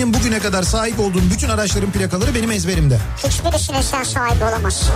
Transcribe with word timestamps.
benim 0.00 0.14
bugüne 0.14 0.38
kadar 0.38 0.62
sahip 0.62 1.00
olduğum 1.00 1.22
bütün 1.30 1.48
araçların 1.48 1.90
plakaları 1.90 2.34
benim 2.34 2.50
ezberimde. 2.50 2.98
Hiçbirisine 3.28 3.82
sen 3.82 4.02
sahibi 4.02 4.44
olamazsın. 4.44 4.88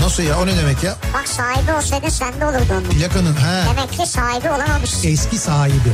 Nasıl 0.00 0.22
ya 0.22 0.38
o 0.40 0.46
ne 0.46 0.56
demek 0.56 0.82
ya? 0.82 0.96
Bak 1.14 1.28
sahibi 1.28 1.72
olsaydın 1.72 2.08
sen 2.08 2.40
de 2.40 2.44
olurdu 2.46 2.64
onun. 2.72 2.82
Plakanın 2.84 3.34
he 3.34 3.64
Demek 3.76 3.92
ki 3.92 4.06
sahibi 4.06 4.48
olamamışsın. 4.50 5.08
eski 5.08 5.38
sahibi. 5.38 5.92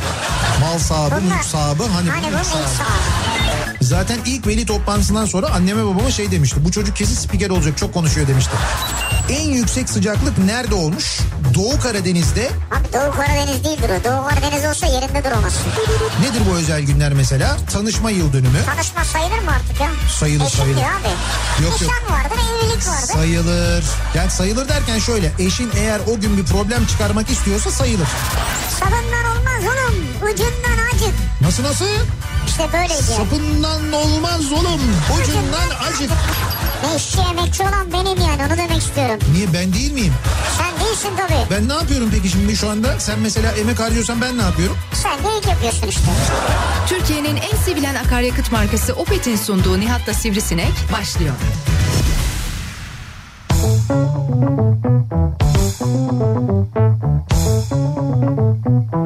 Mal 0.60 0.78
sahibi, 0.78 1.14
Bunlar- 1.24 1.36
mülk 1.36 1.44
sahibi 1.44 1.82
hani, 1.82 2.10
Hani 2.10 2.26
bu 2.26 2.30
mülk 2.36 2.44
sahibi. 2.46 2.68
sahibi. 2.68 3.76
Zaten 3.80 4.18
ilk 4.26 4.46
veli 4.46 4.66
toplantısından 4.66 5.24
sonra 5.26 5.46
anneme 5.50 5.84
babama 5.84 6.10
şey 6.10 6.30
demişti. 6.30 6.64
Bu 6.64 6.70
çocuk 6.72 6.96
kesin 6.96 7.14
spiker 7.14 7.50
olacak 7.50 7.78
çok 7.78 7.94
konuşuyor 7.94 8.28
demişti. 8.28 8.50
En 9.28 9.50
yüksek 9.50 9.88
sıcaklık 9.90 10.38
nerede 10.38 10.74
olmuş? 10.74 11.18
Doğu 11.56 11.78
Karadeniz'de. 11.80 12.50
Abi 12.70 12.92
Doğu 12.92 13.10
Karadeniz 13.16 13.64
değildir 13.64 13.90
o. 14.00 14.04
Doğu 14.04 14.28
Karadeniz 14.28 14.64
olsa 14.64 14.86
yerinde 14.86 15.24
duramazsın. 15.24 15.62
Nedir 16.22 16.42
bu 16.50 16.56
özel 16.56 16.82
günler 16.82 17.12
mesela? 17.12 17.56
Tanışma 17.72 18.10
yıl 18.10 18.32
dönümü. 18.32 18.64
Tanışma 18.66 19.04
sayılır 19.04 19.38
mı 19.38 19.50
artık 19.50 19.80
ya? 19.80 19.88
Sayılır, 20.20 20.44
Eşim 20.46 20.58
sayılır. 20.58 20.76
diyor 20.76 20.88
abi. 20.90 21.08
Yok, 21.64 21.80
yok. 21.82 21.90
Nişan 21.92 22.16
vardır, 22.18 22.38
evlilik 22.50 22.86
vardır. 22.88 23.12
Sayılır. 23.14 23.84
Yani 24.14 24.30
sayılır 24.30 24.68
derken 24.68 24.98
şöyle. 24.98 25.32
Eşin 25.38 25.70
eğer 25.76 26.00
o 26.06 26.20
gün 26.20 26.36
bir 26.36 26.44
problem 26.44 26.86
çıkarmak 26.86 27.30
istiyorsa 27.30 27.70
sayılır. 27.70 28.08
Sabından 28.80 29.24
olmaz 29.36 29.62
oğlum. 29.62 29.94
Ucundan 30.22 30.84
acık. 30.94 31.14
Nasıl 31.40 31.62
nasıl? 31.64 31.86
İşte 32.46 32.68
böyleydi 32.72 32.92
yani. 32.92 33.16
Sapından 33.16 33.92
olmaz 33.92 34.52
oğlum. 34.52 34.80
Ucundan 35.22 35.68
acık. 35.92 36.10
Ne 36.84 36.96
işçi 36.96 37.18
emekçi 37.20 37.62
olan 37.62 37.92
benim 37.92 38.20
yani 38.20 38.42
onu 38.48 38.58
demek 38.58 38.82
istiyorum. 38.82 39.18
Niye 39.32 39.52
ben 39.52 39.72
değil 39.72 39.92
miyim? 39.92 40.12
Sen 40.58 40.75
değilsin 40.86 41.10
tabii. 41.16 41.50
Ben 41.50 41.68
ne 41.68 41.72
yapıyorum 41.72 42.08
peki 42.12 42.28
şimdi 42.28 42.56
şu 42.56 42.70
anda? 42.70 43.00
Sen 43.00 43.18
mesela 43.18 43.52
emek 43.52 43.80
harcıyorsan 43.80 44.20
ben 44.20 44.38
ne 44.38 44.42
yapıyorum? 44.42 44.76
Sen 44.92 45.18
de 45.18 45.38
ilk 45.38 45.46
yapıyorsun 45.46 45.88
işte. 45.88 46.10
Türkiye'nin 46.88 47.36
en 47.36 47.56
sevilen 47.56 47.94
akaryakıt 47.94 48.52
markası 48.52 48.92
Opet'in 48.92 49.36
sunduğu 49.36 49.80
Nihat'la 49.80 50.14
Sivrisinek 50.14 50.72
başlıyor. 50.92 51.34
Türkiye'nin 58.16 59.05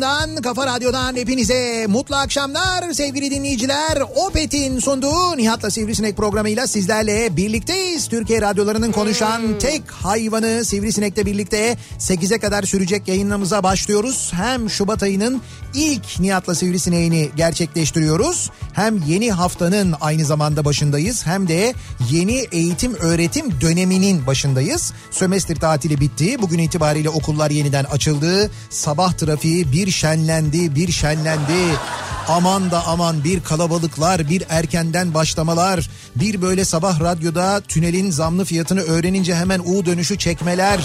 kafa 0.00 0.22
radyosundan, 0.22 0.42
kafa 0.42 0.66
radyodan 0.66 1.16
hepinize 1.16 1.86
mutlu 1.88 2.16
akşamlar 2.16 2.92
sevgili 2.92 3.30
dinleyiciler. 3.30 4.02
Opet'in 4.26 4.78
sunduğu 4.78 5.36
Nihat'la 5.36 5.70
Sivrisinek 5.70 6.16
programıyla 6.16 6.66
sizlerle 6.66 7.36
birlikteyiz. 7.36 8.08
Türkiye 8.08 8.40
radyolarının 8.40 8.92
konuşan 8.92 9.58
tek 9.58 9.90
hayvanı 9.90 10.64
Sivrisinek'le 10.64 11.26
birlikte 11.26 11.76
8'e 11.98 12.38
kadar 12.38 12.62
sürecek 12.62 13.08
yayınımıza 13.08 13.62
başlıyoruz. 13.62 14.30
Hem 14.34 14.70
Şubat 14.70 15.02
ayının 15.02 15.42
ilk 15.74 16.20
Nihat'la 16.20 16.54
Sivrisinek'ini 16.54 17.30
gerçekleştiriyoruz. 17.36 18.50
Hem 18.72 19.02
yeni 19.06 19.32
haftanın 19.32 19.94
aynı 20.00 20.24
zamanda 20.24 20.64
başındayız 20.64 21.26
hem 21.26 21.48
de 21.48 21.74
yeni 22.10 22.46
eğitim 22.52 22.94
öğretim 22.94 23.60
döneminin 23.60 24.26
başındayız. 24.26 24.92
Sömestr 25.10 25.54
tatili 25.54 26.00
bitti. 26.00 26.42
Bugün 26.42 26.58
itibariyle 26.58 27.10
okullar 27.10 27.50
yeniden 27.50 27.84
açıldı. 27.84 28.50
Sabah 28.70 29.12
trafiği 29.12 29.72
bir 29.72 29.89
şenlendi, 29.90 30.74
bir 30.74 30.92
şenlendi. 30.92 31.76
Aman 32.28 32.70
da 32.70 32.86
aman 32.86 33.24
bir 33.24 33.40
kalabalıklar, 33.40 34.28
bir 34.28 34.44
erkenden 34.48 35.14
başlamalar, 35.14 35.90
bir 36.16 36.42
böyle 36.42 36.64
sabah 36.64 37.00
radyoda 37.00 37.60
tünelin 37.60 38.10
zamlı 38.10 38.44
fiyatını 38.44 38.80
öğrenince 38.80 39.34
hemen 39.34 39.58
U 39.58 39.86
dönüşü 39.86 40.18
çekmeler. 40.18 40.80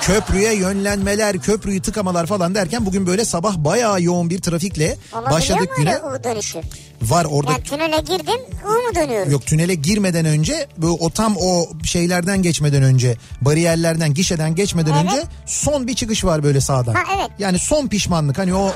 Köprüye 0.00 0.54
yönlenmeler, 0.54 1.38
köprüyü 1.38 1.82
tıkamalar 1.82 2.26
falan 2.26 2.54
derken 2.54 2.86
bugün 2.86 3.06
böyle 3.06 3.24
sabah 3.24 3.56
bayağı 3.56 4.02
yoğun 4.02 4.30
bir 4.30 4.38
trafikle 4.38 4.96
Olabiliyor 5.12 5.30
başladık 5.30 5.70
güne. 5.76 5.98
U 5.98 6.24
dönüşü? 6.24 6.60
Var 7.02 7.24
orada 7.24 7.52
Yani 7.52 7.62
tünele 7.62 8.00
girdim 8.00 8.40
U 8.64 8.68
mu 8.68 8.94
dönüyorum? 8.94 9.32
Yok 9.32 9.46
tünele 9.46 9.74
girmeden 9.74 10.24
önce 10.24 10.66
bu 10.78 10.86
o 11.00 11.10
tam 11.10 11.36
o 11.36 11.68
şeylerden 11.84 12.42
geçmeden 12.42 12.82
önce 12.82 13.16
bariyerlerden 13.40 14.14
gişeden 14.14 14.54
geçmeden 14.54 14.92
Evet. 14.92 15.04
önce 15.04 15.22
son 15.46 15.86
bir 15.86 15.94
çıkış 15.94 16.24
var 16.24 16.42
böyle 16.42 16.60
sağdan. 16.60 16.94
Ha, 16.94 17.02
evet. 17.16 17.30
Yani 17.38 17.58
son 17.58 17.88
pişmanlık 17.88 18.38
hani 18.38 18.54
o 18.54 18.72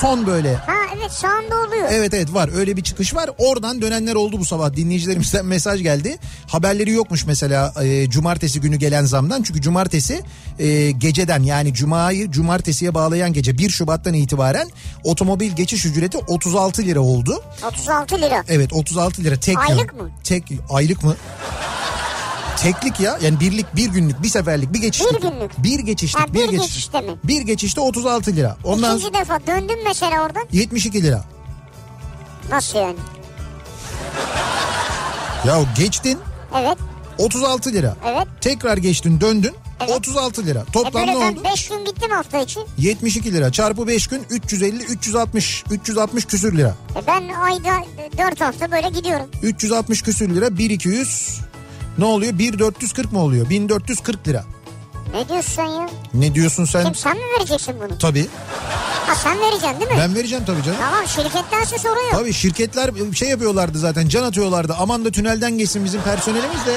son 0.00 0.26
böyle. 0.26 0.54
Ha 0.54 0.72
evet 0.98 1.10
sağında 1.12 1.56
oluyor. 1.68 1.88
Evet 1.92 2.14
evet 2.14 2.34
var 2.34 2.50
öyle 2.56 2.76
bir 2.76 2.82
çıkış 2.82 3.14
var. 3.14 3.30
Oradan 3.38 3.82
dönenler 3.82 4.14
oldu 4.14 4.38
bu 4.38 4.44
sabah 4.44 4.76
dinleyicilerimizden 4.76 5.46
mesaj 5.46 5.82
geldi. 5.82 6.18
Haberleri 6.46 6.90
yokmuş 6.90 7.26
mesela 7.26 7.74
e, 7.82 8.10
cumartesi 8.10 8.60
günü 8.60 8.76
gelen 8.76 9.04
zamdan. 9.04 9.42
Çünkü 9.42 9.60
cumartesi 9.62 10.20
e, 10.58 10.90
geceden 10.90 11.42
yani 11.42 11.74
cumayı 11.74 12.30
cumartesiye 12.30 12.94
bağlayan 12.94 13.32
gece 13.32 13.58
1 13.58 13.70
Şubat'tan 13.70 14.14
itibaren 14.14 14.68
otomobil 15.04 15.52
geçiş 15.52 15.84
ücreti 15.84 16.18
36 16.18 16.82
lira 16.82 17.00
oldu. 17.00 17.39
36 17.66 18.18
lira. 18.20 18.44
Evet 18.48 18.72
36 18.72 19.24
lira 19.24 19.36
tek 19.40 19.58
Aylık 19.58 19.92
yıl. 19.92 20.02
mı? 20.02 20.10
Tek 20.24 20.44
aylık 20.70 21.04
mı? 21.04 21.16
Teklik 22.58 23.00
ya 23.00 23.18
yani 23.22 23.40
birlik 23.40 23.76
bir 23.76 23.88
günlük 23.88 24.22
bir 24.22 24.28
seferlik 24.28 24.72
bir 24.72 24.80
geçişlik. 24.80 25.12
Bir 25.14 25.20
günlük. 25.30 25.62
Bir 25.64 25.78
geçişlik 25.78 26.22
Ha, 26.22 26.26
bir, 26.28 26.34
bir 26.34 26.48
geçiş- 26.48 26.60
geçişte 26.66 27.00
mi? 27.00 27.12
Bir 27.24 27.40
geçişte 27.42 27.80
36 27.80 28.36
lira. 28.36 28.56
Ondan 28.64 28.96
İkinci 28.98 29.14
defa 29.14 29.46
döndüm 29.46 29.78
mesela 29.84 30.22
oradan. 30.22 30.46
72 30.52 31.02
lira. 31.02 31.24
Nasıl 32.50 32.78
yani? 32.78 32.96
Ya 35.46 35.60
geçtin 35.76 36.18
Evet 36.58 36.78
36 37.18 37.72
lira. 37.72 37.96
evet. 38.06 38.26
Tekrar 38.40 38.76
geçtin 38.76 39.20
döndün 39.20 39.54
Evet. 39.80 39.90
36 39.90 40.46
lira. 40.46 40.58
E 40.68 40.72
Toplam 40.72 41.06
böyle 41.06 41.12
ne 41.12 41.16
oldu? 41.24 41.44
5 41.52 41.68
gün 41.68 41.84
gittim 41.84 42.10
hafta 42.10 42.38
için. 42.40 42.62
72 42.78 43.32
lira 43.32 43.52
çarpı 43.52 43.86
5 43.86 44.06
gün 44.06 44.22
350 44.30 44.82
360 44.84 45.64
360 45.70 46.24
küsür 46.24 46.56
lira. 46.56 46.74
E 46.96 47.06
ben 47.06 47.28
ayda 47.28 47.70
4 48.18 48.40
hafta 48.40 48.70
böyle 48.70 48.88
gidiyorum. 48.88 49.26
360 49.42 50.02
küsür 50.02 50.34
lira 50.34 50.58
1200 50.58 51.38
ne 51.98 52.04
oluyor? 52.04 52.38
1440 52.38 53.12
mı 53.12 53.18
oluyor? 53.22 53.50
1440 53.50 54.28
lira. 54.28 54.44
Ne 55.14 55.28
diyorsun 55.28 55.52
sen 55.52 55.66
ya? 55.66 55.88
Ne 56.14 56.34
diyorsun 56.34 56.64
sen? 56.64 56.84
Kim 56.84 56.94
sen 56.94 57.16
mi 57.16 57.22
vereceksin 57.38 57.74
bunu? 57.80 57.98
Tabii. 57.98 58.26
Ha 59.06 59.14
sen 59.14 59.40
vereceksin 59.40 59.80
değil 59.80 59.90
mi? 59.90 59.96
Ben 59.98 60.14
vereceğim 60.14 60.44
tabii 60.46 60.62
canım. 60.62 60.78
Tamam 60.80 61.08
şirkettense 61.08 61.78
sorun 61.78 62.00
yok. 62.02 62.10
Tabii 62.12 62.32
şirketler 62.32 62.90
şey 63.14 63.28
yapıyorlardı 63.28 63.78
zaten 63.78 64.08
can 64.08 64.22
atıyorlardı. 64.22 64.74
Aman 64.78 65.04
da 65.04 65.10
tünelden 65.10 65.58
geçsin 65.58 65.84
bizim 65.84 66.00
personelimiz 66.02 66.66
de 66.66 66.76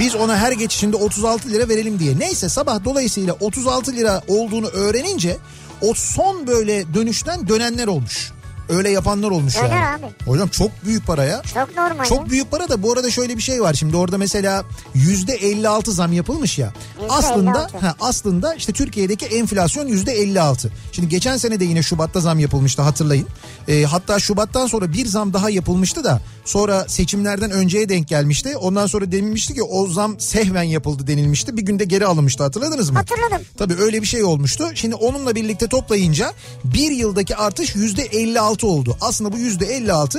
biz 0.00 0.14
ona 0.14 0.36
her 0.36 0.52
geçişinde 0.52 0.96
36 0.96 1.48
lira 1.48 1.68
verelim 1.68 1.98
diye. 1.98 2.18
Neyse 2.18 2.48
sabah 2.48 2.84
dolayısıyla 2.84 3.32
36 3.40 3.92
lira 3.92 4.22
olduğunu 4.28 4.66
öğrenince 4.66 5.36
o 5.80 5.94
son 5.94 6.46
böyle 6.46 6.94
dönüşten 6.94 7.48
dönenler 7.48 7.86
olmuş. 7.86 8.32
Öyle 8.68 8.90
yapanlar 8.90 9.30
olmuş 9.30 9.56
Döner 9.56 9.70
yani. 9.70 10.04
abi. 10.04 10.06
Hocam 10.30 10.48
çok 10.48 10.70
büyük 10.84 11.06
para 11.06 11.24
ya. 11.24 11.42
Çok 11.54 11.76
normal 11.76 12.04
Çok 12.04 12.18
ya. 12.18 12.30
büyük 12.30 12.50
para 12.50 12.68
da 12.68 12.82
bu 12.82 12.92
arada 12.92 13.10
şöyle 13.10 13.36
bir 13.36 13.42
şey 13.42 13.62
var. 13.62 13.74
Şimdi 13.74 13.96
orada 13.96 14.18
mesela 14.18 14.64
yüzde 14.94 15.32
56 15.34 15.92
zam 15.92 16.12
yapılmış 16.12 16.58
ya. 16.58 16.72
Aslında 17.08 17.50
%56. 17.72 17.78
ha, 17.78 17.94
aslında 18.00 18.54
işte 18.54 18.72
Türkiye'deki 18.72 19.26
enflasyon 19.26 19.86
yüzde 19.86 20.12
56. 20.12 20.72
Şimdi 20.92 21.08
geçen 21.08 21.36
sene 21.36 21.60
de 21.60 21.64
yine 21.64 21.82
Şubat'ta 21.82 22.20
zam 22.20 22.38
yapılmıştı 22.38 22.82
hatırlayın. 22.82 23.26
Ee, 23.68 23.82
hatta 23.82 24.18
Şubat'tan 24.18 24.66
sonra 24.66 24.92
bir 24.92 25.06
zam 25.06 25.32
daha 25.32 25.50
yapılmıştı 25.50 26.04
da 26.04 26.20
sonra 26.44 26.84
seçimlerden 26.88 27.50
önceye 27.50 27.88
denk 27.88 28.08
gelmişti. 28.08 28.56
Ondan 28.56 28.86
sonra 28.86 29.12
denilmişti 29.12 29.54
ki 29.54 29.62
o 29.62 29.86
zam 29.86 30.20
sehven 30.20 30.62
yapıldı 30.62 31.06
denilmişti. 31.06 31.56
Bir 31.56 31.62
günde 31.62 31.84
geri 31.84 32.06
alınmıştı 32.06 32.42
hatırladınız 32.42 32.90
mı? 32.90 32.98
Hatırladım. 32.98 33.46
Tabii 33.58 33.74
öyle 33.74 34.02
bir 34.02 34.06
şey 34.06 34.24
olmuştu. 34.24 34.64
Şimdi 34.74 34.94
onunla 34.94 35.34
birlikte 35.34 35.66
toplayınca 35.66 36.32
bir 36.64 36.90
yıldaki 36.90 37.36
artış 37.36 37.74
yüzde 37.74 38.02
56 38.02 38.53
oldu. 38.62 38.96
Aslında 39.00 39.32
bu 39.32 39.38
yüzde 39.38 39.66
56 39.66 40.18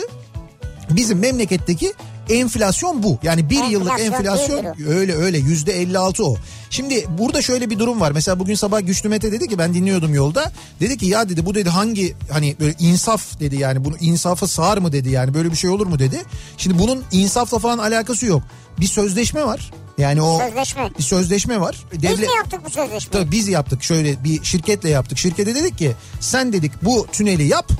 bizim 0.89 1.19
memleketteki 1.19 1.93
enflasyon 2.29 3.03
bu. 3.03 3.19
Yani 3.23 3.49
bir 3.49 3.63
yıllık 3.63 3.99
Enflasyon 3.99 4.63
değildir 4.65 4.87
öyle 4.87 5.15
öyle 5.15 5.37
yüzde 5.37 5.81
56 5.81 6.25
o. 6.25 6.35
Şimdi 6.69 7.05
burada 7.17 7.41
şöyle 7.41 7.69
bir 7.69 7.79
durum 7.79 8.01
var. 8.01 8.11
Mesela 8.11 8.39
bugün 8.39 8.55
sabah 8.55 8.85
Güçlü 8.85 9.09
Mete 9.09 9.31
dedi 9.31 9.47
ki 9.47 9.57
ben 9.57 9.73
dinliyordum 9.73 10.13
yolda. 10.13 10.51
Dedi 10.79 10.97
ki 10.97 11.05
ya 11.05 11.29
dedi 11.29 11.45
bu 11.45 11.55
dedi 11.55 11.69
hangi 11.69 12.15
hani 12.31 12.55
böyle 12.59 12.75
insaf 12.79 13.39
dedi 13.39 13.55
yani 13.55 13.85
bunu 13.85 13.97
insafa 13.97 14.47
sığar 14.47 14.77
mı 14.77 14.91
dedi 14.91 15.09
yani 15.09 15.33
böyle 15.33 15.51
bir 15.51 15.55
şey 15.57 15.69
olur 15.69 15.87
mu 15.87 15.99
dedi. 15.99 16.21
Şimdi 16.57 16.79
bunun 16.79 17.03
insafla 17.11 17.59
falan 17.59 17.77
alakası 17.77 18.25
yok. 18.25 18.43
Bir 18.79 18.87
sözleşme 18.87 19.45
var. 19.45 19.71
Yani 19.97 20.21
o 20.21 20.39
Sözleşme. 20.39 20.89
bir 20.97 21.03
sözleşme 21.03 21.61
var. 21.61 21.85
Biz 21.93 22.19
mi 22.19 22.25
yaptık 22.37 22.65
bu 22.65 22.69
sözleşmeyi? 22.69 23.23
Tabii 23.23 23.31
biz 23.31 23.47
yaptık 23.47 23.83
şöyle 23.83 24.23
bir 24.23 24.43
şirketle 24.43 24.89
yaptık. 24.89 25.17
Şirkete 25.17 25.55
dedik 25.55 25.77
ki 25.77 25.91
sen 26.19 26.53
dedik 26.53 26.71
bu 26.81 27.07
tüneli 27.11 27.47
yap. 27.47 27.71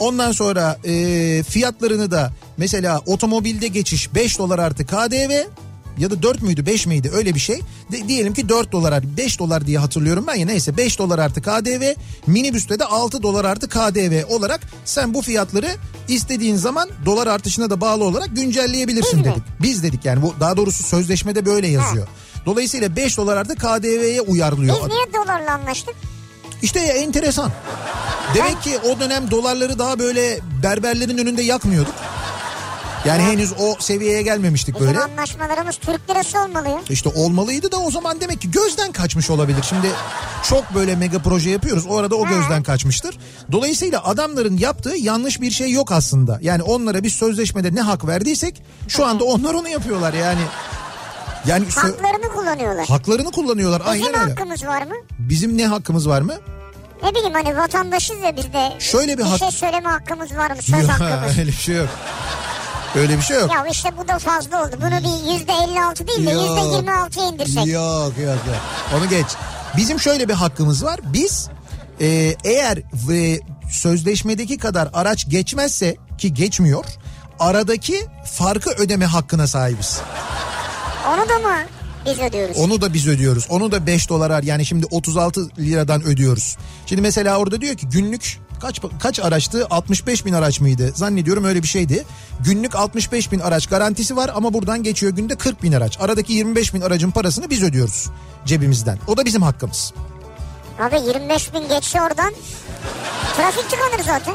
Ondan 0.00 0.32
sonra 0.32 0.78
e, 0.84 1.42
fiyatlarını 1.48 2.10
da 2.10 2.32
mesela 2.56 3.00
otomobilde 3.06 3.68
geçiş 3.68 4.14
5 4.14 4.38
dolar 4.38 4.58
artı 4.58 4.86
KDV 4.86 5.32
ya 5.98 6.10
da 6.10 6.22
4 6.22 6.42
müydü 6.42 6.66
5 6.66 6.86
miydi 6.86 7.10
öyle 7.14 7.34
bir 7.34 7.40
şey. 7.40 7.60
De, 7.92 8.08
diyelim 8.08 8.34
ki 8.34 8.48
4 8.48 8.72
dolar 8.72 8.92
artı 8.92 9.16
5 9.16 9.38
dolar 9.38 9.66
diye 9.66 9.78
hatırlıyorum 9.78 10.24
ben 10.26 10.34
ya 10.34 10.46
neyse 10.46 10.76
5 10.76 10.98
dolar 10.98 11.18
artı 11.18 11.42
KDV 11.42 11.94
minibüste 12.26 12.78
de 12.78 12.84
6 12.84 13.22
dolar 13.22 13.44
artı 13.44 13.68
KDV 13.68 14.34
olarak 14.34 14.60
sen 14.84 15.14
bu 15.14 15.22
fiyatları 15.22 15.68
istediğin 16.08 16.56
zaman 16.56 16.88
dolar 17.06 17.26
artışına 17.26 17.70
da 17.70 17.80
bağlı 17.80 18.04
olarak 18.04 18.36
güncelleyebilirsin 18.36 19.18
mi? 19.18 19.24
dedik. 19.24 19.42
Biz 19.62 19.82
dedik 19.82 20.04
yani 20.04 20.22
bu 20.22 20.34
daha 20.40 20.56
doğrusu 20.56 20.82
sözleşmede 20.82 21.46
böyle 21.46 21.66
yazıyor. 21.66 22.08
Dolayısıyla 22.46 22.96
5 22.96 23.16
dolar 23.16 23.36
artı 23.36 23.54
KDV'ye 23.54 24.20
uyarlıyor. 24.20 24.76
Biz 24.76 24.88
niye 24.88 25.24
dolarla 25.24 25.54
anlaştık? 25.54 25.94
İşte 26.62 26.80
ya, 26.80 26.92
enteresan. 26.94 27.50
Demek 28.34 28.62
ki 28.62 28.78
o 28.78 29.00
dönem 29.00 29.30
dolarları 29.30 29.78
daha 29.78 29.98
böyle 29.98 30.38
berberlerin 30.62 31.18
önünde 31.18 31.42
yakmıyorduk. 31.42 31.94
Yani 33.04 33.22
henüz 33.22 33.52
o 33.58 33.76
seviyeye 33.78 34.22
gelmemiştik 34.22 34.74
Bizim 34.74 34.86
böyle. 34.86 35.00
anlaşmalarımız 35.00 35.76
Türk 35.76 36.10
lirası 36.10 36.38
olmalı 36.38 36.68
ya. 36.68 36.80
İşte 36.90 37.08
olmalıydı 37.08 37.72
da 37.72 37.76
o 37.76 37.90
zaman 37.90 38.20
demek 38.20 38.40
ki 38.40 38.50
gözden 38.50 38.92
kaçmış 38.92 39.30
olabilir. 39.30 39.62
Şimdi 39.68 39.86
çok 40.48 40.74
böyle 40.74 40.96
mega 40.96 41.18
proje 41.18 41.50
yapıyoruz. 41.50 41.86
O 41.88 41.96
arada 41.96 42.16
o 42.16 42.26
gözden 42.26 42.62
kaçmıştır. 42.62 43.18
Dolayısıyla 43.52 44.04
adamların 44.04 44.56
yaptığı 44.58 44.96
yanlış 44.96 45.40
bir 45.40 45.50
şey 45.50 45.70
yok 45.70 45.92
aslında. 45.92 46.38
Yani 46.42 46.62
onlara 46.62 47.02
bir 47.02 47.10
sözleşmede 47.10 47.74
ne 47.74 47.80
hak 47.80 48.06
verdiysek 48.06 48.62
şu 48.88 49.06
anda 49.06 49.24
onlar 49.24 49.54
onu 49.54 49.68
yapıyorlar 49.68 50.12
yani. 50.14 50.42
Yani 51.46 51.66
Haklarını 51.74 52.29
kullanıyorlar. 52.44 52.86
haklarını 52.86 53.30
kullanıyorlar 53.30 53.80
Bizim 53.80 53.90
aynen 54.06 54.20
öyle. 54.20 54.30
hakkımız 54.30 54.66
var 54.66 54.82
mı? 54.82 54.94
Bizim 55.18 55.58
ne 55.58 55.66
hakkımız 55.66 56.08
var 56.08 56.20
mı? 56.22 56.34
Ne 57.02 57.10
bileyim 57.10 57.32
hani 57.34 57.56
vatandaşız 57.56 58.16
ya 58.24 58.36
biz 58.36 58.52
de 58.52 58.72
Şöyle 58.78 59.12
bir 59.12 59.18
bir 59.18 59.28
hak- 59.28 59.38
şey 59.38 59.50
söyleme 59.50 59.88
hakkımız 59.88 60.36
var 60.36 60.50
mı? 60.50 60.62
Söz 60.62 60.88
hakkımız. 60.88 61.38
öyle 61.38 61.46
bir 61.46 61.52
şey 61.52 61.76
yok. 61.76 61.88
Öyle 62.96 63.16
bir 63.16 63.22
şey 63.22 63.40
yok. 63.40 63.52
Ya 63.54 63.66
işte 63.66 63.88
bu 63.98 64.08
da 64.08 64.18
fazla 64.18 64.62
oldu. 64.64 64.76
Bunu 64.76 64.90
bir 64.90 65.32
yüzde 65.32 65.52
56 65.52 66.08
değil 66.08 66.26
de 66.26 66.30
yüzde 66.30 66.90
26'ya 66.90 67.26
indirsek. 67.28 67.66
Yok 67.66 68.12
yok 68.18 68.18
yok. 68.46 68.60
Onu 68.96 69.08
geç. 69.08 69.26
Bizim 69.76 70.00
şöyle 70.00 70.28
bir 70.28 70.34
hakkımız 70.34 70.84
var. 70.84 71.00
Biz 71.04 71.48
e, 72.00 72.06
eğer 72.44 72.78
ve 73.08 73.40
sözleşmedeki 73.72 74.58
kadar 74.58 74.88
araç 74.92 75.28
geçmezse 75.28 75.96
ki 76.18 76.34
geçmiyor. 76.34 76.84
Aradaki 77.40 78.06
farkı 78.32 78.70
ödeme 78.70 79.04
hakkına 79.06 79.46
sahibiz. 79.46 80.00
Onu 81.08 81.28
da 81.28 81.38
mı 81.38 81.54
biz 82.06 82.20
ödüyoruz? 82.20 82.56
Onu 82.58 82.80
da 82.80 82.94
biz 82.94 83.08
ödüyoruz. 83.08 83.46
Onu 83.50 83.72
da 83.72 83.86
5 83.86 84.08
dolara 84.08 84.40
yani 84.42 84.66
şimdi 84.66 84.86
36 84.90 85.48
liradan 85.58 86.02
ödüyoruz. 86.04 86.56
Şimdi 86.86 87.02
mesela 87.02 87.38
orada 87.38 87.60
diyor 87.60 87.74
ki 87.74 87.88
günlük 87.88 88.38
kaç 88.60 88.80
kaç 89.00 89.20
araçtı? 89.20 89.66
65 89.70 90.26
bin 90.26 90.32
araç 90.32 90.60
mıydı? 90.60 90.92
Zannediyorum 90.94 91.44
öyle 91.44 91.62
bir 91.62 91.68
şeydi. 91.68 92.04
Günlük 92.40 92.74
65 92.74 93.32
bin 93.32 93.40
araç 93.40 93.66
garantisi 93.66 94.16
var 94.16 94.30
ama 94.34 94.52
buradan 94.54 94.82
geçiyor 94.82 95.12
günde 95.12 95.34
40 95.34 95.62
bin 95.62 95.72
araç. 95.72 95.96
Aradaki 96.00 96.32
25 96.32 96.74
bin 96.74 96.80
aracın 96.80 97.10
parasını 97.10 97.50
biz 97.50 97.62
ödüyoruz 97.62 98.06
cebimizden. 98.46 98.98
O 99.06 99.16
da 99.16 99.24
bizim 99.24 99.42
hakkımız. 99.42 99.92
Abi 100.80 100.96
25 101.08 101.54
bin 101.54 101.68
geçse 101.68 102.02
oradan 102.02 102.32
trafik 103.36 103.70
tıkanır 103.70 104.04
zaten. 104.06 104.34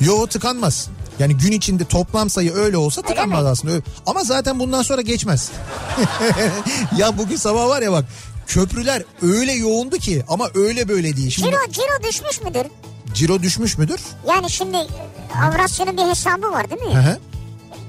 Yo 0.00 0.26
tıkanmaz. 0.26 0.88
Yani 1.18 1.36
gün 1.36 1.52
içinde 1.52 1.84
toplam 1.84 2.30
sayı 2.30 2.54
öyle 2.54 2.76
olsa 2.76 3.02
tıkanmaz 3.02 3.46
aslında. 3.46 3.74
Öyle- 3.74 3.84
Ama 4.06 4.24
zaten 4.24 4.58
bundan 4.58 4.82
sonra 4.82 5.00
geçmez. 5.02 5.50
ya 6.96 7.18
bugün 7.18 7.36
sabah 7.36 7.68
var 7.68 7.82
ya 7.82 7.92
bak 7.92 8.04
köprüler 8.46 9.02
öyle 9.22 9.52
yoğundu 9.52 9.96
ki 9.98 10.22
ama 10.28 10.48
öyle 10.54 10.88
böyle 10.88 11.16
değil. 11.16 11.30
Şimdi 11.30 11.48
Ciro, 11.50 11.72
ciro 11.72 12.08
düşmüş 12.08 12.40
müdür? 12.42 12.66
ciro 13.14 13.42
düşmüş 13.42 13.78
müdür? 13.78 14.00
Yani 14.28 14.50
şimdi 14.50 14.76
Avrasya'nın 15.42 15.96
bir 15.96 16.02
hesabı 16.02 16.52
var 16.52 16.70
değil 16.70 16.82
mi? 16.82 16.94
Hı 16.94 17.00
hı. 17.00 17.18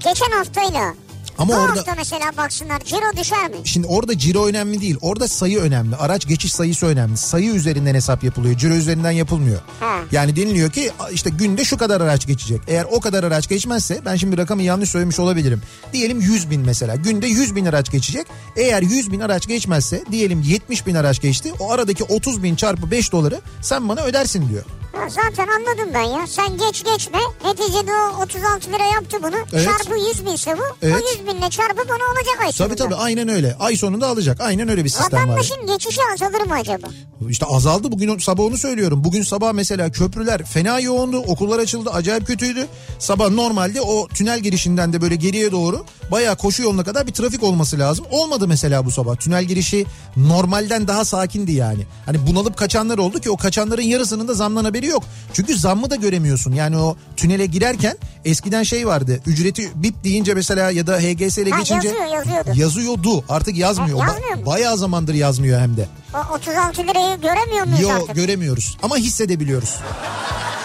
Geçen 0.04 0.32
haftayla 0.32 0.94
Ama 1.40 1.54
bu 1.54 1.58
orada 1.58 1.78
hafta 1.80 1.94
mesela 1.98 2.38
baksınlar 2.38 2.80
ciro 2.80 3.18
düşer 3.18 3.50
mi? 3.50 3.56
şimdi 3.64 3.88
orada 3.88 4.18
ciro 4.18 4.46
önemli 4.48 4.82
değil. 4.82 4.98
Orada 5.02 5.28
sayı 5.28 5.60
önemli. 5.60 5.96
Araç 5.96 6.28
geçiş 6.28 6.54
sayısı 6.54 6.86
önemli. 6.86 7.18
Sayı 7.18 7.52
üzerinden 7.54 7.96
hesap 7.96 8.24
yapılıyor. 8.24 8.58
Ciro 8.58 8.74
üzerinden 8.74 9.12
yapılmıyor. 9.12 9.62
Ha. 9.80 10.00
Yani 10.12 10.36
deniliyor 10.36 10.72
ki 10.72 10.92
işte 11.12 11.30
günde 11.30 11.66
şu 11.66 11.78
kadar 11.78 12.02
araç 12.02 12.28
geçecek. 12.28 12.62
Eğer 12.68 12.86
o 12.92 13.00
kadar 13.00 13.24
araç 13.24 13.50
geçmezse 13.50 14.02
ben 14.06 14.16
şimdi 14.16 14.38
rakamı 14.38 14.62
yanlış 14.64 14.90
söylemiş 14.90 15.20
olabilirim. 15.20 15.62
Diyelim 15.94 16.22
100 16.22 16.50
bin 16.50 16.62
mesela. 16.62 16.96
Günde 16.96 17.28
100 17.28 17.56
bin 17.56 17.66
araç 17.66 17.92
geçecek. 17.92 18.28
Eğer 18.56 18.82
100 18.82 19.12
bin 19.12 19.20
araç 19.20 19.48
geçmezse 19.48 20.04
diyelim 20.12 20.42
70 20.42 20.88
bin 20.88 20.96
araç 20.96 21.22
geçti. 21.22 21.54
O 21.60 21.72
aradaki 21.72 22.04
30 22.04 22.44
bin 22.44 22.56
çarpı 22.56 22.92
5 22.92 23.12
doları 23.12 23.42
sen 23.62 23.90
bana 23.90 24.02
ödersin 24.02 24.50
diyor. 24.50 24.64
Ha, 25.00 25.10
zaten 25.10 25.48
anladım 25.48 25.90
ben 25.94 26.02
ya. 26.02 26.28
Sen 26.28 26.58
geç 26.58 26.84
geçme. 26.84 27.18
Neticede 27.46 27.92
o 27.94 28.24
36 28.24 28.70
lira 28.74 28.86
yaptı 28.86 29.18
bunu. 29.24 29.36
Evet. 29.54 29.66
Çarpı 29.66 30.00
100 30.10 30.26
binse 30.26 30.58
bu. 30.58 30.62
Evet. 30.82 30.96
O 30.96 31.20
100 31.20 31.28
binle 31.28 31.50
çarpı 31.50 31.78
bana 31.90 32.04
olacak 32.12 32.38
ay 32.42 32.52
Tabii 32.52 32.54
sonunda. 32.54 32.76
tabii 32.76 32.96
aynen 32.96 33.28
öyle. 33.30 33.56
Ay 33.60 33.76
sonunda 33.76 34.08
alacak. 34.08 34.42
Aynen 34.42 34.70
öyle 34.70 34.84
bir 34.84 34.90
sistem 34.90 35.14
var. 35.20 35.24
Vatandaşın 35.28 35.68
geçişi 35.68 36.02
azalır 36.14 36.42
mı 36.46 36.54
acaba? 36.54 36.88
İşte 37.30 37.46
azaldı 37.46 37.92
bugün 37.92 38.18
sabah 38.18 38.44
onu 38.44 38.58
söylüyorum. 38.58 39.04
Bugün 39.04 39.24
sabah 39.24 39.54
mesela 39.54 39.92
köprüler 39.92 40.44
fena 40.46 40.80
yoğundu. 40.80 41.18
Okullar 41.18 41.60
açıldı 41.60 41.90
acayip 41.90 42.28
kötüydü. 42.28 42.68
Sabah 43.00 43.30
normalde 43.30 43.82
o 43.82 44.08
tünel 44.08 44.40
girişinden 44.40 44.94
de 44.94 45.02
böyle 45.02 45.16
geriye 45.16 45.52
doğru 45.52 45.86
bayağı 46.12 46.36
koşu 46.38 46.64
yoluna 46.64 46.84
kadar 46.84 47.08
bir 47.08 47.14
trafik 47.14 47.44
olması 47.44 47.80
lazım. 47.80 48.06
Olmadı 48.12 48.48
mesela 48.48 48.86
bu 48.86 48.92
sabah. 48.92 49.16
Tünel 49.16 49.44
girişi 49.44 49.86
normalden 50.18 50.88
daha 50.88 51.06
sakindi 51.06 51.52
yani. 51.52 51.88
Hani 52.06 52.28
bunalıp 52.28 52.58
kaçanlar 52.58 52.98
oldu 52.98 53.20
ki 53.20 53.30
o 53.32 53.38
kaçanların 53.38 53.82
yarısının 53.82 54.28
da 54.28 54.34
zamdan 54.34 54.66
haberi 54.66 54.89
yok. 54.90 55.04
Çünkü 55.34 55.58
zammı 55.58 55.90
da 55.90 55.96
göremiyorsun. 55.96 56.52
Yani 56.52 56.78
o 56.78 56.98
tünele 57.18 57.46
girerken 57.46 57.98
eskiden 58.26 58.64
şey 58.64 58.88
vardı. 58.88 59.20
Ücreti 59.28 59.70
bip 59.76 60.04
deyince 60.04 60.34
mesela 60.34 60.72
ya 60.72 60.88
da 60.88 60.98
HGS 61.00 61.38
ile 61.38 61.50
geçince 61.50 61.88
yazıyor, 61.88 62.06
yazıyordu. 62.14 62.50
yazıyordu. 62.56 63.24
Artık 63.30 63.58
yazmıyor. 63.58 64.00
Ha, 64.00 64.06
Ba- 64.06 64.14
yazmıyor 64.14 64.36
mu? 64.38 64.46
bayağı 64.46 64.78
zamandır 64.78 65.14
yazmıyor 65.14 65.62
hem 65.62 65.78
de. 65.78 65.88
O 66.14 66.34
36 66.36 66.84
lirayı 66.84 67.22
göremiyor 67.22 67.66
muyuz 67.66 67.82
Yok 67.82 67.92
artık? 67.92 68.16
göremiyoruz 68.16 68.78
ama 68.84 68.98
hissedebiliyoruz. 68.98 69.76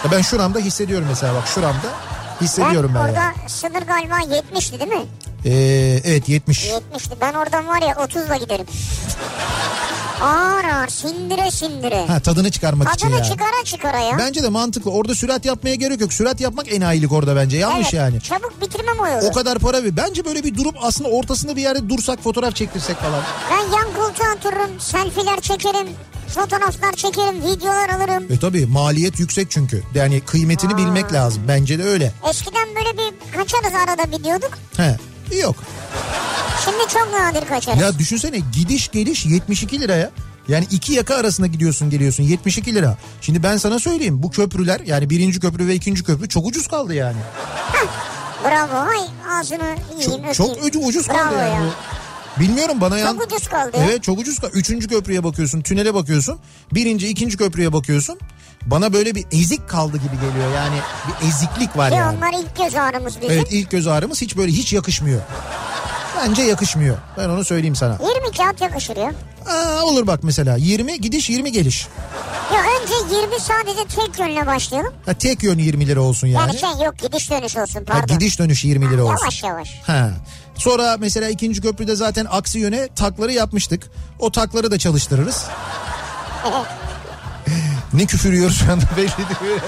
Ya 0.05 0.11
ben 0.11 0.21
şuramda 0.21 0.59
hissediyorum 0.59 1.07
mesela 1.09 1.33
bak 1.33 1.47
şuramda 1.47 1.87
hissediyorum 2.41 2.91
ben, 2.95 2.99
orada 2.99 3.11
yani. 3.19 3.35
sınır 3.47 3.81
galiba 3.81 4.15
70'ti 4.19 4.79
değil 4.79 4.91
mi? 4.91 5.05
Ee, 5.45 6.01
evet 6.05 6.29
70. 6.29 6.69
70'ti. 6.69 7.15
Ben 7.21 7.33
oradan 7.33 7.67
var 7.67 7.81
ya 7.81 7.91
30'la 7.93 8.35
giderim. 8.35 8.65
Ağır 10.21 10.63
ağır 10.65 10.87
sindire 10.87 11.51
sindire. 11.51 12.05
Ha 12.07 12.19
tadını 12.19 12.51
çıkarmak 12.51 12.93
için 12.93 13.07
Tadını 13.07 13.17
yani. 13.19 13.27
çıkara 13.31 13.63
çıkara 13.65 13.99
ya. 13.99 14.17
Bence 14.17 14.43
de 14.43 14.49
mantıklı. 14.49 14.91
Orada 14.91 15.15
sürat 15.15 15.45
yapmaya 15.45 15.75
gerek 15.75 16.01
yok. 16.01 16.13
Sürat 16.13 16.41
yapmak 16.41 16.73
enayilik 16.73 17.11
orada 17.11 17.35
bence. 17.35 17.57
Yanlış 17.57 17.79
evet, 17.83 17.93
yani. 17.93 18.21
Çabuk 18.21 18.61
bitirmem 18.61 18.99
o 18.99 19.07
yolu. 19.07 19.25
O 19.27 19.31
kadar 19.31 19.59
para 19.59 19.83
ver. 19.83 19.97
Bence 19.97 20.25
böyle 20.25 20.43
bir 20.43 20.55
durup 20.55 20.75
aslında 20.81 21.09
ortasında 21.09 21.55
bir 21.55 21.61
yerde 21.61 21.89
dursak 21.89 22.23
fotoğraf 22.23 22.55
çektirsek 22.55 22.97
falan. 22.97 23.21
Ben 23.51 23.77
yan 23.77 23.93
koltuğa 23.93 24.33
otururum, 24.37 24.79
selfie'ler 24.79 25.41
çekerim, 25.41 25.87
fotoğraflar 26.27 26.93
çekerim, 26.93 27.41
videolar 27.43 27.89
alırım. 27.89 28.23
E 28.29 28.39
tabi 28.39 28.65
maliyet 28.65 29.19
yüksek 29.19 29.51
çünkü. 29.51 29.83
Yani 29.95 30.21
kıymetini 30.21 30.77
bilmek 30.77 31.13
lazım. 31.13 31.43
Bence 31.47 31.79
de 31.79 31.83
öyle. 31.83 32.11
Eskiden 32.29 32.67
böyle 32.75 32.97
bir 32.97 33.37
kaçarız 33.37 33.75
arada 33.75 34.17
gidiyorduk. 34.17 34.51
He. 34.77 34.97
Yok. 35.41 35.55
Şimdi 36.65 36.93
çok 36.93 37.13
nadir 37.13 37.47
kaçarız. 37.47 37.81
Ya 37.81 37.99
düşünsene 37.99 38.39
gidiş 38.53 38.91
geliş 38.91 39.25
72 39.25 39.79
liraya. 39.79 40.11
Yani 40.47 40.67
iki 40.71 40.93
yaka 40.93 41.15
arasında 41.15 41.47
gidiyorsun 41.47 41.89
geliyorsun 41.89 42.23
72 42.23 42.75
lira. 42.75 42.97
Şimdi 43.21 43.43
ben 43.43 43.57
sana 43.57 43.79
söyleyeyim 43.79 44.23
bu 44.23 44.31
köprüler 44.31 44.79
yani 44.85 45.09
birinci 45.09 45.39
köprü 45.39 45.67
ve 45.67 45.75
ikinci 45.75 46.03
köprü 46.03 46.29
çok 46.29 46.45
ucuz 46.47 46.67
kaldı 46.67 46.93
yani. 46.93 47.17
Bravo. 48.43 48.73
Hay 48.87 48.99
ağzını 49.39 49.75
yiyeyim 49.91 50.23
Çok, 50.23 50.33
çok 50.33 50.49
öpeyim. 50.49 50.67
ucuz, 50.67 50.87
ucuz 50.89 51.07
kaldı 51.07 51.19
Bravo 51.19 51.39
yani. 51.39 51.65
ya. 51.65 51.71
Bilmiyorum 52.39 52.81
bana 52.81 52.97
yan... 52.97 53.13
Çok 53.13 53.25
ucuz 53.25 53.47
kaldı. 53.47 53.77
Evet 53.89 54.03
çok 54.03 54.19
ucuz 54.19 54.39
kaldı. 54.39 54.51
Üçüncü 54.55 54.87
köprüye 54.87 55.23
bakıyorsun 55.23 55.61
tünele 55.61 55.93
bakıyorsun. 55.93 56.39
Birinci 56.73 57.07
ikinci 57.07 57.37
köprüye 57.37 57.73
bakıyorsun. 57.73 58.19
Bana 58.65 58.93
böyle 58.93 59.15
bir 59.15 59.25
ezik 59.31 59.69
kaldı 59.69 59.97
gibi 59.97 60.15
geliyor 60.15 60.53
yani 60.55 60.75
bir 61.07 61.27
eziklik 61.27 61.77
var 61.77 61.89
Ki 61.89 61.95
yani. 61.97 62.17
onlar 62.17 62.33
ilk 62.39 62.55
göz 62.57 62.75
ağrımız 62.75 63.15
bizim. 63.21 63.31
Evet 63.31 63.47
ilk 63.51 63.71
göz 63.71 63.87
ağrımız 63.87 64.21
hiç 64.21 64.37
böyle 64.37 64.51
hiç 64.51 64.73
yakışmıyor. 64.73 65.21
Bence 66.21 66.41
yakışmıyor. 66.43 66.97
Ben 67.17 67.29
onu 67.29 67.45
söyleyeyim 67.45 67.75
sana. 67.75 67.97
20 68.23 68.37
kağıt 68.37 68.61
yakışır 68.61 68.95
ya. 68.97 69.11
Aa, 69.49 69.81
olur 69.83 70.07
bak 70.07 70.19
mesela 70.23 70.55
20 70.57 71.01
gidiş 71.01 71.29
20 71.29 71.51
geliş. 71.51 71.87
Ya 72.53 72.59
önce 72.61 73.15
20 73.15 73.39
sadece 73.39 73.85
tek 73.95 74.19
yönle 74.19 74.45
başlayalım. 74.47 74.93
Ha, 75.05 75.13
tek 75.13 75.43
yön 75.43 75.57
20 75.59 75.87
lira 75.87 76.01
olsun 76.01 76.27
yani. 76.27 76.49
Yani 76.49 76.59
şey 76.59 76.85
yok 76.85 76.97
gidiş 76.99 77.31
dönüş 77.31 77.57
olsun 77.57 77.79
Ha, 77.79 77.85
pardon. 77.87 78.17
gidiş 78.17 78.39
dönüş 78.39 78.65
20 78.65 78.89
lira 78.91 79.03
olsun. 79.03 79.17
Yavaş 79.21 79.43
yavaş. 79.43 79.81
Ha. 79.87 80.09
Sonra 80.55 80.95
mesela 80.99 81.29
ikinci 81.29 81.61
köprüde 81.61 81.95
zaten 81.95 82.27
aksi 82.29 82.59
yöne 82.59 82.87
takları 82.95 83.31
yapmıştık. 83.31 83.83
O 84.19 84.31
takları 84.31 84.71
da 84.71 84.79
çalıştırırız. 84.79 85.45
ne 87.93 88.05
küfür 88.05 88.33
yiyor 88.33 88.51
şu 88.51 88.71
anda 88.71 88.85
belli 88.97 89.07
değil. 89.07 89.59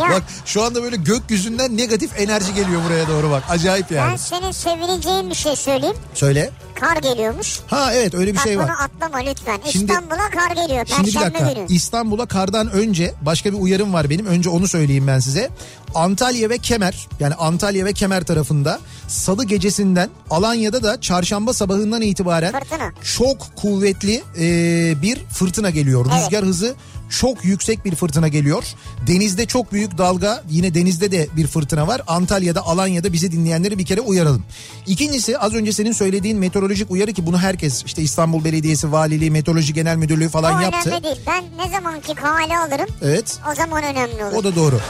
Ya. 0.00 0.10
Bak 0.10 0.22
şu 0.44 0.62
anda 0.62 0.82
böyle 0.82 0.96
gökyüzünden 0.96 1.76
negatif 1.76 2.10
enerji 2.20 2.54
geliyor 2.54 2.80
buraya 2.88 3.08
doğru 3.08 3.30
bak. 3.30 3.42
Acayip 3.48 3.90
Ben 3.90 3.96
yani. 3.96 4.18
senin 4.18 4.52
sevineceğin 4.52 5.30
bir 5.30 5.34
şey 5.34 5.56
söyleyeyim. 5.56 5.96
Söyle. 6.14 6.50
Kar 6.80 6.96
geliyormuş. 6.96 7.60
Ha 7.66 7.92
evet 7.94 8.14
öyle 8.14 8.30
bir 8.32 8.36
Bak 8.36 8.42
şey 8.44 8.58
var. 8.58 8.64
bunu 8.68 8.82
atlama 8.82 9.18
lütfen. 9.30 9.60
Şimdi- 9.72 9.92
İstanbul'a 9.92 10.30
kar 10.30 10.50
geliyor. 10.56 10.86
Şimdi 10.86 11.06
bir 11.08 11.12
Perşembe 11.14 11.34
dakika 11.34 11.52
günü. 11.52 11.66
İstanbul'a 11.68 12.26
kardan 12.26 12.70
önce 12.70 13.14
başka 13.22 13.52
bir 13.52 13.58
uyarım 13.58 13.92
var 13.92 14.10
benim. 14.10 14.26
Önce 14.26 14.48
onu 14.50 14.68
söyleyeyim 14.68 15.06
ben 15.06 15.18
size. 15.18 15.50
Antalya 15.94 16.50
ve 16.50 16.58
Kemer 16.58 17.08
yani 17.20 17.34
Antalya 17.34 17.84
ve 17.84 17.92
Kemer 17.92 18.24
tarafında 18.24 18.80
salı 19.08 19.44
gecesinden 19.44 20.10
Alanya'da 20.30 20.82
da 20.82 21.00
çarşamba 21.00 21.52
sabahından 21.52 22.02
itibaren 22.02 22.52
Fırtına. 22.52 22.92
çok 23.16 23.56
kuvvetli 23.56 24.22
e, 24.38 25.02
bir 25.02 25.24
fırtına 25.24 25.70
geliyor. 25.70 26.06
Evet. 26.12 26.22
Rüzgar 26.22 26.44
hızı 26.44 26.74
çok 27.10 27.44
yüksek 27.44 27.84
bir 27.84 27.94
fırtına 27.94 28.28
geliyor. 28.28 28.64
Denizde 29.06 29.46
çok 29.46 29.72
büyük 29.72 29.98
dalga 29.98 30.42
yine 30.50 30.74
denizde 30.74 31.12
de 31.12 31.28
bir 31.36 31.46
fırtına 31.46 31.86
var. 31.86 32.02
Antalya'da 32.06 32.66
Alanya'da 32.66 33.12
bizi 33.12 33.32
dinleyenleri 33.32 33.78
bir 33.78 33.86
kere 33.86 34.00
uyaralım. 34.00 34.44
İkincisi 34.86 35.38
az 35.38 35.54
önce 35.54 35.72
senin 35.72 35.92
söylediğin 35.92 36.38
meteorolojik 36.38 36.90
uyarı 36.90 37.12
ki 37.12 37.26
bunu 37.26 37.38
herkes 37.38 37.84
işte 37.86 38.02
İstanbul 38.02 38.44
Belediyesi, 38.44 38.92
Valiliği, 38.92 39.30
Meteoroloji 39.30 39.74
Genel 39.74 39.96
Müdürlüğü 39.96 40.28
falan 40.28 40.56
o 40.58 40.60
yaptı. 40.60 40.88
önemli 40.90 41.04
değil. 41.04 41.20
Ben 41.26 41.44
ne 41.66 41.70
zamanki 41.70 42.14
kale 42.14 42.58
alırım 42.58 42.88
Evet. 43.02 43.38
o 43.52 43.54
zaman 43.54 43.82
önemli 43.84 44.24
olur. 44.24 44.34
O 44.34 44.44
da 44.44 44.56
doğru. 44.56 44.80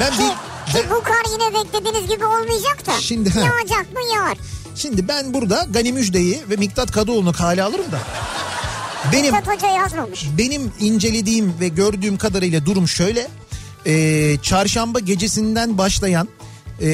Ben 0.00 0.10
Ki, 0.12 0.18
bir, 0.18 0.72
ki 0.72 0.86
bu 0.90 1.02
kar 1.02 1.24
yine 1.32 1.54
beklediğiniz 1.64 2.10
gibi 2.10 2.24
olmayacak 2.24 2.86
da. 2.86 2.92
Şimdi. 3.00 3.28
Yağacak 3.28 3.92
mı 3.92 4.00
yağar. 4.14 4.38
şimdi 4.74 5.08
ben 5.08 5.34
burada 5.34 5.66
Gani 5.70 5.92
Müjde'yi 5.92 6.42
ve 6.50 6.56
Miktat 6.56 6.90
Kadıoğlu'nu 6.90 7.32
kale 7.32 7.62
alırım 7.62 7.92
da. 7.92 7.98
Benim 9.12 9.34
Mithat 9.34 9.56
Hoca 9.56 9.68
yazmamış. 9.68 10.28
benim 10.38 10.72
incelediğim 10.80 11.54
ve 11.60 11.68
gördüğüm 11.68 12.16
kadarıyla 12.18 12.66
durum 12.66 12.88
şöyle. 12.88 13.28
Ee, 13.86 14.36
çarşamba 14.42 14.98
gecesinden 14.98 15.78
başlayan 15.78 16.28
e, 16.80 16.86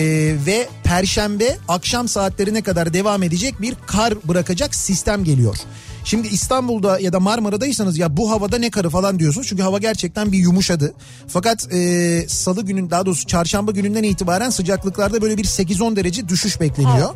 ve 0.46 0.68
perşembe 0.84 1.56
akşam 1.68 2.08
saatlerine 2.08 2.62
kadar 2.62 2.94
devam 2.94 3.22
edecek 3.22 3.60
bir 3.62 3.74
kar 3.86 4.14
bırakacak 4.28 4.74
sistem 4.74 5.24
geliyor. 5.24 5.56
Şimdi 6.04 6.28
İstanbul'da 6.28 7.00
ya 7.00 7.12
da 7.12 7.20
Marmara'daysanız 7.20 7.98
ya 7.98 8.16
bu 8.16 8.30
havada 8.30 8.58
ne 8.58 8.70
karı 8.70 8.90
falan 8.90 9.18
diyorsunuz. 9.18 9.46
Çünkü 9.46 9.62
hava 9.62 9.78
gerçekten 9.78 10.32
bir 10.32 10.38
yumuşadı. 10.38 10.94
Fakat 11.28 11.72
e, 11.72 12.24
salı 12.28 12.62
günün 12.64 12.90
daha 12.90 13.06
doğrusu 13.06 13.26
çarşamba 13.26 13.72
gününden 13.72 14.02
itibaren 14.02 14.50
sıcaklıklarda 14.50 15.22
böyle 15.22 15.38
bir 15.38 15.44
8-10 15.44 15.96
derece 15.96 16.28
düşüş 16.28 16.60
bekleniyor. 16.60 17.14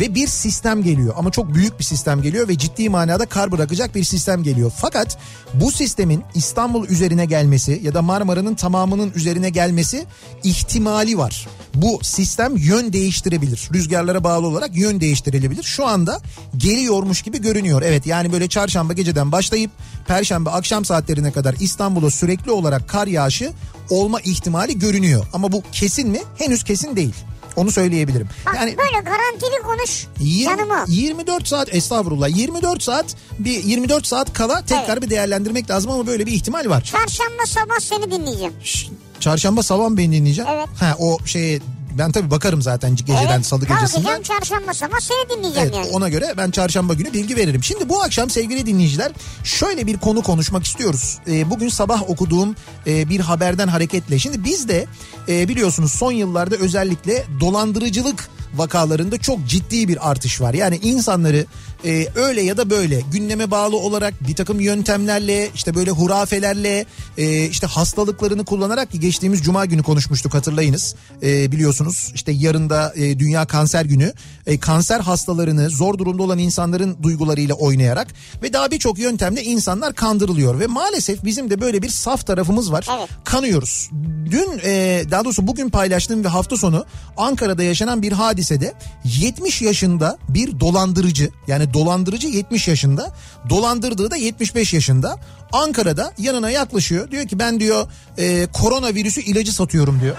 Ve 0.00 0.14
bir 0.14 0.26
sistem 0.26 0.82
geliyor 0.82 1.14
ama 1.16 1.30
çok 1.30 1.54
büyük 1.54 1.78
bir 1.78 1.84
sistem 1.84 2.22
geliyor 2.22 2.48
ve 2.48 2.58
ciddi 2.58 2.88
manada 2.88 3.26
kar 3.26 3.52
bırakacak 3.52 3.94
bir 3.94 4.04
sistem 4.04 4.42
geliyor. 4.42 4.72
Fakat 4.76 5.18
bu 5.54 5.70
sistemin 5.70 6.22
İstanbul 6.34 6.88
üzerine 6.88 7.24
gelmesi 7.24 7.80
ya 7.84 7.94
da 7.94 8.02
Marmara'nın 8.02 8.54
tamamının 8.54 9.12
üzerine 9.14 9.50
gelmesi 9.50 10.06
ihtimali 10.42 11.18
var. 11.18 11.48
Bu 11.74 12.00
sistem 12.02 12.56
yön 12.56 12.92
değiştirebilir. 12.92 13.68
Rüzgarlara 13.74 14.24
bağlı 14.24 14.46
olarak 14.46 14.76
yön 14.76 15.00
değiştirilebilir. 15.00 15.62
Şu 15.62 15.86
anda 15.86 16.20
geliyormuş 16.56 17.22
gibi 17.22 17.40
görünüyor. 17.40 17.82
Evet 17.82 18.06
yani 18.06 18.32
böyle 18.32 18.48
çarşamba 18.48 18.92
geceden 18.92 19.32
başlayıp 19.32 19.70
perşembe 20.06 20.50
akşam 20.50 20.84
saatlerine 20.84 21.32
kadar 21.32 21.54
İstanbul'a 21.60 22.10
sürekli 22.10 22.50
olarak 22.50 22.88
kar 22.88 23.06
yağışı 23.06 23.52
olma 23.90 24.20
ihtimali 24.20 24.78
görünüyor. 24.78 25.26
Ama 25.32 25.52
bu 25.52 25.62
kesin 25.72 26.08
mi? 26.08 26.18
Henüz 26.38 26.64
kesin 26.64 26.96
değil. 26.96 27.14
Onu 27.56 27.70
söyleyebilirim. 27.72 28.28
Bak 28.46 28.54
Yani 28.56 28.76
böyle 28.78 29.00
garantili 29.04 29.62
konuş. 29.64 30.06
Yirmi- 30.20 30.44
Canımı. 30.56 30.84
24 30.88 31.48
saat 31.48 31.74
estağfurullah 31.74 32.36
24 32.36 32.82
saat 32.82 33.16
bir 33.38 33.64
24 33.64 34.06
saat 34.06 34.32
kala 34.32 34.60
tekrar 34.66 34.92
Evet. 34.92 35.02
bir 35.02 35.10
değerlendirmek 35.10 35.70
lazım 35.70 35.90
ama 35.90 36.06
böyle 36.06 36.26
bir 36.26 36.32
ihtimal 36.32 36.68
var. 36.68 36.80
Çarşamba 36.82 37.46
sabah 37.46 37.80
seni 37.80 38.10
dinleyeceğim. 38.10 38.52
Şş, 38.64 38.88
Çarşamba 39.20 39.62
sabah 39.62 39.88
mı 39.88 39.96
beni 39.96 40.12
dinleyeceğim? 40.12 40.50
Evet. 40.54 40.68
Ha 40.80 40.96
o 40.98 41.18
şeye 41.26 41.60
ben 41.98 42.12
tabii 42.12 42.30
bakarım 42.30 42.62
zaten 42.62 42.96
geceden 42.96 43.26
evet, 43.34 43.46
salı 43.46 43.66
gecesinden. 43.66 44.22
Çarşamba 44.22 44.74
sabah 44.74 45.00
seni 45.00 45.38
dinleyeceğim 45.38 45.68
Evet 45.74 45.86
yani. 45.86 45.96
ona 45.96 46.08
göre 46.08 46.34
ben 46.36 46.50
çarşamba 46.50 46.94
günü 46.94 47.12
bilgi 47.12 47.36
veririm. 47.36 47.64
Şimdi 47.64 47.88
bu 47.88 48.02
akşam 48.02 48.30
sevgili 48.30 48.66
dinleyiciler 48.66 49.12
şöyle 49.44 49.86
bir 49.86 49.96
konu 49.96 50.22
konuşmak 50.22 50.64
istiyoruz. 50.64 51.18
Ee, 51.28 51.50
bugün 51.50 51.68
sabah 51.68 52.10
okuduğum 52.10 52.56
e, 52.86 53.08
bir 53.08 53.20
haberden 53.20 53.68
hareketle. 53.68 54.18
Şimdi 54.18 54.44
biz 54.44 54.68
de 54.68 54.86
e, 55.28 55.48
biliyorsunuz 55.48 55.92
son 55.92 56.12
yıllarda 56.12 56.56
özellikle 56.56 57.24
dolandırıcılık 57.40 58.28
vakalarında 58.54 59.18
çok 59.18 59.46
ciddi 59.46 59.88
bir 59.88 60.10
artış 60.10 60.40
var. 60.40 60.54
Yani 60.54 60.76
insanları 60.82 61.46
e, 61.84 62.06
öyle 62.14 62.42
ya 62.42 62.56
da 62.56 62.70
böyle 62.70 63.00
gündeme 63.12 63.50
bağlı 63.50 63.76
olarak 63.76 64.28
bir 64.28 64.34
takım 64.34 64.60
yöntemlerle 64.60 65.50
işte 65.54 65.74
böyle 65.74 65.90
hurafelerle 65.90 66.84
e, 67.18 67.44
işte 67.44 67.66
hastalıklarını 67.66 68.44
kullanarak 68.44 68.90
ki 68.90 69.00
geçtiğimiz 69.00 69.42
cuma 69.42 69.64
günü 69.66 69.82
konuşmuştuk 69.82 70.34
hatırlayınız 70.34 70.94
E, 71.22 71.52
biliyorsunuz 71.52 72.12
işte 72.14 72.32
yarın 72.32 72.70
da 72.70 72.92
e, 72.96 73.18
Dünya 73.18 73.46
Kanser 73.46 73.84
Günü 73.84 74.12
E, 74.46 74.58
kanser 74.60 75.00
hastalarını 75.00 75.70
zor 75.70 75.98
durumda 75.98 76.22
olan 76.22 76.38
insanların 76.38 76.96
duygularıyla 77.02 77.54
oynayarak 77.54 78.08
ve 78.42 78.52
daha 78.52 78.70
birçok 78.70 78.98
yöntemle 78.98 79.42
insanlar 79.42 79.94
kandırılıyor 79.94 80.60
ve 80.60 80.66
maalesef 80.66 81.24
bizim 81.24 81.50
de 81.50 81.60
böyle 81.60 81.82
bir 81.82 81.88
saf 81.88 82.26
tarafımız 82.26 82.72
var 82.72 82.86
Evet. 82.98 83.08
kanıyoruz. 83.24 83.90
Dün 84.30 84.60
e, 84.64 85.02
daha 85.10 85.24
doğrusu 85.24 85.46
bugün 85.46 85.70
paylaştığım 85.70 86.24
ve 86.24 86.28
hafta 86.28 86.56
sonu 86.56 86.84
Ankara'da 87.16 87.62
yaşanan 87.62 88.02
bir 88.02 88.12
hadisede 88.12 88.74
70 89.04 89.62
yaşında 89.62 90.18
bir 90.28 90.60
dolandırıcı 90.60 91.30
yani 91.46 91.69
dolandırıcı 91.72 92.28
70 92.28 92.68
yaşında 92.68 93.12
dolandırdığı 93.50 94.10
da 94.10 94.16
75 94.16 94.72
yaşında 94.72 95.16
Ankara'da 95.52 96.12
yanına 96.18 96.50
yaklaşıyor 96.50 97.10
diyor 97.10 97.28
ki 97.28 97.38
ben 97.38 97.60
diyor 97.60 97.86
e, 98.18 98.46
koronavirüsü 98.52 99.20
ilacı 99.20 99.54
satıyorum 99.54 100.00
diyor. 100.00 100.16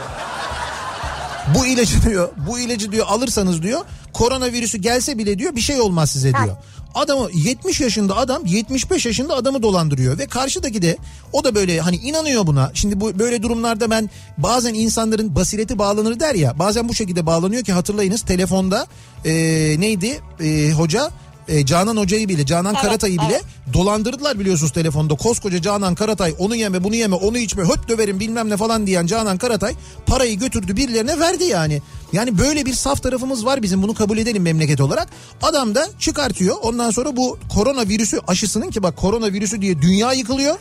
Bu 1.56 1.66
ilacı 1.66 2.04
diyor 2.04 2.30
bu 2.48 2.60
ilacı 2.60 2.92
diyor 2.92 3.06
alırsanız 3.10 3.62
diyor 3.62 3.82
koronavirüsü 4.14 4.78
gelse 4.78 5.18
bile 5.18 5.40
diyor 5.40 5.56
bir 5.56 5.62
şey 5.62 5.82
olmaz 5.82 6.12
size 6.12 6.34
diyor. 6.34 6.58
Adamı 6.96 7.30
70 7.34 7.82
yaşında 7.82 8.18
adam 8.18 8.46
75 8.46 9.06
yaşında 9.06 9.36
adamı 9.36 9.64
dolandırıyor 9.64 10.18
ve 10.18 10.26
karşıdaki 10.26 10.82
de 10.82 10.98
o 11.34 11.44
da 11.44 11.56
böyle 11.56 11.80
hani 11.80 11.96
inanıyor 11.96 12.48
buna. 12.48 12.72
Şimdi 12.74 13.02
bu 13.02 13.20
böyle 13.20 13.44
durumlarda 13.44 13.90
ben 13.90 14.10
bazen 14.38 14.74
insanların 14.74 15.36
basireti 15.36 15.80
bağlanır 15.80 16.20
der 16.20 16.36
ya 16.36 16.60
bazen 16.60 16.90
bu 16.90 16.94
şekilde 16.94 17.26
bağlanıyor 17.26 17.64
ki 17.64 17.74
hatırlayınız 17.74 18.22
telefonda 18.22 18.88
e, 19.26 19.32
neydi 19.80 20.22
e, 20.44 20.72
hoca 20.72 21.12
e, 21.48 21.66
Canan 21.66 21.98
Hoca'yı 21.98 22.30
bile 22.30 22.46
Canan 22.46 22.74
Evet, 22.74 22.82
Karatay'ı 22.84 23.18
bile 23.18 23.34
evet. 23.34 23.74
dolandırdılar 23.74 24.40
biliyorsunuz 24.40 24.72
telefonda. 24.72 25.16
Koskoca 25.16 25.62
Canan 25.62 25.96
Karatay 25.96 26.36
onu 26.40 26.56
yeme 26.56 26.84
bunu 26.84 26.96
yeme 26.96 27.16
onu 27.16 27.38
içme 27.38 27.64
höt 27.64 27.88
döverim 27.90 28.20
bilmem 28.20 28.50
ne 28.50 28.58
falan 28.58 28.88
diyen 28.88 29.06
Canan 29.06 29.38
Karatay 29.38 29.76
parayı 30.06 30.40
götürdü 30.40 30.76
birilerine 30.76 31.20
verdi 31.20 31.44
yani. 31.44 31.82
Yani 32.14 32.38
böyle 32.38 32.66
bir 32.66 32.74
saf 32.74 33.04
tarafımız 33.04 33.46
var 33.46 33.62
bizim 33.62 33.82
bunu 33.82 33.94
kabul 33.94 34.18
edelim 34.18 34.44
memleket 34.44 34.82
olarak. 34.82 35.10
Adam 35.42 35.76
da 35.76 35.88
çıkartıyor 36.00 36.56
ondan 36.62 36.92
sonra 36.92 37.16
bu 37.18 37.38
koronavirüsü 37.54 38.20
aşısının 38.28 38.70
ki 38.70 38.84
bak 38.84 38.98
koronavirüsü 38.98 39.62
diye 39.62 39.82
dünya 39.82 40.14
yıkılıyor. 40.14 40.56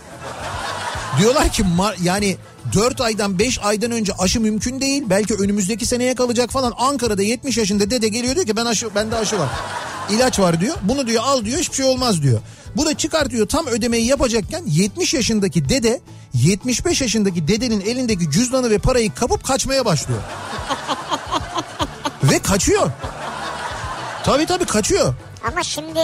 Diyorlar 1.19 1.53
ki 1.53 1.65
yani 2.03 2.37
4 2.75 3.01
aydan 3.01 3.39
5 3.39 3.59
aydan 3.63 3.91
önce 3.91 4.13
aşı 4.19 4.41
mümkün 4.41 4.81
değil. 4.81 5.03
Belki 5.07 5.35
önümüzdeki 5.35 5.87
seneye 5.87 6.15
kalacak 6.15 6.51
falan. 6.51 6.73
Ankara'da 6.79 7.23
70 7.23 7.57
yaşında 7.57 7.91
dede 7.91 8.09
geliyor 8.09 8.35
diyor 8.35 8.47
ki 8.47 8.57
ben 8.57 8.67
aşı 8.67 8.95
bende 8.95 9.17
aşı 9.17 9.39
var. 9.39 9.49
İlaç 10.11 10.39
var 10.39 10.61
diyor. 10.61 10.77
Bunu 10.83 11.07
diyor 11.07 11.23
al 11.27 11.45
diyor 11.45 11.59
hiçbir 11.59 11.75
şey 11.77 11.85
olmaz 11.85 12.23
diyor. 12.23 12.41
Bu 12.77 12.87
da 12.87 12.95
çıkartıyor 12.97 13.49
tam 13.49 13.67
ödemeyi 13.67 14.07
yapacakken 14.07 14.63
70 14.67 15.15
yaşındaki 15.15 15.69
dede 15.69 16.01
75 16.35 17.01
yaşındaki 17.01 17.49
dedenin 17.49 17.81
elindeki 17.81 18.31
cüzdanı 18.31 18.71
ve 18.71 18.79
parayı 18.79 19.15
kapıp 19.15 19.45
kaçmaya 19.45 19.85
başlıyor. 19.85 20.21
ve 22.25 22.39
kaçıyor. 22.39 22.91
Tabii 24.25 24.47
tabii 24.47 24.65
kaçıyor. 24.65 25.15
Ama 25.49 25.63
şimdi 25.63 26.01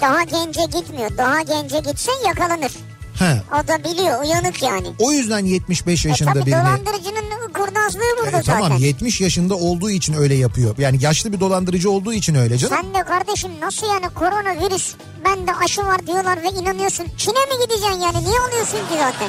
daha 0.00 0.22
gence 0.22 0.60
gitmiyor. 0.78 1.10
Daha 1.18 1.42
gence 1.42 1.78
gitse 1.78 2.12
yakalanır. 2.26 2.72
He. 3.18 3.42
O 3.62 3.68
da 3.68 3.84
biliyor 3.84 4.22
uyanık 4.22 4.62
yani. 4.62 4.86
O 4.98 5.12
yüzden 5.12 5.44
75 5.44 6.06
E 6.06 6.08
yaşında 6.08 6.32
tabii 6.32 6.46
birini... 6.46 6.54
dolandırıcının 6.60 7.52
kurnazlığı 7.54 8.00
burada 8.24 8.38
E, 8.38 8.42
tamam 8.42 8.62
zaten. 8.62 8.76
70 8.76 9.20
yaşında 9.20 9.54
olduğu 9.54 9.90
için 9.90 10.14
öyle 10.14 10.34
yapıyor. 10.34 10.74
Yani 10.78 10.98
yaşlı 11.04 11.32
bir 11.32 11.40
dolandırıcı 11.40 11.90
olduğu 11.90 12.12
için 12.12 12.34
öyle 12.34 12.58
canım. 12.58 12.76
Sen 12.82 12.94
de 12.94 13.04
kardeşim 13.06 13.50
nasıl 13.60 13.86
yani 13.86 14.08
koronavirüs 14.14 14.94
bende 15.24 15.54
aşı 15.64 15.86
var 15.86 16.06
diyorlar 16.06 16.42
ve 16.42 16.48
inanıyorsun. 16.48 17.06
Çin'e 17.16 17.32
mi 17.56 17.62
gideceksin 17.64 18.00
yani 18.00 18.24
niye 18.24 18.40
alıyorsun 18.40 18.78
ki 18.78 18.94
zaten? 18.98 19.28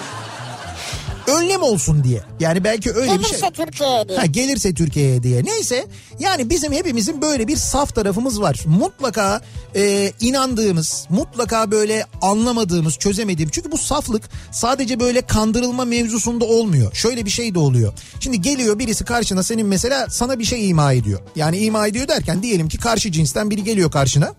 Önlem 1.27 1.63
olsun 1.63 2.03
diye. 2.03 2.21
Yani 2.39 2.63
belki 2.63 2.91
öyle 2.91 3.15
Gelirse 3.15 3.33
bir 3.33 3.39
şey. 3.39 3.65
Türkiye'ye 3.65 4.07
diye. 4.07 4.17
Ha, 4.17 4.25
gelirse 4.25 4.73
Türkiye'ye 4.73 5.23
diye. 5.23 5.43
Neyse 5.45 5.87
yani 6.19 6.49
bizim 6.49 6.73
hepimizin 6.73 7.21
böyle 7.21 7.47
bir 7.47 7.55
saf 7.55 7.95
tarafımız 7.95 8.41
var. 8.41 8.59
Mutlaka 8.65 9.41
e, 9.75 10.11
inandığımız, 10.19 11.05
mutlaka 11.09 11.71
böyle 11.71 12.05
anlamadığımız, 12.21 12.97
çözemediğimiz. 12.97 13.53
Çünkü 13.53 13.71
bu 13.71 13.77
saflık 13.77 14.23
sadece 14.51 14.99
böyle 14.99 15.21
kandırılma 15.21 15.85
mevzusunda 15.85 16.45
olmuyor. 16.45 16.93
Şöyle 16.93 17.25
bir 17.25 17.29
şey 17.29 17.55
de 17.55 17.59
oluyor. 17.59 17.93
Şimdi 18.19 18.41
geliyor 18.41 18.79
birisi 18.79 19.05
karşına 19.05 19.43
senin 19.43 19.67
mesela 19.67 20.07
sana 20.09 20.39
bir 20.39 20.45
şey 20.45 20.69
ima 20.69 20.93
ediyor. 20.93 21.19
Yani 21.35 21.57
ima 21.57 21.87
ediyor 21.87 22.07
derken 22.07 22.43
diyelim 22.43 22.69
ki 22.69 22.77
karşı 22.77 23.11
cinsten 23.11 23.49
biri 23.49 23.63
geliyor 23.63 23.91
karşına. 23.91 24.33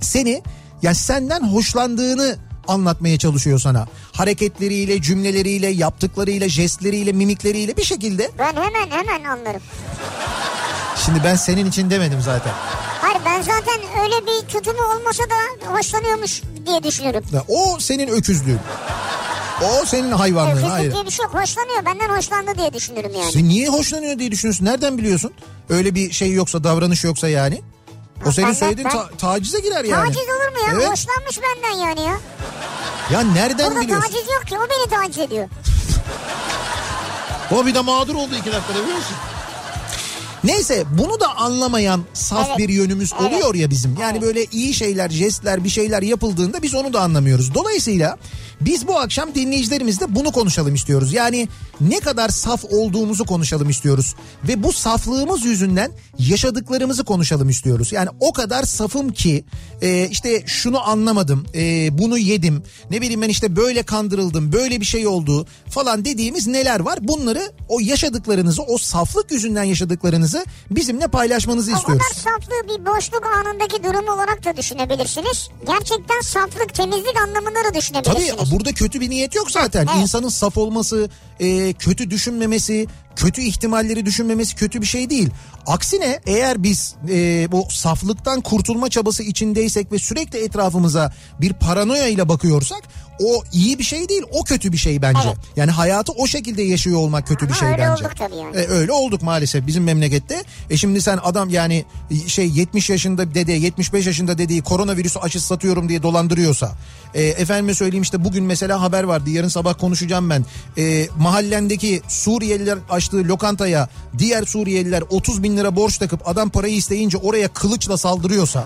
Seni 0.00 0.42
ya 0.82 0.94
senden 0.94 1.52
hoşlandığını 1.52 2.36
anlatmaya 2.68 3.18
çalışıyor 3.18 3.58
sana. 3.58 3.86
Hareketleriyle, 4.12 5.02
cümleleriyle, 5.02 5.66
yaptıklarıyla, 5.68 6.48
jestleriyle, 6.48 7.12
mimikleriyle 7.12 7.76
bir 7.76 7.84
şekilde. 7.84 8.30
Ben 8.38 8.52
hemen 8.56 8.90
hemen 8.90 9.24
anlarım. 9.24 9.62
Şimdi 11.04 11.24
ben 11.24 11.34
senin 11.36 11.66
için 11.66 11.90
demedim 11.90 12.20
zaten. 12.22 12.52
Hayır 13.02 13.20
ben 13.26 13.42
zaten 13.42 13.80
öyle 14.02 14.26
bir 14.26 14.48
tutumu 14.48 14.82
olmasa 14.82 15.22
da 15.24 15.70
hoşlanıyormuş 15.76 16.42
diye 16.66 16.82
düşünürüm. 16.82 17.22
Ya 17.32 17.44
O 17.48 17.76
senin 17.80 18.08
öküzlüğün. 18.08 18.58
O 19.62 19.84
senin 19.86 20.12
hayvanlığın. 20.12 20.50
Öküzlük 20.52 20.70
Hayır. 20.70 20.92
diye 20.92 21.06
bir 21.06 21.10
şey 21.10 21.24
yok. 21.24 21.34
Hoşlanıyor. 21.34 21.84
Benden 21.86 22.16
hoşlandı 22.16 22.50
diye 22.58 22.72
düşünürüm 22.72 23.10
yani. 23.20 23.32
Sen 23.32 23.48
niye 23.48 23.68
hoşlanıyor 23.68 24.18
diye 24.18 24.30
düşünüyorsun? 24.32 24.64
Nereden 24.64 24.98
biliyorsun? 24.98 25.32
Öyle 25.68 25.94
bir 25.94 26.12
şey 26.12 26.32
yoksa, 26.32 26.64
davranış 26.64 27.04
yoksa 27.04 27.28
yani. 27.28 27.62
O 28.26 28.32
senin 28.32 28.48
ben- 28.48 28.52
söylediğin 28.52 28.88
ben- 28.88 28.96
ta- 28.96 29.10
tacize 29.18 29.60
girer 29.60 29.84
yani. 29.84 30.04
Taciz 30.06 30.22
olur 30.22 30.52
mu 30.52 30.66
ya? 30.68 30.72
Evet. 30.74 30.90
Hoşlanmış 30.90 31.38
benden 31.42 31.76
yani 31.86 32.00
ya. 32.00 32.16
Ya 33.12 33.20
nereden 33.20 33.70
Burada 33.70 33.80
biliyorsun? 33.80 34.08
taciz 34.10 34.28
yok 34.30 34.46
ki. 34.46 34.58
O 34.58 34.60
beni 34.70 35.00
taciz 35.00 35.18
ediyor. 35.18 35.48
O 37.50 37.66
bir 37.66 37.74
de 37.74 37.80
mağdur 37.80 38.14
oldu 38.14 38.34
iki 38.40 38.52
dakikada 38.52 38.78
biliyor 38.82 38.96
musun? 38.96 39.16
Neyse 40.44 40.84
bunu 40.98 41.20
da 41.20 41.36
anlamayan 41.36 42.02
saf 42.12 42.46
Evet. 42.48 42.58
bir 42.58 42.68
yönümüz 42.68 43.12
Evet. 43.20 43.32
oluyor 43.32 43.54
ya 43.54 43.70
bizim. 43.70 43.96
Yani 44.00 44.18
Evet. 44.18 44.22
böyle 44.22 44.44
iyi 44.52 44.74
şeyler, 44.74 45.10
jestler, 45.10 45.64
bir 45.64 45.68
şeyler 45.68 46.02
yapıldığında 46.02 46.62
biz 46.62 46.74
onu 46.74 46.92
da 46.92 47.00
anlamıyoruz. 47.00 47.54
Dolayısıyla 47.54 48.16
biz 48.60 48.88
bu 48.88 48.98
akşam 48.98 49.34
dinleyicilerimizle 49.34 50.14
bunu 50.14 50.32
konuşalım 50.32 50.74
istiyoruz. 50.74 51.12
Yani 51.12 51.48
ne 51.80 52.00
kadar 52.00 52.28
saf 52.28 52.64
olduğumuzu 52.64 53.24
konuşalım 53.24 53.70
istiyoruz. 53.70 54.14
Ve 54.48 54.62
bu 54.62 54.72
saflığımız 54.72 55.44
yüzünden 55.44 55.92
yaşadıklarımızı 56.18 57.04
konuşalım 57.04 57.48
istiyoruz. 57.48 57.92
Yani 57.92 58.08
o 58.20 58.32
kadar 58.32 58.62
safım 58.62 59.12
ki 59.12 59.44
e, 59.82 60.08
işte 60.10 60.42
şunu 60.46 60.88
anlamadım, 60.88 61.46
e, 61.54 61.88
bunu 61.98 62.18
yedim, 62.18 62.62
ne 62.90 63.00
bileyim 63.00 63.22
ben 63.22 63.28
işte 63.28 63.56
böyle 63.56 63.82
kandırıldım, 63.82 64.52
böyle 64.52 64.80
bir 64.80 64.86
şey 64.86 65.06
oldu 65.06 65.46
falan 65.70 66.04
dediğimiz 66.04 66.46
neler 66.46 66.80
var? 66.80 66.98
Bunları 67.02 67.52
o 67.68 67.80
yaşadıklarınızı, 67.80 68.62
o 68.62 68.78
saflık 68.78 69.32
yüzünden 69.32 69.64
yaşadıklarınızı 69.64 70.27
bizimle 70.70 71.08
paylaşmanızı 71.08 71.72
O 71.72 71.76
istiyoruz. 71.76 72.04
kadar 72.08 72.20
saflığı 72.22 72.68
bir 72.78 72.86
boşluk 72.86 73.26
anındaki 73.26 73.84
durum 73.84 74.08
olarak 74.08 74.44
da 74.44 74.56
düşünebilirsiniz. 74.56 75.48
Gerçekten 75.66 76.20
saflık, 76.20 76.74
temizlik 76.74 77.16
anlamında 77.22 77.58
da 77.58 77.62
Tabii 77.68 77.78
düşünebilirsiniz. 77.78 78.52
burada 78.52 78.72
kötü 78.72 79.00
bir 79.00 79.10
niyet 79.10 79.34
yok 79.34 79.50
zaten. 79.50 79.86
Evet. 79.92 80.02
İnsanın 80.02 80.28
saf 80.28 80.58
olması, 80.58 81.10
e, 81.40 81.72
kötü 81.72 82.10
düşünmemesi, 82.10 82.86
kötü 83.16 83.42
ihtimalleri 83.42 84.06
düşünmemesi 84.06 84.56
kötü 84.56 84.80
bir 84.80 84.86
şey 84.86 85.10
değil. 85.10 85.30
Aksine 85.66 86.20
eğer 86.26 86.62
biz 86.62 86.94
e, 87.10 87.48
bu 87.52 87.66
saflıktan 87.70 88.40
kurtulma 88.40 88.88
çabası 88.90 89.22
içindeysek 89.22 89.92
ve 89.92 89.98
sürekli 89.98 90.38
etrafımıza 90.38 91.12
bir 91.40 91.52
paranoya 91.52 92.06
ile 92.08 92.28
bakıyorsak 92.28 92.82
o 93.20 93.42
iyi 93.52 93.78
bir 93.78 93.84
şey 93.84 94.08
değil, 94.08 94.22
o 94.32 94.44
kötü 94.44 94.72
bir 94.72 94.76
şey 94.76 95.02
bence. 95.02 95.20
Evet. 95.26 95.36
Yani 95.56 95.70
hayatı 95.70 96.12
o 96.12 96.26
şekilde 96.26 96.62
yaşıyor 96.62 96.98
olmak 96.98 97.26
kötü 97.26 97.46
bir 97.46 97.52
Ama 97.52 97.60
şey 97.60 97.68
öyle 97.68 97.78
bence. 97.78 98.04
olduk 98.04 98.16
tabii 98.16 98.36
yani. 98.36 98.56
E, 98.56 98.66
öyle 98.66 98.92
olduk 98.92 99.22
maalesef 99.22 99.66
bizim 99.66 99.84
memlekette. 99.84 100.44
E 100.70 100.76
şimdi 100.76 101.02
sen 101.02 101.18
adam 101.22 101.48
yani 101.50 101.84
şey 102.26 102.50
70 102.50 102.90
yaşında 102.90 103.34
dede 103.34 103.52
75 103.52 104.06
yaşında 104.06 104.38
dediği 104.38 104.62
koronavirüsü 104.62 105.18
aşısı 105.18 105.46
satıyorum 105.46 105.88
diye 105.88 106.02
dolandırıyorsa. 106.02 106.72
E, 107.14 107.22
efendime 107.22 107.74
söyleyeyim 107.74 108.02
işte 108.02 108.24
bugün 108.24 108.44
mesela 108.44 108.80
haber 108.82 109.04
vardı 109.04 109.30
yarın 109.30 109.48
sabah 109.48 109.78
konuşacağım 109.78 110.30
ben. 110.30 110.44
E, 110.78 111.08
mahallendeki 111.28 112.02
Suriyeliler 112.08 112.78
açtığı 112.90 113.16
lokantaya 113.16 113.88
diğer 114.18 114.44
Suriyeliler 114.44 115.02
30 115.10 115.42
bin 115.42 115.56
lira 115.56 115.76
borç 115.76 115.98
takıp 115.98 116.28
adam 116.28 116.50
parayı 116.50 116.74
isteyince 116.74 117.18
oraya 117.18 117.48
kılıçla 117.48 117.96
saldırıyorsa. 117.96 118.64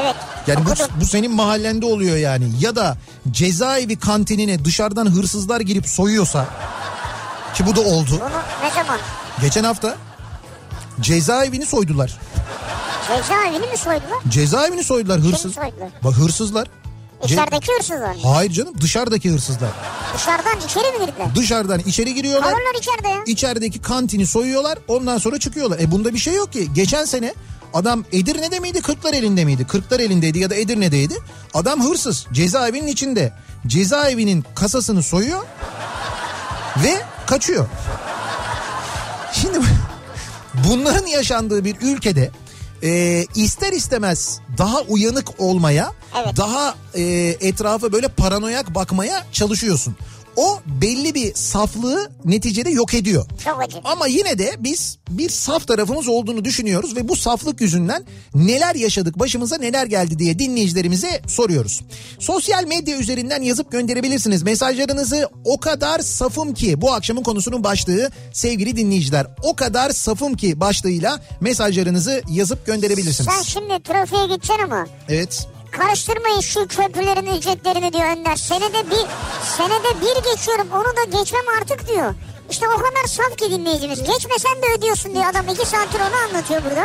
Evet. 0.00 0.14
Yani 0.46 0.66
bu, 0.66 0.70
okudum. 0.70 0.86
bu 1.00 1.04
senin 1.04 1.34
mahallende 1.34 1.86
oluyor 1.86 2.16
yani. 2.16 2.50
Ya 2.60 2.76
da 2.76 2.96
cezaevi 3.30 3.96
kantinine 3.96 4.64
dışarıdan 4.64 5.06
hırsızlar 5.06 5.60
girip 5.60 5.88
soyuyorsa. 5.88 6.46
Ki 7.54 7.66
bu 7.66 7.76
da 7.76 7.80
oldu. 7.80 8.10
Bunu 8.10 8.68
ne 8.68 8.70
zaman? 8.74 8.98
Geçen 9.40 9.64
hafta 9.64 9.96
cezaevini 11.00 11.66
soydular. 11.66 12.18
Cezaevini 13.08 13.66
mi 13.66 13.76
soydular? 13.76 14.18
Cezaevini 14.28 14.84
soydular 14.84 15.20
hırsız. 15.20 15.54
soydular? 15.54 15.88
Bak 16.04 16.14
hırsızlar. 16.14 16.68
İçerideki 17.24 17.72
hırsızlar? 17.72 18.16
Hayır 18.22 18.50
canım 18.50 18.74
dışarıdaki 18.80 19.30
hırsızlar. 19.30 19.70
Dışarıdan 20.14 20.58
içeri 20.66 20.98
mi 20.98 21.06
girdiler? 21.06 21.34
Dışarıdan 21.36 21.80
içeri 21.80 22.14
giriyorlar. 22.14 22.50
Kalırlar 22.50 22.74
içeride 22.78 23.08
ya. 23.08 23.22
İçerideki 23.26 23.82
kantini 23.82 24.26
soyuyorlar 24.26 24.78
ondan 24.88 25.18
sonra 25.18 25.38
çıkıyorlar. 25.38 25.78
E 25.78 25.90
bunda 25.90 26.14
bir 26.14 26.18
şey 26.18 26.34
yok 26.34 26.52
ki. 26.52 26.68
Geçen 26.74 27.04
sene 27.04 27.34
adam 27.74 28.04
Edirne'de 28.12 28.60
miydi 28.60 28.82
Kırklar 28.82 29.12
elinde 29.12 29.44
miydi? 29.44 29.66
Kırklar 29.66 30.00
elindeydi 30.00 30.38
ya 30.38 30.50
da 30.50 30.54
Edirne'deydi. 30.54 31.14
Adam 31.54 31.88
hırsız 31.88 32.26
cezaevinin 32.32 32.86
içinde. 32.86 33.32
Cezaevinin 33.66 34.44
kasasını 34.54 35.02
soyuyor 35.02 35.44
ve 36.84 37.02
kaçıyor. 37.26 37.66
Şimdi 39.32 39.58
bunların 40.54 41.06
yaşandığı 41.06 41.64
bir 41.64 41.76
ülkede 41.80 42.30
e, 42.84 43.24
ister 43.34 43.72
istemez 43.72 44.40
daha 44.58 44.80
uyanık 44.80 45.40
olmaya, 45.40 45.92
Evet. 46.24 46.36
daha 46.36 46.74
e, 46.94 47.02
etrafa 47.40 47.92
böyle 47.92 48.08
paranoyak 48.08 48.74
bakmaya 48.74 49.26
çalışıyorsun. 49.32 49.96
O 50.36 50.58
belli 50.66 51.14
bir 51.14 51.34
saflığı 51.34 52.10
neticede 52.24 52.70
yok 52.70 52.94
ediyor. 52.94 53.26
Çok 53.44 53.62
acı. 53.62 53.78
Ama 53.84 54.06
yine 54.06 54.38
de 54.38 54.54
biz 54.58 54.98
bir 55.10 55.28
saf 55.28 55.66
tarafımız 55.68 56.08
olduğunu 56.08 56.44
düşünüyoruz 56.44 56.96
ve 56.96 57.08
bu 57.08 57.16
saflık 57.16 57.60
yüzünden 57.60 58.04
neler 58.34 58.74
yaşadık, 58.74 59.18
başımıza 59.18 59.56
neler 59.56 59.86
geldi 59.86 60.18
diye 60.18 60.38
dinleyicilerimize 60.38 61.22
soruyoruz. 61.28 61.80
Sosyal 62.18 62.64
medya 62.64 62.98
üzerinden 62.98 63.42
yazıp 63.42 63.72
gönderebilirsiniz. 63.72 64.42
Mesajlarınızı 64.42 65.28
o 65.44 65.60
kadar 65.60 65.98
safım 66.00 66.54
ki 66.54 66.80
bu 66.80 66.92
akşamın 66.92 67.22
konusunun 67.22 67.64
başlığı 67.64 68.10
sevgili 68.32 68.76
dinleyiciler. 68.76 69.26
O 69.42 69.56
kadar 69.56 69.90
safım 69.90 70.34
ki 70.36 70.60
başlığıyla 70.60 71.20
mesajlarınızı 71.40 72.22
yazıp 72.30 72.66
gönderebilirsiniz. 72.66 73.30
Sen 73.34 73.42
şimdi 73.42 73.82
trafiğe 73.82 74.22
gideceksin 74.26 74.62
ama 74.64 74.86
Evet. 75.08 75.46
karıştırmayın 75.70 76.40
şu 76.40 76.66
köprülerin 76.68 77.38
ücretlerini 77.38 77.92
diyor 77.92 78.16
Önder. 78.16 78.36
Senede 78.36 78.90
bir 78.90 79.06
senede 79.56 80.00
bir 80.00 80.30
geçiyorum 80.30 80.68
onu 80.72 80.84
da 80.84 81.18
geçmem 81.18 81.42
artık 81.60 81.88
diyor. 81.88 82.14
İşte 82.50 82.66
o 82.68 82.76
kadar 82.76 83.06
saf 83.08 83.38
ki 83.38 83.50
dinleyicimiz. 83.50 83.98
Geçmesen 83.98 84.62
de 84.62 84.78
ödüyorsun 84.78 85.14
diyor 85.14 85.24
adam 85.30 85.48
iki 85.48 85.66
saattir 85.66 86.00
onu 86.00 86.28
anlatıyor 86.28 86.62
burada. 86.64 86.84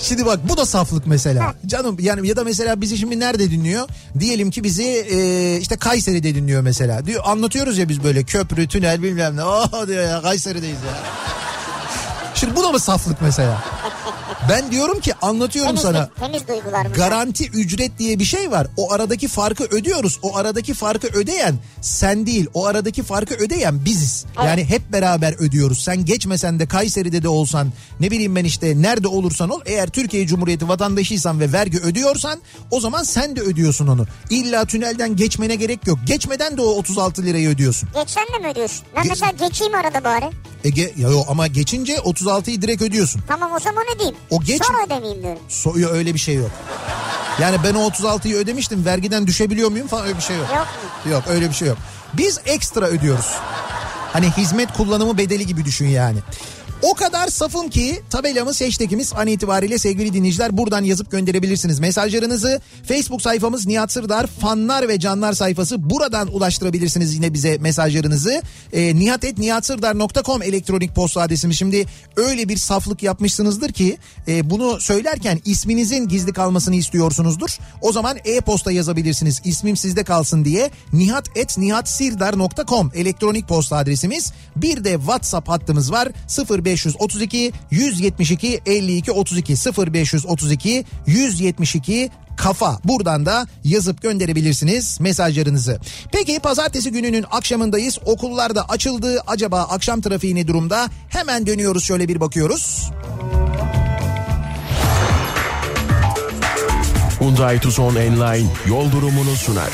Şimdi 0.00 0.26
bak 0.26 0.40
bu 0.48 0.56
da 0.56 0.66
saflık 0.66 1.06
mesela. 1.06 1.54
Canım 1.66 1.96
yani 2.00 2.28
ya 2.28 2.36
da 2.36 2.44
mesela 2.44 2.80
bizi 2.80 2.98
şimdi 2.98 3.20
nerede 3.20 3.50
dinliyor? 3.50 3.88
Diyelim 4.18 4.50
ki 4.50 4.64
bizi 4.64 4.84
e, 4.84 5.56
işte 5.60 5.76
Kayseri'de 5.76 6.34
dinliyor 6.34 6.62
mesela. 6.62 7.06
Diyor 7.06 7.22
anlatıyoruz 7.26 7.78
ya 7.78 7.88
biz 7.88 8.04
böyle 8.04 8.24
köprü, 8.24 8.68
tünel 8.68 9.02
bilmem 9.02 9.36
ne. 9.36 9.44
Oh 9.44 9.86
diyor 9.86 10.04
ya 10.04 10.22
Kayseri'deyiz 10.22 10.78
ya. 10.78 11.02
Şimdi 12.36 12.56
bu 12.56 12.62
da 12.62 12.72
mı 12.72 12.80
saflık 12.80 13.22
mesela? 13.22 13.62
Ben 14.48 14.70
diyorum 14.70 15.00
ki 15.00 15.12
anlatıyorum 15.22 15.70
Temiz, 15.76 15.82
sana. 15.82 16.08
temiz 16.20 16.48
duygular 16.48 16.84
bunlar. 16.86 16.96
Garanti 16.96 17.48
ücret 17.50 17.98
diye 17.98 18.18
bir 18.18 18.24
şey 18.24 18.50
var. 18.50 18.66
O 18.76 18.92
aradaki 18.92 19.28
farkı 19.28 19.64
ödüyoruz. 19.64 20.18
O 20.22 20.36
aradaki 20.36 20.74
farkı 20.74 21.06
ödeyen 21.06 21.54
sen 21.80 22.26
değil. 22.26 22.46
O 22.54 22.66
aradaki 22.66 23.02
farkı 23.02 23.34
ödeyen 23.34 23.84
biziz. 23.84 24.24
Yani 24.44 24.64
hep 24.64 24.92
beraber 24.92 25.34
ödüyoruz. 25.38 25.82
Sen 25.84 26.04
geçmesen 26.04 26.58
de 26.58 26.66
Kayseri'de 26.68 27.22
de 27.22 27.28
olsan 27.28 27.72
ne 28.00 28.10
bileyim 28.10 28.36
ben 28.36 28.44
işte 28.44 28.82
nerede 28.82 29.08
olursan 29.08 29.50
ol. 29.50 29.60
Eğer 29.66 29.88
Türkiye 29.88 30.26
Cumhuriyeti 30.26 30.68
vatandaşıysan 30.68 31.40
ve 31.40 31.52
vergi 31.52 31.78
ödüyorsan 31.78 32.40
o 32.70 32.80
zaman 32.80 33.02
sen 33.02 33.36
de 33.36 33.40
ödüyorsun 33.40 33.86
onu. 33.86 34.06
İlla 34.30 34.64
tünelden 34.64 35.16
geçmene 35.16 35.54
gerek 35.54 35.86
yok. 35.86 35.98
Geçmeden 36.06 36.56
de 36.56 36.62
o 36.62 36.66
36 36.66 37.22
lirayı 37.22 37.48
ödüyorsun. 37.48 37.88
Geçsen 37.94 38.24
de 38.34 38.38
mi 38.38 38.48
ödüyorsun? 38.52 38.84
Ben 38.96 39.04
Ge- 39.04 39.08
mesela 39.08 39.32
geçeyim 39.48 39.74
arada 39.74 40.04
bari. 40.04 40.30
Ege 40.64 40.92
ya 40.96 41.08
yo, 41.08 41.22
ama 41.28 41.46
geçince 41.46 42.00
36'yı 42.26 42.62
direkt 42.62 42.82
ödüyorsun. 42.82 43.22
Tamam 43.28 43.52
o 43.52 43.58
zaman 43.58 43.84
ödeyeyim. 43.94 44.16
O 44.30 44.40
geç- 44.40 44.62
Sonra 44.64 44.86
ödemeyeyim 44.86 45.22
diyorum. 45.22 45.38
So, 45.48 45.78
yo, 45.78 45.88
öyle 45.90 46.14
bir 46.14 46.18
şey 46.18 46.34
yok. 46.34 46.50
Yani 47.40 47.56
ben 47.64 47.74
o 47.74 47.88
36'yı 47.88 48.36
ödemiştim 48.36 48.84
vergiden 48.84 49.26
düşebiliyor 49.26 49.70
muyum 49.70 49.86
falan 49.88 50.04
öyle 50.06 50.16
bir 50.16 50.22
şey 50.22 50.36
yok. 50.36 50.46
Yok 50.56 50.66
mu? 51.04 51.12
Yok 51.12 51.22
öyle 51.28 51.48
bir 51.48 51.54
şey 51.54 51.68
yok. 51.68 51.78
Biz 52.14 52.40
ekstra 52.46 52.86
ödüyoruz. 52.86 53.26
Hani 54.12 54.30
hizmet 54.30 54.72
kullanımı 54.72 55.18
bedeli 55.18 55.46
gibi 55.46 55.64
düşün 55.64 55.86
yani. 55.88 56.18
O 56.82 56.94
kadar 56.94 57.28
safım 57.28 57.70
ki 57.70 58.02
tabelamız 58.10 58.60
hashtagimiz 58.60 59.12
an 59.16 59.26
itibariyle 59.26 59.78
sevgili 59.78 60.12
dinleyiciler 60.12 60.56
buradan 60.56 60.84
yazıp 60.84 61.10
gönderebilirsiniz. 61.10 61.80
Mesajlarınızı 61.80 62.60
Facebook 62.88 63.22
sayfamız 63.22 63.66
Nihat 63.66 63.92
Sırdar 63.92 64.26
fanlar 64.26 64.88
ve 64.88 65.00
canlar 65.00 65.32
sayfası 65.32 65.90
buradan 65.90 66.34
ulaştırabilirsiniz 66.34 67.14
yine 67.14 67.34
bize 67.34 67.58
mesajlarınızı. 67.58 68.42
E, 68.72 68.96
nihatetnihatsırdar.com 68.96 70.42
elektronik 70.42 70.94
posta 70.94 71.20
adresimiz. 71.20 71.58
Şimdi 71.58 71.84
öyle 72.16 72.48
bir 72.48 72.56
saflık 72.56 73.02
yapmışsınızdır 73.02 73.72
ki 73.72 73.98
e, 74.28 74.50
bunu 74.50 74.80
söylerken 74.80 75.40
isminizin 75.44 76.08
gizli 76.08 76.32
kalmasını 76.32 76.74
istiyorsunuzdur. 76.74 77.58
O 77.80 77.92
zaman 77.92 78.16
e-posta 78.24 78.72
yazabilirsiniz 78.72 79.40
ismim 79.44 79.76
sizde 79.76 80.04
kalsın 80.04 80.44
diye 80.44 80.70
nihatetnihatsirdar.com 80.92 82.90
elektronik 82.94 83.48
posta 83.48 83.76
adresimiz. 83.76 84.32
Bir 84.56 84.84
de 84.84 84.92
WhatsApp 84.92 85.48
hattımız 85.48 85.92
var 85.92 86.08
0532 86.66 87.52
172 87.70 88.60
52 88.66 89.12
32 89.12 89.54
0532 89.54 90.84
172 91.06 92.10
kafa. 92.36 92.78
Buradan 92.84 93.26
da 93.26 93.46
yazıp 93.64 94.02
gönderebilirsiniz 94.02 95.00
mesajlarınızı. 95.00 95.80
Peki 96.12 96.40
pazartesi 96.40 96.92
gününün 96.92 97.24
akşamındayız. 97.30 97.98
Okullar 98.04 98.54
da 98.54 98.68
açıldı. 98.68 99.22
Acaba 99.26 99.62
akşam 99.62 100.00
trafiği 100.00 100.34
ne 100.34 100.48
durumda? 100.48 100.88
Hemen 101.08 101.46
dönüyoruz 101.46 101.84
şöyle 101.84 102.08
bir 102.08 102.20
bakıyoruz. 102.20 102.90
Hyundai 107.20 107.60
Tucson 107.60 107.96
Enline 107.96 108.48
yol 108.68 108.92
durumunu 108.92 109.36
sunar. 109.36 109.70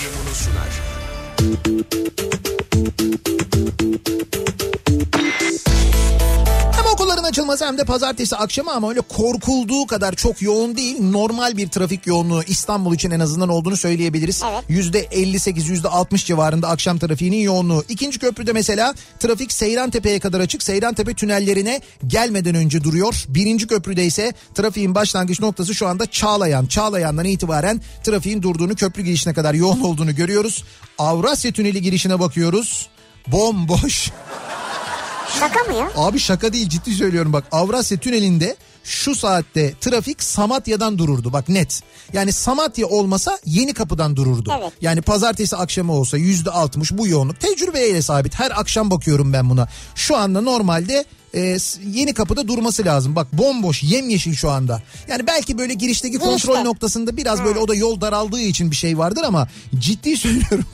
Hem 1.43 1.51
okulların 4.21 4.62
açılması 7.33 7.67
hem 7.67 7.79
de 7.79 7.85
pazartesi 7.85 8.37
akşamı 8.37 8.73
ama 8.73 8.89
öyle 8.89 9.01
korkulduğu 9.01 9.87
kadar 9.87 10.15
çok 10.15 10.43
yoğun 10.43 10.77
değil. 10.77 10.97
Normal 11.01 11.57
bir 11.57 11.69
trafik 11.69 12.07
yoğunluğu 12.07 12.43
İstanbul 12.43 12.95
için 12.95 13.11
en 13.11 13.21
azından 13.21 13.49
olduğunu 13.49 13.77
söyleyebiliriz. 13.77 14.43
Evet. 14.51 14.65
Yüzde 14.69 14.99
58 15.01 15.69
yüzde 15.69 15.89
60 15.89 16.27
civarında 16.27 16.69
akşam 16.69 16.99
trafiğinin 16.99 17.37
yoğunluğu. 17.37 17.85
İkinci 17.89 18.19
köprüde 18.19 18.53
mesela 18.53 18.95
trafik 19.19 19.53
Seyrantepe'ye 19.53 20.21
kadar 20.21 20.41
açık. 20.41 20.63
Seyrantepe 20.63 21.15
tünellerine 21.15 21.81
gelmeden 22.07 22.55
önce 22.55 22.85
duruyor. 22.85 23.25
Birinci 23.29 23.67
köprüde 23.67 24.05
ise 24.05 24.33
trafiğin 24.55 24.95
başlangıç 24.95 25.41
noktası 25.41 25.75
şu 25.75 25.87
anda 25.87 26.07
Çağlayan. 26.07 26.67
Çağlayan'dan 26.67 27.25
itibaren 27.25 27.81
trafiğin 28.05 28.43
durduğunu 28.43 28.75
köprü 28.75 29.03
girişine 29.03 29.35
kadar 29.35 29.55
yoğun 29.55 29.81
olduğunu 29.81 30.15
görüyoruz. 30.15 30.65
Avrasya 30.99 31.53
Tüneli 31.53 31.83
girişine 31.83 32.21
bakıyoruz. 32.21 32.89
Bomboş. 33.27 34.11
Şaka 35.41 35.65
mı 35.65 35.79
ya? 35.79 35.91
Abi 35.97 36.19
şaka 36.19 36.53
değil 36.53 36.69
ciddi 36.69 36.95
söylüyorum 36.95 37.33
bak 37.33 37.45
Avrasya 37.53 37.99
Tüneli'nde 37.99 38.57
şu 38.85 39.15
saatte 39.15 39.75
trafik 39.81 40.23
Samatya'dan 40.23 40.99
dururdu 40.99 41.33
bak 41.33 41.49
net. 41.49 41.81
Yani 42.13 42.33
Samatya 42.33 42.87
olmasa 42.87 43.39
yeni 43.45 43.75
kapıdan 43.75 44.17
dururdu. 44.17 44.53
Evet. 44.61 44.73
Yani 44.81 45.03
pazartesi 45.03 45.57
akşamı 45.57 45.93
olsa 45.93 46.17
yüzde 46.17 46.51
altmış 46.51 46.93
bu 46.93 47.09
yoğunluk 47.09 47.41
tecrübeyle 47.41 48.03
sabit. 48.03 48.35
Her 48.41 48.61
akşam 48.61 48.91
bakıyorum 48.91 49.33
ben 49.33 49.51
buna. 49.51 49.69
Şu 49.95 50.17
anda 50.17 50.41
normalde 50.41 51.05
e, 51.35 51.57
yeni 51.93 52.15
kapıda 52.15 52.49
durması 52.49 52.85
lazım. 52.85 53.17
Bak 53.17 53.33
bomboş 53.33 53.83
yemyeşil 53.83 54.35
şu 54.35 54.51
anda. 54.51 54.83
Yani 55.09 55.27
belki 55.27 55.59
böyle 55.59 55.75
girişteki 55.75 56.13
Girişte. 56.13 56.31
kontrol 56.31 56.61
noktasında 56.65 57.17
biraz 57.17 57.45
böyle 57.45 57.59
o 57.59 57.69
da 57.69 57.75
yol 57.75 58.01
daraldığı 58.01 58.41
için 58.41 58.71
bir 58.71 58.77
şey 58.77 58.99
vardır 58.99 59.23
ama 59.27 59.49
ciddi 59.79 60.17
söylüyorum. 60.23 60.65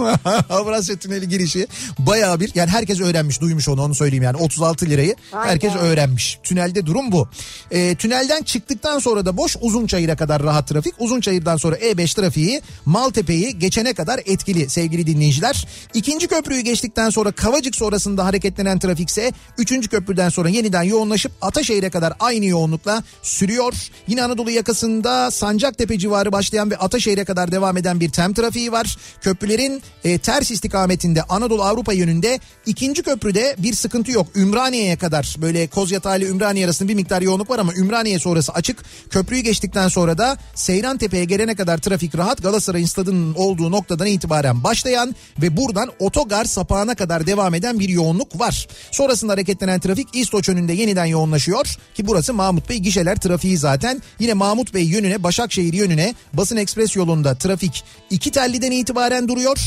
Avrasya 0.51 0.97
Tüneli 0.97 1.29
girişi 1.29 1.67
bayağı 1.99 2.41
bir 2.41 2.53
yani 2.55 2.71
herkes 2.71 3.01
öğrenmiş 3.01 3.41
duymuş 3.41 3.69
onu 3.69 3.83
onu 3.83 3.95
söyleyeyim 3.95 4.23
yani 4.23 4.37
36 4.37 4.87
lirayı 4.87 5.17
Vay 5.33 5.49
herkes 5.49 5.75
öğrenmiş. 5.75 6.39
Tünelde 6.43 6.87
durum 6.87 7.13
bu. 7.13 7.29
E, 7.71 7.95
tünelden 7.95 8.43
çıktıktan 8.43 8.99
sonra 8.99 9.27
da 9.27 9.37
boş 9.37 9.57
Uzunçayır'a 9.61 10.17
kadar 10.17 10.43
rahat 10.43 10.69
trafik. 10.69 10.95
Uzunçayır'dan 10.99 11.57
sonra 11.57 11.77
E5 11.77 12.17
trafiği 12.17 12.63
Maltepe'yi 12.85 13.59
geçene 13.59 13.95
kadar 13.95 14.21
etkili 14.27 14.71
sevgili 14.71 15.07
dinleyiciler. 15.07 15.67
İkinci 15.95 16.27
köprüyü 16.27 16.61
geçtikten 16.61 17.11
sonra 17.11 17.33
Kavacık 17.33 17.77
sonrasında 17.77 18.25
hareketlenen 18.25 18.79
trafikse 18.79 19.33
üçüncü 19.59 19.89
köprüden 19.89 20.29
sonra 20.29 20.48
yeniden 20.49 20.83
yoğunlaşıp 20.83 21.33
Ataşehir'e 21.43 21.91
kadar 21.91 22.13
aynı 22.21 22.45
yoğunlukla 22.45 23.03
sürüyor. 23.23 23.75
Yine 24.07 24.23
Anadolu 24.23 24.51
yakasında 24.51 25.31
Sancaktepe 25.31 25.99
civarı 25.99 26.33
başlayan 26.33 26.71
ve 26.71 26.77
Ataşehir'e 26.77 27.25
kadar 27.25 27.53
devam 27.53 27.77
eden 27.77 28.01
bir 28.01 28.11
tem 28.11 28.35
trafiği 28.35 28.73
var. 28.73 28.97
Köprülerin 29.21 29.83
e, 30.05 30.19
ters 30.19 30.51
istikametinde 30.51 31.23
Anadolu 31.23 31.63
Avrupa 31.63 31.93
yönünde 31.93 32.41
ikinci 32.67 33.03
köprüde 33.03 33.57
bir 33.59 33.73
sıkıntı 33.73 34.13
yok. 34.13 34.27
Ümraniye'ye 34.37 34.97
kadar 34.97 35.37
böyle 35.39 35.67
Kozyatağı 35.67 36.19
ile 36.19 36.27
Ümraniye 36.27 36.67
arasında 36.67 36.89
bir 36.89 36.95
miktar 36.95 37.23
yoğunluk 37.23 37.51
var 37.51 37.59
ama 37.59 37.75
Ümraniye 37.75 38.19
sonrası 38.19 38.53
açık. 38.53 38.85
Köprüyü 39.11 39.43
geçtikten 39.43 39.89
sonra 39.89 40.19
da 40.19 40.37
Seyrantepe'ye 40.55 41.25
gelene 41.25 41.55
kadar 41.55 41.79
trafik 41.79 42.17
rahat. 42.17 42.43
Galatasaray'ın 42.43 42.87
stadının 42.87 43.35
olduğu 43.35 43.71
noktadan 43.71 44.07
itibaren 44.07 44.65
başlayan 44.65 45.15
ve 45.43 45.57
buradan 45.57 45.91
otogar 45.99 46.45
sapağına 46.45 46.95
kadar 46.95 47.27
devam 47.27 47.55
eden 47.55 47.79
bir 47.79 47.89
yoğunluk 47.89 48.41
var. 48.41 48.69
Sonrasında 48.91 49.33
hareketlenen 49.33 49.81
trafik 49.81 50.09
İstoç 50.13 50.38
önünde 50.47 50.73
yeniden 50.73 51.05
yoğunlaşıyor 51.05 51.67
ki 51.95 52.07
burası 52.07 52.35
Mahmut 52.35 52.69
Bey 52.69 52.79
gişeler 52.79 53.17
trafiği 53.17 53.59
zaten. 53.59 54.03
Yine 54.19 54.35
Mahmut 54.35 54.75
Bey 54.75 54.83
yönüne 54.83 55.23
Başakşehir 55.23 55.73
yönüne 55.73 56.15
Basın 56.33 56.57
Ekspres 56.57 56.97
yolunda 56.97 57.35
trafik 57.35 57.85
iki 58.11 58.31
telliden 58.31 58.71
itibaren 58.71 59.29
duruyor. 59.29 59.59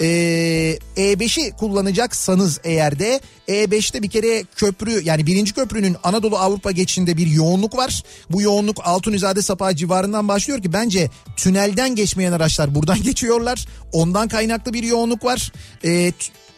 Ee, 0.00 0.78
E5'i 0.96 1.50
kullanacaksanız 1.50 2.60
eğer 2.64 2.98
de 2.98 3.20
E5'te 3.48 4.02
bir 4.02 4.10
kere 4.10 4.44
köprü 4.56 5.02
yani 5.04 5.26
birinci 5.26 5.54
köprünün 5.54 5.96
Anadolu 6.04 6.38
Avrupa 6.38 6.70
geçişinde 6.70 7.16
bir 7.16 7.26
yoğunluk 7.26 7.76
var. 7.76 8.02
Bu 8.30 8.42
yoğunluk 8.42 8.76
Altunizade 8.84 9.42
Sapağı 9.42 9.76
civarından 9.76 10.28
başlıyor 10.28 10.62
ki 10.62 10.72
bence 10.72 11.10
tünelden 11.36 11.94
geçmeyen 11.94 12.32
araçlar 12.32 12.74
buradan 12.74 13.02
geçiyorlar. 13.02 13.66
Ondan 13.92 14.28
kaynaklı 14.28 14.72
bir 14.72 14.82
yoğunluk 14.82 15.24
var. 15.24 15.52
Ee, 15.84 16.12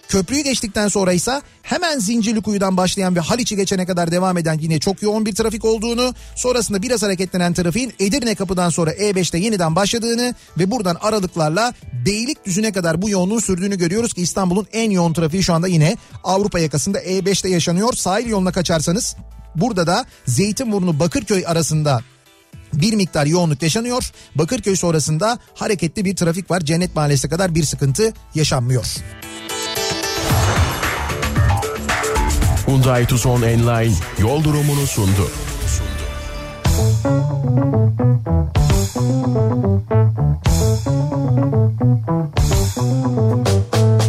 Köprüyü 0.09 0.43
geçtikten 0.43 0.89
sonra 0.89 1.13
ise 1.13 1.43
hemen 1.63 1.99
Zincirlikuyu'dan 1.99 2.77
başlayan 2.77 3.17
ve 3.17 3.21
Haliç'i 3.21 3.57
geçene 3.57 3.87
kadar 3.87 4.11
devam 4.11 4.39
eden 4.39 4.59
yine 4.59 4.81
çok 4.81 5.03
yoğun 5.03 5.27
bir 5.27 5.35
trafik 5.35 5.65
olduğunu, 5.65 6.15
sonrasında 6.37 6.83
biraz 6.83 7.03
hareketlenen 7.03 7.55
trafiğin 7.55 7.95
Edirne 7.99 8.35
kapıdan 8.35 8.71
sonra 8.71 8.93
E5'te 8.93 9.39
yeniden 9.39 9.77
başladığını 9.77 10.35
ve 10.59 10.71
buradan 10.71 10.97
aralıklarla 11.01 11.75
Beylikdüzü'ne 12.07 12.73
kadar 12.73 13.03
bu 13.03 13.11
yoğunluğun 13.11 13.41
sürdüğünü 13.41 13.79
görüyoruz 13.79 14.13
ki 14.13 14.23
İstanbul'un 14.23 14.67
en 14.73 14.91
yoğun 14.91 15.13
trafiği 15.13 15.43
şu 15.43 15.55
anda 15.55 15.69
yine 15.69 15.97
Avrupa 16.25 16.59
yakasında 16.59 17.03
E5'te 17.03 17.49
yaşanıyor. 17.49 17.93
Sahil 17.93 18.27
yoluna 18.27 18.53
kaçarsanız 18.53 19.17
burada 19.55 19.87
da 19.87 20.05
Zeytinburnu 20.27 21.01
Bakırköy 21.01 21.45
arasında 21.47 22.01
bir 22.73 22.95
miktar 22.95 23.27
yoğunluk 23.27 23.63
yaşanıyor. 23.63 24.11
Bakırköy 24.35 24.77
sonrasında 24.77 25.39
hareketli 25.55 26.05
bir 26.05 26.17
trafik 26.17 26.51
var. 26.51 26.61
Cennet 26.61 26.97
Mahallesi'ne 26.97 27.31
kadar 27.31 27.55
bir 27.55 27.65
sıkıntı 27.65 28.13
yaşanmıyor. 28.35 28.87
Hyundai 32.73 33.07
Tucson 33.07 33.43
Enline 33.43 33.95
yol 34.19 34.45
durumunu 34.45 34.87
sundu. 34.87 35.29
Kafa 42.53 44.02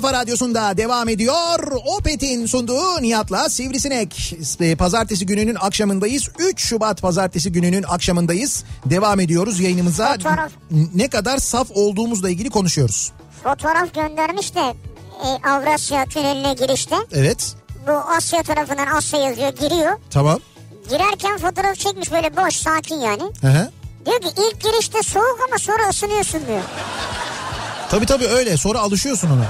kafa 0.00 0.12
radyosunda 0.12 0.76
devam 0.76 1.08
ediyor. 1.08 1.72
Opet'in 1.98 2.46
sunduğu 2.46 3.02
Nihat'la 3.02 3.48
Sivrisinek. 3.48 4.34
E, 4.60 4.74
Pazartesi 4.76 5.26
gününün 5.26 5.54
akşamındayız. 5.60 6.28
3 6.38 6.60
Şubat 6.60 7.02
pazartesi 7.02 7.52
gününün 7.52 7.82
akşamındayız. 7.82 8.64
Devam 8.84 9.20
ediyoruz 9.20 9.60
yayınımıza. 9.60 10.12
Fotoğraf. 10.12 10.52
Ne 10.94 11.08
kadar 11.08 11.38
saf 11.38 11.70
olduğumuzla 11.74 12.30
ilgili 12.30 12.50
konuşuyoruz. 12.50 13.12
Fotoğraf 13.42 13.94
göndermiş 13.94 14.54
de 14.54 14.74
e, 15.24 15.48
Avrasya 15.48 16.04
tüneline 16.04 16.54
girişte. 16.54 16.96
Evet. 17.12 17.54
Bu 17.86 17.92
Asya 17.92 18.42
tarafından 18.42 18.86
Asya 18.86 19.20
yazıyor 19.20 19.52
giriyor. 19.52 19.98
Tamam. 20.10 20.40
Girerken 20.88 21.38
fotoğraf 21.38 21.76
çekmiş 21.76 22.12
böyle 22.12 22.36
boş 22.36 22.54
sakin 22.54 22.96
yani. 22.96 23.22
Hı 23.40 23.48
hı. 23.48 23.70
Diyor 24.06 24.20
ki 24.20 24.28
ilk 24.28 24.60
girişte 24.62 25.02
soğuk 25.02 25.38
ama 25.48 25.58
sonra 25.58 25.88
ısınıyorsun 25.88 26.40
diyor. 26.46 26.62
Tabii 27.90 28.06
tabii 28.06 28.26
öyle. 28.26 28.56
Sonra 28.56 28.78
alışıyorsun 28.78 29.30
ona. 29.30 29.46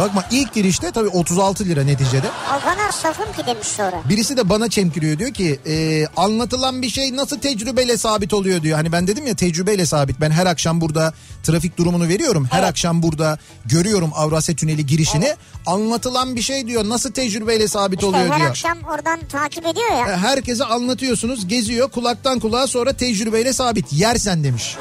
Bakma 0.00 0.24
ilk 0.30 0.54
girişte 0.54 0.90
tabii 0.90 1.08
36 1.08 1.64
lira 1.64 1.84
neticede. 1.84 2.26
O 2.56 2.60
kadar 2.70 2.90
safım 2.92 3.32
ki 3.32 3.46
demiş 3.46 3.66
sonra. 3.68 3.96
Birisi 4.08 4.36
de 4.36 4.48
bana 4.48 4.68
çemkiriyor 4.70 5.18
diyor 5.18 5.30
ki 5.34 5.60
e, 5.66 6.06
anlatılan 6.16 6.82
bir 6.82 6.88
şey 6.90 7.16
nasıl 7.16 7.38
tecrübeyle 7.38 7.96
sabit 7.96 8.34
oluyor 8.34 8.62
diyor. 8.62 8.76
Hani 8.76 8.92
ben 8.92 9.06
dedim 9.06 9.26
ya 9.26 9.34
tecrübeyle 9.34 9.86
sabit. 9.86 10.20
Ben 10.20 10.30
her 10.30 10.46
akşam 10.46 10.80
burada 10.80 11.12
trafik 11.42 11.78
durumunu 11.78 12.08
veriyorum. 12.08 12.48
Her 12.50 12.62
akşam 12.62 13.02
burada 13.02 13.38
görüyorum 13.64 14.10
Avrasya 14.14 14.56
Tüneli 14.56 14.86
girişini. 14.86 15.36
Anlatılan 15.66 16.36
bir 16.36 16.42
şey 16.42 16.66
diyor 16.66 16.88
nasıl 16.88 17.12
tecrübeyle 17.12 17.68
sabit 17.68 17.98
İşte 17.98 18.06
oluyor 18.06 18.28
her 18.30 18.38
diyor. 18.38 18.50
akşam 18.50 18.78
oradan 18.94 19.20
takip 19.32 19.66
ediyor 19.66 19.90
ya. 19.90 20.12
E, 20.12 20.16
Herkese 20.16 20.64
anlatıyorsunuz 20.64 21.48
geziyor 21.48 21.90
kulaktan 21.90 22.38
kulağa 22.38 22.66
sonra 22.66 22.92
tecrübeyle 22.92 23.52
sabit. 23.52 23.92
Yersen 23.92 24.44
demiş. 24.44 24.76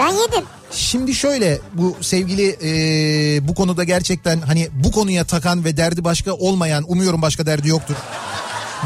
Ben 0.00 0.08
yedim. 0.10 0.44
Şimdi 0.72 1.14
şöyle 1.14 1.58
bu 1.74 1.96
sevgili 2.00 2.56
e, 2.62 3.48
bu 3.48 3.54
konuda 3.54 3.84
gerçekten 3.84 4.40
hani 4.40 4.68
bu 4.84 4.92
konuya 4.92 5.24
takan 5.24 5.64
ve 5.64 5.76
derdi 5.76 6.04
başka 6.04 6.32
olmayan 6.32 6.84
umuyorum 6.88 7.22
başka 7.22 7.46
derdi 7.46 7.68
yoktur. 7.68 7.94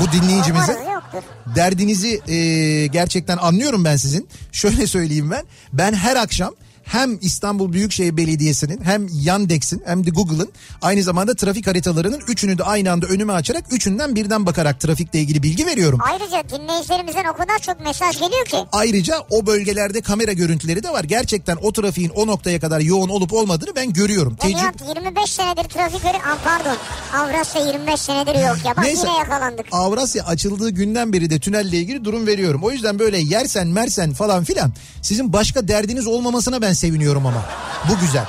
Bu 0.00 0.12
dinleyicimizin 0.12 0.76
derdinizi 1.54 2.20
e, 2.28 2.86
gerçekten 2.86 3.36
anlıyorum 3.36 3.84
ben 3.84 3.96
sizin. 3.96 4.28
Şöyle 4.52 4.86
söyleyeyim 4.86 5.30
ben. 5.30 5.44
Ben 5.72 5.92
her 5.92 6.16
akşam 6.16 6.54
hem 6.86 7.18
İstanbul 7.20 7.72
Büyükşehir 7.72 8.16
Belediyesi'nin 8.16 8.84
hem 8.84 9.06
Yandex'in 9.12 9.82
hem 9.86 10.06
de 10.06 10.10
Google'ın 10.10 10.52
aynı 10.82 11.02
zamanda 11.02 11.34
trafik 11.34 11.66
haritalarının 11.66 12.20
üçünü 12.28 12.58
de 12.58 12.64
aynı 12.64 12.92
anda 12.92 13.06
önüme 13.06 13.32
açarak 13.32 13.64
üçünden 13.70 14.16
birden 14.16 14.46
bakarak 14.46 14.80
trafikle 14.80 15.18
ilgili 15.18 15.42
bilgi 15.42 15.66
veriyorum. 15.66 15.98
Ayrıca 16.02 16.58
dinleyicilerimizden 16.58 17.24
o 17.24 17.36
kadar 17.36 17.58
çok 17.58 17.80
mesaj 17.80 18.18
geliyor 18.20 18.44
ki. 18.44 18.56
Ayrıca 18.72 19.14
o 19.30 19.46
bölgelerde 19.46 20.00
kamera 20.00 20.32
görüntüleri 20.32 20.82
de 20.82 20.90
var. 20.90 21.04
Gerçekten 21.04 21.56
o 21.62 21.72
trafiğin 21.72 22.08
o 22.10 22.26
noktaya 22.26 22.60
kadar 22.60 22.80
yoğun 22.80 23.08
olup 23.08 23.32
olmadığını 23.32 23.76
ben 23.76 23.92
görüyorum. 23.92 24.32
Ya 24.32 24.38
Tecrübe... 24.38 24.58
Nihat 24.58 24.96
25 24.96 25.30
senedir 25.30 25.62
trafik 25.68 26.04
öyle... 26.04 26.18
Aa, 26.18 26.38
pardon. 26.44 26.76
Avrasya 27.14 27.66
25 27.66 28.00
senedir 28.00 28.34
yok 28.34 28.56
ya. 28.64 28.76
Bak 28.76 28.84
Neyse. 28.84 29.06
yine 29.06 29.18
yakalandık. 29.18 29.66
Avrasya 29.72 30.24
açıldığı 30.24 30.70
günden 30.70 31.12
beri 31.12 31.30
de 31.30 31.38
tünelle 31.38 31.76
ilgili 31.76 32.04
durum 32.04 32.26
veriyorum. 32.26 32.60
O 32.64 32.70
yüzden 32.70 32.98
böyle 32.98 33.18
yersen 33.18 33.68
mersen 33.68 34.12
falan 34.12 34.44
filan 34.44 34.72
sizin 35.02 35.32
başka 35.32 35.68
derdiniz 35.68 36.06
olmamasına 36.06 36.62
ben 36.62 36.72
seviniyorum 36.76 37.26
ama. 37.26 37.44
Bu 37.90 37.98
güzel. 38.00 38.24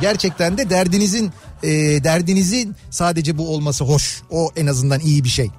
Gerçekten 0.00 0.58
de 0.58 0.70
derdinizin 0.70 1.32
e, 1.62 1.68
derdinizin 2.04 2.76
sadece 2.90 3.38
bu 3.38 3.54
olması 3.54 3.84
hoş. 3.84 4.22
O 4.30 4.50
en 4.56 4.66
azından 4.66 5.00
iyi 5.00 5.24
bir 5.24 5.28
şey. 5.28 5.50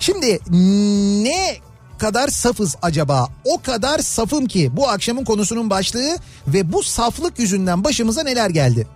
Şimdi 0.00 0.38
ne 1.24 1.56
kadar 1.98 2.28
safız 2.28 2.76
acaba? 2.82 3.28
O 3.44 3.62
kadar 3.62 3.98
safım 3.98 4.46
ki 4.46 4.70
bu 4.72 4.88
akşamın 4.88 5.24
konusunun 5.24 5.70
başlığı 5.70 6.16
ve 6.46 6.72
bu 6.72 6.82
saflık 6.82 7.38
yüzünden 7.38 7.84
başımıza 7.84 8.22
neler 8.22 8.50
geldi? 8.50 8.86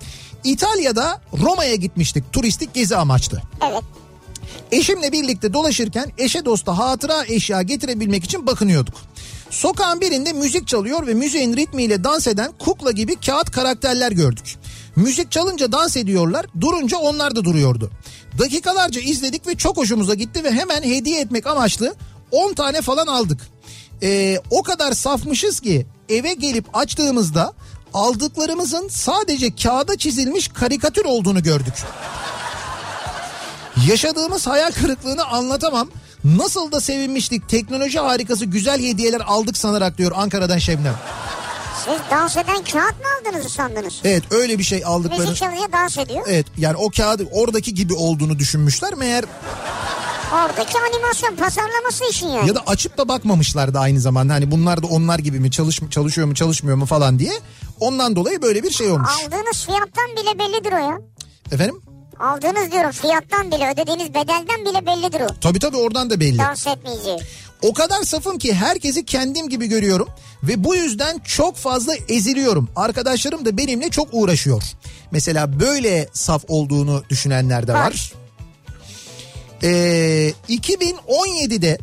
İtalya'da 0.45 1.21
Roma'ya 1.39 1.75
gitmiştik 1.75 2.33
turistik 2.33 2.75
gezi 2.75 2.97
amaçlı. 2.97 3.43
Evet. 3.71 3.83
Eşimle 4.73 5.13
birlikte 5.13 5.53
dolaşırken 5.53 6.13
eşe 6.19 6.45
dosta 6.45 6.79
hatıra 6.79 7.25
eşya 7.27 7.63
getirebilmek 7.63 8.25
için 8.25 8.47
bakınıyorduk. 8.47 8.95
Sokağın 9.51 10.01
birinde 10.01 10.33
müzik 10.33 10.69
çalıyor 10.69 11.07
ve 11.07 11.15
müziğin 11.15 11.57
ritmiyle 11.57 12.05
dans 12.05 12.27
eden 12.27 12.53
kukla 12.59 12.91
gibi 12.91 13.17
kağıt 13.17 13.51
karakterler 13.51 14.13
gördük. 14.13 14.57
Müzik 14.97 15.31
çalınca 15.31 15.73
dans 15.73 15.97
ediyorlar, 15.97 16.47
durunca 16.61 16.99
onlar 16.99 17.37
da 17.37 17.45
duruyordu. 17.45 17.91
Dakikalarca 18.39 19.01
izledik 19.01 19.47
ve 19.47 19.57
çok 19.57 19.77
hoşumuza 19.77 20.15
gitti 20.15 20.45
ve 20.45 20.53
hemen 20.53 20.83
hediye 20.83 21.21
etmek 21.21 21.47
amaçlı 21.47 21.95
10 22.31 22.55
tane 22.55 22.81
falan 22.83 23.07
aldık. 23.07 23.41
Ee, 24.03 24.39
o 24.51 24.63
kadar 24.63 24.93
safmışız 24.93 25.61
ki 25.61 25.87
eve 26.09 26.35
gelip 26.35 26.77
açtığımızda 26.77 27.53
aldıklarımızın 27.95 28.89
sadece 28.89 29.55
kağıda 29.55 29.97
çizilmiş 29.97 30.49
karikatür 30.49 31.05
olduğunu 31.05 31.43
gördük. 31.43 31.75
Yaşadığımız 33.89 34.47
hayal 34.47 34.73
kırıklığını 34.73 35.25
anlatamam. 35.25 35.89
Nasıl 36.27 36.73
da 36.73 36.81
sevinmiştik. 36.81 37.49
Teknoloji 37.49 37.99
harikası 37.99 38.45
güzel 38.45 38.83
hediyeler 38.83 39.21
aldık 39.21 39.57
sanarak 39.57 39.99
diyor 39.99 40.13
Ankara'dan 40.15 40.59
Şebnem. 40.59 40.95
Siz 41.85 42.01
dans 42.11 42.37
eden 42.37 42.65
kağıt 42.65 42.75
mı 42.75 43.05
aldığınızı 43.21 43.49
sandınız? 43.49 44.01
Evet 44.05 44.23
öyle 44.31 44.59
bir 44.59 44.65
şey 44.65 44.83
aldıkları. 44.85 45.29
Müzik 45.29 45.73
dans 45.73 45.99
ediyor. 45.99 46.25
Evet 46.29 46.47
yani 46.59 46.77
o 46.77 46.91
kağıdı 46.91 47.29
oradaki 47.33 47.75
gibi 47.75 47.95
olduğunu 47.95 48.39
düşünmüşler. 48.39 48.95
Meğer 48.95 49.25
Oradaki 50.35 50.79
animasyon 50.79 51.37
pazarlaması 51.37 52.05
için 52.11 52.27
yani. 52.29 52.49
ya 52.49 52.55
da 52.55 52.61
açıp 52.67 52.99
da 52.99 53.09
bakmamışlardı 53.09 53.79
aynı 53.79 54.01
zamanda. 54.01 54.35
Hani 54.35 54.51
bunlar 54.51 54.83
da 54.83 54.87
onlar 54.87 55.19
gibi 55.19 55.41
mi 55.41 55.51
çalış, 55.51 55.81
çalışıyor 55.91 56.27
mu 56.27 56.35
çalışmıyor 56.35 56.77
mu 56.77 56.87
falan 56.87 57.19
diye. 57.19 57.33
Ondan 57.81 58.17
dolayı 58.17 58.43
böyle 58.43 58.63
bir 58.63 58.71
şey 58.71 58.91
olmuş. 58.91 59.11
Aldığınız 59.27 59.65
fiyattan 59.67 60.07
bile 60.17 60.39
bellidir 60.39 60.73
o 60.73 60.77
ya. 60.77 60.99
Efendim? 61.53 61.81
Aldığınız 62.21 62.73
diyorum 62.73 62.91
fiyattan 62.91 63.51
bile 63.53 63.73
ödediğiniz 63.73 64.09
bedelden 64.15 64.65
bile 64.67 64.87
bellidir 64.87 65.21
o. 65.21 65.27
Tabii 65.41 65.59
tabii 65.59 65.77
oradan 65.77 66.11
da 66.11 66.21
belli. 66.21 66.39
Dans 66.39 66.67
etmeyeceği. 66.67 67.19
O 67.63 67.73
kadar 67.75 68.03
safım 68.03 68.39
ki 68.39 68.55
herkesi 68.55 69.05
kendim 69.05 69.49
gibi 69.49 69.67
görüyorum 69.67 70.09
ve 70.43 70.65
bu 70.65 70.75
yüzden 70.75 71.19
çok 71.19 71.57
fazla 71.57 71.95
eziliyorum. 72.09 72.69
Arkadaşlarım 72.77 73.45
da 73.45 73.57
benimle 73.57 73.91
çok 73.91 74.09
uğraşıyor. 74.13 74.63
Mesela 75.11 75.61
böyle 75.61 76.09
saf 76.13 76.45
olduğunu 76.49 77.03
düşünenler 77.11 77.67
de 77.67 77.73
var. 77.73 77.81
Var. 77.81 78.13
Ee, 79.63 80.33
2017'de 80.49 81.79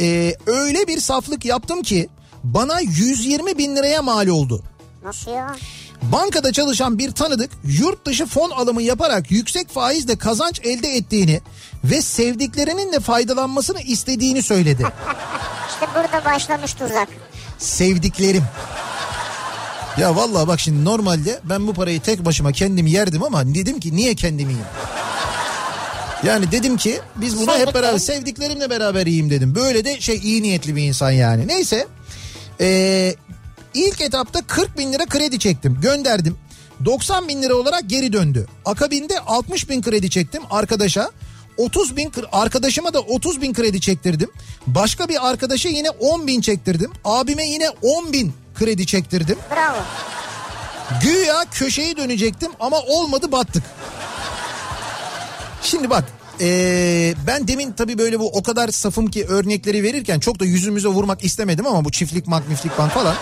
e, 0.00 0.34
öyle 0.46 0.86
bir 0.86 1.00
saflık 1.00 1.44
yaptım 1.44 1.82
ki 1.82 2.08
bana 2.44 2.80
120 2.80 3.58
bin 3.58 3.76
liraya 3.76 4.02
mal 4.02 4.26
oldu. 4.26 4.62
Nasıl 5.04 5.30
ya? 5.30 5.56
Bankada 6.02 6.52
çalışan 6.52 6.98
bir 6.98 7.10
tanıdık 7.12 7.50
yurt 7.64 8.06
dışı 8.06 8.26
fon 8.26 8.50
alımı 8.50 8.82
yaparak 8.82 9.30
yüksek 9.30 9.68
faizle 9.70 10.16
kazanç 10.16 10.60
elde 10.64 10.88
ettiğini 10.88 11.40
ve 11.84 12.02
sevdiklerinin 12.02 12.92
de 12.92 13.00
faydalanmasını 13.00 13.80
istediğini 13.80 14.42
söyledi. 14.42 14.82
İşte 15.68 15.86
burada 15.94 16.24
başlamış 16.24 16.72
tuzak. 16.74 17.08
Sevdiklerim. 17.58 18.44
Ya 19.98 20.16
vallahi 20.16 20.48
bak 20.48 20.60
şimdi 20.60 20.84
normalde 20.84 21.40
ben 21.44 21.66
bu 21.66 21.74
parayı 21.74 22.00
tek 22.00 22.24
başıma 22.24 22.52
kendim 22.52 22.86
yerdim 22.86 23.22
ama 23.22 23.54
dedim 23.54 23.80
ki 23.80 23.96
niye 23.96 24.14
kendim 24.14 24.48
yiyeyim? 24.48 24.66
Yani 26.24 26.52
dedim 26.52 26.76
ki 26.76 27.00
biz 27.16 27.38
bunu 27.38 27.52
hep 27.58 27.66
beraber 27.74 27.98
Sevdiklerim. 27.98 28.00
sevdiklerimle 28.00 28.70
beraber 28.70 29.06
yiyeyim 29.06 29.30
dedim. 29.30 29.54
Böyle 29.54 29.84
de 29.84 30.00
şey 30.00 30.16
iyi 30.16 30.42
niyetli 30.42 30.76
bir 30.76 30.82
insan 30.82 31.10
yani. 31.10 31.48
Neyse. 31.48 31.86
Ee, 32.60 33.14
ilk 33.74 34.00
etapta 34.00 34.42
40 34.46 34.78
bin 34.78 34.92
lira 34.92 35.06
kredi 35.06 35.38
çektim 35.38 35.78
gönderdim. 35.82 36.36
90 36.84 37.28
bin 37.28 37.42
lira 37.42 37.54
olarak 37.54 37.82
geri 37.86 38.12
döndü. 38.12 38.46
Akabinde 38.64 39.20
60 39.20 39.68
bin 39.68 39.82
kredi 39.82 40.10
çektim 40.10 40.42
arkadaşa. 40.50 41.10
30 41.56 41.96
bin 41.96 42.12
arkadaşıma 42.32 42.94
da 42.94 43.00
30 43.00 43.42
bin 43.42 43.52
kredi 43.52 43.80
çektirdim. 43.80 44.30
Başka 44.66 45.08
bir 45.08 45.28
arkadaşa 45.28 45.68
yine 45.68 45.90
10 45.90 46.26
bin 46.26 46.40
çektirdim. 46.40 46.92
Abime 47.04 47.46
yine 47.46 47.70
10 47.82 48.12
bin 48.12 48.32
kredi 48.54 48.86
çektirdim. 48.86 49.38
Bravo. 49.50 49.76
Güya 51.02 51.44
köşeyi 51.50 51.96
dönecektim 51.96 52.52
ama 52.60 52.80
olmadı 52.80 53.32
battık. 53.32 53.62
Şimdi 55.62 55.90
bak 55.90 56.04
ee, 56.40 57.14
ben 57.26 57.48
demin 57.48 57.72
tabii 57.72 57.98
böyle 57.98 58.20
bu 58.20 58.28
o 58.28 58.42
kadar 58.42 58.68
safım 58.68 59.06
ki 59.06 59.26
örnekleri 59.26 59.82
verirken 59.82 60.20
çok 60.20 60.40
da 60.40 60.44
yüzümüze 60.44 60.88
vurmak 60.88 61.24
istemedim 61.24 61.66
ama 61.66 61.84
bu 61.84 61.90
çiftlik 61.90 62.26
bank 62.26 62.48
miflik 62.48 62.78
bank 62.78 62.92
falan. 62.92 63.14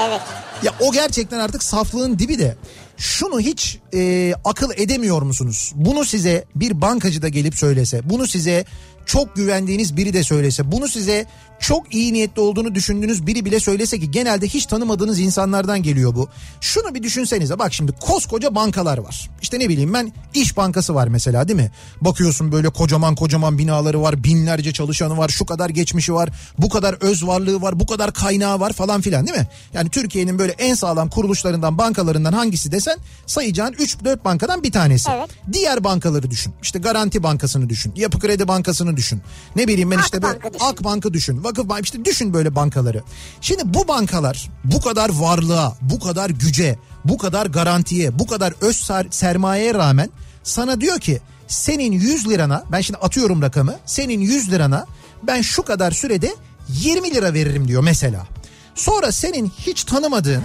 Evet. 0.00 0.20
Ya 0.62 0.74
o 0.80 0.92
gerçekten 0.92 1.38
artık 1.38 1.62
saflığın 1.62 2.18
dibi 2.18 2.38
de 2.38 2.56
şunu 2.96 3.40
hiç 3.40 3.78
e, 3.94 4.32
akıl 4.44 4.70
edemiyor 4.76 5.22
musunuz? 5.22 5.72
Bunu 5.74 6.04
size 6.04 6.44
bir 6.54 6.80
bankacı 6.80 7.22
da 7.22 7.28
gelip 7.28 7.58
söylese, 7.58 8.10
bunu 8.10 8.26
size 8.26 8.64
çok 9.08 9.36
güvendiğiniz 9.36 9.96
biri 9.96 10.12
de 10.12 10.24
söylese, 10.24 10.72
bunu 10.72 10.88
size 10.88 11.26
çok 11.60 11.94
iyi 11.94 12.12
niyetli 12.12 12.40
olduğunu 12.40 12.74
düşündüğünüz 12.74 13.26
biri 13.26 13.44
bile 13.44 13.60
söylese 13.60 14.00
ki 14.00 14.10
genelde 14.10 14.48
hiç 14.48 14.66
tanımadığınız 14.66 15.20
insanlardan 15.20 15.82
geliyor 15.82 16.14
bu. 16.14 16.28
Şunu 16.60 16.94
bir 16.94 17.02
düşünsenize 17.02 17.58
bak 17.58 17.74
şimdi 17.74 17.92
koskoca 17.92 18.54
bankalar 18.54 18.98
var. 18.98 19.30
İşte 19.42 19.58
ne 19.58 19.68
bileyim 19.68 19.94
ben 19.94 20.12
İş 20.34 20.56
Bankası 20.56 20.94
var 20.94 21.08
mesela 21.08 21.48
değil 21.48 21.60
mi? 21.60 21.70
Bakıyorsun 22.00 22.52
böyle 22.52 22.68
kocaman 22.68 23.14
kocaman 23.14 23.58
binaları 23.58 24.02
var, 24.02 24.24
binlerce 24.24 24.72
çalışanı 24.72 25.18
var, 25.18 25.28
şu 25.28 25.46
kadar 25.46 25.70
geçmişi 25.70 26.14
var, 26.14 26.28
bu 26.58 26.68
kadar 26.68 26.96
öz 27.00 27.26
varlığı 27.26 27.62
var, 27.62 27.80
bu 27.80 27.86
kadar 27.86 28.12
kaynağı 28.12 28.60
var 28.60 28.72
falan 28.72 29.00
filan 29.00 29.26
değil 29.26 29.38
mi? 29.38 29.48
Yani 29.74 29.88
Türkiye'nin 29.88 30.38
böyle 30.38 30.52
en 30.52 30.74
sağlam 30.74 31.10
kuruluşlarından, 31.10 31.78
bankalarından 31.78 32.32
hangisi 32.32 32.72
desen 32.72 32.98
sayacağın 33.26 33.72
3-4 33.72 34.24
bankadan 34.24 34.62
bir 34.62 34.72
tanesi. 34.72 35.10
Evet. 35.10 35.30
Diğer 35.52 35.84
bankaları 35.84 36.30
düşün. 36.30 36.54
İşte 36.62 36.78
Garanti 36.78 37.22
Bankası'nı 37.22 37.68
düşün. 37.68 37.92
Yapı 37.96 38.18
Kredi 38.18 38.48
Bankası'nı 38.48 38.96
düşün. 38.98 39.22
Ne 39.56 39.68
bileyim 39.68 39.90
ben 39.90 39.98
işte 39.98 40.16
Akbank'ı 40.16 40.52
düşün. 40.54 40.64
Akbank'ı 40.66 41.14
düşün. 41.14 41.44
Vakıf 41.44 41.68
Bank 41.68 41.84
işte 41.84 42.04
düşün 42.04 42.34
böyle 42.34 42.54
bankaları. 42.54 43.02
Şimdi 43.40 43.62
bu 43.64 43.88
bankalar 43.88 44.50
bu 44.64 44.80
kadar 44.80 45.10
varlığa, 45.12 45.76
bu 45.80 46.00
kadar 46.00 46.30
güce, 46.30 46.78
bu 47.04 47.18
kadar 47.18 47.46
garantiye, 47.46 48.18
bu 48.18 48.26
kadar 48.26 48.54
öz 48.60 48.76
ser- 48.76 49.12
sermayeye 49.12 49.74
rağmen 49.74 50.10
sana 50.42 50.80
diyor 50.80 50.98
ki 51.00 51.20
senin 51.48 51.92
100 51.92 52.28
lirana 52.28 52.64
ben 52.72 52.80
şimdi 52.80 52.98
atıyorum 52.98 53.42
rakamı 53.42 53.76
senin 53.86 54.20
100 54.20 54.50
lirana 54.50 54.86
ben 55.22 55.42
şu 55.42 55.62
kadar 55.62 55.90
sürede 55.90 56.34
20 56.68 57.14
lira 57.14 57.34
veririm 57.34 57.68
diyor 57.68 57.82
mesela. 57.82 58.26
Sonra 58.74 59.12
senin 59.12 59.52
hiç 59.66 59.84
tanımadığın 59.84 60.42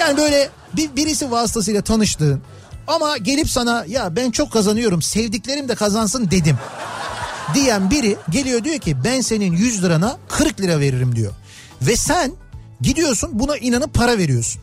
yani 0.00 0.16
böyle 0.16 0.50
bir 0.76 0.96
birisi 0.96 1.30
vasıtasıyla 1.30 1.82
tanıştığın 1.82 2.42
Ama 2.86 3.16
gelip 3.16 3.50
sana 3.50 3.84
ya 3.88 4.16
ben 4.16 4.30
çok 4.30 4.52
kazanıyorum 4.52 5.02
sevdiklerim 5.02 5.68
de 5.68 5.74
kazansın 5.74 6.30
dedim 6.30 6.56
diyen 7.54 7.90
biri 7.90 8.16
geliyor 8.30 8.64
diyor 8.64 8.78
ki 8.78 8.96
ben 9.04 9.20
senin 9.20 9.52
100 9.52 9.82
lirana 9.82 10.18
40 10.28 10.60
lira 10.60 10.80
veririm 10.80 11.16
diyor. 11.16 11.32
Ve 11.82 11.96
sen 11.96 12.32
gidiyorsun 12.80 13.30
buna 13.32 13.56
inanıp 13.56 13.94
para 13.94 14.18
veriyorsun. 14.18 14.62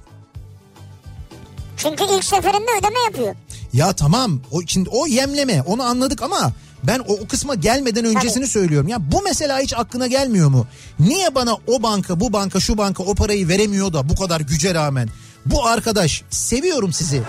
Çünkü 1.78 2.04
ilk 2.04 2.24
seferinde 2.24 2.72
ödeme 2.80 3.00
yapıyor. 3.06 3.36
Ya 3.74 3.94
tamam 3.94 4.40
o 4.52 4.62
şimdi 4.68 4.90
o 4.90 5.08
yemleme 5.08 5.62
onu 5.62 5.84
anladık 5.84 6.22
ama 6.22 6.52
ben 6.84 7.00
o, 7.00 7.14
o 7.14 7.28
kısma 7.28 7.56
gelmeden 7.56 8.06
öncesini 8.06 8.34
Tabii. 8.34 8.48
söylüyorum. 8.48 8.88
Ya 8.88 9.12
bu 9.12 9.22
mesela 9.24 9.60
hiç 9.60 9.74
aklına 9.74 10.08
gelmiyor 10.08 10.50
mu? 10.50 10.68
Niye 11.00 11.36
bana 11.36 11.58
o 11.68 11.84
banka 11.84 12.20
bu 12.20 12.34
banka 12.34 12.60
şu 12.60 12.78
banka 12.78 13.04
o 13.04 13.16
parayı 13.16 13.48
veremiyor 13.48 13.94
da 13.94 14.10
bu 14.10 14.16
kadar 14.16 14.42
güce 14.42 14.74
rağmen? 14.74 15.10
Bu 15.46 15.66
arkadaş 15.66 16.24
seviyorum 16.30 16.94
sizi. 16.94 17.22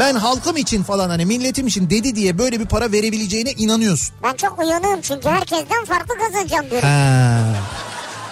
Ben 0.00 0.14
halkım 0.14 0.56
için 0.56 0.82
falan 0.82 1.08
hani 1.10 1.26
milletim 1.26 1.66
için 1.66 1.90
dedi 1.90 2.14
diye 2.14 2.38
böyle 2.38 2.60
bir 2.60 2.66
para 2.66 2.92
verebileceğine 2.92 3.52
inanıyorsun. 3.52 4.14
Ben 4.22 4.34
çok 4.34 4.58
uyanığım 4.58 5.00
çünkü 5.00 5.28
herkesten 5.28 5.84
farklı 5.84 6.14
kazanacağım 6.18 6.70
diyorum. 6.70 6.88
Ha. 6.88 7.40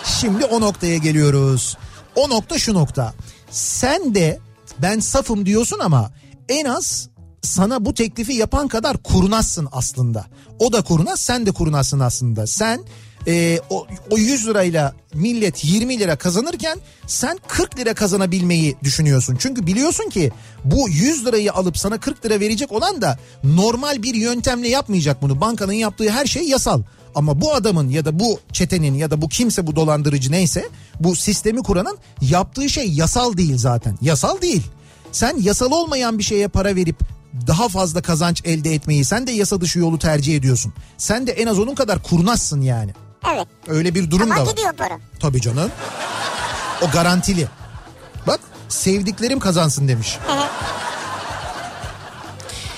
Şimdi 0.05 0.45
o 0.45 0.61
noktaya 0.61 0.97
geliyoruz. 0.97 1.77
O 2.17 2.29
nokta 2.31 2.59
şu 2.59 2.75
nokta. 2.75 3.15
Sen 3.51 4.15
de 4.15 4.39
ben 4.79 5.01
safım 5.01 5.47
diyorsun 5.47 5.79
ama 5.79 6.11
en 6.49 6.65
az 6.65 7.09
sana 7.43 7.85
bu 7.85 7.95
teklifi 7.95 8.33
yapan 8.33 8.69
kadar 8.69 8.97
kurnazsın 8.97 9.69
aslında. 9.73 10.25
O 10.59 10.73
da 10.73 10.83
kurnaz 10.83 11.21
sen 11.21 11.47
de 11.47 11.53
kurnazsın 11.53 12.01
aslında. 12.01 12.47
Sen 12.47 12.85
e, 13.27 13.61
o, 13.71 13.87
o 14.11 14.19
100 14.19 14.47
lirayla 14.47 14.95
millet 15.15 15.65
20 15.65 15.99
lira 15.99 16.17
kazanırken 16.17 16.79
sen 17.07 17.39
40 17.49 17.79
lira 17.79 17.95
kazanabilmeyi 17.95 18.77
düşünüyorsun. 18.83 19.37
Çünkü 19.39 19.67
biliyorsun 19.67 20.11
ki 20.11 20.33
bu 20.65 20.89
100 20.89 21.27
lirayı 21.27 21.53
alıp 21.53 21.79
sana 21.79 22.01
40 22.01 22.25
lira 22.25 22.41
verecek 22.41 22.73
olan 22.73 23.03
da 23.03 23.19
normal 23.45 24.03
bir 24.03 24.15
yöntemle 24.15 24.69
yapmayacak 24.69 25.23
bunu. 25.23 25.41
Bankanın 25.41 25.73
yaptığı 25.73 26.11
her 26.11 26.27
şey 26.27 26.43
yasal. 26.43 26.83
Ama 27.15 27.41
bu 27.41 27.55
adamın 27.55 27.89
ya 27.89 28.05
da 28.05 28.19
bu 28.19 28.41
çetenin 28.53 28.95
ya 28.95 29.11
da 29.11 29.23
bu 29.23 29.29
kimse 29.29 29.67
bu 29.67 29.77
dolandırıcı 29.77 30.33
neyse 30.33 30.69
bu 31.01 31.17
sistemi 31.17 31.63
kuranın 31.63 31.99
yaptığı 32.21 32.69
şey 32.69 32.93
yasal 32.93 33.37
değil 33.37 33.59
zaten. 33.59 33.99
Yasal 34.01 34.41
değil. 34.41 34.63
Sen 35.13 35.37
yasal 35.41 35.71
olmayan 35.73 36.19
bir 36.19 36.23
şeye 36.23 36.49
para 36.49 36.77
verip 36.77 36.97
daha 37.47 37.69
fazla 37.69 38.03
kazanç 38.03 38.43
elde 38.45 38.75
etmeyi 38.75 39.05
sen 39.05 39.27
de 39.27 39.33
yasa 39.33 39.61
dışı 39.61 39.79
yolu 39.79 39.99
tercih 39.99 40.37
ediyorsun. 40.37 40.73
Sen 40.99 41.27
de 41.27 41.33
en 41.33 41.47
az 41.47 41.59
onun 41.59 41.75
kadar 41.75 42.03
kurnazsın 42.03 42.61
yani. 42.61 42.93
Evet. 43.35 43.49
Öyle 43.69 43.95
bir 43.95 44.11
durum 44.11 44.33
Ama 44.33 44.41
da 44.41 44.47
var. 44.47 44.51
gidiyor 44.51 44.73
para. 44.73 44.99
Tabii 45.21 45.41
canım. 45.41 45.71
O 46.83 46.91
garantili. 46.91 47.49
Bak 48.27 48.41
sevdiklerim 48.69 49.41
kazansın 49.41 49.89
demiş. 49.89 50.19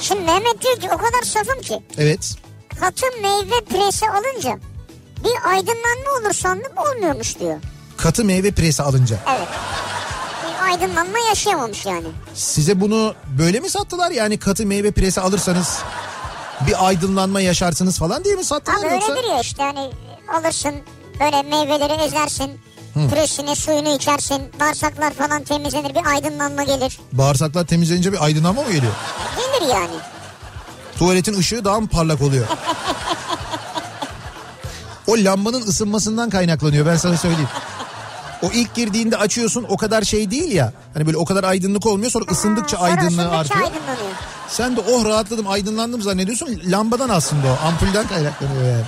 Şimdi 0.01 0.21
Mehmet 0.21 0.63
diyor 0.63 0.77
ki 0.81 0.89
o 0.95 0.97
kadar 0.99 1.23
safım 1.25 1.61
ki 1.61 1.83
Evet. 1.99 2.35
katı 2.81 3.07
meyve 3.23 3.61
presi 3.71 4.11
alınca 4.11 4.59
bir 5.25 5.51
aydınlanma 5.51 6.11
olur 6.21 6.33
sandım 6.35 6.73
olmuyormuş 6.77 7.39
diyor. 7.39 7.57
Katı 7.97 8.25
meyve 8.25 8.51
presi 8.51 8.83
alınca. 8.83 9.17
Evet. 9.29 9.49
Bir 10.49 10.65
aydınlanma 10.73 11.19
yaşayamamış 11.19 11.87
yani. 11.87 12.07
Size 12.35 12.81
bunu 12.81 13.15
böyle 13.39 13.61
mi 13.61 13.71
sattılar 13.71 14.11
yani 14.11 14.39
katı 14.39 14.67
meyve 14.67 14.91
presi 14.91 15.21
alırsanız 15.21 15.79
bir 16.67 16.87
aydınlanma 16.87 17.41
yaşarsınız 17.41 17.99
falan 17.99 18.25
diye 18.25 18.35
mi 18.37 18.45
sattılar 18.45 18.79
Abi 18.87 18.95
yoksa? 18.95 19.13
öyledir 19.13 19.29
ya 19.29 19.41
işte 19.41 19.63
hani 19.63 19.91
alırsın 20.35 20.75
böyle 21.21 21.43
meyveleri 21.43 22.03
ezersin. 22.03 22.51
Presini 23.11 23.57
suyunu 23.57 23.95
içersin. 23.95 24.43
Bağırsaklar 24.61 25.13
falan 25.13 25.43
temizlenir 25.45 25.95
bir 25.95 26.07
aydınlanma 26.07 26.63
gelir. 26.63 26.99
Bağırsaklar 27.13 27.67
temizlenince 27.67 28.13
bir 28.13 28.25
aydınlanma 28.25 28.63
mı 28.63 28.73
geliyor? 28.73 28.93
Gelir 29.37 29.71
yani. 29.73 29.95
Tuvaletin 30.99 31.39
ışığı 31.39 31.65
daha 31.65 31.81
mı 31.81 31.89
parlak 31.89 32.23
oluyor? 32.23 32.47
o 35.07 35.13
lambanın 35.13 35.63
ısınmasından 35.63 36.31
kaynaklanıyor 36.31 36.87
ben 36.87 36.97
sana 36.97 37.17
söyleyeyim. 37.17 37.49
O 38.43 38.51
ilk 38.55 38.75
girdiğinde 38.75 39.17
açıyorsun 39.17 39.67
o 39.69 39.77
kadar 39.77 40.03
şey 40.03 40.31
değil 40.31 40.53
ya. 40.53 40.73
Hani 40.95 41.07
böyle 41.07 41.17
o 41.17 41.25
kadar 41.25 41.45
aydınlık 41.45 41.87
olmuyor 41.87 42.11
sonra 42.11 42.25
ısındıkça 42.31 42.77
Sonra 42.77 42.91
aydınlığı 42.91 43.09
ısındıkça 43.09 43.39
artıyor. 43.39 43.71
Sen 44.49 44.77
de 44.77 44.81
oh 44.81 45.05
rahatladım 45.05 45.49
aydınlandım 45.49 46.03
zannediyorsun. 46.03 46.61
Lambadan 46.67 47.09
aslında 47.09 47.47
o 47.47 47.67
ampulden 47.67 48.07
kaynaklanıyor 48.07 48.65
yani. 48.65 48.85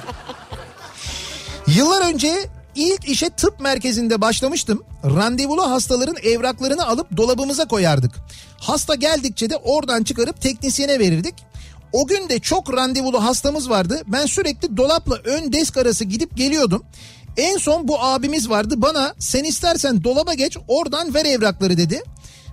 Yıllar 1.67 2.13
önce 2.15 2.49
ilk 2.75 3.09
işe 3.09 3.31
tıp 3.31 3.61
merkezinde 3.61 4.21
başlamıştım. 4.21 4.83
Randevulu 5.05 5.71
hastaların 5.71 6.17
evraklarını 6.23 6.87
alıp 6.87 7.17
dolabımıza 7.17 7.69
koyardık. 7.69 8.13
Hasta 8.61 8.95
geldikçe 8.95 9.51
de 9.51 9.57
oradan 9.57 10.03
çıkarıp 10.03 10.41
teknisyene 10.41 10.99
verirdik. 10.99 11.35
O 11.93 12.07
gün 12.07 12.29
de 12.29 12.39
çok 12.39 12.73
randevulu 12.73 13.25
hastamız 13.25 13.71
vardı. 13.71 14.03
Ben 14.07 14.27
sürekli 14.27 14.77
dolapla 14.77 15.17
ön 15.25 15.53
desk 15.53 15.77
arası 15.77 16.05
gidip 16.05 16.37
geliyordum. 16.37 16.83
En 17.37 17.57
son 17.57 17.89
bu 17.89 18.01
abimiz 18.03 18.51
vardı 18.51 18.75
bana 18.77 19.15
sen 19.19 19.45
istersen 19.45 20.05
dolaba 20.05 20.35
geç 20.35 20.59
oradan 20.69 21.15
ver 21.15 21.25
evrakları 21.25 21.77
dedi. 21.77 22.03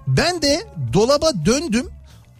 Ben 0.08 0.42
de 0.42 0.64
dolaba 0.94 1.32
döndüm 1.46 1.90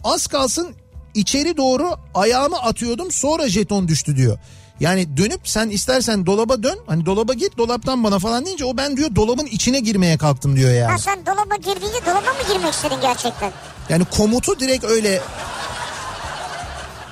az 0.04 0.26
kalsın 0.26 0.74
içeri 1.14 1.56
doğru 1.56 1.90
ayağımı 2.14 2.56
atıyordum 2.56 3.10
sonra 3.10 3.48
jeton 3.48 3.88
düştü 3.88 4.16
diyor. 4.16 4.38
Yani 4.80 5.16
dönüp 5.16 5.40
sen 5.48 5.68
istersen 5.70 6.26
dolaba 6.26 6.62
dön 6.62 6.78
hani 6.86 7.06
dolaba 7.06 7.32
git 7.34 7.58
dolaptan 7.58 8.04
bana 8.04 8.18
falan 8.18 8.46
deyince 8.46 8.64
o 8.64 8.76
ben 8.76 8.96
diyor 8.96 9.14
dolabın 9.16 9.46
içine 9.46 9.80
girmeye 9.80 10.18
kalktım 10.18 10.56
diyor 10.56 10.70
yani. 10.74 10.90
Ha 10.92 10.98
sen 10.98 11.26
dolaba 11.26 11.56
girdiğince 11.56 12.06
dolaba 12.06 12.20
mı 12.20 12.54
girmek 12.54 12.74
istedin 12.74 13.00
gerçekten? 13.02 13.52
Yani 13.88 14.04
komutu 14.04 14.60
direkt 14.60 14.84
öyle 14.84 15.22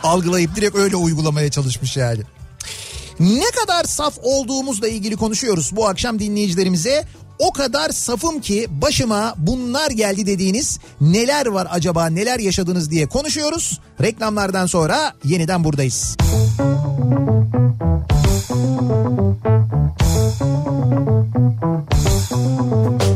algılayıp 0.03 0.57
direkt 0.57 0.77
öyle 0.77 0.97
uygulamaya 0.97 1.51
çalışmış 1.51 1.97
yani. 1.97 2.21
Ne 3.21 3.51
kadar 3.51 3.85
saf 3.85 4.15
olduğumuzla 4.23 4.89
ilgili 4.89 5.17
konuşuyoruz 5.17 5.77
bu 5.77 5.89
akşam 5.89 6.19
dinleyicilerimize. 6.19 7.05
O 7.39 7.53
kadar 7.53 7.91
safım 7.91 8.41
ki 8.41 8.67
başıma 8.71 9.35
bunlar 9.37 9.91
geldi 9.91 10.27
dediğiniz 10.27 10.79
neler 11.01 11.47
var 11.47 11.69
acaba 11.71 12.07
neler 12.07 12.39
yaşadınız 12.39 12.91
diye 12.91 13.07
konuşuyoruz. 13.09 13.81
Reklamlardan 14.01 14.67
sonra 14.67 15.13
yeniden 15.25 15.65
buradayız. 15.65 16.17
Kafa 22.33 23.12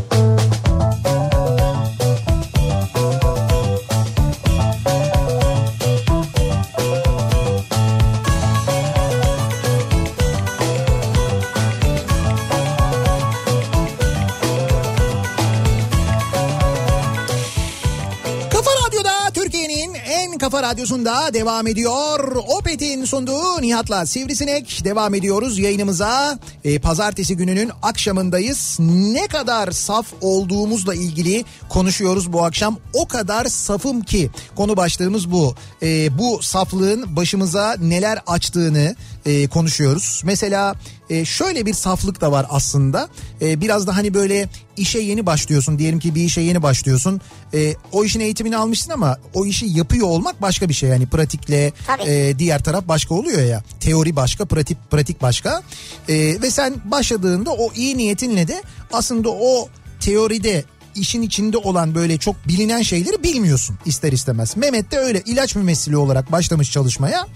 radyosunda 20.66 21.34
devam 21.34 21.66
ediyor. 21.66 22.36
Opet'in 22.58 23.04
sunduğu 23.04 23.62
Nihat'la 23.62 24.06
Sivrisinek 24.06 24.84
devam 24.84 25.14
ediyoruz 25.14 25.58
yayınımıza. 25.58 26.38
Ee, 26.64 26.78
pazartesi 26.78 27.36
gününün 27.36 27.70
akşamındayız. 27.82 28.76
Ne 28.80 29.26
kadar 29.26 29.70
saf 29.70 30.06
olduğumuzla 30.20 30.94
ilgili 30.94 31.44
konuşuyoruz 31.68 32.32
bu 32.32 32.44
akşam. 32.44 32.78
O 32.92 33.08
kadar 33.08 33.44
safım 33.44 34.00
ki 34.02 34.30
konu 34.56 34.76
başlığımız 34.76 35.30
bu. 35.30 35.54
Ee, 35.82 36.18
bu 36.18 36.42
saflığın 36.42 37.16
başımıza 37.16 37.76
neler 37.80 38.18
açtığını 38.26 38.96
e, 39.26 39.46
konuşuyoruz. 39.46 40.22
Mesela 40.24 40.74
e, 41.10 41.24
şöyle 41.24 41.66
bir 41.66 41.74
saflık 41.74 42.20
da 42.20 42.32
var 42.32 42.46
aslında. 42.50 43.08
E, 43.42 43.60
biraz 43.60 43.86
da 43.86 43.96
hani 43.96 44.14
böyle 44.14 44.48
işe 44.76 44.98
yeni 44.98 45.26
başlıyorsun 45.26 45.78
diyelim 45.78 45.98
ki 45.98 46.14
bir 46.14 46.24
işe 46.24 46.40
yeni 46.40 46.62
başlıyorsun. 46.62 47.20
E, 47.54 47.74
o 47.92 48.04
işin 48.04 48.20
eğitimini 48.20 48.56
almışsın 48.56 48.90
ama 48.90 49.18
o 49.34 49.46
işi 49.46 49.66
yapıyor 49.66 50.06
olmak 50.06 50.42
başka 50.42 50.68
bir 50.68 50.74
şey. 50.74 50.88
Yani 50.88 51.06
pratikle 51.06 51.72
Tabii. 51.86 52.10
e, 52.10 52.38
diğer 52.38 52.62
taraf 52.62 52.88
başka 52.88 53.14
oluyor 53.14 53.42
ya. 53.42 53.62
Teori 53.80 54.16
başka, 54.16 54.44
pratik 54.44 54.90
pratik 54.90 55.22
başka. 55.22 55.62
E, 56.08 56.14
ve 56.42 56.50
sen 56.50 56.74
başladığında 56.84 57.50
o 57.52 57.72
iyi 57.72 57.96
niyetinle 57.96 58.48
de 58.48 58.62
aslında 58.92 59.30
o 59.30 59.68
teoride 60.00 60.64
işin 60.96 61.22
içinde 61.22 61.56
olan 61.56 61.94
böyle 61.94 62.18
çok 62.18 62.48
bilinen 62.48 62.82
şeyleri 62.82 63.22
bilmiyorsun 63.22 63.78
ister 63.84 64.12
istemez. 64.12 64.56
Mehmet 64.56 64.90
de 64.90 64.98
öyle 64.98 65.22
ilaç 65.26 65.56
mümessili 65.56 65.96
olarak 65.96 66.32
başlamış 66.32 66.72
çalışmaya. 66.72 67.26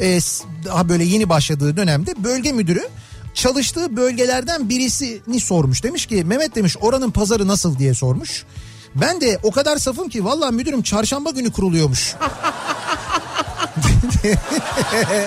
Ee, 0.00 0.18
daha 0.64 0.88
böyle 0.88 1.04
yeni 1.04 1.28
başladığı 1.28 1.76
dönemde 1.76 2.24
bölge 2.24 2.52
müdürü 2.52 2.82
çalıştığı 3.34 3.96
bölgelerden 3.96 4.68
birisini 4.68 5.40
sormuş. 5.40 5.82
Demiş 5.82 6.06
ki 6.06 6.24
Mehmet 6.24 6.54
demiş 6.54 6.76
oranın 6.80 7.10
pazarı 7.10 7.48
nasıl 7.48 7.78
diye 7.78 7.94
sormuş. 7.94 8.44
Ben 8.94 9.20
de 9.20 9.38
o 9.42 9.50
kadar 9.50 9.76
safım 9.76 10.08
ki 10.08 10.24
vallahi 10.24 10.54
müdürüm 10.54 10.82
çarşamba 10.82 11.30
günü 11.30 11.52
kuruluyormuş. 11.52 12.14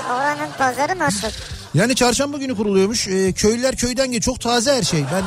Oranın 0.09 0.49
pazarı 0.57 0.99
nasıl? 0.99 1.27
Yani 1.73 1.95
çarşamba 1.95 2.37
günü 2.37 2.55
kuruluyormuş. 2.55 3.07
Ee, 3.07 3.33
köylüler 3.33 3.75
köyden 3.75 4.05
geliyor. 4.05 4.21
Çok 4.21 4.41
taze 4.41 4.73
her 4.75 4.83
şey. 4.83 5.03
Ben 5.13 5.23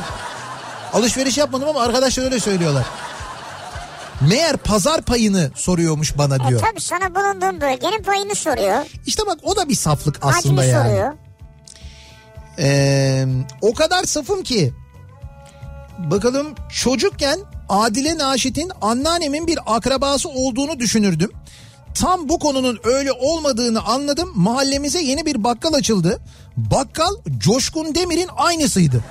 alışveriş 0.95 1.37
yapmadım 1.37 1.69
ama 1.69 1.81
arkadaşlar 1.81 2.23
öyle 2.23 2.39
söylüyorlar. 2.39 2.85
Meğer 4.29 4.57
pazar 4.57 5.01
payını 5.01 5.51
soruyormuş 5.55 6.17
bana 6.17 6.35
E 6.35 6.47
diyor. 6.47 6.61
tabii 6.61 6.81
sana 6.81 7.15
bulunduğun 7.15 7.61
bölgenin 7.61 8.03
payını 8.03 8.35
soruyor. 8.35 8.85
İşte 9.05 9.23
bak 9.27 9.37
o 9.43 9.55
da 9.55 9.69
bir 9.69 9.75
saflık 9.75 10.23
Hacmi 10.25 10.37
aslında 10.39 10.63
yani. 10.63 10.89
soruyor. 10.89 11.13
Ee, 12.59 13.25
o 13.61 13.73
kadar 13.73 14.03
safım 14.03 14.43
ki 14.43 14.73
bakalım 15.99 16.55
çocukken 16.73 17.39
Adile 17.69 18.17
Naşit'in 18.17 18.71
anneannemin 18.81 19.47
bir 19.47 19.59
akrabası 19.65 20.29
olduğunu 20.29 20.79
düşünürdüm. 20.79 21.31
Tam 22.01 22.29
bu 22.29 22.39
konunun 22.39 22.79
öyle 22.83 23.11
olmadığını 23.11 23.81
anladım. 23.85 24.31
Mahallemize 24.35 25.01
yeni 25.01 25.25
bir 25.25 25.43
bakkal 25.43 25.73
açıldı. 25.73 26.19
Bakkal 26.57 27.15
Coşkun 27.37 27.95
Demir'in 27.95 28.29
aynısıydı. 28.37 29.03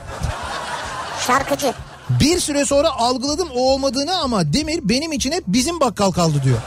Şarkıcı. 1.26 1.74
Bir 2.20 2.40
süre 2.40 2.64
sonra 2.64 2.90
algıladım 2.90 3.48
o 3.54 3.72
olmadığını 3.72 4.18
ama 4.18 4.52
Demir 4.52 4.80
benim 4.82 5.12
için 5.12 5.32
hep 5.32 5.44
bizim 5.46 5.80
bakkal 5.80 6.10
kaldı 6.10 6.40
diyor. 6.44 6.58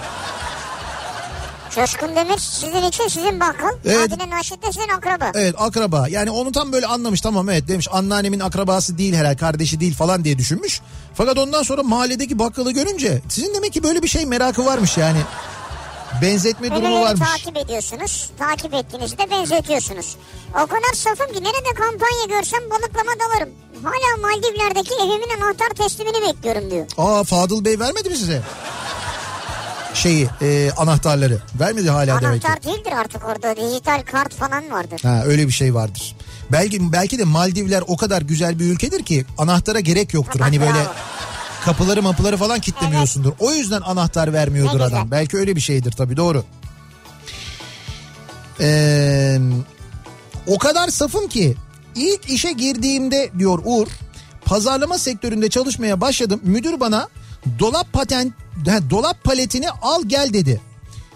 Coşkun 1.76 2.16
Demir 2.16 2.38
sizin 2.38 2.84
için 2.84 3.08
sizin 3.08 3.40
bakkal. 3.40 3.70
Evet. 3.86 4.14
Adile 4.14 4.30
Naşit 4.30 4.64
de 4.64 4.72
sizin 4.72 4.90
akraba. 4.90 5.32
Evet 5.36 5.56
akraba 5.58 6.08
yani 6.10 6.32
onu 6.32 6.52
tam 6.52 6.72
böyle 6.72 6.86
anlamış 6.86 7.22
tamam 7.22 7.50
evet 7.50 7.68
demiş 7.68 7.88
anneannemin 7.92 8.40
akrabası 8.40 8.98
değil 8.98 9.14
herhalde 9.16 9.36
kardeşi 9.38 9.80
değil 9.80 9.94
falan 9.96 10.24
diye 10.24 10.38
düşünmüş. 10.38 10.82
Fakat 11.14 11.38
ondan 11.38 11.64
sonra 11.64 11.84
mahalledeki 11.84 12.40
bakkalı 12.40 12.72
görünce 12.72 13.22
sizin 13.30 13.56
demek 13.56 13.74
ki 13.74 13.84
böyle 13.84 14.04
bir 14.04 14.08
şey 14.08 14.26
merakı 14.26 14.66
varmış 14.66 14.98
yani. 14.98 15.20
Benzetme 16.22 16.70
durumu 16.70 16.84
Nereleri 16.84 17.02
varmış. 17.02 17.30
takip 17.30 17.58
ediyorsunuz. 17.58 18.30
Takip 18.40 18.74
ettiğinizde 18.74 19.30
benzetiyorsunuz. 19.32 20.16
O 20.54 20.68
kadar 20.68 20.94
safım 20.94 21.28
ki 21.34 21.44
nerede 21.44 21.74
kampanya 21.80 22.26
görsem 22.40 22.60
balıklama 22.70 23.12
dalarım. 23.20 23.50
Hala 23.84 24.22
Maldivler'deki 24.28 24.94
evimin 24.94 25.42
anahtar 25.42 25.70
teslimini 25.70 26.22
bekliyorum 26.28 26.72
diyor. 26.72 26.86
Aa 26.98 27.24
Fadıl 27.24 27.66
Bey 27.66 27.80
vermedi 27.80 28.10
mi 28.10 28.16
size? 28.18 28.42
Şeyi 29.94 30.30
e, 30.42 30.72
anahtarları 30.78 31.40
vermedi 31.60 31.90
hala 31.90 32.22
demek 32.22 32.42
ki. 32.42 32.48
Anahtar 32.48 32.64
değildir 32.64 32.92
artık 32.92 33.26
orada. 33.26 33.56
Dijital 33.56 34.02
kart 34.12 34.34
falan 34.36 34.72
vardır. 34.72 35.00
Ha 35.04 35.22
öyle 35.26 35.48
bir 35.48 35.52
şey 35.52 35.74
vardır. 35.74 36.16
Belki 36.52 36.92
belki 36.92 37.20
de 37.20 37.24
Maldivler 37.24 37.84
o 37.88 37.98
kadar 37.98 38.22
güzel 38.22 38.60
bir 38.60 38.66
ülkedir 38.66 39.04
ki 39.04 39.26
anahtara 39.38 39.80
gerek 39.80 40.14
yoktur. 40.14 40.40
Hani 40.40 40.62
böyle. 40.62 40.80
Kapıları 41.66 42.04
mapıları 42.04 42.38
falan 42.38 42.60
kitlemiyorsundur. 42.60 43.34
O 43.40 43.52
yüzden 43.52 43.82
anahtar 43.82 44.34
vermiyordur 44.34 44.80
adam. 44.80 45.12
Belki 45.12 45.38
öyle 45.38 45.56
bir 45.56 45.62
şeydir 45.62 45.92
tabii 45.92 46.18
doğru. 46.18 46.44
Ee, 48.62 49.40
o 50.48 50.58
kadar 50.58 50.88
safım 50.88 51.28
ki 51.28 51.56
ilk 51.96 52.30
işe 52.30 52.52
girdiğimde 52.52 53.30
diyor 53.40 53.60
Uğur 53.66 53.88
pazarlama 54.46 54.98
sektöründe 54.98 55.50
çalışmaya 55.50 56.02
başladım. 56.02 56.40
Müdür 56.44 56.80
bana 56.80 57.08
dolap 57.60 57.94
patent 57.94 58.34
dolap 58.90 59.24
paletini 59.24 59.70
al 59.70 60.04
gel 60.08 60.34
dedi 60.34 60.62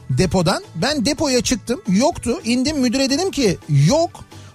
depodan. 0.10 0.64
Ben 0.76 1.06
depoya 1.06 1.42
çıktım 1.42 1.82
yoktu 1.88 2.42
indim 2.44 2.80
müdüre 2.80 3.10
dedim 3.10 3.32
ki 3.32 3.58
yok. 3.70 4.10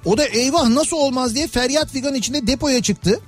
O 0.04 0.18
da 0.18 0.24
eyvah 0.26 0.68
nasıl 0.68 0.96
olmaz 0.96 1.34
diye 1.34 1.48
feryat 1.48 1.90
figan 1.90 2.14
içinde 2.14 2.46
depoya 2.46 2.82
çıktı. 2.82 3.20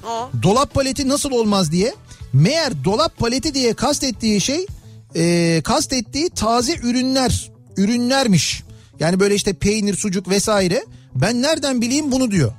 Dolap 0.43 0.75
paleti 0.75 1.09
nasıl 1.09 1.31
olmaz 1.31 1.73
diye. 1.73 1.95
Meğer 2.33 2.85
dolap 2.85 3.17
paleti 3.19 3.55
diye 3.55 3.75
kastettiği 3.75 4.41
şey 4.41 4.67
e, 5.17 5.61
kastettiği 5.65 6.31
taze 6.31 6.75
ürünler 6.75 7.51
ürünlermiş. 7.77 8.63
Yani 9.01 9.21
böyle 9.21 9.35
işte 9.35 9.53
peynir 9.53 9.97
sucuk 9.97 10.29
vesaire. 10.29 10.85
Ben 11.15 11.43
nereden 11.43 11.81
bileyim 11.81 12.13
bunu 12.13 12.31
diyor. 12.31 12.53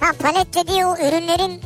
Ha 0.00 0.12
palet 0.18 0.54
dediği 0.54 0.86
o 0.86 0.94
ürünlerin 0.96 1.60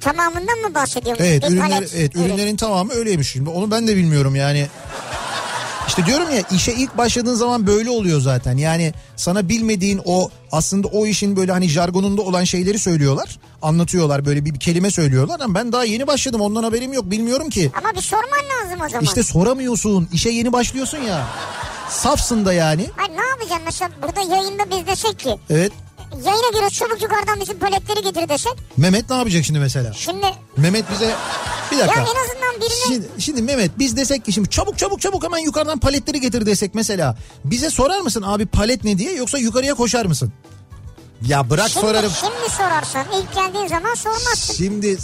tamamından 0.00 0.58
mı 0.58 0.74
bahsediyormuş? 0.74 1.20
Evet 1.26 1.42
Bir 1.42 1.48
ürünler 1.48 1.70
palet 1.70 1.94
evet 1.96 2.16
ürün. 2.16 2.24
ürünlerin 2.24 2.56
tamamı 2.56 2.92
öyleymiş. 2.92 3.30
Şimdi 3.30 3.50
onu 3.50 3.70
ben 3.70 3.88
de 3.88 3.96
bilmiyorum 3.96 4.36
yani. 4.36 4.66
İşte 5.88 6.06
diyorum 6.06 6.30
ya 6.34 6.42
işe 6.50 6.72
ilk 6.72 6.98
başladığın 6.98 7.34
zaman 7.34 7.66
böyle 7.66 7.90
oluyor 7.90 8.20
zaten. 8.20 8.56
Yani 8.56 8.92
sana 9.16 9.48
bilmediğin 9.48 10.00
o 10.04 10.30
aslında 10.52 10.88
o 10.88 11.06
işin 11.06 11.36
böyle 11.36 11.52
hani 11.52 11.68
jargonunda 11.68 12.22
olan 12.22 12.44
şeyleri 12.44 12.78
söylüyorlar. 12.78 13.38
Anlatıyorlar 13.64 14.24
böyle 14.24 14.44
bir, 14.44 14.54
bir 14.54 14.60
kelime 14.60 14.90
söylüyorlar 14.90 15.40
ama 15.40 15.54
ben 15.54 15.72
daha 15.72 15.84
yeni 15.84 16.06
başladım 16.06 16.40
ondan 16.40 16.62
haberim 16.62 16.92
yok 16.92 17.10
bilmiyorum 17.10 17.50
ki. 17.50 17.70
Ama 17.78 17.94
bir 17.94 18.00
sorman 18.00 18.24
lazım 18.28 18.80
o 18.86 18.88
zaman. 18.88 19.04
İşte 19.04 19.22
soramıyorsun 19.22 20.08
işe 20.12 20.30
yeni 20.30 20.52
başlıyorsun 20.52 20.98
ya. 20.98 21.26
Safsın 21.90 22.44
da 22.44 22.52
yani. 22.52 22.86
Ay 22.98 23.16
ne 23.16 23.28
yapacaksın 23.28 23.64
mesela 23.64 23.90
burada 24.02 24.36
yayında 24.36 24.70
biz 24.70 24.86
desek 24.86 25.18
ki 25.18 25.36
Evet 25.50 25.72
yayına 26.24 26.58
göre 26.58 26.70
çabuk 26.70 27.02
yukarıdan 27.02 27.40
bizim 27.40 27.58
paletleri 27.58 28.02
getir 28.02 28.28
desek. 28.28 28.52
Mehmet 28.76 29.10
ne 29.10 29.16
yapacak 29.16 29.44
şimdi 29.44 29.58
mesela? 29.58 29.92
Şimdi 29.92 30.26
Mehmet 30.56 30.84
bize 30.90 31.14
bir 31.72 31.76
ya 31.76 31.86
dakika. 31.86 32.00
en 32.00 32.04
azından 32.04 32.54
birine 32.60 32.88
Şimdi, 32.88 33.06
şimdi 33.18 33.42
Mehmet 33.42 33.78
biz 33.78 33.96
desek 33.96 34.24
ki 34.24 34.32
şimdi 34.32 34.50
çabuk 34.50 34.78
çabuk 34.78 35.00
çabuk 35.00 35.24
hemen 35.24 35.38
yukarıdan 35.38 35.78
paletleri 35.78 36.20
getir 36.20 36.46
desek 36.46 36.74
mesela. 36.74 37.16
Bize 37.44 37.70
sorar 37.70 38.00
mısın 38.00 38.22
abi 38.26 38.46
palet 38.46 38.84
ne 38.84 38.98
diye 38.98 39.12
yoksa 39.12 39.38
yukarıya 39.38 39.74
koşar 39.74 40.06
mısın? 40.06 40.32
Ya 41.28 41.50
bırak 41.50 41.68
şimdi, 41.68 41.86
sorarım. 41.86 42.12
şimdi 42.20 42.56
sorarsan 42.56 43.06
ilk 43.20 43.34
geldiğin 43.34 43.66
zaman 43.66 43.94
sormazsın. 43.94 44.54
Şimdi 44.54 44.96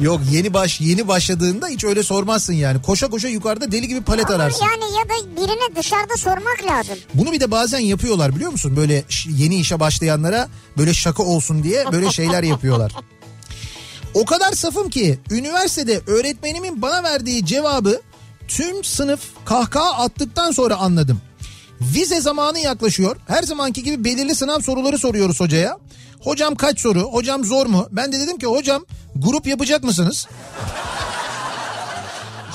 yok 0.00 0.20
yeni 0.30 0.54
baş 0.54 0.80
yeni 0.80 1.08
başladığında 1.08 1.66
hiç 1.66 1.84
öyle 1.84 2.02
sormazsın 2.02 2.52
yani. 2.52 2.82
Koşa 2.82 3.10
koşa 3.10 3.28
yukarıda 3.28 3.72
deli 3.72 3.88
gibi 3.88 4.00
palet 4.00 4.26
Ama 4.30 4.34
ararsın. 4.34 4.64
yani 4.64 4.84
ya 4.98 5.04
da 5.04 5.36
birine 5.36 5.76
dışarıda 5.76 6.16
sormak 6.16 6.64
lazım. 6.70 6.94
Bunu 7.14 7.32
bir 7.32 7.40
de 7.40 7.50
bazen 7.50 7.78
yapıyorlar 7.78 8.34
biliyor 8.36 8.50
musun? 8.50 8.76
Böyle 8.76 9.04
yeni 9.26 9.56
işe 9.56 9.80
başlayanlara 9.80 10.48
böyle 10.78 10.94
şaka 10.94 11.22
olsun 11.22 11.62
diye 11.62 11.84
böyle 11.92 12.10
şeyler 12.10 12.42
yapıyorlar. 12.42 12.92
O 14.14 14.24
kadar 14.24 14.52
safım 14.52 14.90
ki 14.90 15.18
üniversitede 15.30 16.00
öğretmenimin 16.06 16.82
bana 16.82 17.02
verdiği 17.02 17.46
cevabı 17.46 18.00
tüm 18.48 18.84
sınıf 18.84 19.20
kahkaha 19.44 19.90
attıktan 20.04 20.50
sonra 20.50 20.76
anladım. 20.76 21.20
Vize 21.80 22.20
zamanı 22.20 22.58
yaklaşıyor. 22.58 23.16
Her 23.28 23.42
zamanki 23.42 23.82
gibi 23.82 24.04
belirli 24.04 24.34
sınav 24.34 24.60
soruları 24.60 24.98
soruyoruz 24.98 25.40
hocaya. 25.40 25.78
Hocam 26.20 26.54
kaç 26.54 26.80
soru? 26.80 27.00
Hocam 27.02 27.44
zor 27.44 27.66
mu? 27.66 27.86
Ben 27.90 28.12
de 28.12 28.20
dedim 28.20 28.38
ki 28.38 28.46
hocam 28.46 28.84
grup 29.16 29.46
yapacak 29.46 29.84
mısınız? 29.84 30.26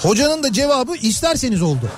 Hocanın 0.03 0.43
da 0.43 0.53
cevabı 0.53 0.95
isterseniz 0.95 1.61
oldu. 1.61 1.89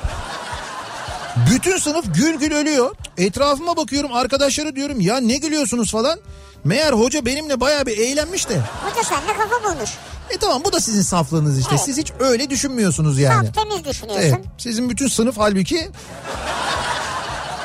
Bütün 1.52 1.78
sınıf 1.78 2.06
gül 2.16 2.36
gül 2.36 2.52
ölüyor. 2.52 2.96
Etrafıma 3.18 3.78
bakıyorum 3.78 4.14
arkadaşları 4.14 4.76
diyorum 4.76 5.02
ya 5.02 5.18
ne 5.18 5.38
gülüyorsunuz 5.38 5.92
falan. 5.92 6.20
Meğer 6.64 6.94
hoca 6.94 7.26
benimle 7.26 7.60
bayağı 7.60 7.86
bir 7.86 7.98
eğlenmiş 7.98 8.50
de. 8.50 8.60
Hoca 8.60 9.04
sende 9.04 9.34
kafa 9.38 9.64
bulmuş. 9.76 9.90
E 10.30 10.38
tamam 10.38 10.62
bu 10.66 10.74
da 10.74 10.80
sizin 10.80 11.02
saflığınız 11.02 11.60
işte. 11.60 11.72
Evet. 11.76 11.86
Siz 11.86 11.98
hiç 11.98 12.12
öyle 12.20 12.50
düşünmüyorsunuz 12.50 13.20
yani. 13.20 13.48
Saf 13.48 13.56
temiz 13.56 13.86
düşünüyorsun. 13.86 14.28
Evet. 14.28 14.46
Sizin 14.58 14.90
bütün 14.90 15.08
sınıf 15.08 15.38
halbuki 15.38 15.90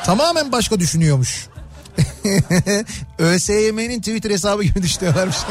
tamamen 0.05 0.53
başka 0.53 0.81
düşünüyormuş. 0.81 1.47
ÖSYM'nin 3.19 3.99
Twitter 3.99 4.31
hesabı 4.31 4.65
gibi 4.65 4.83
düşünüyorlarmış. 4.83 5.37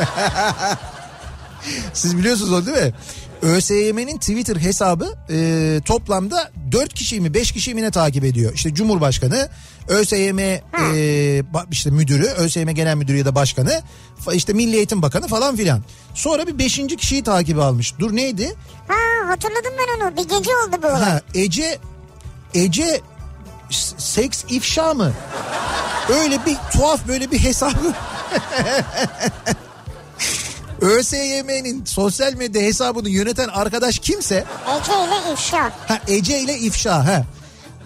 Siz 1.94 2.18
biliyorsunuz 2.18 2.54
o 2.54 2.66
değil 2.66 2.78
mi? 2.78 2.94
ÖSYM'nin 3.42 4.18
Twitter 4.18 4.56
hesabı 4.56 5.16
e, 5.30 5.80
toplamda 5.86 6.52
4 6.72 6.94
kişi 6.94 7.22
mi 7.22 7.34
5 7.34 7.52
kişi 7.52 7.76
mi 7.76 7.82
ne 7.82 7.92
takip 7.92 8.24
ediyor? 8.24 8.54
İşte 8.54 8.74
Cumhurbaşkanı, 8.74 9.50
ÖSYM 9.88 10.40
e, 10.40 10.62
işte 11.72 11.90
müdürü, 11.90 12.26
ÖSYM 12.26 12.70
genel 12.70 12.96
müdürü 12.96 13.18
ya 13.18 13.26
da 13.26 13.36
başkanı, 13.36 13.82
işte 14.34 14.54
Milli 14.54 14.76
Eğitim 14.76 15.02
Bakanı 15.02 15.28
falan 15.28 15.56
filan. 15.56 15.84
Sonra 16.14 16.48
bir 16.48 16.60
5. 16.60 16.78
kişiyi 16.98 17.24
takibe 17.24 17.62
almış. 17.62 17.94
Dur 18.00 18.16
neydi? 18.16 18.56
Ha 18.88 19.28
hatırladım 19.28 19.72
ben 19.80 20.06
onu. 20.06 20.18
Bir 20.18 20.24
gece 20.24 20.52
oldu 20.52 20.76
bu. 20.84 20.88
Ha 20.88 21.22
Ece 21.36 21.78
Ece 22.54 23.02
seks 23.98 24.44
ifşa 24.50 24.94
mı? 24.94 25.12
Öyle 26.10 26.46
bir 26.46 26.58
tuhaf 26.74 27.08
böyle 27.08 27.32
bir 27.32 27.40
hesabı. 27.40 27.94
ÖSYM'nin 30.82 31.86
sosyal 31.86 32.34
medya 32.34 32.62
hesabını 32.62 33.10
yöneten 33.10 33.48
arkadaş 33.48 34.00
kimse 34.00 34.46
Ece 34.80 34.94
ile 35.06 35.34
ifşa. 35.34 35.64
ha 35.88 36.00
Ece 36.08 36.40
ile 36.40 36.58
ifşa 36.58 37.08
ha. 37.08 37.24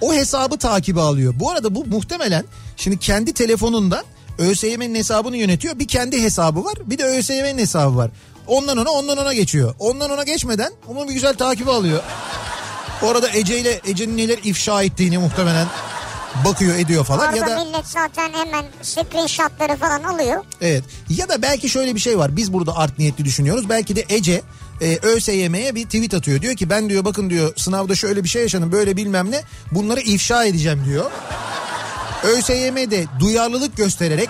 O 0.02 0.14
hesabı 0.14 0.58
takibe 0.58 1.02
alıyor. 1.02 1.34
Bu 1.40 1.52
arada 1.52 1.76
bu 1.76 1.86
muhtemelen 1.86 2.46
şimdi 2.78 3.00
kendi 3.00 3.34
telefonundan 3.34 4.04
ÖSYM'nin 4.38 4.96
hesabını 4.96 5.38
yönetiyor. 5.38 5.80
Bir 5.80 5.88
kendi 5.88 6.22
hesabı 6.22 6.64
var 6.66 6.74
bir 6.86 6.98
de 6.98 7.04
ÖSYM'nin 7.04 7.58
hesabı 7.58 7.96
var. 7.98 8.12
Ondan 8.48 8.78
ona 8.78 8.90
ondan 8.92 9.18
ona 9.18 9.34
geçiyor. 9.34 9.76
Ondan 9.80 10.12
ona 10.12 10.24
geçmeden 10.24 10.72
onu 10.88 11.08
bir 11.10 11.14
güzel 11.14 11.34
takibe 11.34 11.72
alıyor. 11.72 12.04
Orada 13.06 13.30
Ece 13.30 13.60
ile 13.60 13.82
Ece'nin 13.88 14.18
neler 14.18 14.38
ifşa 14.44 14.84
ettiğini 14.84 15.18
muhtemelen 15.18 15.68
bakıyor 16.46 16.76
ediyor 16.76 17.06
falan 17.06 17.28
Orada 17.28 17.38
ya 17.38 17.48
da 17.48 17.64
millet 17.64 17.88
zaten 17.88 18.34
hemen 18.34 18.66
screenshotları 18.82 19.76
falan 19.78 20.04
alıyor. 20.04 20.44
evet 20.62 20.84
ya 21.10 21.30
da 21.30 21.42
belki 21.42 21.70
şöyle 21.70 21.96
bir 21.96 22.00
şey 22.00 22.18
var 22.18 22.36
biz 22.38 22.54
burada 22.54 22.78
art 22.78 23.00
niyetli 23.00 23.26
düşünüyoruz 23.26 23.70
belki 23.70 23.96
de 23.96 24.06
Ece 24.10 24.42
e, 24.82 24.98
ÖSYM'ye 24.98 25.76
bir 25.76 25.86
tweet 25.86 26.14
atıyor 26.14 26.42
diyor 26.42 26.56
ki 26.56 26.70
ben 26.70 26.90
diyor 26.90 27.06
bakın 27.06 27.30
diyor 27.30 27.54
sınavda 27.56 27.96
şöyle 27.96 28.24
bir 28.24 28.30
şey 28.30 28.42
yaşadım 28.42 28.72
böyle 28.72 28.98
bilmem 28.98 29.32
ne 29.32 29.42
bunları 29.72 30.00
ifşa 30.00 30.44
edeceğim 30.46 30.86
diyor. 30.86 31.12
ÖSYM 32.24 32.76
de 32.92 33.06
duyarlılık 33.20 33.78
göstererek 33.78 34.30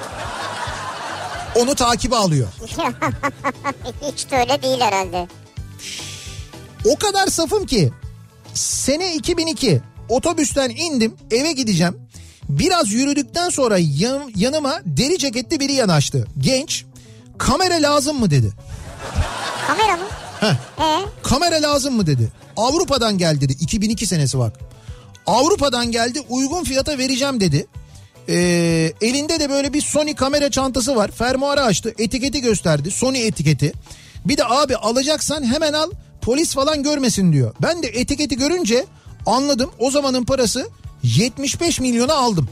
onu 1.55 1.76
takibe 1.76 2.15
alıyor. 2.15 2.47
Hiç 4.11 4.32
de 4.32 4.38
öyle 4.38 4.61
değil 4.61 4.82
herhalde. 4.82 5.28
O 6.86 6.95
kadar 6.95 7.28
safım 7.28 7.65
ki 7.65 7.91
sene 8.56 9.16
2002 9.16 9.82
otobüsten 10.10 10.70
indim 10.70 11.16
eve 11.32 11.51
gideceğim. 11.51 11.97
Biraz 12.49 12.91
yürüdükten 12.93 13.49
sonra 13.49 13.78
yan- 13.78 14.32
yanıma 14.36 14.80
deri 14.86 15.18
ceketli 15.18 15.60
biri 15.60 15.74
yanaştı. 15.74 16.28
Genç 16.38 16.86
kamera 17.38 17.76
lazım 17.76 18.20
mı 18.20 18.32
dedi. 18.32 18.51
Kamera 19.68 19.97
mı? 19.97 20.03
Heh. 20.39 20.53
Ee, 20.80 21.06
Kamera 21.24 21.62
lazım 21.62 21.95
mı 21.95 22.08
dedi. 22.08 22.32
Avrupa'dan 22.58 23.18
geldi 23.18 23.41
dedi. 23.41 23.53
2002 23.60 24.06
senesi 24.06 24.39
bak. 24.39 24.60
Avrupa'dan 25.28 25.91
geldi 25.91 26.22
uygun 26.30 26.64
fiyata 26.64 26.97
vereceğim 26.97 27.39
dedi. 27.39 27.68
Ee, 28.30 28.93
elinde 29.01 29.39
de 29.39 29.49
böyle 29.49 29.74
bir 29.74 29.82
Sony 29.82 30.16
kamera 30.16 30.51
çantası 30.51 30.95
var. 30.95 31.12
Fermuarı 31.12 31.62
açtı. 31.62 31.93
Etiketi 31.99 32.41
gösterdi. 32.41 32.91
Sony 32.91 33.28
etiketi. 33.28 33.74
Bir 34.26 34.38
de 34.38 34.45
abi 34.45 34.76
alacaksan 34.76 35.43
hemen 35.53 35.74
al. 35.74 35.91
Polis 36.26 36.53
falan 36.53 36.84
görmesin 36.84 37.34
diyor. 37.34 37.53
Ben 37.61 37.84
de 37.84 37.88
etiketi 37.88 38.38
görünce 38.38 38.86
anladım. 39.26 39.71
O 39.80 39.91
zamanın 39.91 40.23
parası 40.26 40.69
75 41.03 41.80
milyona 41.80 42.13
aldım. 42.13 42.49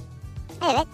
evet. 0.72 0.88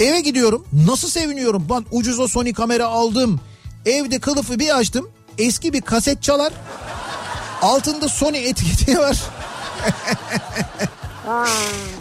Eve 0.00 0.20
gidiyorum. 0.20 0.66
Nasıl 0.86 1.08
seviniyorum. 1.08 1.66
Ben 1.70 1.84
ucuz 1.92 2.18
o 2.20 2.28
Sony 2.28 2.52
kamera 2.52 2.86
aldım. 2.86 3.40
Evde 3.86 4.18
kılıfı 4.18 4.58
bir 4.58 4.78
açtım. 4.78 5.08
Eski 5.38 5.72
bir 5.72 5.80
kaset 5.80 6.22
çalar. 6.22 6.52
Altında 7.62 8.08
Sony 8.08 8.48
etiketi 8.48 8.98
var. 8.98 9.20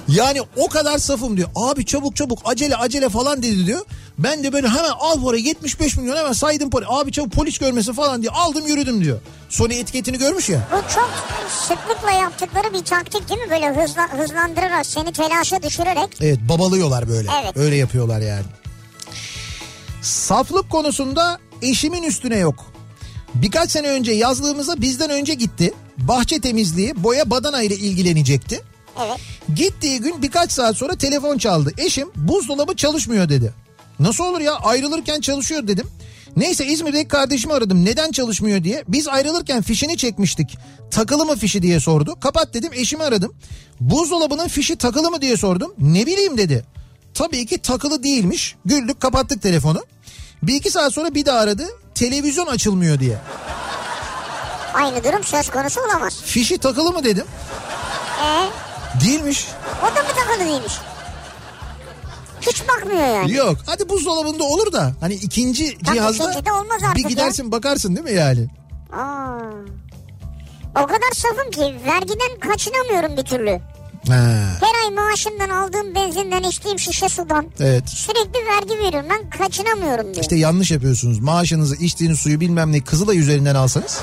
Yani 0.08 0.42
o 0.58 0.70
kadar 0.70 0.98
safım 0.98 1.38
diyor. 1.38 1.50
Abi 1.56 1.86
çabuk 1.86 2.16
çabuk 2.16 2.40
acele 2.46 2.76
acele 2.76 3.10
falan 3.10 3.44
dedi 3.44 3.66
diyor. 3.66 3.86
Ben 4.24 4.44
de 4.44 4.54
böyle 4.54 4.68
hemen 4.68 4.92
al 5.00 5.24
parayı 5.24 5.44
75 5.44 5.98
milyon 5.98 6.18
hemen 6.18 6.32
saydım 6.32 6.70
parayı. 6.70 6.90
Abi 6.90 7.12
çabuk 7.12 7.32
polis 7.32 7.58
görmesin 7.58 7.94
falan 7.94 8.22
diye 8.22 8.32
aldım 8.32 8.68
yürüdüm 8.68 9.04
diyor. 9.04 9.20
Sony 9.50 9.80
etiketini 9.80 10.18
görmüş 10.18 10.50
ya. 10.50 10.68
Bu 10.72 10.94
çok 10.94 11.10
sıklıkla 11.68 12.12
yaptıkları 12.12 12.74
bir 12.74 12.86
taktik 12.86 13.30
değil 13.30 13.42
mi? 13.42 13.50
Böyle 13.50 13.82
hızla, 13.82 14.14
hızlandırarak 14.20 14.86
seni 14.86 15.14
telaşa 15.14 15.64
düşürerek. 15.64 16.18
Evet 16.22 16.40
babalıyorlar 16.50 17.10
böyle. 17.10 17.30
Evet. 17.44 17.58
Öyle 17.58 17.76
yapıyorlar 17.76 18.22
yani. 18.22 18.46
Saflık 20.02 20.70
konusunda 20.70 21.40
eşimin 21.62 22.04
üstüne 22.04 22.38
yok. 22.38 22.66
Birkaç 23.34 23.72
sene 23.72 23.88
önce 23.88 24.12
yazlığımıza 24.12 24.82
bizden 24.82 25.10
önce 25.10 25.34
gitti. 25.34 25.74
Bahçe 25.98 26.40
temizliği, 26.42 27.04
boya 27.04 27.30
badana 27.30 27.62
ile 27.62 27.76
ilgilenecekti. 27.76 28.62
Evet. 29.06 29.20
Gittiği 29.56 30.00
gün 30.00 30.22
birkaç 30.22 30.52
saat 30.52 30.78
sonra 30.78 30.96
telefon 30.96 31.38
çaldı. 31.38 31.72
Eşim 31.78 32.10
buzdolabı 32.16 32.76
çalışmıyor 32.76 33.30
dedi. 33.30 33.54
Nasıl 34.00 34.24
olur 34.24 34.40
ya 34.42 34.54
ayrılırken 34.56 35.22
çalışıyor 35.22 35.68
dedim. 35.68 35.88
Neyse 36.36 36.66
İzmir'deki 36.66 37.08
kardeşimi 37.08 37.54
aradım 37.54 37.86
neden 37.86 38.12
çalışmıyor 38.12 38.64
diye. 38.64 38.84
Biz 38.88 39.08
ayrılırken 39.08 39.62
fişini 39.62 39.98
çekmiştik. 39.98 40.58
Takılı 40.92 41.26
mı 41.26 41.36
fişi 41.36 41.62
diye 41.62 41.80
sordu. 41.80 42.20
Kapat 42.20 42.54
dedim 42.54 42.72
eşimi 42.74 43.04
aradım. 43.04 43.34
Buzdolabının 43.80 44.48
fişi 44.48 44.76
takılı 44.76 45.12
mı 45.12 45.22
diye 45.22 45.38
sordum. 45.38 45.74
Ne 45.80 46.06
bileyim 46.06 46.38
dedi. 46.38 46.66
Tabii 47.14 47.46
ki 47.46 47.58
takılı 47.58 48.04
değilmiş. 48.04 48.56
Güldük 48.66 49.00
kapattık 49.02 49.42
telefonu. 49.42 49.84
Bir 50.44 50.54
iki 50.56 50.72
saat 50.72 50.94
sonra 50.94 51.16
bir 51.16 51.26
daha 51.26 51.40
aradı. 51.40 51.66
Televizyon 51.96 52.48
açılmıyor 52.48 53.00
diye. 53.00 53.18
Aynı 54.74 55.04
durum 55.04 55.24
söz 55.24 55.50
konusu 55.50 55.82
olamaz. 55.82 56.22
Fişi 56.26 56.58
takılı 56.58 56.92
mı 56.92 57.04
dedim. 57.04 57.26
Ee, 58.24 58.46
Değilmiş. 59.06 59.46
o 59.84 59.96
da 59.96 60.02
mı 60.04 60.10
takılı 60.16 60.46
değilmiş? 60.46 60.74
Hiç 62.42 62.64
bakmıyor 62.68 63.08
yani. 63.08 63.32
Yok 63.34 63.58
hadi 63.66 63.90
buzdolabında 63.90 64.44
olur 64.44 64.72
da 64.74 64.94
hani 65.00 65.14
ikinci 65.14 65.78
Tabii 65.78 65.96
cihazda 65.96 66.24
ikincide 66.32 66.52
olmaz 66.52 66.84
artık 66.84 66.96
bir 66.96 67.04
ya. 67.04 67.10
gidersin 67.10 67.52
bakarsın 67.52 67.96
değil 67.96 68.06
mi 68.06 68.14
yani? 68.14 68.48
Aa. 68.94 69.40
O 70.84 70.88
kadar 70.88 71.12
safım 71.14 71.52
ki 71.52 71.62
vergiden 71.62 72.40
kaçınamıyorum 72.50 73.18
bir 73.18 73.24
türlü. 73.24 73.60
Ha, 74.08 74.44
Her 74.62 74.84
ay 74.84 74.96
maaşımdan 74.96 75.50
aldığım 75.50 75.96
benzinden 75.96 76.44
içtiğim 76.44 76.80
şişe 76.80 77.10
sudan 77.10 77.46
evet. 77.60 77.90
sürekli 77.90 78.46
vergi 78.48 78.84
veriyorum. 78.86 79.10
Ben 79.10 79.30
kaçınamıyorum 79.30 80.06
diyor. 80.06 80.22
İşte 80.22 80.36
yanlış 80.36 80.72
yapıyorsunuz. 80.72 81.20
Maaşınızı, 81.20 81.76
içtiğiniz 81.76 82.20
suyu 82.20 82.40
bilmem 82.40 82.72
ne 82.72 82.80
Kızılay 82.82 83.20
üzerinden 83.20 83.56
alsanız 83.56 84.02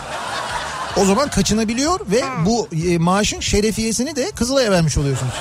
o 0.96 1.04
zaman 1.04 1.28
kaçınabiliyor 1.30 2.00
ve 2.10 2.22
bu 2.46 2.68
e, 2.86 2.98
maaşın 2.98 3.40
şerefiyesini 3.40 4.16
de 4.16 4.30
Kızılay'a 4.30 4.70
vermiş 4.70 4.98
oluyorsunuz. 4.98 5.34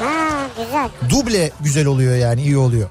Ha 0.00 0.46
güzel. 0.56 0.88
Duble 1.10 1.50
güzel 1.60 1.86
oluyor 1.86 2.16
yani 2.16 2.42
iyi 2.42 2.56
oluyor. 2.56 2.88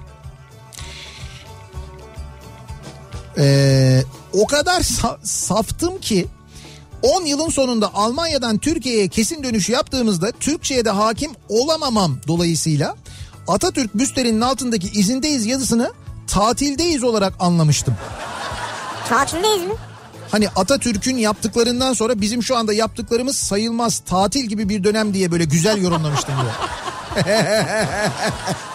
Ee, 3.38 4.03
o 4.34 4.47
kadar 4.47 4.82
sa- 4.82 5.18
saftım 5.24 5.99
ki 5.99 6.28
10 7.01 7.26
yılın 7.26 7.49
sonunda 7.49 7.93
Almanya'dan 7.93 8.57
Türkiye'ye 8.57 9.07
kesin 9.07 9.43
dönüş 9.43 9.70
yaptığımızda 9.70 10.32
Türkçe'ye 10.32 10.86
de 10.86 10.89
hakim 10.89 11.32
olamamam 11.49 12.18
dolayısıyla 12.28 12.95
Atatürk 13.47 13.95
büstlerinin 13.97 14.41
altındaki 14.41 14.88
izindeyiz 14.88 15.45
yazısını 15.45 15.93
tatildeyiz 16.28 17.03
olarak 17.03 17.34
anlamıştım. 17.39 17.95
Tatildeyiz 19.10 19.62
mi? 19.68 19.74
Hani 20.32 20.49
Atatürk'ün 20.49 21.18
yaptıklarından 21.18 21.93
sonra 21.93 22.22
bizim 22.22 22.43
şu 22.43 22.57
anda 22.57 22.74
yaptıklarımız 22.74 23.38
sayılmaz 23.38 23.99
tatil 23.99 24.45
gibi 24.45 24.70
bir 24.70 24.84
dönem 24.84 25.14
diye 25.14 25.32
böyle 25.32 25.43
güzel 25.45 25.82
yorumlamıştım 25.82 26.36
diyor. 26.41 26.53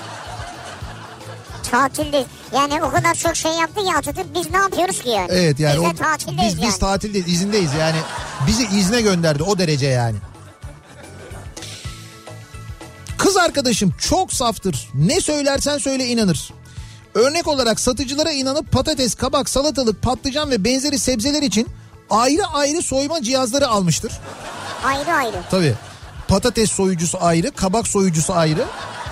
Tatildeyiz. 1.70 2.26
Yani 2.54 2.82
o 2.82 2.90
kadar 2.90 3.14
çok 3.14 3.36
şey 3.36 3.52
yaptı 3.52 3.84
ki 3.84 3.90
Atatürk 3.98 4.34
biz 4.34 4.50
ne 4.50 4.56
yapıyoruz 4.56 5.02
ki 5.02 5.08
yani? 5.08 5.28
Evet 5.30 5.60
yani 5.60 5.74
biz 5.74 5.90
o- 5.90 5.94
tatildeyiz 5.94 6.54
biz, 6.54 6.62
yani. 6.62 6.68
biz 6.68 6.78
tatildeyiz 6.78 7.28
izindeyiz 7.28 7.70
yani 7.80 7.96
bizi 8.46 8.66
izne 8.66 9.00
gönderdi 9.00 9.42
o 9.42 9.58
derece 9.58 9.86
yani. 9.86 10.16
Kız 13.18 13.36
arkadaşım 13.36 13.94
çok 14.00 14.32
saftır. 14.32 14.88
Ne 14.94 15.20
söylersen 15.20 15.78
söyle 15.78 16.06
inanır. 16.06 16.52
Örnek 17.14 17.48
olarak 17.48 17.80
satıcılara 17.80 18.32
inanıp 18.32 18.72
patates, 18.72 19.14
kabak, 19.14 19.48
salatalık, 19.48 20.02
patlıcan 20.02 20.50
ve 20.50 20.64
benzeri 20.64 20.98
sebzeler 20.98 21.42
için 21.42 21.68
ayrı 22.10 22.46
ayrı 22.46 22.82
soyma 22.82 23.22
cihazları 23.22 23.68
almıştır. 23.68 24.12
Ayrı 24.84 25.12
ayrı. 25.12 25.36
Tabii. 25.50 25.74
Patates 26.28 26.70
soyucusu 26.70 27.18
ayrı, 27.20 27.50
kabak 27.50 27.88
soyucusu 27.88 28.32
ayrı. 28.32 28.64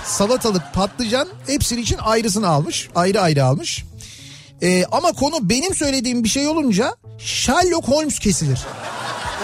Salatalık, 0.06 0.62
patlıcan 0.74 1.28
hepsinin 1.46 1.82
için 1.82 1.98
ayrısını 1.98 2.48
almış. 2.48 2.88
Ayrı 2.94 3.20
ayrı 3.20 3.44
almış. 3.44 3.84
Ee, 4.62 4.84
ama 4.92 5.12
konu 5.12 5.48
benim 5.48 5.74
söylediğim 5.74 6.24
bir 6.24 6.28
şey 6.28 6.48
olunca 6.48 6.96
Sherlock 7.18 7.88
Holmes 7.88 8.18
kesilir. 8.18 8.60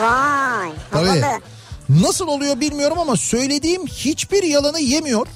Vay. 0.01 0.71
Tabii. 0.91 1.07
Havalı. 1.09 1.41
Nasıl 1.89 2.29
oluyor 2.29 2.61
bilmiyorum 2.61 2.99
ama 2.99 3.17
söylediğim 3.17 3.87
hiçbir 3.87 4.43
yalanı 4.43 4.81
yemiyor. 4.81 5.27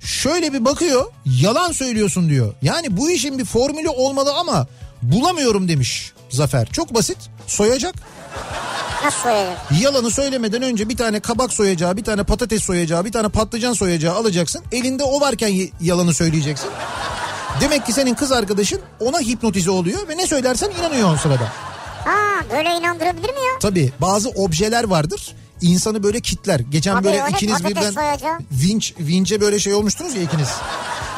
Şöyle 0.00 0.52
bir 0.52 0.64
bakıyor 0.64 1.06
yalan 1.24 1.72
söylüyorsun 1.72 2.28
diyor. 2.28 2.54
Yani 2.62 2.96
bu 2.96 3.10
işin 3.10 3.38
bir 3.38 3.44
formülü 3.44 3.88
olmalı 3.88 4.34
ama 4.34 4.66
bulamıyorum 5.02 5.68
demiş 5.68 6.12
Zafer. 6.30 6.66
Çok 6.72 6.94
basit 6.94 7.18
soyacak. 7.46 7.94
Nasıl 9.04 9.20
soyacak? 9.20 9.58
Yalanı 9.82 10.10
söylemeden 10.10 10.62
önce 10.62 10.88
bir 10.88 10.96
tane 10.96 11.20
kabak 11.20 11.52
soyacağı, 11.52 11.96
bir 11.96 12.04
tane 12.04 12.22
patates 12.24 12.62
soyacağı, 12.62 13.04
bir 13.04 13.12
tane 13.12 13.28
patlıcan 13.28 13.72
soyacağı 13.72 14.14
alacaksın. 14.14 14.62
Elinde 14.72 15.04
o 15.04 15.20
varken 15.20 15.52
yalanı 15.80 16.14
söyleyeceksin. 16.14 16.70
Demek 17.60 17.86
ki 17.86 17.92
senin 17.92 18.14
kız 18.14 18.32
arkadaşın 18.32 18.80
ona 19.00 19.20
hipnotize 19.20 19.70
oluyor 19.70 20.08
ve 20.08 20.16
ne 20.16 20.26
söylersen 20.26 20.70
inanıyor 20.80 21.14
o 21.14 21.16
sırada. 21.16 21.44
Ha 22.04 22.44
böyle 22.52 22.68
inandırabilir 22.68 23.28
mi 23.30 23.40
ya? 23.40 23.58
Tabii 23.60 23.92
bazı 24.00 24.28
objeler 24.30 24.84
vardır. 24.84 25.34
insanı 25.60 26.02
böyle 26.02 26.20
kitler. 26.20 26.60
Geçen 26.60 26.96
Abi 26.96 27.04
böyle 27.04 27.22
öyle 27.22 27.36
ikiniz 27.36 27.64
birden 27.64 27.90
soyacağım. 27.90 28.42
vinç 28.52 28.94
vinçe 28.98 29.40
böyle 29.40 29.58
şey 29.58 29.74
olmuştunuz 29.74 30.14
ya 30.14 30.22
ikiniz. 30.22 30.48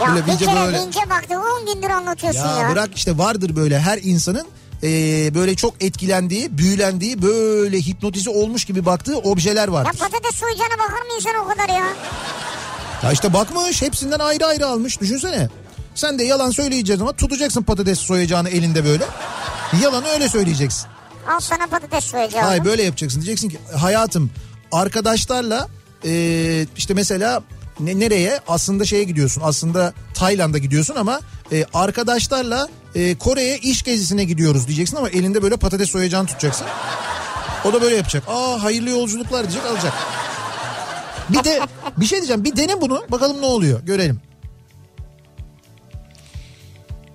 Ya 0.02 0.08
Böyle 0.08 0.26
bir 0.26 0.32
vinçe 0.32 0.44
kere 0.44 0.56
böyle- 0.60 0.78
vince 0.78 1.00
baktı 1.10 1.34
10 1.68 1.74
gündür 1.74 1.90
anlatıyorsun 1.90 2.40
Ya, 2.48 2.56
ya. 2.58 2.70
bırak 2.70 2.90
işte 2.96 3.18
vardır 3.18 3.56
böyle 3.56 3.80
her 3.80 3.98
insanın 4.02 4.46
e, 4.82 4.88
böyle 5.34 5.54
çok 5.54 5.82
etkilendiği, 5.84 6.58
büyülendiği, 6.58 7.22
böyle 7.22 7.78
hipnotize 7.80 8.30
olmuş 8.30 8.64
gibi 8.64 8.86
baktığı 8.86 9.18
objeler 9.18 9.66
Ya 9.68 9.72
vardır. 9.72 9.98
patates 9.98 10.34
soyacağına 10.34 10.72
bakar 10.78 11.02
mı 11.02 11.08
insan 11.16 11.34
o 11.44 11.48
kadar 11.48 11.68
ya? 11.68 11.86
Ya 13.02 13.12
işte 13.12 13.32
bakmış 13.32 13.82
hepsinden 13.82 14.18
ayrı 14.18 14.46
ayrı 14.46 14.66
almış 14.66 15.00
düşünsene. 15.00 15.48
Sen 15.94 16.18
de 16.18 16.24
yalan 16.24 16.50
söyleyeceksin 16.50 17.02
ama 17.02 17.12
tutacaksın 17.12 17.62
patates 17.62 17.98
soyacağını 17.98 18.48
elinde 18.48 18.84
böyle. 18.84 19.04
Yalanı 19.82 20.08
öyle 20.08 20.28
söyleyeceksin. 20.28 20.86
Al 21.28 21.40
sana 21.40 21.66
patates 21.66 22.04
soyacağı. 22.04 22.42
Hayır 22.42 22.64
böyle 22.64 22.82
yapacaksın. 22.82 23.20
Diyeceksin 23.20 23.48
ki 23.48 23.58
hayatım 23.76 24.30
arkadaşlarla 24.72 25.68
e, 26.04 26.66
işte 26.76 26.94
mesela 26.94 27.42
ne, 27.80 28.00
nereye 28.00 28.40
aslında 28.48 28.84
şeye 28.84 29.04
gidiyorsun 29.04 29.42
aslında 29.44 29.92
Tayland'a 30.14 30.58
gidiyorsun 30.58 30.94
ama 30.96 31.20
e, 31.52 31.64
arkadaşlarla 31.74 32.68
e, 32.94 33.18
Kore'ye 33.18 33.58
iş 33.58 33.82
gezisine 33.82 34.24
gidiyoruz 34.24 34.66
diyeceksin 34.66 34.96
ama 34.96 35.08
elinde 35.08 35.42
böyle 35.42 35.56
patates 35.56 35.90
soyacağını 35.90 36.26
tutacaksın. 36.26 36.66
O 37.64 37.72
da 37.72 37.82
böyle 37.82 37.96
yapacak. 37.96 38.24
Aa 38.28 38.62
hayırlı 38.62 38.90
yolculuklar 38.90 39.42
diyecek 39.42 39.66
alacak. 39.66 39.92
Bir 41.28 41.44
de 41.44 41.60
bir 41.96 42.06
şey 42.06 42.18
diyeceğim 42.18 42.44
bir 42.44 42.56
dene 42.56 42.80
bunu 42.80 43.04
bakalım 43.08 43.40
ne 43.40 43.46
oluyor 43.46 43.80
görelim. 43.80 44.20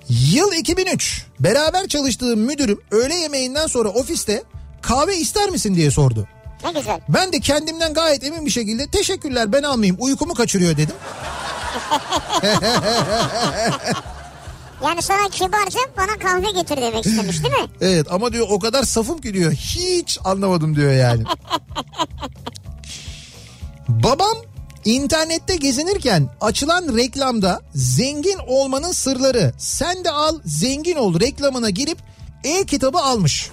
Yıl 0.09 0.53
2003. 0.53 1.25
Beraber 1.39 1.87
çalıştığım 1.87 2.39
müdürüm 2.39 2.81
öğle 2.91 3.15
yemeğinden 3.15 3.67
sonra 3.67 3.89
ofiste 3.89 4.43
kahve 4.81 5.17
ister 5.17 5.49
misin 5.49 5.75
diye 5.75 5.91
sordu. 5.91 6.27
Ne 6.63 6.71
güzel. 6.71 6.99
Ben 7.09 7.33
de 7.33 7.39
kendimden 7.39 7.93
gayet 7.93 8.23
emin 8.23 8.45
bir 8.45 8.51
şekilde 8.51 8.87
teşekkürler 8.87 9.53
ben 9.53 9.63
almayayım 9.63 9.97
uykumu 9.99 10.33
kaçırıyor 10.33 10.77
dedim. 10.77 10.95
Yani 14.83 15.01
sana 15.01 15.29
kibarca 15.29 15.79
bana 15.97 16.17
kahve 16.19 16.51
getir 16.51 16.77
demek 16.77 17.05
istemiş 17.05 17.43
değil 17.43 17.53
mi? 17.53 17.69
Evet 17.81 18.07
ama 18.11 18.33
diyor 18.33 18.47
o 18.49 18.59
kadar 18.59 18.83
safım 18.83 19.21
ki 19.21 19.33
diyor 19.33 19.51
hiç 19.51 20.19
anlamadım 20.23 20.75
diyor 20.75 20.93
yani. 20.93 21.23
Babam 23.89 24.37
internette 24.85 25.55
gezinirken 25.55 26.29
açılan 26.41 26.97
reklamda 26.97 27.61
zengin 27.75 28.39
olmanın 28.47 28.91
sırları 28.91 29.53
sen 29.57 30.03
de 30.03 30.11
al 30.11 30.39
zengin 30.45 30.95
ol 30.95 31.19
reklamına 31.19 31.69
girip 31.69 31.97
e-kitabı 32.43 32.97
almış. 32.97 33.49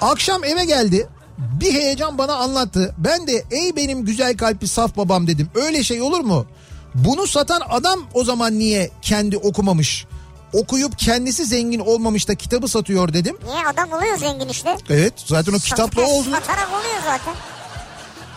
Akşam 0.00 0.44
eve 0.44 0.64
geldi 0.64 1.08
bir 1.38 1.72
heyecan 1.72 2.18
bana 2.18 2.34
anlattı. 2.34 2.94
Ben 2.98 3.26
de 3.26 3.44
ey 3.50 3.76
benim 3.76 4.04
güzel 4.04 4.36
kalpli 4.36 4.68
saf 4.68 4.96
babam 4.96 5.26
dedim. 5.26 5.50
Öyle 5.54 5.82
şey 5.82 6.02
olur 6.02 6.20
mu? 6.20 6.46
Bunu 6.94 7.26
satan 7.26 7.62
adam 7.68 8.00
o 8.14 8.24
zaman 8.24 8.58
niye 8.58 8.90
kendi 9.02 9.36
okumamış? 9.36 10.06
Okuyup 10.52 10.98
kendisi 10.98 11.44
zengin 11.44 11.80
olmamış 11.80 12.28
da 12.28 12.34
kitabı 12.34 12.68
satıyor 12.68 13.12
dedim. 13.12 13.36
Niye 13.44 13.66
adam 13.66 13.92
oluyor 13.92 14.16
zengin 14.18 14.48
işte. 14.48 14.76
Evet 14.90 15.12
zaten 15.16 15.52
o 15.52 15.58
kitapla 15.58 16.02
oldu. 16.02 16.30
Satarak 16.30 16.68
oluyor 16.68 17.02
zaten. 17.04 17.34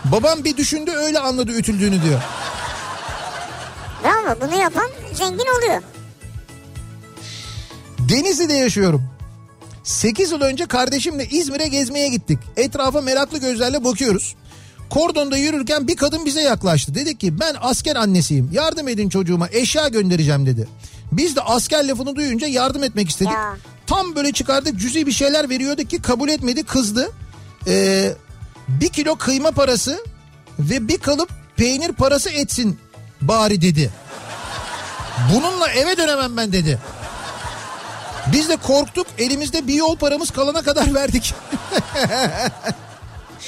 Babam 0.05 0.43
bir 0.43 0.57
düşündü 0.57 0.91
öyle 0.91 1.19
anladı 1.19 1.51
ütüldüğünü 1.51 2.03
diyor. 2.03 2.21
Bravo 4.03 4.41
bunu 4.41 4.61
yapan 4.61 4.89
zengin 5.13 5.45
oluyor. 5.57 5.81
Denizli'de 7.99 8.53
yaşıyorum. 8.53 9.03
8 9.83 10.31
yıl 10.31 10.41
önce 10.41 10.65
kardeşimle 10.65 11.25
İzmir'e 11.25 11.67
gezmeye 11.67 12.09
gittik. 12.09 12.39
Etrafa 12.57 13.01
meraklı 13.01 13.37
gözlerle 13.37 13.83
bakıyoruz. 13.83 14.35
Kordonda 14.89 15.37
yürürken 15.37 15.87
bir 15.87 15.95
kadın 15.95 16.25
bize 16.25 16.41
yaklaştı. 16.41 16.95
Dedi 16.95 17.17
ki 17.17 17.39
ben 17.39 17.55
asker 17.61 17.95
annesiyim. 17.95 18.49
Yardım 18.53 18.87
edin 18.87 19.09
çocuğuma 19.09 19.47
eşya 19.51 19.87
göndereceğim 19.87 20.45
dedi. 20.45 20.67
Biz 21.11 21.35
de 21.35 21.41
asker 21.41 21.87
lafını 21.87 22.15
duyunca 22.15 22.47
yardım 22.47 22.83
etmek 22.83 23.09
istedik. 23.09 23.31
Ya. 23.31 23.57
Tam 23.87 24.15
böyle 24.15 24.31
çıkardık 24.31 24.79
cüzi 24.79 25.07
bir 25.07 25.11
şeyler 25.11 25.49
veriyorduk 25.49 25.89
ki 25.89 26.01
kabul 26.01 26.29
etmedi 26.29 26.63
kızdı. 26.63 27.11
Ee, 27.67 28.11
bir 28.67 28.89
kilo 28.89 29.15
kıyma 29.15 29.51
parası 29.51 29.99
ve 30.59 30.87
bir 30.87 30.97
kalıp 30.97 31.29
peynir 31.55 31.91
parası 31.91 32.29
etsin 32.29 32.79
bari 33.21 33.61
dedi. 33.61 33.91
Bununla 35.33 35.67
eve 35.67 35.97
dönemem 35.97 36.37
ben 36.37 36.51
dedi. 36.51 36.79
Biz 38.33 38.49
de 38.49 38.55
korktuk 38.55 39.07
elimizde 39.17 39.67
bir 39.67 39.73
yol 39.73 39.97
paramız 39.97 40.31
kalana 40.31 40.61
kadar 40.61 40.93
verdik. 40.93 41.33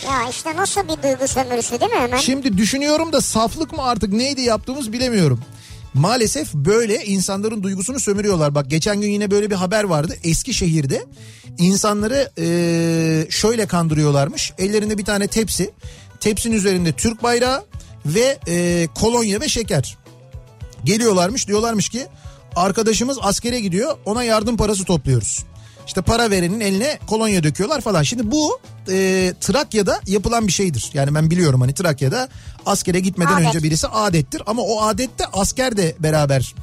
Ya 0.05 0.29
işte 0.29 0.55
nasıl 0.55 0.81
bir 0.83 1.03
duygu 1.03 1.27
sömürüsü 1.27 1.79
değil 1.79 1.91
mi 1.91 1.97
hemen? 1.99 2.17
Şimdi 2.17 2.57
düşünüyorum 2.57 3.13
da 3.13 3.21
saflık 3.21 3.73
mı 3.73 3.83
artık 3.83 4.13
neydi 4.13 4.41
yaptığımız 4.41 4.93
bilemiyorum. 4.93 5.39
Maalesef 5.93 6.53
böyle 6.53 7.05
insanların 7.05 7.63
duygusunu 7.63 7.99
sömürüyorlar. 7.99 8.55
Bak 8.55 8.69
geçen 8.69 9.01
gün 9.01 9.09
yine 9.09 9.31
böyle 9.31 9.49
bir 9.49 9.55
haber 9.55 9.83
vardı. 9.83 10.15
Eskişehir'de 10.23 11.05
insanları 11.57 12.31
eee, 12.37 13.27
şöyle 13.31 13.65
kandırıyorlarmış. 13.67 14.53
Ellerinde 14.57 14.97
bir 14.97 15.05
tane 15.05 15.27
tepsi. 15.27 15.71
Tepsinin 16.19 16.55
üzerinde 16.55 16.91
Türk 16.91 17.23
bayrağı 17.23 17.65
ve 18.05 18.37
eee, 18.47 18.87
kolonya 18.95 19.41
ve 19.41 19.47
şeker. 19.49 19.97
Geliyorlarmış 20.83 21.47
diyorlarmış 21.47 21.89
ki 21.89 22.05
arkadaşımız 22.55 23.17
askere 23.21 23.59
gidiyor 23.59 23.97
ona 24.05 24.23
yardım 24.23 24.57
parası 24.57 24.83
topluyoruz. 24.83 25.43
İşte 25.87 26.01
para 26.01 26.29
verenin 26.31 26.59
eline 26.59 26.99
kolonya 27.07 27.43
döküyorlar 27.43 27.81
falan. 27.81 28.03
Şimdi 28.03 28.31
bu 28.31 28.59
e, 28.89 29.33
Trakya'da 29.41 30.01
yapılan 30.07 30.47
bir 30.47 30.51
şeydir. 30.51 30.89
Yani 30.93 31.15
ben 31.15 31.31
biliyorum 31.31 31.61
hani 31.61 31.73
Trakya'da 31.73 32.29
askere 32.65 32.99
gitmeden 32.99 33.33
Adet. 33.33 33.47
önce 33.47 33.63
birisi 33.63 33.87
adettir. 33.87 34.41
Ama 34.45 34.61
o 34.61 34.81
adette 34.81 35.25
asker 35.33 35.77
de 35.77 35.95
beraber 35.99 36.55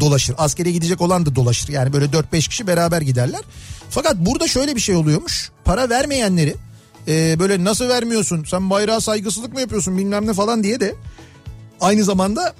dolaşır. 0.00 0.34
Askere 0.38 0.70
gidecek 0.70 1.00
olan 1.00 1.26
da 1.26 1.34
dolaşır. 1.34 1.68
Yani 1.68 1.92
böyle 1.92 2.04
4-5 2.04 2.48
kişi 2.48 2.66
beraber 2.66 3.00
giderler. 3.00 3.40
Fakat 3.90 4.16
burada 4.16 4.48
şöyle 4.48 4.76
bir 4.76 4.80
şey 4.80 4.94
oluyormuş. 4.96 5.50
Para 5.64 5.90
vermeyenleri 5.90 6.54
e, 7.08 7.38
böyle 7.38 7.64
nasıl 7.64 7.88
vermiyorsun 7.88 8.44
sen 8.44 8.70
bayrağa 8.70 9.00
saygısızlık 9.00 9.52
mı 9.52 9.60
yapıyorsun 9.60 9.98
bilmem 9.98 10.26
ne 10.26 10.32
falan 10.34 10.62
diye 10.62 10.80
de 10.80 10.94
aynı 11.80 12.04
zamanda 12.04 12.54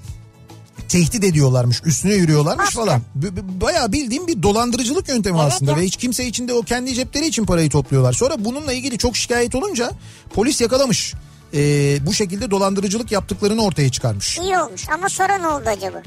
tehdit 0.89 1.25
ediyorlarmış 1.25 1.81
üstüne 1.85 2.15
yürüyorlarmış 2.15 2.67
Baskı. 2.67 2.79
falan. 2.81 3.03
B- 3.15 3.37
b- 3.37 3.61
Bayağı 3.61 3.93
bildiğim 3.93 4.27
bir 4.27 4.43
dolandırıcılık 4.43 5.09
yöntemi 5.09 5.39
Evet 5.41 5.53
aslında 5.53 5.71
ya. 5.71 5.77
ve 5.77 5.83
hiç 5.83 5.97
kimse 5.97 6.27
içinde 6.27 6.53
o 6.55 6.63
kendi 6.63 6.95
cepleri 6.95 7.27
için 7.27 7.45
parayı 7.45 7.71
topluyorlar. 7.71 8.13
Sonra 8.13 8.45
bununla 8.45 8.73
ilgili 8.73 8.99
çok 8.99 9.17
şikayet 9.17 9.55
olunca 9.55 9.91
polis 10.35 10.61
yakalamış. 10.61 11.15
Ee, 11.55 11.99
bu 12.07 12.13
şekilde 12.15 12.51
dolandırıcılık 12.51 13.13
yaptıklarını 13.13 13.63
ortaya 13.65 13.91
çıkarmış. 13.91 14.39
İyi 14.39 14.59
olmuş 14.59 14.89
ama 14.89 15.09
sonra 15.09 15.39
ne 15.39 15.49
oldu 15.49 15.65
acaba? 15.67 16.03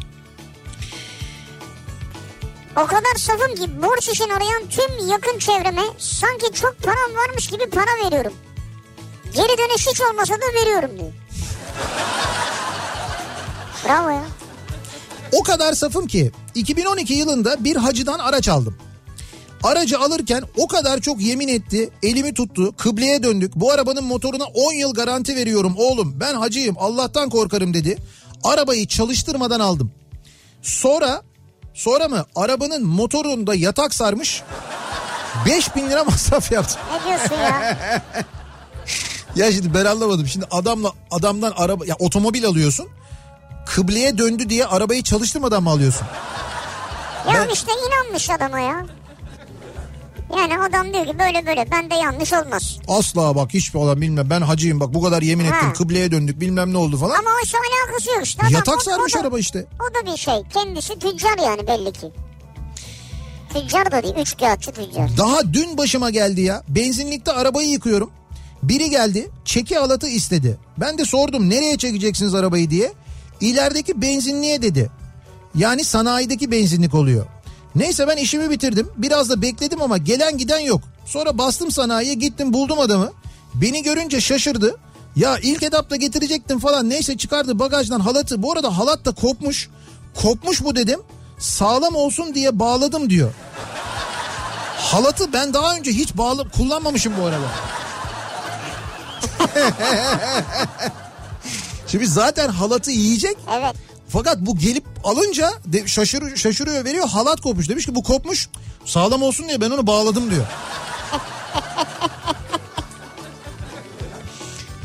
O 2.76 2.86
kadar 2.88 3.16
safım 3.18 3.56
ki 3.56 3.82
borç 3.84 4.10
için 4.10 4.30
arayan 4.30 4.62
tüm 4.70 5.08
yakın 5.08 5.40
çevreme 5.40 5.82
sanki 5.98 6.54
çok 6.54 6.78
param 6.84 7.16
varmış 7.16 7.48
gibi 7.48 7.70
para 7.70 8.06
veriyorum. 8.06 8.34
Geri 9.36 9.58
dönüş 9.58 9.88
hiç 9.88 10.02
olmasa 10.02 10.34
da 10.34 10.62
veriyorum 10.62 10.92
diyor. 11.00 11.12
Bravo 13.88 14.10
ya. 14.10 14.24
O 15.32 15.44
kadar 15.44 15.74
safım 15.74 16.08
ki 16.08 16.32
2012 16.56 17.14
yılında 17.14 17.64
bir 17.64 17.76
hacıdan 17.76 18.20
araç 18.20 18.50
aldım. 18.50 18.78
Aracı 19.64 20.00
alırken 20.00 20.44
o 20.58 20.68
kadar 20.68 21.00
çok 21.00 21.22
yemin 21.22 21.48
etti, 21.48 21.90
elimi 22.04 22.34
tuttu, 22.34 22.76
kıbleye 22.78 23.24
döndük. 23.24 23.56
Bu 23.56 23.72
arabanın 23.72 24.04
motoruna 24.04 24.44
10 24.44 24.74
yıl 24.74 24.94
garanti 24.94 25.36
veriyorum 25.36 25.74
oğlum. 25.78 26.20
Ben 26.20 26.36
hacıyım, 26.36 26.76
Allah'tan 26.80 27.30
korkarım 27.30 27.74
dedi. 27.74 27.98
Arabayı 28.44 28.88
çalıştırmadan 28.88 29.60
aldım. 29.60 29.92
Sonra, 30.62 31.22
sonra 31.74 32.08
mı? 32.08 32.26
Arabanın 32.36 32.86
motorunda 32.86 33.56
yatak 33.56 33.94
sarmış. 33.94 34.44
5000 35.46 35.90
lira 35.90 36.04
masraf 36.04 36.52
yaptı. 36.52 36.80
Ne 36.94 37.10
diyorsun 37.10 37.36
ya? 37.36 37.78
Ya 39.36 39.52
şimdi 39.52 39.74
ben 39.74 39.86
anlamadım. 39.86 40.28
Şimdi 40.28 40.46
adamla 40.52 40.92
adamdan 41.12 41.54
araba 41.56 41.86
ya 41.86 41.96
otomobil 42.00 42.46
alıyorsun. 42.46 42.88
Kıbleye 43.66 44.18
döndü 44.18 44.50
diye 44.50 44.66
arabayı 44.66 45.04
çalıştırmadan 45.04 45.64
mı 45.64 45.70
alıyorsun? 45.70 46.08
Ya 47.28 47.34
Ben- 47.34 47.54
işte 47.54 47.72
inanmış 47.88 48.30
adama 48.30 48.60
ya. 48.60 48.86
Yani 50.38 50.60
adam 50.60 50.94
diyor 50.94 51.06
ki 51.06 51.20
böyle 51.20 51.46
böyle 51.46 51.72
bende 51.72 51.96
yanlış 51.96 52.34
olmaz. 52.34 52.78
Asla 52.88 53.36
bak 53.36 53.54
hiçbir 53.54 53.80
olan 53.80 54.02
bilmem 54.02 54.30
ben 54.30 54.42
hacıyım 54.42 54.80
bak 54.80 54.94
bu 54.94 55.02
kadar 55.02 55.22
yemin 55.22 55.46
ettim 55.46 55.68
Ha. 55.68 55.74
kıbleye 55.74 56.12
döndük 56.12 56.40
bilmem 56.42 56.74
ne 56.74 56.78
oldu 56.78 56.98
falan. 56.98 57.20
Ama 57.20 57.30
oysa 57.42 57.58
alakası 57.58 58.10
yok 58.10 58.26
işte. 58.26 58.42
Adam, 58.42 58.54
Yatak 58.54 58.78
o- 58.78 58.82
sarmış 58.82 59.16
o 59.16 59.18
da- 59.18 59.22
araba 59.22 59.40
işte. 59.40 59.66
O 59.80 59.94
da 60.08 60.12
bir 60.14 60.18
şey. 60.18 60.34
Kendisi 60.54 61.00
tüccar 61.00 61.38
yani 61.46 61.68
belli 61.68 61.94
ki. 61.94 62.12
Tüccar 63.54 63.92
da 63.92 64.04
değil. 64.04 64.16
Üç 64.18 64.38
kağıtçı 64.38 64.72
tüccar. 64.72 65.18
Daha 65.18 65.54
dün 65.54 65.78
başıma 65.78 66.10
geldi 66.10 66.42
ya. 66.42 66.64
Benzinlikte 66.68 67.32
arabayı 67.32 67.70
yıkıyorum. 67.70 68.12
Biri 68.64 68.90
geldi 68.90 69.30
çeki 69.46 69.80
alatı 69.80 70.08
istedi. 70.08 70.58
Ben 70.78 70.98
de 70.98 71.06
sordum 71.06 71.50
nereye 71.50 71.78
çekeceksiniz 71.78 72.36
arabayı 72.36 72.70
diye. 72.70 72.92
İlerideki 73.42 74.02
benzinliğe 74.02 74.62
dedi. 74.62 74.90
Yani 75.56 75.84
sanayideki 75.84 76.52
benzinlik 76.52 76.94
oluyor. 76.94 77.26
Neyse 77.76 78.08
ben 78.08 78.18
işimi 78.18 78.50
bitirdim. 78.50 78.90
Biraz 78.98 79.30
da 79.30 79.42
bekledim 79.42 79.82
ama 79.82 79.98
gelen 79.98 80.38
giden 80.38 80.60
yok. 80.60 80.82
Sonra 81.06 81.38
bastım 81.38 81.72
sanayiye 81.72 82.14
gittim 82.14 82.54
buldum 82.54 82.80
adamı. 82.80 83.12
Beni 83.54 83.84
görünce 83.84 84.22
şaşırdı. 84.22 84.78
Ya 85.16 85.38
ilk 85.38 85.64
etapta 85.64 85.96
getirecektim 85.96 86.60
falan. 86.60 86.90
Neyse 86.90 87.18
çıkardı 87.18 87.60
bagajdan 87.60 88.00
halatı. 88.00 88.44
Bu 88.44 88.52
arada 88.52 88.78
halat 88.78 89.06
da 89.06 89.12
kopmuş. 89.12 89.70
Kopmuş 90.22 90.64
bu 90.64 90.76
dedim. 90.76 91.00
Sağlam 91.40 91.96
olsun 91.96 92.36
diye 92.36 92.60
bağladım 92.60 93.10
diyor. 93.10 93.34
Halatı 94.78 95.34
ben 95.34 95.54
daha 95.54 95.76
önce 95.76 95.92
hiç 95.92 96.18
bağlı 96.18 96.50
kullanmamışım 96.50 97.14
bu 97.22 97.26
arada. 97.26 97.48
Şimdi 101.92 102.08
zaten 102.08 102.50
halatı 102.50 102.92
yiyecek. 102.92 103.38
Evet. 103.60 103.76
Fakat 104.08 104.38
bu 104.40 104.58
gelip 104.58 104.84
alınca 105.04 105.52
de 105.66 105.88
şaşır, 105.88 106.36
şaşırıyor 106.36 106.86
veriyor 106.86 107.08
halat 107.08 107.42
kopmuş. 107.42 107.70
Demiş 107.70 107.86
ki 107.86 107.96
bu 107.96 108.04
kopmuş 108.04 108.50
sağlam 108.86 109.22
olsun 109.22 109.48
diye 109.48 109.62
ben 109.62 109.72
onu 109.72 109.88
bağladım 109.88 110.32
diyor. 110.32 110.46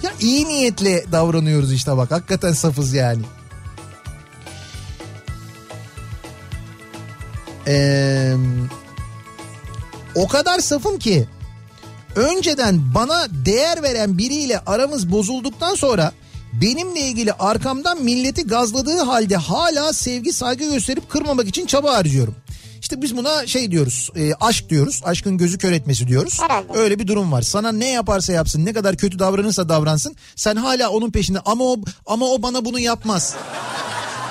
ya 0.03 0.13
iyi 0.21 0.49
niyetle 0.49 1.13
davranıyoruz 1.13 1.73
işte 1.73 1.97
bak 1.97 2.11
hakikaten 2.11 2.53
safız 2.53 2.93
yani. 2.95 3.23
Ee, 7.67 8.37
o 10.15 10.29
kadar 10.29 10.59
safım 10.59 10.99
ki 10.99 11.29
önceden 12.17 12.95
bana 12.95 13.27
değer 13.31 13.83
veren 13.83 14.19
biriyle 14.19 14.61
aramız 14.67 15.13
bozulduktan 15.13 15.75
sonra 15.75 16.13
benimle 16.61 17.01
ilgili 17.01 17.33
arkamdan 17.33 18.03
milleti 18.03 18.47
gazladığı 18.47 18.99
halde 18.99 19.37
hala 19.37 19.93
sevgi 19.93 20.33
saygı 20.33 20.73
gösterip 20.73 21.11
kırmamak 21.11 21.49
için 21.49 21.67
çaba 21.67 21.95
harcıyorum. 21.95 22.35
İşte 22.81 23.03
biz 23.03 23.17
buna 23.17 23.47
şey 23.47 23.71
diyoruz 23.71 24.11
e, 24.17 24.35
aşk 24.35 24.71
diyoruz 24.71 25.03
aşkın 25.05 25.39
gözü 25.39 25.59
kör 25.59 25.73
etmesi 25.73 26.09
diyoruz. 26.09 26.41
Herhalde. 26.43 26.79
Öyle 26.79 26.99
bir 26.99 27.07
durum 27.07 27.33
var. 27.33 27.43
Sana 27.43 27.73
ne 27.73 27.91
yaparsa 27.91 28.33
yapsın 28.33 28.65
ne 28.65 28.73
kadar 28.73 28.97
kötü 28.97 29.19
davranırsa 29.19 29.69
davransın 29.69 30.17
sen 30.37 30.57
hala 30.57 30.91
onun 30.91 31.11
peşinde 31.11 31.39
ama 31.47 31.65
o, 31.65 31.77
ama 32.07 32.27
o 32.27 32.43
bana 32.43 32.65
bunu 32.65 32.79
yapmaz. 32.79 33.35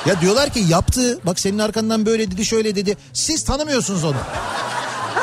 Ya 0.05 0.21
diyorlar 0.21 0.49
ki 0.49 0.59
yaptı 0.69 1.19
bak 1.25 1.39
senin 1.39 1.59
arkandan 1.59 2.05
böyle 2.05 2.31
dedi 2.31 2.45
şöyle 2.45 2.75
dedi 2.75 2.97
siz 3.13 3.43
tanımıyorsunuz 3.43 4.03
onu. 4.03 4.17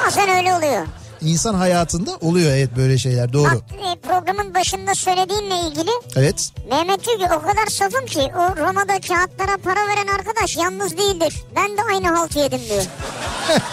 Bazen 0.06 0.28
öyle 0.28 0.54
oluyor. 0.54 0.86
İnsan 1.24 1.54
hayatında 1.54 2.16
oluyor 2.20 2.50
evet 2.52 2.70
böyle 2.76 2.98
şeyler 2.98 3.32
doğru. 3.32 3.44
Bak 3.44 3.62
e, 3.72 4.00
programın 4.08 4.54
başında 4.54 4.94
söylediğimle 4.94 5.54
ilgili 5.68 5.90
Evet 6.16 6.50
Mehmet 6.70 7.06
diyor 7.06 7.18
ki 7.18 7.34
o 7.34 7.42
kadar 7.42 7.66
safım 7.66 8.06
ki 8.06 8.20
o 8.20 8.56
Roma'da 8.56 9.00
kağıtlara 9.00 9.56
para 9.64 9.80
veren 9.88 10.06
arkadaş 10.18 10.56
yalnız 10.56 10.98
değildir. 10.98 11.34
Ben 11.56 11.76
de 11.76 11.82
aynı 11.92 12.16
haltı 12.16 12.38
yedim 12.38 12.60
diyor. 12.70 12.84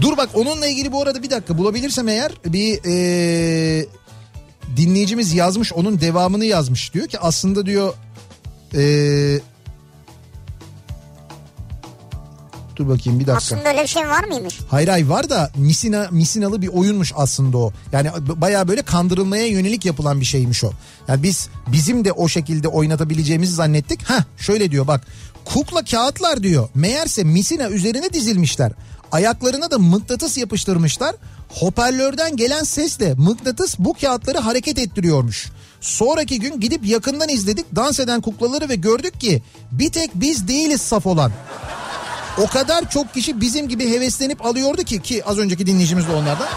dur 0.00 0.16
bak 0.16 0.28
onunla 0.34 0.66
ilgili 0.66 0.92
bu 0.92 1.02
arada 1.02 1.22
bir 1.22 1.30
dakika 1.30 1.58
bulabilirsem 1.58 2.08
eğer 2.08 2.32
bir 2.44 2.80
ee, 2.86 3.86
dinleyicimiz 4.76 5.34
yazmış 5.34 5.72
onun 5.72 6.00
devamını 6.00 6.44
yazmış. 6.44 6.94
Diyor 6.94 7.08
ki 7.08 7.18
aslında 7.18 7.66
diyor 7.66 7.94
ee, 8.74 9.40
dur 12.80 12.88
bakayım 12.88 13.20
bir 13.20 13.26
dakika. 13.26 13.36
Aslında 13.36 13.68
öyle 13.68 13.82
bir 13.82 13.88
şey 13.88 14.08
var 14.08 14.24
mıymış? 14.24 14.58
Hayır 14.68 14.88
hayır 14.88 15.06
var 15.06 15.30
da 15.30 15.50
misina, 15.56 16.08
misinalı 16.10 16.62
bir 16.62 16.68
oyunmuş 16.68 17.12
aslında 17.16 17.58
o. 17.58 17.72
Yani 17.92 18.10
baya 18.36 18.68
böyle 18.68 18.82
kandırılmaya 18.82 19.46
yönelik 19.46 19.84
yapılan 19.84 20.20
bir 20.20 20.26
şeymiş 20.26 20.64
o. 20.64 20.70
Yani 21.08 21.22
biz 21.22 21.48
bizim 21.66 22.04
de 22.04 22.12
o 22.12 22.28
şekilde 22.28 22.68
oynatabileceğimizi 22.68 23.54
zannettik. 23.54 24.02
Ha 24.02 24.24
şöyle 24.38 24.70
diyor 24.70 24.86
bak 24.86 25.06
kukla 25.44 25.84
kağıtlar 25.84 26.42
diyor. 26.42 26.68
Meğerse 26.74 27.24
misina 27.24 27.68
üzerine 27.68 28.12
dizilmişler. 28.12 28.72
Ayaklarına 29.12 29.70
da 29.70 29.78
mıknatıs 29.78 30.38
yapıştırmışlar. 30.38 31.16
Hoparlörden 31.48 32.36
gelen 32.36 32.62
sesle 32.62 33.14
mıknatıs 33.14 33.78
bu 33.78 33.94
kağıtları 33.94 34.38
hareket 34.38 34.78
ettiriyormuş. 34.78 35.50
Sonraki 35.80 36.40
gün 36.40 36.60
gidip 36.60 36.86
yakından 36.86 37.28
izledik 37.28 37.66
dans 37.76 38.00
eden 38.00 38.20
kuklaları 38.20 38.68
ve 38.68 38.74
gördük 38.74 39.20
ki 39.20 39.42
bir 39.72 39.92
tek 39.92 40.10
biz 40.14 40.48
değiliz 40.48 40.80
saf 40.80 41.06
olan. 41.06 41.32
O 42.38 42.46
kadar 42.46 42.90
çok 42.90 43.14
kişi 43.14 43.40
bizim 43.40 43.68
gibi 43.68 43.90
heveslenip 43.90 44.46
alıyordu 44.46 44.82
ki 44.82 45.02
ki 45.02 45.24
az 45.24 45.38
önceki 45.38 45.66
dinleyicimiz 45.66 46.08
de 46.08 46.12
onlardan. 46.12 46.48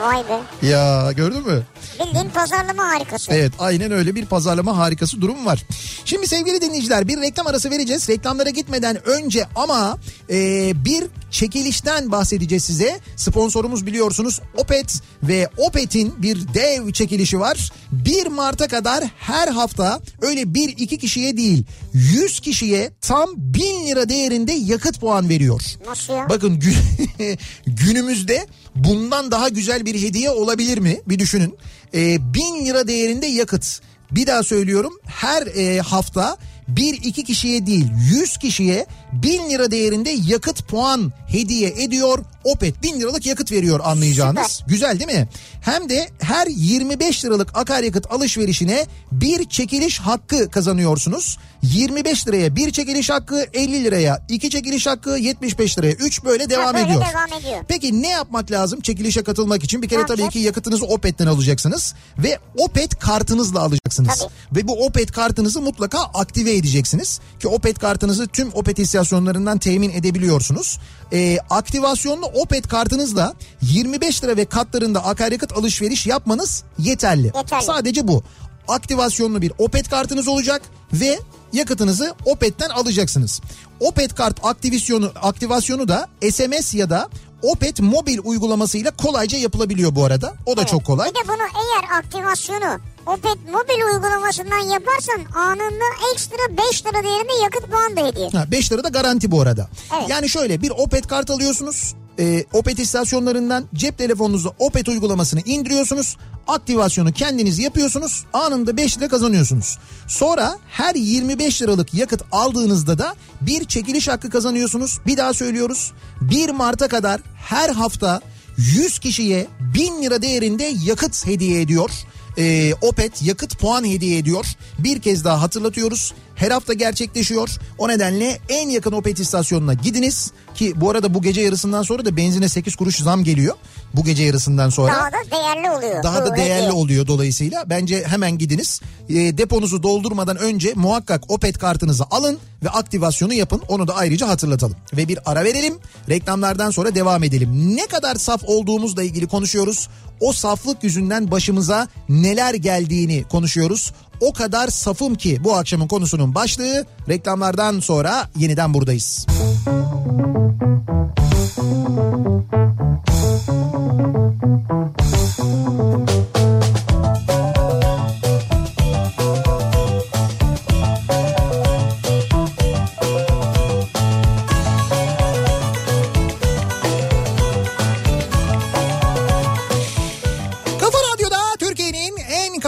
Vay 0.00 0.24
be. 0.28 0.66
Ya 0.66 1.12
gördün 1.12 1.46
mü? 1.46 1.62
Bildiğin 2.00 2.30
pazarlama 2.30 2.88
harikası. 2.88 3.32
Evet 3.32 3.52
aynen 3.58 3.92
öyle 3.92 4.14
bir 4.14 4.26
pazarlama 4.26 4.76
harikası 4.78 5.20
durum 5.20 5.46
var. 5.46 5.64
Şimdi 6.04 6.26
sevgili 6.26 6.60
dinleyiciler 6.60 7.08
bir 7.08 7.20
reklam 7.20 7.46
arası 7.46 7.70
vereceğiz. 7.70 8.08
Reklamlara 8.08 8.50
gitmeden 8.50 9.08
önce 9.08 9.46
ama 9.56 9.98
e, 10.30 10.72
bir 10.84 11.04
çekilişten 11.30 12.12
bahsedeceğiz 12.12 12.64
size. 12.64 13.00
Sponsorumuz 13.16 13.86
biliyorsunuz 13.86 14.40
Opet 14.56 14.94
ve 15.22 15.48
Opet'in 15.56 16.22
bir 16.22 16.54
dev 16.54 16.92
çekilişi 16.92 17.40
var. 17.40 17.72
1 17.92 18.26
Mart'a 18.26 18.68
kadar 18.68 19.04
her 19.18 19.48
hafta 19.48 20.00
öyle 20.20 20.54
bir 20.54 20.68
iki 20.68 20.98
kişiye 20.98 21.36
değil 21.36 21.64
100 21.94 22.40
kişiye 22.40 22.90
tam 23.00 23.30
1000 23.36 23.86
lira 23.86 24.08
değerinde 24.08 24.52
yakıt 24.52 25.00
puan 25.00 25.28
veriyor. 25.28 25.62
Nasıl 25.86 26.12
ya? 26.12 26.28
Bakın 26.28 26.60
gün, 26.60 26.76
günümüzde 27.66 28.46
bundan 28.84 29.30
daha 29.30 29.48
güzel 29.48 29.86
bir 29.86 30.02
hediye 30.02 30.30
olabilir 30.30 30.78
mi? 30.78 31.00
Bir 31.06 31.18
düşünün. 31.18 31.54
Ee, 31.94 32.34
bin 32.34 32.66
lira 32.66 32.88
değerinde 32.88 33.26
yakıt. 33.26 33.80
Bir 34.10 34.26
daha 34.26 34.42
söylüyorum 34.42 34.92
her 35.04 35.46
e, 35.46 35.80
hafta 35.80 36.36
bir 36.68 36.94
iki 36.94 37.24
kişiye 37.24 37.66
değil 37.66 37.86
100 38.10 38.36
kişiye 38.36 38.86
1000 39.12 39.50
lira 39.50 39.70
değerinde 39.70 40.10
yakıt 40.26 40.68
puan 40.68 41.12
hediye 41.28 41.68
ediyor. 41.68 42.18
Opet 42.44 42.82
1000 42.82 43.00
liralık 43.00 43.26
yakıt 43.26 43.52
veriyor 43.52 43.80
anlayacağınız. 43.84 44.46
Süper. 44.46 44.68
Güzel 44.68 45.00
değil 45.00 45.18
mi? 45.18 45.28
Hem 45.60 45.88
de 45.88 46.08
her 46.20 46.46
25 46.46 47.24
liralık 47.24 47.58
akaryakıt 47.58 48.12
alışverişine 48.12 48.86
bir 49.12 49.48
çekiliş 49.48 49.98
hakkı 50.00 50.50
kazanıyorsunuz. 50.50 51.38
25 51.62 52.28
liraya 52.28 52.56
bir 52.56 52.70
çekiliş 52.70 53.10
hakkı 53.10 53.46
50 53.54 53.84
liraya 53.84 54.26
iki 54.28 54.50
çekiliş 54.50 54.86
hakkı 54.86 55.10
75 55.10 55.78
liraya 55.78 55.92
3 55.92 56.24
böyle 56.24 56.50
devam 56.50 56.74
böyle 56.74 56.86
ediyor. 56.86 57.04
devam 57.10 57.40
ediyor. 57.40 57.64
Peki 57.68 58.02
ne 58.02 58.08
yapmak 58.08 58.50
lazım 58.50 58.80
çekilişe 58.80 59.22
katılmak 59.22 59.64
için? 59.64 59.82
Bir 59.82 59.88
kere 59.88 60.02
Ne 60.02 60.06
tabii 60.06 60.28
ki 60.28 60.38
yakıtınızı 60.38 60.84
Opet'ten 60.86 61.26
alacaksınız 61.26 61.94
ve 62.18 62.38
Opet 62.56 62.98
kartınızla 62.98 63.60
alacaksınız. 63.60 64.18
Tabii. 64.18 64.58
Ve 64.60 64.68
bu 64.68 64.86
Opet 64.86 65.12
kartınızı 65.12 65.60
mutlaka 65.60 65.98
aktive 65.98 66.56
edeceksiniz. 66.56 67.20
Ki 67.40 67.48
Opet 67.48 67.78
kartınızı 67.78 68.26
tüm 68.26 68.50
Opet 68.54 68.78
istasyonlarından 68.98 69.58
temin 69.58 69.90
edebiliyorsunuz. 69.90 70.78
Ee, 71.12 71.38
aktivasyonlu 71.50 72.26
Opet 72.26 72.68
kartınızla 72.68 73.34
25 73.62 74.24
lira 74.24 74.36
ve 74.36 74.44
katlarında 74.44 75.04
akaryakıt 75.04 75.52
alışveriş 75.52 76.06
yapmanız 76.06 76.64
yeterli. 76.78 77.32
Yeterli. 77.36 77.64
Sadece 77.64 78.08
bu. 78.08 78.22
Aktivasyonlu 78.68 79.42
bir 79.42 79.52
Opet 79.58 79.88
kartınız 79.88 80.28
olacak 80.28 80.62
ve 80.92 81.18
yakıtınızı 81.52 82.14
Opet'ten 82.24 82.68
alacaksınız. 82.68 83.40
Opet 83.80 84.14
kart 84.14 84.44
aktivasyonu 84.44 85.12
aktivasyonu 85.22 85.88
da 85.88 86.08
SMS 86.30 86.74
ya 86.74 86.90
da 86.90 87.08
Opet 87.42 87.80
mobil 87.80 88.18
uygulamasıyla 88.24 88.90
kolayca 88.90 89.38
yapılabiliyor 89.38 89.94
bu 89.94 90.04
arada. 90.04 90.34
O 90.46 90.56
da 90.56 90.66
çok 90.66 90.84
kolay. 90.84 91.10
Bir 91.10 91.14
de 91.14 91.28
bunu 91.28 91.36
eğer 91.36 91.98
aktivasyonu 91.98 92.80
Opet 93.08 93.38
mobil 93.52 93.94
uygulamasından 93.94 94.58
yaparsan 94.58 95.20
anında 95.34 95.84
ekstra 96.14 96.56
5 96.70 96.86
lira 96.86 97.04
değerinde 97.04 97.42
yakıt 97.42 97.70
puan 97.70 97.96
da 97.96 98.06
hediye. 98.06 98.28
Ha, 98.28 98.50
5 98.50 98.72
lira 98.72 98.84
da 98.84 98.88
garanti 98.88 99.30
bu 99.30 99.40
arada. 99.40 99.68
Evet. 99.98 100.08
Yani 100.08 100.28
şöyle 100.28 100.62
bir 100.62 100.70
Opet 100.70 101.06
kart 101.06 101.30
alıyorsunuz. 101.30 101.94
E, 102.18 102.44
Opet 102.52 102.78
istasyonlarından 102.78 103.64
cep 103.74 103.98
telefonunuza 103.98 104.50
Opet 104.58 104.88
uygulamasını 104.88 105.40
indiriyorsunuz. 105.40 106.16
Aktivasyonu 106.46 107.12
kendiniz 107.12 107.58
yapıyorsunuz. 107.58 108.24
Anında 108.32 108.76
5 108.76 108.98
lira 108.98 109.08
kazanıyorsunuz. 109.08 109.78
Sonra 110.08 110.58
her 110.70 110.94
25 110.94 111.62
liralık 111.62 111.94
yakıt 111.94 112.22
aldığınızda 112.32 112.98
da 112.98 113.14
bir 113.40 113.64
çekiliş 113.64 114.08
hakkı 114.08 114.30
kazanıyorsunuz. 114.30 114.98
Bir 115.06 115.16
daha 115.16 115.34
söylüyoruz. 115.34 115.92
1 116.20 116.50
Mart'a 116.50 116.88
kadar 116.88 117.20
her 117.36 117.70
hafta 117.70 118.20
100 118.56 118.98
kişiye 118.98 119.46
1000 119.74 120.02
lira 120.02 120.22
değerinde 120.22 120.72
yakıt 120.84 121.26
hediye 121.26 121.60
ediyor. 121.60 121.90
Ee, 122.38 122.74
Opet 122.80 123.22
yakıt 123.22 123.58
puan 123.58 123.84
hediye 123.84 124.18
ediyor. 124.18 124.46
Bir 124.78 125.02
kez 125.02 125.24
daha 125.24 125.42
hatırlatıyoruz. 125.42 126.12
Her 126.38 126.50
hafta 126.50 126.72
gerçekleşiyor. 126.72 127.48
O 127.78 127.88
nedenle 127.88 128.38
en 128.48 128.68
yakın 128.68 128.92
Opet 128.92 129.20
istasyonuna 129.20 129.74
gidiniz. 129.74 130.32
Ki 130.54 130.72
bu 130.76 130.90
arada 130.90 131.14
bu 131.14 131.22
gece 131.22 131.40
yarısından 131.40 131.82
sonra 131.82 132.04
da 132.04 132.16
benzine 132.16 132.48
8 132.48 132.76
kuruş 132.76 132.96
zam 132.96 133.24
geliyor. 133.24 133.54
Bu 133.94 134.04
gece 134.04 134.22
yarısından 134.22 134.68
sonra. 134.68 134.92
Daha 134.92 135.12
da 135.12 135.30
değerli 135.30 135.70
oluyor. 135.70 136.02
Daha 136.02 136.26
da 136.26 136.36
değerli 136.36 136.62
hediye. 136.62 136.72
oluyor 136.72 137.06
dolayısıyla. 137.06 137.70
Bence 137.70 138.04
hemen 138.04 138.38
gidiniz. 138.38 138.80
E, 139.08 139.14
deponuzu 139.38 139.82
doldurmadan 139.82 140.36
önce 140.36 140.72
muhakkak 140.74 141.30
Opet 141.30 141.58
kartınızı 141.58 142.04
alın 142.10 142.38
ve 142.64 142.68
aktivasyonu 142.68 143.34
yapın. 143.34 143.62
Onu 143.68 143.88
da 143.88 143.96
ayrıca 143.96 144.28
hatırlatalım. 144.28 144.76
Ve 144.96 145.08
bir 145.08 145.18
ara 145.26 145.44
verelim. 145.44 145.74
Reklamlardan 146.08 146.70
sonra 146.70 146.94
devam 146.94 147.24
edelim. 147.24 147.76
Ne 147.76 147.86
kadar 147.86 148.16
saf 148.16 148.44
olduğumuzla 148.44 149.02
ilgili 149.02 149.26
konuşuyoruz. 149.26 149.88
O 150.20 150.32
saflık 150.32 150.84
yüzünden 150.84 151.30
başımıza 151.30 151.88
neler 152.08 152.54
geldiğini 152.54 153.24
konuşuyoruz. 153.28 153.92
O 154.20 154.32
kadar 154.32 154.68
safım 154.68 155.14
ki 155.14 155.38
bu 155.44 155.54
akşamın 155.54 155.88
konusunun 155.88 156.34
başlığı. 156.34 156.86
Reklamlardan 157.08 157.80
sonra 157.80 158.28
yeniden 158.36 158.74
buradayız. 158.74 159.26
Kafa 159.26 159.88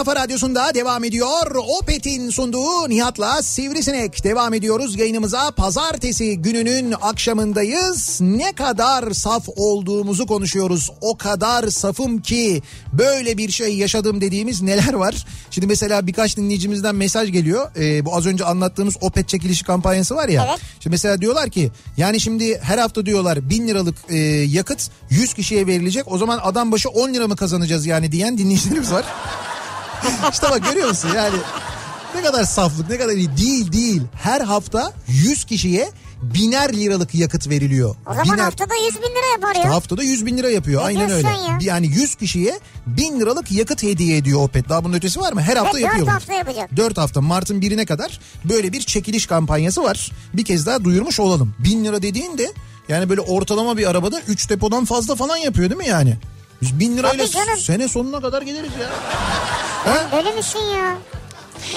kafa 0.05 0.15
radyosunda 0.15 0.73
devam 0.73 1.03
ediyor. 1.03 1.55
Opet'in 1.79 2.29
sunduğu 2.29 2.89
Nihat'la 2.89 3.41
Sivrisinek 3.41 4.23
devam 4.23 4.53
ediyoruz 4.53 4.99
yayınımıza. 4.99 5.51
Pazartesi 5.51 6.37
gününün 6.37 6.93
akşamındayız. 7.01 8.21
Ne 8.21 8.53
kadar 8.53 9.11
saf 9.11 9.49
olduğumuzu 9.55 10.27
konuşuyoruz. 10.27 10.89
O 11.01 11.17
kadar 11.17 11.67
safım 11.67 12.21
ki 12.21 12.61
böyle 12.93 13.37
bir 13.37 13.51
şey 13.51 13.77
yaşadım 13.77 14.21
dediğimiz 14.21 14.61
neler 14.61 14.93
var? 14.93 15.25
Şimdi 15.51 15.67
mesela 15.67 16.07
birkaç 16.07 16.37
dinleyicimizden 16.37 16.95
mesaj 16.95 17.31
geliyor. 17.31 17.71
Ee, 17.75 18.05
bu 18.05 18.15
az 18.15 18.25
önce 18.25 18.45
anlattığımız 18.45 18.97
Opet 19.01 19.27
çekilişi 19.27 19.63
kampanyası 19.63 20.15
var 20.15 20.29
ya. 20.29 20.47
Evet. 20.49 20.59
Şimdi 20.79 20.93
mesela 20.93 21.21
diyorlar 21.21 21.49
ki 21.49 21.71
yani 21.97 22.19
şimdi 22.19 22.59
her 22.59 22.77
hafta 22.77 23.05
diyorlar 23.05 23.49
bin 23.49 23.67
liralık 23.67 23.95
e, 24.09 24.17
yakıt 24.27 24.89
100 25.09 25.33
kişiye 25.33 25.67
verilecek. 25.67 26.11
O 26.11 26.17
zaman 26.17 26.39
adam 26.43 26.71
başı 26.71 26.89
10 26.89 27.13
lira 27.13 27.27
mı 27.27 27.35
kazanacağız 27.35 27.85
yani 27.85 28.11
diyen 28.11 28.37
dinleyicilerimiz 28.37 28.91
var. 28.91 29.05
işte 30.31 30.47
bak 30.51 30.63
görüyor 30.63 30.87
musun 30.87 31.09
yani 31.15 31.35
ne 32.15 32.21
kadar 32.21 32.43
saflık 32.43 32.89
ne 32.89 32.97
kadar 32.97 33.13
iyi 33.13 33.37
değil 33.37 33.71
değil. 33.71 34.01
Her 34.23 34.41
hafta 34.41 34.93
100 35.07 35.43
kişiye 35.45 35.91
biner 36.21 36.73
liralık 36.73 37.15
yakıt 37.15 37.49
veriliyor. 37.49 37.95
O 38.09 38.13
zaman 38.13 38.25
biner. 38.33 38.43
haftada 38.43 38.73
100 38.75 38.95
bin 38.95 39.01
lira 39.01 39.31
yapar 39.31 39.51
İşte 39.55 39.67
ya. 39.67 39.73
haftada 39.73 40.03
100 40.03 40.25
bin 40.25 40.37
lira 40.37 40.49
yapıyor. 40.49 40.81
Ne 40.81 40.85
Aynen 40.85 41.09
öyle. 41.11 41.27
ya? 41.27 41.57
Yani 41.61 41.87
100 41.87 42.15
kişiye 42.15 42.59
1000 42.87 43.19
liralık 43.19 43.51
yakıt 43.51 43.83
hediye 43.83 44.17
ediyor 44.17 44.43
Opet. 44.43 44.69
Daha 44.69 44.83
bunun 44.83 44.93
ötesi 44.93 45.19
var 45.19 45.33
mı? 45.33 45.41
Her 45.41 45.57
hafta 45.57 45.79
yapıyor. 45.79 45.99
4 45.99 46.07
bunu. 46.07 46.15
hafta 46.15 46.33
yapacak. 46.33 46.77
4 46.77 46.97
hafta 46.97 47.21
Mart'ın 47.21 47.61
birine 47.61 47.85
kadar 47.85 48.19
böyle 48.45 48.73
bir 48.73 48.81
çekiliş 48.81 49.25
kampanyası 49.25 49.83
var. 49.83 50.11
Bir 50.33 50.45
kez 50.45 50.65
daha 50.65 50.83
duyurmuş 50.83 51.19
olalım. 51.19 51.53
1000 51.59 51.85
lira 51.85 52.01
dediğin 52.01 52.37
de 52.37 52.51
yani 52.89 53.09
böyle 53.09 53.21
ortalama 53.21 53.77
bir 53.77 53.89
arabada 53.89 54.21
3 54.27 54.49
depodan 54.49 54.85
fazla 54.85 55.15
falan 55.15 55.37
yapıyor 55.37 55.69
değil 55.69 55.81
mi 55.81 55.87
yani? 55.87 56.17
Biz 56.61 56.79
1000 56.79 56.97
lirayla 56.97 57.25
Tabii 57.25 57.31
canım. 57.31 57.57
sene 57.59 57.87
sonuna 57.87 58.21
kadar 58.21 58.41
gideriz 58.41 58.71
ya. 58.81 58.89
Öyle 60.17 60.31
misin 60.31 60.59
ya? 60.59 60.97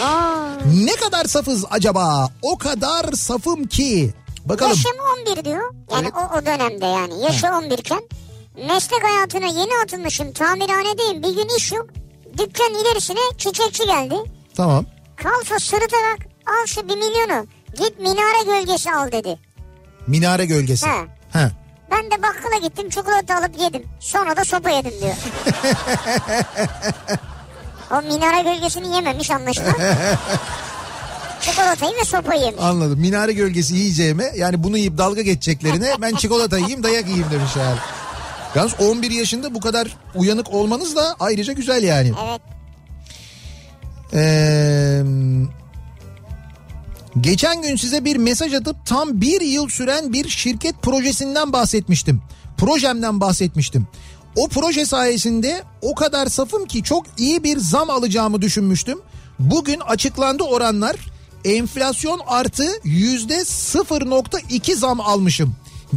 Aa, 0.06 0.46
Ne 0.74 0.92
kadar 0.96 1.24
safız 1.24 1.64
acaba? 1.70 2.28
O 2.42 2.58
kadar 2.58 3.12
safım 3.12 3.64
ki. 3.66 4.14
Bakalım. 4.44 4.70
yaşım 4.70 4.92
11 5.36 5.44
diyor. 5.44 5.74
Yani 5.92 6.02
Evet. 6.02 6.12
o, 6.16 6.38
o 6.38 6.46
dönemde 6.46 6.86
yani. 6.86 7.20
Yaşı 7.22 7.46
11 7.46 7.78
iken. 7.78 8.02
Meslek 8.66 9.04
hayatına 9.04 9.46
yeni 9.46 9.70
atılmışım. 9.84 10.32
Tamirhanedeyim. 10.32 11.22
Bir 11.22 11.28
gün 11.42 11.56
iş 11.56 11.72
yok. 11.72 11.86
Dükkan 12.38 12.74
ilerisine 12.74 13.18
çiçekçi 13.38 13.86
geldi. 13.86 14.14
Tamam. 14.56 14.84
Kalfa 15.16 15.58
sırıtarak 15.58 16.18
al 16.46 16.66
şu 16.66 16.88
bir 16.88 16.96
milyonu. 16.96 17.46
Git 17.78 17.98
minare 18.00 18.44
gölgesi 18.46 18.90
al 18.92 19.12
dedi. 19.12 19.38
Minare 20.06 20.44
gölgesi. 20.46 20.86
He. 20.86 21.06
He. 21.38 21.50
Ben 21.94 22.10
de 22.10 22.22
bakkala 22.22 22.58
gittim 22.62 22.90
çikolata 22.90 23.36
alıp 23.36 23.60
yedim. 23.60 23.82
Sonra 24.00 24.36
da 24.36 24.44
sopa 24.44 24.70
yedim 24.70 24.92
diyor. 25.00 25.14
o 27.90 28.02
minare 28.02 28.42
gölgesini 28.42 28.94
yememiş 28.94 29.30
anlaşılan. 29.30 29.74
Çikolatayı 31.40 31.92
ve 32.00 32.04
sopayı 32.04 32.40
yemiş. 32.40 32.62
Anladım. 32.62 33.00
Minare 33.00 33.32
gölgesi 33.32 33.74
yiyeceğime 33.74 34.32
yani 34.36 34.62
bunu 34.62 34.78
yiyip 34.78 34.98
dalga 34.98 35.22
geçeceklerine 35.22 35.94
ben 36.00 36.14
çikolata 36.14 36.58
yiyeyim 36.58 36.82
dayak 36.82 37.06
yiyeyim 37.06 37.30
demiş 37.30 37.56
yani. 37.56 37.78
Yalnız 38.54 38.80
11 38.80 39.10
yaşında 39.10 39.54
bu 39.54 39.60
kadar 39.60 39.96
uyanık 40.14 40.54
olmanız 40.54 40.96
da 40.96 41.16
ayrıca 41.20 41.52
güzel 41.52 41.82
yani. 41.82 42.12
Evet. 42.28 42.40
Ee, 44.14 45.02
geçen 47.20 47.62
gün 47.62 47.76
size 47.76 48.04
bir 48.04 48.16
mesaj 48.16 48.54
atıp 48.54 48.86
tam 48.86 49.20
bir 49.20 49.40
yıl 49.40 49.68
süren 49.68 50.12
bir 50.12 50.28
şirket 50.28 50.82
projesinden 50.82 51.52
bahsetmiştim. 51.52 52.22
Projemden 52.58 53.20
bahsetmiştim. 53.20 53.86
O 54.36 54.48
proje 54.48 54.86
sayesinde 54.86 55.62
o 55.82 55.94
kadar 55.94 56.26
safım 56.26 56.64
ki 56.64 56.82
çok 56.82 57.06
iyi 57.18 57.44
bir 57.44 57.58
zam 57.58 57.90
alacağımı 57.90 58.42
düşünmüştüm. 58.42 58.98
Bugün 59.38 59.80
açıklandı 59.80 60.42
oranlar. 60.42 60.96
Enflasyon 61.44 62.20
artı 62.26 62.64
yüzde 62.84 63.36
0.2 63.36 64.74
zam 64.74 65.00
almışım. 65.00 65.54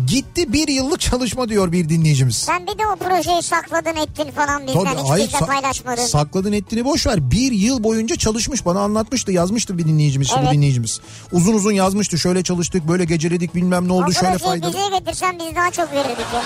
Gitti 0.08 0.54
bir 0.54 0.68
yıllık 0.68 1.00
çalışma 1.00 1.50
diyor 1.50 1.72
bir 1.72 1.90
dinleyicimiz. 1.90 2.36
Sen 2.36 2.68
bir 2.68 2.78
de 2.80 2.88
o 2.88 2.96
projeyi 2.96 3.42
sakladın 3.44 3.96
ettin 3.96 4.32
falan 4.32 4.68
bizden 4.68 4.84
Tabii, 4.84 5.02
hiç 5.02 5.10
hayır, 5.10 5.30
sa- 5.30 5.46
paylaşmadın. 5.46 6.06
Sakladın 6.06 6.52
ettiğini 6.52 6.86
boş 6.86 7.08
ver. 7.08 7.32
Bir 7.32 7.52
yıl 7.52 7.84
boyunca 7.84 8.16
çalışmış 8.16 8.66
bana 8.66 8.80
anlatmıştı 8.80 9.32
yazmıştı 9.32 9.78
bir 9.78 9.86
dinleyicimiz 9.86 10.32
Evet. 10.40 10.54
dinleyicimiz. 10.54 11.00
Uzun 11.32 11.54
uzun 11.54 11.72
yazmıştı 11.72 12.18
şöyle 12.18 12.44
çalıştık 12.44 12.88
böyle 12.88 13.06
geceledik 13.06 13.56
bilmem 13.56 13.88
ne 13.88 13.94
oldu 13.94 14.06
o 14.10 14.12
şöyle 14.12 14.38
projeyi 14.38 14.50
faydalı. 14.50 14.74
bize 14.74 14.98
getirsen 15.00 15.40
biz 15.40 15.56
daha 15.56 15.72
çok 15.72 15.92
verirdik 15.94 16.26
ya. 16.34 16.44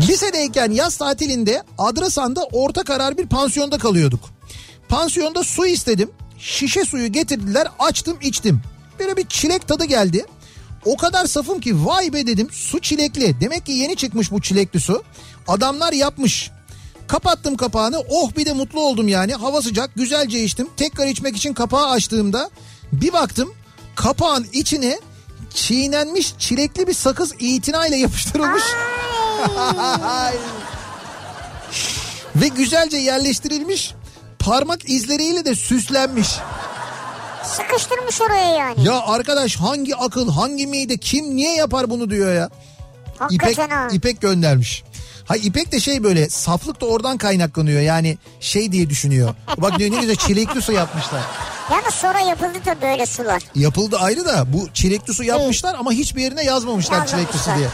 Lisedeyken 0.00 0.70
yaz 0.70 0.96
tatilinde 0.96 1.62
Adrasan'da 1.78 2.44
orta 2.52 2.84
karar 2.84 3.18
bir 3.18 3.26
pansiyonda 3.26 3.78
kalıyorduk. 3.78 4.20
Pansiyonda 4.88 5.42
su 5.44 5.66
istedim. 5.66 6.10
Şişe 6.38 6.84
suyu 6.84 7.12
getirdiler 7.12 7.68
açtım 7.78 8.16
içtim. 8.22 8.60
Böyle 8.98 9.16
bir 9.16 9.26
çilek 9.26 9.68
tadı 9.68 9.84
geldi. 9.84 10.26
O 10.84 10.96
kadar 10.96 11.26
safım 11.26 11.60
ki 11.60 11.86
vay 11.86 12.12
be 12.12 12.26
dedim 12.26 12.48
su 12.52 12.80
çilekli. 12.80 13.40
Demek 13.40 13.66
ki 13.66 13.72
yeni 13.72 13.96
çıkmış 13.96 14.30
bu 14.30 14.40
çilekli 14.40 14.80
su. 14.80 15.02
Adamlar 15.48 15.92
yapmış. 15.92 16.50
Kapattım 17.06 17.56
kapağını 17.56 17.98
oh 18.08 18.36
bir 18.36 18.46
de 18.46 18.52
mutlu 18.52 18.80
oldum 18.80 19.08
yani. 19.08 19.34
Hava 19.34 19.62
sıcak 19.62 19.94
güzelce 19.94 20.44
içtim. 20.44 20.68
Tekrar 20.76 21.06
içmek 21.06 21.36
için 21.36 21.54
kapağı 21.54 21.90
açtığımda 21.90 22.50
bir 22.92 23.12
baktım 23.12 23.54
kapağın 23.94 24.46
içine 24.52 25.00
çiğnenmiş 25.54 26.34
çilekli 26.38 26.86
bir 26.86 26.94
sakız 26.94 27.34
itinayla 27.38 27.96
yapıştırılmış. 27.96 28.62
Ve 32.36 32.48
güzelce 32.48 32.96
yerleştirilmiş 32.96 33.94
parmak 34.38 34.90
izleriyle 34.90 35.44
de 35.44 35.54
süslenmiş. 35.54 36.28
Sıkıştırmış 37.44 38.20
oraya 38.20 38.54
yani. 38.56 38.84
Ya 38.84 39.00
arkadaş 39.06 39.56
hangi 39.56 39.96
akıl 39.96 40.32
hangi 40.32 40.66
mide 40.66 40.96
kim 40.96 41.36
niye 41.36 41.54
yapar 41.54 41.90
bunu 41.90 42.10
diyor 42.10 42.34
ya. 42.34 42.50
İpek, 43.30 43.48
Hakikaten 43.48 43.76
ha. 43.76 43.88
İpek 43.92 44.20
göndermiş. 44.20 44.84
Ha 45.24 45.36
İpek 45.36 45.72
de 45.72 45.80
şey 45.80 46.04
böyle 46.04 46.28
saflık 46.28 46.80
da 46.80 46.86
oradan 46.86 47.18
kaynaklanıyor 47.18 47.80
yani 47.80 48.18
şey 48.40 48.72
diye 48.72 48.90
düşünüyor. 48.90 49.34
Bak 49.58 49.78
diyor 49.78 49.90
ne 49.92 50.00
güzel 50.00 50.16
çilekli 50.16 50.62
su 50.62 50.72
yapmışlar. 50.72 51.20
Yalnız 51.70 51.94
sonra 51.94 52.20
yapıldı 52.20 52.58
da 52.66 52.76
böyle 52.82 53.06
sular. 53.06 53.42
Yapıldı 53.54 53.96
ayrı 53.98 54.24
da 54.24 54.52
bu 54.52 54.68
çilekli 54.74 55.14
su 55.14 55.24
yapmışlar 55.24 55.74
ama 55.78 55.92
hiçbir 55.92 56.22
yerine 56.22 56.44
yazmamışlar 56.44 57.06
çilekli 57.06 57.38
su 57.38 57.50
Yazmamışlar. 57.50 57.56
diye. 57.58 57.68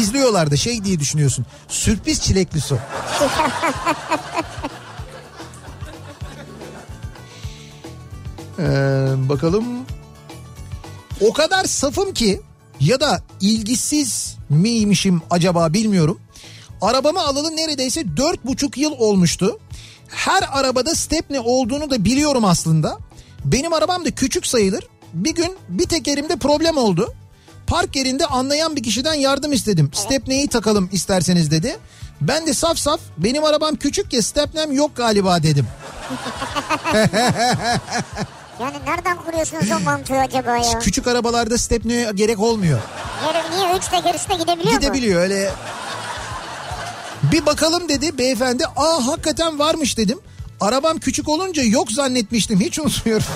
Gizliyorlar 0.00 0.50
da 0.50 0.56
şey 0.56 0.84
diye 0.84 1.00
düşünüyorsun. 1.00 1.46
Sürpriz 1.68 2.20
çilekli 2.22 2.60
su. 2.60 2.78
Ee, 8.58 8.62
bakalım. 9.28 9.64
O 11.20 11.32
kadar 11.32 11.64
safım 11.64 12.14
ki 12.14 12.40
ya 12.80 13.00
da 13.00 13.22
ilgisiz 13.40 14.36
miymişim 14.50 15.22
acaba 15.30 15.72
bilmiyorum. 15.72 16.20
Arabamı 16.80 17.20
alalı 17.20 17.56
neredeyse 17.56 18.16
dört 18.16 18.46
buçuk 18.46 18.78
yıl 18.78 18.92
olmuştu. 18.92 19.58
Her 20.08 20.42
arabada 20.52 20.94
stepne 20.94 21.40
olduğunu 21.40 21.90
da 21.90 22.04
biliyorum 22.04 22.44
aslında. 22.44 22.98
Benim 23.44 23.72
arabam 23.72 24.04
da 24.04 24.10
küçük 24.10 24.46
sayılır. 24.46 24.84
Bir 25.12 25.34
gün 25.34 25.56
bir 25.68 25.86
tekerimde 25.86 26.36
problem 26.36 26.76
oldu. 26.76 27.14
Park 27.66 27.96
yerinde 27.96 28.26
anlayan 28.26 28.76
bir 28.76 28.82
kişiden 28.82 29.14
yardım 29.14 29.52
istedim. 29.52 29.90
Stepneyi 29.94 30.48
takalım 30.48 30.88
isterseniz 30.92 31.50
dedi. 31.50 31.76
Ben 32.20 32.46
de 32.46 32.54
saf 32.54 32.78
saf 32.78 33.00
benim 33.18 33.44
arabam 33.44 33.76
küçük 33.76 34.12
ya 34.12 34.22
stepnem 34.22 34.72
yok 34.72 34.96
galiba 34.96 35.42
dedim. 35.42 35.66
Yani 38.60 38.76
nereden 38.86 39.16
kuruyorsunuz 39.16 39.70
o 39.70 39.80
mantığı 39.80 40.18
acaba 40.20 40.56
ya? 40.56 40.78
Küçük 40.78 41.06
arabalarda 41.06 41.58
stepneye 41.58 42.10
gerek 42.14 42.40
olmuyor. 42.40 42.78
Yarın 43.26 43.50
niye 43.56 43.78
üç 43.78 43.88
teker 43.88 44.14
üstüne 44.14 44.36
gidebiliyor 44.36 44.74
mu? 44.74 44.80
Gidebiliyor 44.80 45.20
öyle. 45.20 45.50
Bir 47.32 47.46
bakalım 47.46 47.88
dedi 47.88 48.18
beyefendi. 48.18 48.66
Aa 48.66 49.06
hakikaten 49.06 49.58
varmış 49.58 49.98
dedim. 49.98 50.18
Arabam 50.60 50.98
küçük 50.98 51.28
olunca 51.28 51.62
yok 51.62 51.92
zannetmiştim. 51.92 52.60
Hiç 52.60 52.78
unutmuyorum. 52.78 53.26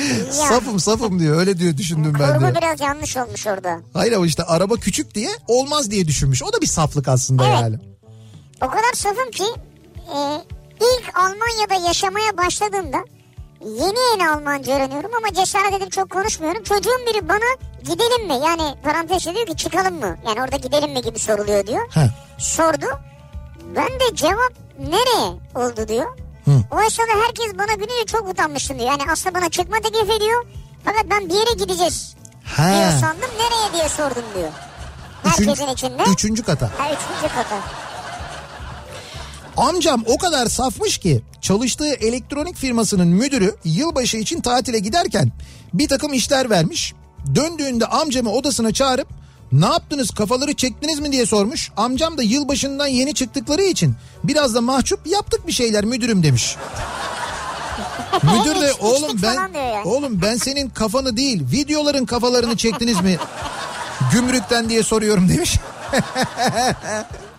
safım 0.30 0.80
safım 0.80 1.18
diyor. 1.20 1.36
Öyle 1.38 1.58
diyor 1.58 1.76
düşündüm 1.76 2.14
ben 2.20 2.28
Kurgu 2.28 2.40
diyor. 2.40 2.54
biraz 2.62 2.80
yanlış 2.80 3.16
olmuş 3.16 3.46
orada. 3.46 3.80
Hayır 3.92 4.12
ama 4.12 4.26
işte 4.26 4.42
araba 4.42 4.74
küçük 4.76 5.14
diye 5.14 5.30
olmaz 5.48 5.90
diye 5.90 6.06
düşünmüş. 6.08 6.42
O 6.42 6.52
da 6.52 6.60
bir 6.60 6.66
saflık 6.66 7.08
aslında 7.08 7.46
Evet. 7.48 7.58
yani. 7.60 7.76
O 8.62 8.66
kadar 8.66 8.92
safım 8.94 9.30
ki 9.30 9.44
e, 10.14 10.18
ilk 10.80 11.18
Almanya'da 11.18 11.86
yaşamaya 11.88 12.36
başladığımda 12.36 12.98
yeni 13.64 13.98
yeni 14.12 14.28
Almanca 14.30 14.76
öğreniyorum 14.76 15.10
ama 15.16 15.34
cesaret 15.34 15.72
edip 15.74 15.92
çok 15.92 16.10
konuşmuyorum. 16.10 16.62
Çocuğun 16.62 17.06
biri 17.06 17.28
bana 17.28 17.56
gidelim 17.82 18.26
mi? 18.26 18.46
Yani 18.46 18.74
parantezde 18.84 19.34
diyor 19.34 19.46
ki 19.46 19.56
çıkalım 19.56 19.94
mı? 20.00 20.16
Yani 20.26 20.42
orada 20.42 20.56
gidelim 20.56 20.92
mi 20.92 21.02
gibi 21.02 21.18
soruluyor 21.18 21.66
diyor. 21.66 21.86
Heh. 21.94 22.08
Sordu. 22.38 22.86
Ben 23.76 23.88
de 23.88 24.14
cevap 24.14 24.52
nereye 24.78 25.28
oldu 25.54 25.88
diyor. 25.88 26.18
Hı. 26.44 26.50
O 26.70 26.80
esnada 26.82 27.12
herkes 27.26 27.58
bana 27.58 27.72
gülünce 27.74 28.06
çok 28.06 28.28
utanmıştım 28.28 28.78
diyor. 28.78 28.90
Yani 28.90 29.02
aslında 29.12 29.34
bana 29.40 29.48
çıkma 29.50 29.76
teklif 29.80 30.10
ediyor. 30.10 30.46
Fakat 30.84 31.04
ben 31.10 31.28
bir 31.28 31.34
yere 31.34 31.52
gideceğiz 31.58 32.14
diyor 32.56 32.68
Ha. 32.68 32.90
sandım. 33.00 33.30
Nereye 33.38 33.72
diye 33.72 33.88
sordum 33.88 34.22
diyor. 34.34 34.48
Üçüncü, 35.26 35.48
Herkesin 35.50 35.72
içinde. 35.72 36.02
üçüncü 36.12 36.42
kata. 36.42 36.66
Ha, 36.66 36.84
üçüncü 36.86 37.34
kata. 37.34 37.56
Amcam 39.56 40.04
o 40.06 40.18
kadar 40.18 40.46
safmış 40.46 40.98
ki 40.98 41.22
çalıştığı 41.40 41.94
elektronik 41.94 42.56
firmasının 42.56 43.08
müdürü 43.08 43.56
yılbaşı 43.64 44.16
için 44.16 44.40
tatile 44.40 44.78
giderken 44.78 45.32
bir 45.74 45.88
takım 45.88 46.12
işler 46.12 46.50
vermiş. 46.50 46.94
Döndüğünde 47.34 47.86
amcamı 47.86 48.30
odasına 48.32 48.72
çağırıp 48.72 49.08
ne 49.52 49.66
yaptınız 49.66 50.10
kafaları 50.10 50.54
çektiniz 50.54 51.00
mi 51.00 51.12
diye 51.12 51.26
sormuş. 51.26 51.70
Amcam 51.76 52.18
da 52.18 52.22
yılbaşından 52.22 52.86
yeni 52.86 53.14
çıktıkları 53.14 53.62
için 53.62 53.94
biraz 54.24 54.54
da 54.54 54.60
mahcup 54.60 55.06
yaptık 55.06 55.46
bir 55.46 55.52
şeyler 55.52 55.84
müdürüm 55.84 56.22
demiş. 56.22 56.56
Müdür 58.22 58.60
de 58.60 58.72
oğlum 58.80 59.22
ben 59.22 59.34
yani." 59.34 59.82
oğlum 59.84 60.22
ben 60.22 60.36
senin 60.36 60.68
kafanı 60.70 61.16
değil 61.16 61.42
videoların 61.52 62.06
kafalarını 62.06 62.56
çektiniz 62.56 63.00
mi 63.00 63.16
gümrükten 64.12 64.68
diye 64.68 64.82
soruyorum 64.82 65.28
demiş. 65.28 65.58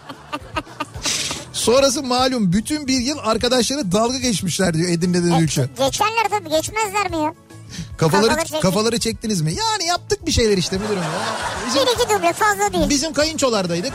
Sonrası 1.66 2.03
malum 2.03 2.53
bütün 2.53 2.88
bir 2.88 2.99
yıl 2.99 3.18
arkadaşları 3.24 3.91
dalga 3.91 4.18
geçmişler 4.18 4.74
diyor 4.74 4.89
Edirne'den 4.89 5.39
Ülke. 5.41 5.70
Geçerler 5.78 6.28
tabii 6.30 6.49
geçmezler 6.49 7.09
mi 7.11 7.18
ya? 7.18 7.34
Kafaları, 7.97 8.28
kafaları 8.28 8.39
çektik. 8.45 8.61
kafaları 8.61 8.99
çektiniz 8.99 9.41
mi? 9.41 9.53
Yani 9.53 9.86
yaptık 9.86 10.26
bir 10.26 10.32
şeyler 10.32 10.57
işte 10.57 10.78
müdürüm 10.78 10.97
ya. 10.97 11.09
Bizim, 11.68 11.82
Bir 11.88 11.91
iki 11.91 12.09
duble 12.09 12.34
fazla 12.34 12.74
değil. 12.74 12.89
bizim 12.89 13.13
kayınçolardaydık. 13.13 13.93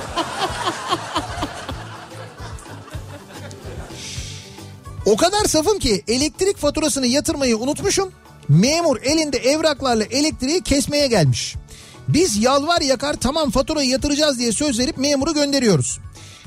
O 5.06 5.16
kadar 5.16 5.44
safım 5.44 5.78
ki 5.78 6.04
elektrik 6.08 6.56
faturasını 6.58 7.06
yatırmayı 7.06 7.58
unutmuşum. 7.58 8.12
Memur 8.48 9.02
elinde 9.02 9.38
evraklarla 9.38 10.04
elektriği 10.04 10.62
kesmeye 10.62 11.06
gelmiş. 11.06 11.56
Biz 12.08 12.36
yalvar 12.42 12.80
yakar 12.80 13.14
tamam 13.14 13.50
faturayı 13.50 13.88
yatıracağız 13.90 14.38
diye 14.38 14.52
söz 14.52 14.78
verip 14.78 14.98
memuru 14.98 15.34
gönderiyoruz. 15.34 15.98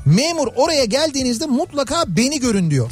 Memur 0.06 0.48
oraya 0.56 0.86
geldiğinizde 0.86 1.46
mutlaka 1.46 2.04
beni 2.08 2.40
görün 2.40 2.72
diyor. 2.72 2.92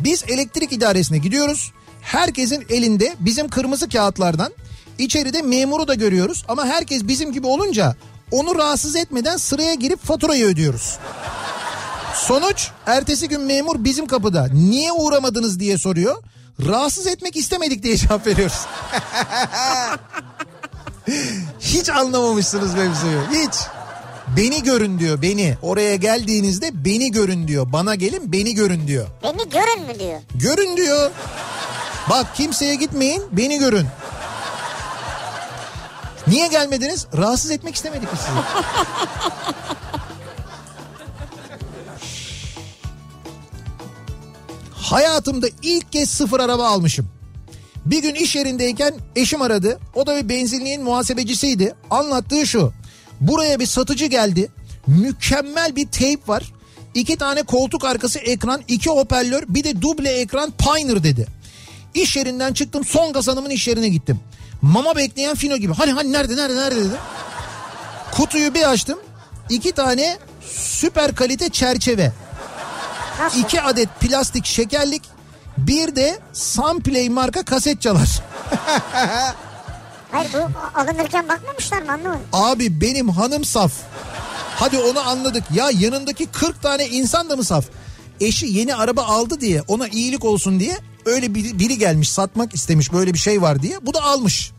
Biz 0.00 0.24
elektrik 0.28 0.72
idaresine 0.72 1.18
gidiyoruz. 1.18 1.72
Herkesin 2.00 2.66
elinde 2.70 3.16
bizim 3.20 3.48
kırmızı 3.48 3.88
kağıtlardan 3.88 4.52
içeride 4.98 5.42
memuru 5.42 5.88
da 5.88 5.94
görüyoruz 5.94 6.44
ama 6.48 6.66
herkes 6.66 7.08
bizim 7.08 7.32
gibi 7.32 7.46
olunca 7.46 7.96
onu 8.30 8.58
rahatsız 8.58 8.96
etmeden 8.96 9.36
sıraya 9.36 9.74
girip 9.74 10.04
faturayı 10.04 10.44
ödüyoruz. 10.44 10.98
Sonuç 12.14 12.68
ertesi 12.86 13.28
gün 13.28 13.40
memur 13.40 13.84
bizim 13.84 14.06
kapıda. 14.06 14.48
Niye 14.52 14.92
uğramadınız 14.92 15.60
diye 15.60 15.78
soruyor. 15.78 16.22
Rahatsız 16.66 17.06
etmek 17.06 17.36
istemedik 17.36 17.82
diye 17.82 17.96
cevap 17.96 18.26
veriyoruz. 18.26 18.60
Hiç 21.60 21.88
anlamamışsınız 21.88 22.74
mevzuyu. 22.74 23.20
Hiç. 23.32 23.54
Beni 24.36 24.62
görün 24.62 24.98
diyor 24.98 25.22
beni. 25.22 25.56
Oraya 25.62 25.96
geldiğinizde 25.96 26.84
beni 26.84 27.10
görün 27.12 27.48
diyor. 27.48 27.72
Bana 27.72 27.94
gelin 27.94 28.32
beni 28.32 28.54
görün 28.54 28.86
diyor. 28.86 29.06
Beni 29.22 29.48
görün 29.48 29.86
mü 29.86 29.98
diyor. 29.98 30.20
Görün 30.34 30.76
diyor. 30.76 31.10
Bak 32.10 32.36
kimseye 32.36 32.74
gitmeyin 32.74 33.22
beni 33.32 33.58
görün. 33.58 33.86
Niye 36.26 36.46
gelmediniz? 36.48 37.06
Rahatsız 37.16 37.50
etmek 37.50 37.74
istemedik 37.74 38.08
biz 38.12 38.20
sizi. 38.20 38.30
Hayatımda 44.74 45.46
ilk 45.62 45.92
kez 45.92 46.10
sıfır 46.10 46.40
araba 46.40 46.66
almışım. 46.66 47.08
Bir 47.86 48.02
gün 48.02 48.14
iş 48.14 48.36
yerindeyken 48.36 48.94
eşim 49.16 49.42
aradı. 49.42 49.78
O 49.94 50.06
da 50.06 50.16
bir 50.16 50.28
benzinliğin 50.28 50.82
muhasebecisiydi. 50.82 51.74
Anlattığı 51.90 52.46
şu. 52.46 52.72
Buraya 53.20 53.60
bir 53.60 53.66
satıcı 53.66 54.06
geldi. 54.06 54.50
Mükemmel 54.86 55.76
bir 55.76 55.86
teyp 55.86 56.28
var. 56.28 56.52
İki 56.94 57.16
tane 57.16 57.42
koltuk 57.42 57.84
arkası 57.84 58.18
ekran, 58.18 58.62
iki 58.68 58.90
hoparlör, 58.90 59.42
bir 59.48 59.64
de 59.64 59.82
duble 59.82 60.10
ekran 60.10 60.50
Pioneer 60.58 61.02
dedi. 61.02 61.26
İş 61.94 62.16
yerinden 62.16 62.52
çıktım 62.52 62.84
son 62.84 63.12
gaz 63.12 63.28
hanımın 63.28 63.50
iş 63.50 63.68
yerine 63.68 63.88
gittim. 63.88 64.20
Mama 64.62 64.96
bekleyen 64.96 65.34
fino 65.34 65.56
gibi. 65.56 65.72
Hani 65.74 65.92
hani 65.92 66.12
nerede 66.12 66.36
nerede 66.36 66.56
nerede 66.56 66.76
dedi. 66.76 66.94
Kutuyu 68.12 68.54
bir 68.54 68.70
açtım. 68.70 68.98
İki 69.50 69.72
tane 69.72 70.18
süper 70.52 71.14
kalite 71.14 71.48
çerçeve. 71.48 72.12
Nasıl? 73.20 73.38
iki 73.40 73.62
adet 73.62 73.88
plastik 74.00 74.46
şekerlik. 74.46 75.02
Bir 75.58 75.96
de 75.96 76.18
Sunplay 76.32 77.08
marka 77.08 77.42
kaset 77.42 77.82
çalar. 77.82 78.08
Hayır 80.12 80.30
bu 80.32 80.38
alınırken 80.80 81.28
bakmamışlar 81.28 81.82
mı 81.82 81.92
anlamadım. 81.92 82.20
Abi 82.32 82.80
benim 82.80 83.08
hanım 83.08 83.44
saf. 83.44 83.72
Hadi 84.56 84.78
onu 84.78 85.08
anladık. 85.08 85.44
Ya 85.54 85.70
yanındaki 85.78 86.26
40 86.26 86.62
tane 86.62 86.88
insan 86.88 87.30
da 87.30 87.36
mı 87.36 87.44
saf? 87.44 87.64
Eşi 88.20 88.46
yeni 88.46 88.74
araba 88.74 89.02
aldı 89.02 89.40
diye 89.40 89.62
ona 89.68 89.88
iyilik 89.88 90.24
olsun 90.24 90.60
diye 90.60 90.78
öyle 91.06 91.34
biri, 91.34 91.58
biri 91.58 91.78
gelmiş 91.78 92.12
satmak 92.12 92.54
istemiş 92.54 92.92
böyle 92.92 93.14
bir 93.14 93.18
şey 93.18 93.42
var 93.42 93.62
diye. 93.62 93.78
Bu 93.86 93.94
da 93.94 94.02
almış. 94.02 94.52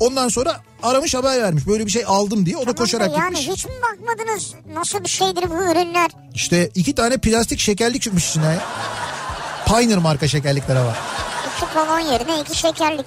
Ondan 0.00 0.28
sonra 0.28 0.60
aramış 0.82 1.14
haber 1.14 1.42
vermiş 1.42 1.66
böyle 1.66 1.86
bir 1.86 1.90
şey 1.90 2.04
aldım 2.06 2.46
diye 2.46 2.56
o 2.56 2.60
da 2.60 2.64
Tamam 2.64 2.76
koşarak 2.76 3.18
yani 3.18 3.36
gitmiş. 3.38 3.48
hiç 3.56 3.64
mi 3.66 3.72
bakmadınız 3.82 4.52
nasıl 4.74 5.04
bir 5.04 5.08
şeydir 5.08 5.50
bu 5.50 5.54
ürünler? 5.54 6.10
İşte 6.34 6.70
iki 6.74 6.94
tane 6.94 7.16
plastik 7.16 7.58
şekerlik 7.60 8.02
çıkmış 8.02 8.28
içine. 8.30 8.58
Pioneer 9.66 9.98
marka 9.98 10.28
şekerliklere 10.28 10.80
var. 10.80 10.96
İki 11.56 11.72
kolon 11.74 11.98
yerine 12.00 12.40
iki 12.40 12.58
şekerlik. 12.58 13.06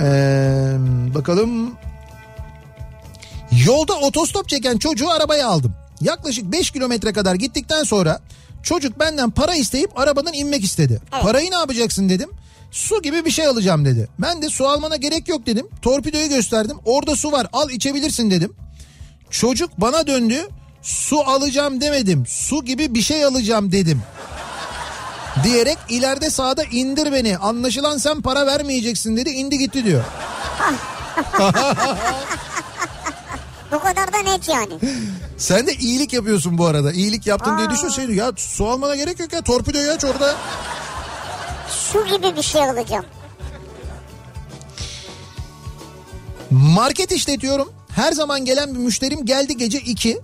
Ee, 0.00 0.76
bakalım. 1.14 1.74
Yolda 3.66 3.94
otostop 3.94 4.48
çeken 4.48 4.78
çocuğu 4.78 5.10
arabaya 5.10 5.48
aldım. 5.48 5.74
Yaklaşık 6.00 6.52
5 6.52 6.70
kilometre 6.70 7.12
kadar 7.12 7.34
gittikten 7.34 7.82
sonra 7.82 8.20
çocuk 8.62 9.00
benden 9.00 9.30
para 9.30 9.54
isteyip 9.54 9.98
arabadan 10.00 10.32
inmek 10.32 10.64
istedi. 10.64 11.00
Parayı 11.22 11.50
ne 11.50 11.56
yapacaksın 11.56 12.08
dedim. 12.08 12.30
Su 12.70 13.02
gibi 13.02 13.24
bir 13.24 13.30
şey 13.30 13.46
alacağım 13.46 13.84
dedi. 13.84 14.08
Ben 14.18 14.42
de 14.42 14.48
su 14.48 14.68
almana 14.68 14.96
gerek 14.96 15.28
yok 15.28 15.46
dedim. 15.46 15.66
Torpidoyu 15.82 16.28
gösterdim. 16.28 16.76
Orada 16.84 17.16
su 17.16 17.32
var 17.32 17.46
al 17.52 17.70
içebilirsin 17.70 18.30
dedim. 18.30 18.52
Çocuk 19.30 19.70
bana 19.80 20.06
döndü. 20.06 20.48
Su 20.82 21.20
alacağım 21.20 21.80
demedim. 21.80 22.24
Su 22.26 22.64
gibi 22.64 22.94
bir 22.94 23.02
şey 23.02 23.24
alacağım 23.24 23.72
dedim. 23.72 24.02
Diyerek 25.42 25.78
ileride 25.88 26.30
sağda 26.30 26.64
indir 26.64 27.12
beni. 27.12 27.38
Anlaşılan 27.38 27.98
sen 27.98 28.20
para 28.22 28.46
vermeyeceksin 28.46 29.16
dedi. 29.16 29.30
indi 29.30 29.58
gitti 29.58 29.84
diyor. 29.84 30.04
Bu 33.72 33.78
kadar 33.78 34.12
da 34.12 34.18
net 34.18 34.48
yani. 34.48 34.72
Sen 35.38 35.66
de 35.66 35.74
iyilik 35.74 36.12
yapıyorsun 36.12 36.58
bu 36.58 36.66
arada. 36.66 36.92
İyilik 36.92 37.26
yaptın 37.26 37.58
diye 37.58 37.70
düşünsene. 37.70 38.14
Ya 38.14 38.32
su 38.36 38.68
almana 38.68 38.96
gerek 38.96 39.20
yok 39.20 39.32
ya. 39.32 39.42
Torpidoyu 39.42 39.90
aç 39.90 40.04
orada. 40.04 40.34
Su 41.68 42.06
gibi 42.06 42.36
bir 42.36 42.42
şey 42.42 42.62
alacağım. 42.64 43.04
Market 46.50 47.12
işletiyorum. 47.12 47.72
Her 47.96 48.12
zaman 48.12 48.44
gelen 48.44 48.74
bir 48.74 48.78
müşterim 48.78 49.24
geldi 49.26 49.56
gece 49.56 49.78
2. 49.78 50.20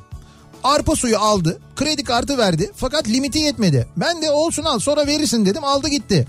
Arpa 0.65 0.97
suyu 0.97 1.19
aldı. 1.19 1.61
Kredi 1.77 2.05
kartı 2.05 2.39
verdi. 2.39 2.71
Fakat 2.77 3.09
limiti 3.09 3.39
yetmedi. 3.39 3.89
Ben 3.97 4.23
de 4.23 4.31
olsun 4.31 4.65
al 4.65 4.79
sonra 4.79 5.07
verirsin 5.07 5.47
dedim. 5.47 5.65
Aldı 5.65 5.89
gitti. 5.89 6.27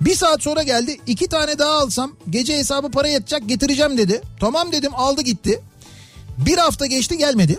Bir 0.00 0.14
saat 0.14 0.42
sonra 0.42 0.62
geldi. 0.62 1.00
iki 1.06 1.28
tane 1.28 1.58
daha 1.58 1.72
alsam 1.72 2.12
gece 2.30 2.58
hesabı 2.58 2.90
para 2.90 3.08
yatacak 3.08 3.48
getireceğim 3.48 3.98
dedi. 3.98 4.22
Tamam 4.40 4.72
dedim 4.72 4.92
aldı 4.94 5.22
gitti. 5.22 5.60
Bir 6.38 6.58
hafta 6.58 6.86
geçti 6.86 7.18
gelmedi. 7.18 7.58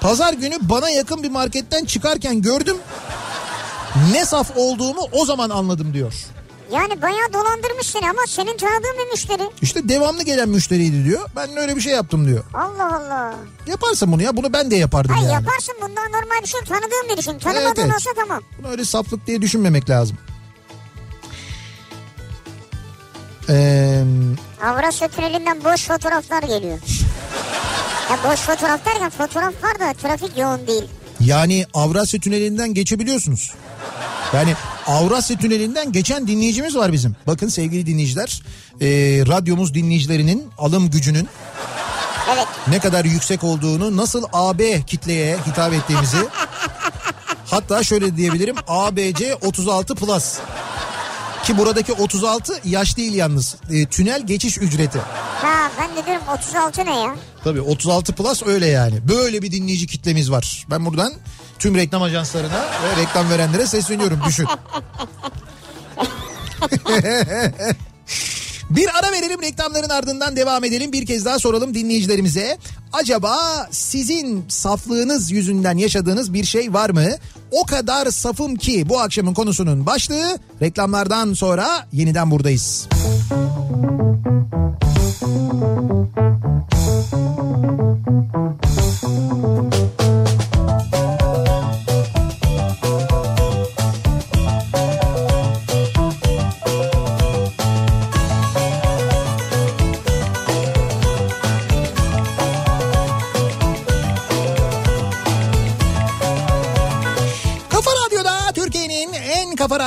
Pazar 0.00 0.32
günü 0.32 0.58
bana 0.60 0.90
yakın 0.90 1.22
bir 1.22 1.30
marketten 1.30 1.84
çıkarken 1.84 2.42
gördüm. 2.42 2.76
Ne 4.12 4.24
saf 4.24 4.56
olduğumu 4.56 5.08
o 5.12 5.24
zaman 5.24 5.50
anladım 5.50 5.94
diyor. 5.94 6.14
Yani 6.74 7.02
bayağı 7.02 7.32
dolandırmış 7.32 7.86
seni 7.86 8.10
ama 8.10 8.22
senin 8.28 8.56
tanıdığın 8.56 8.98
bir 9.06 9.10
müşteri. 9.12 9.50
İşte 9.62 9.88
devamlı 9.88 10.22
gelen 10.22 10.48
müşteriydi 10.48 11.04
diyor. 11.04 11.20
Ben 11.36 11.56
öyle 11.56 11.76
bir 11.76 11.80
şey 11.80 11.92
yaptım 11.92 12.26
diyor. 12.26 12.44
Allah 12.54 12.96
Allah. 12.96 13.34
Yaparsın 13.66 14.12
bunu 14.12 14.22
ya 14.22 14.36
bunu 14.36 14.52
ben 14.52 14.70
de 14.70 14.76
yapardım 14.76 15.14
Hayır 15.14 15.30
yani. 15.30 15.44
yaparsın 15.44 15.74
bundan 15.82 16.12
normal 16.12 16.42
bir 16.42 16.46
şey 16.48 16.60
yok. 16.60 16.68
Tanıdığın 16.68 17.08
biri 17.10 17.22
şimdi. 17.22 17.38
Tanımadığın 17.38 17.66
Evet, 17.66 17.78
evet. 17.78 17.94
olsa 17.94 18.10
tamam. 18.16 18.42
Bunu 18.58 18.68
öyle 18.70 18.84
saflık 18.84 19.26
diye 19.26 19.42
düşünmemek 19.42 19.90
lazım. 19.90 20.18
Ee, 23.48 24.02
Avrasya 24.64 25.08
Tüneli'nden 25.08 25.64
boş 25.64 25.86
fotoğraflar 25.86 26.42
geliyor. 26.42 26.78
ya 28.10 28.30
boş 28.30 28.40
fotoğraf 28.40 28.86
derken 28.86 29.10
fotoğraf 29.10 29.54
var 29.64 29.78
da 29.80 29.92
trafik 29.92 30.38
yoğun 30.38 30.66
değil. 30.66 30.84
Yani 31.20 31.66
Avrasya 31.74 32.20
Tüneli'nden 32.20 32.74
geçebiliyorsunuz. 32.74 33.52
Yani 34.34 34.54
Avrasya 34.86 35.38
Tüneli'nden 35.38 35.92
geçen 35.92 36.26
dinleyicimiz 36.26 36.76
var 36.76 36.92
bizim. 36.92 37.16
Bakın 37.26 37.48
sevgili 37.48 37.86
dinleyiciler, 37.86 38.42
ee, 38.80 38.86
radyomuz 39.26 39.74
dinleyicilerinin 39.74 40.48
alım 40.58 40.90
gücünün 40.90 41.28
Evet. 42.34 42.46
ne 42.68 42.78
kadar 42.78 43.04
yüksek 43.04 43.44
olduğunu, 43.44 43.96
nasıl 43.96 44.24
AB 44.32 44.82
kitleye 44.82 45.36
hitap 45.46 45.72
ettiğimizi 45.72 46.16
hatta 47.46 47.82
şöyle 47.82 48.16
diyebilirim 48.16 48.56
ABC 48.68 49.34
36 49.34 49.94
plus 49.94 50.38
ki 51.44 51.58
buradaki 51.58 51.92
36 51.92 52.52
yaş 52.64 52.96
değil 52.96 53.14
yalnız 53.14 53.56
Ee, 53.70 53.86
tünel 53.86 54.26
geçiş 54.26 54.58
ücreti. 54.58 54.98
Ha 55.42 55.70
ben 55.78 55.96
de 55.96 56.06
diyorum 56.06 56.22
36 56.38 56.84
ne 56.84 57.00
ya? 57.00 57.14
Tabii 57.44 57.60
36 57.60 58.12
plus 58.12 58.42
öyle 58.46 58.66
yani. 58.66 59.08
Böyle 59.08 59.42
bir 59.42 59.52
dinleyici 59.52 59.86
kitlemiz 59.86 60.30
var. 60.30 60.66
Ben 60.70 60.86
buradan 60.86 61.12
tüm 61.58 61.74
reklam 61.74 62.02
ajanslarına 62.02 62.62
ve 62.62 63.02
reklam 63.02 63.30
verenlere 63.30 63.66
sesleniyorum 63.66 64.20
düşün. 64.26 64.46
Bir 68.76 68.98
ara 68.98 69.12
verelim 69.12 69.42
reklamların 69.42 69.88
ardından 69.88 70.36
devam 70.36 70.64
edelim. 70.64 70.92
Bir 70.92 71.06
kez 71.06 71.24
daha 71.24 71.38
soralım 71.38 71.74
dinleyicilerimize. 71.74 72.58
Acaba 72.92 73.68
sizin 73.70 74.44
saflığınız 74.48 75.30
yüzünden 75.30 75.78
yaşadığınız 75.78 76.34
bir 76.34 76.44
şey 76.44 76.72
var 76.72 76.90
mı? 76.90 77.06
O 77.50 77.66
kadar 77.66 78.10
safım 78.10 78.56
ki 78.56 78.88
bu 78.88 79.00
akşamın 79.00 79.34
konusunun 79.34 79.86
başlığı 79.86 80.38
reklamlardan 80.62 81.34
sonra 81.34 81.86
yeniden 81.92 82.30
buradayız. 82.30 82.88
Kafa 88.24 88.53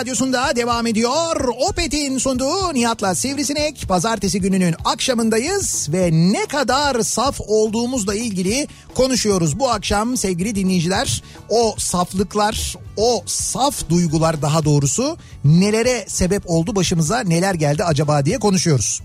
Radyosu'nda 0.07 0.55
devam 0.55 0.87
ediyor. 0.87 1.47
Opet'in 1.69 2.17
sunduğu 2.17 2.73
Nihat'la 2.73 3.15
Sivrisinek. 3.15 3.85
Pazartesi 3.87 4.41
gününün 4.41 4.75
akşamındayız 4.85 5.87
ve 5.93 6.09
ne 6.11 6.45
kadar 6.45 7.01
saf 7.01 7.41
olduğumuzla 7.47 8.15
ilgili 8.15 8.67
konuşuyoruz. 8.95 9.59
Bu 9.59 9.69
akşam 9.69 10.17
sevgili 10.17 10.55
dinleyiciler 10.55 11.23
o 11.49 11.75
saflıklar, 11.77 12.75
o 12.97 13.23
saf 13.25 13.89
duygular 13.89 14.41
daha 14.41 14.65
doğrusu 14.65 15.17
nelere 15.43 16.05
sebep 16.07 16.43
oldu 16.45 16.75
başımıza 16.75 17.19
neler 17.19 17.53
geldi 17.53 17.83
acaba 17.83 18.25
diye 18.25 18.39
konuşuyoruz. 18.39 19.01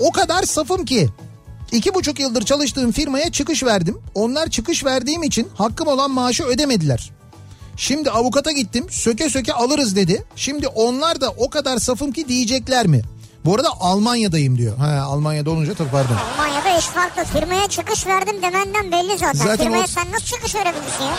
O 0.00 0.12
kadar 0.12 0.42
safım 0.42 0.84
ki 0.84 1.08
iki 1.72 1.94
buçuk 1.94 2.20
yıldır 2.20 2.42
çalıştığım 2.42 2.92
firmaya 2.92 3.32
çıkış 3.32 3.64
verdim. 3.64 3.98
Onlar 4.14 4.50
çıkış 4.50 4.84
verdiğim 4.84 5.22
için 5.22 5.48
hakkım 5.54 5.88
olan 5.88 6.10
maaşı 6.10 6.44
ödemediler. 6.44 7.17
Şimdi 7.78 8.10
avukata 8.10 8.52
gittim 8.52 8.86
söke 8.90 9.30
söke 9.30 9.52
alırız 9.52 9.96
dedi. 9.96 10.24
Şimdi 10.36 10.68
onlar 10.68 11.20
da 11.20 11.30
o 11.30 11.50
kadar 11.50 11.78
safım 11.78 12.12
ki 12.12 12.28
diyecekler 12.28 12.86
mi? 12.86 13.02
Bu 13.44 13.54
arada 13.54 13.68
Almanya'dayım 13.80 14.58
diyor. 14.58 14.76
Ha, 14.78 15.00
Almanya'da 15.06 15.50
olunca 15.50 15.74
tabii 15.74 15.90
pardon. 15.90 16.14
Almanya'da 16.34 16.78
iş 16.78 16.84
farklı. 16.84 17.24
Firmaya 17.24 17.68
çıkış 17.68 18.06
verdim 18.06 18.36
demenden 18.42 18.92
belli 18.92 19.18
zaten. 19.18 19.38
Zaten 19.38 19.56
Firmaya 19.64 19.84
o- 19.84 19.86
sen 19.86 20.12
nasıl 20.12 20.24
çıkış 20.26 20.54
verebilirsin 20.54 21.04
ya? 21.04 21.14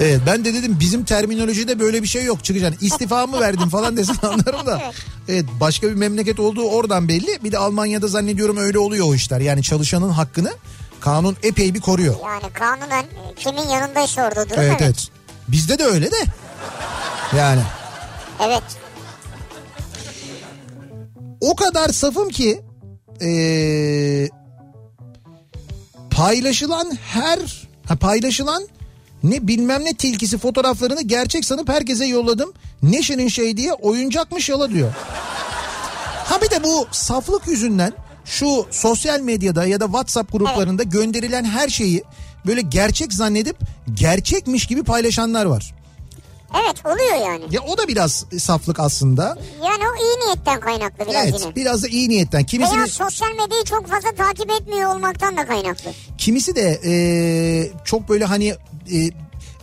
Evet 0.00 0.20
ben 0.26 0.44
de 0.44 0.54
dedim 0.54 0.76
bizim 0.80 1.04
terminolojide 1.04 1.78
böyle 1.80 2.02
bir 2.02 2.08
şey 2.08 2.24
yok 2.24 2.44
çıkacaksın. 2.44 2.86
İstifamı 2.86 3.40
verdim 3.40 3.68
falan 3.68 3.96
desen 3.96 4.16
anlarım 4.22 4.66
da. 4.66 4.82
Evet 5.28 5.44
başka 5.60 5.88
bir 5.88 5.94
memleket 5.94 6.40
olduğu 6.40 6.62
oradan 6.68 7.08
belli. 7.08 7.38
Bir 7.44 7.52
de 7.52 7.58
Almanya'da 7.58 8.08
zannediyorum 8.08 8.56
öyle 8.56 8.78
oluyor 8.78 9.06
o 9.08 9.14
işler. 9.14 9.40
Yani 9.40 9.62
çalışanın 9.62 10.08
hakkını 10.08 10.52
kanun 11.06 11.36
epey 11.42 11.74
bir 11.74 11.80
koruyor. 11.80 12.16
Yani 12.24 12.52
kanunen 12.52 13.02
e, 13.02 13.34
kimin 13.36 13.68
yanındaysa 13.68 14.26
orada 14.26 14.50
durur. 14.50 14.58
Evet 14.58 14.82
evet. 14.82 15.08
Bizde 15.48 15.78
de 15.78 15.84
öyle 15.84 16.10
de. 16.10 16.16
Yani 17.36 17.60
Evet. 18.46 18.62
o 21.40 21.56
kadar 21.56 21.88
safım 21.88 22.28
ki 22.28 22.62
ee, 23.22 24.28
paylaşılan 26.10 26.98
her 27.02 27.68
ha, 27.88 27.96
paylaşılan 27.96 28.68
ne 29.22 29.48
bilmem 29.48 29.84
ne 29.84 29.94
tilkisi 29.94 30.38
fotoğraflarını 30.38 31.02
gerçek 31.02 31.44
sanıp 31.44 31.68
herkese 31.68 32.04
yolladım. 32.06 32.52
Neşe'nin 32.82 33.28
şey 33.28 33.56
diye 33.56 33.72
oyuncakmış 33.72 34.48
yala 34.48 34.70
diyor. 34.70 34.92
Ha 36.24 36.40
bir 36.42 36.50
de 36.50 36.64
bu 36.64 36.86
saflık 36.92 37.46
yüzünden 37.46 37.92
şu 38.26 38.66
sosyal 38.70 39.20
medyada 39.20 39.66
ya 39.66 39.80
da 39.80 39.84
WhatsApp 39.84 40.32
gruplarında 40.32 40.82
gönderilen 40.82 41.44
her 41.44 41.68
şeyi 41.68 42.02
böyle 42.46 42.60
gerçek 42.60 43.12
zannedip 43.12 43.56
gerçekmiş 43.94 44.66
gibi 44.66 44.82
paylaşanlar 44.82 45.44
var. 45.44 45.74
Evet 46.64 46.86
oluyor 46.86 47.26
yani. 47.26 47.44
Ya 47.50 47.60
o 47.62 47.78
da 47.78 47.88
biraz 47.88 48.24
saflık 48.38 48.80
aslında. 48.80 49.38
Yani 49.64 49.82
o 49.88 50.02
iyi 50.02 50.26
niyetten 50.26 50.60
kaynaklı 50.60 51.06
biraz 51.06 51.24
Evet 51.24 51.40
yine. 51.40 51.54
biraz 51.54 51.82
da 51.82 51.88
iyi 51.88 52.08
niyetten. 52.08 52.44
Kimisini 52.44 52.76
Veya 52.76 52.86
sosyal 52.86 53.30
medyayı 53.30 53.64
çok 53.64 53.86
fazla 53.86 54.12
takip 54.12 54.50
etmiyor 54.50 54.94
olmaktan 54.94 55.36
da 55.36 55.46
kaynaklı. 55.46 55.90
Kimisi 56.18 56.56
de 56.56 56.80
e, 56.84 56.92
çok 57.84 58.08
böyle 58.08 58.24
hani 58.24 58.48
e, 58.92 59.10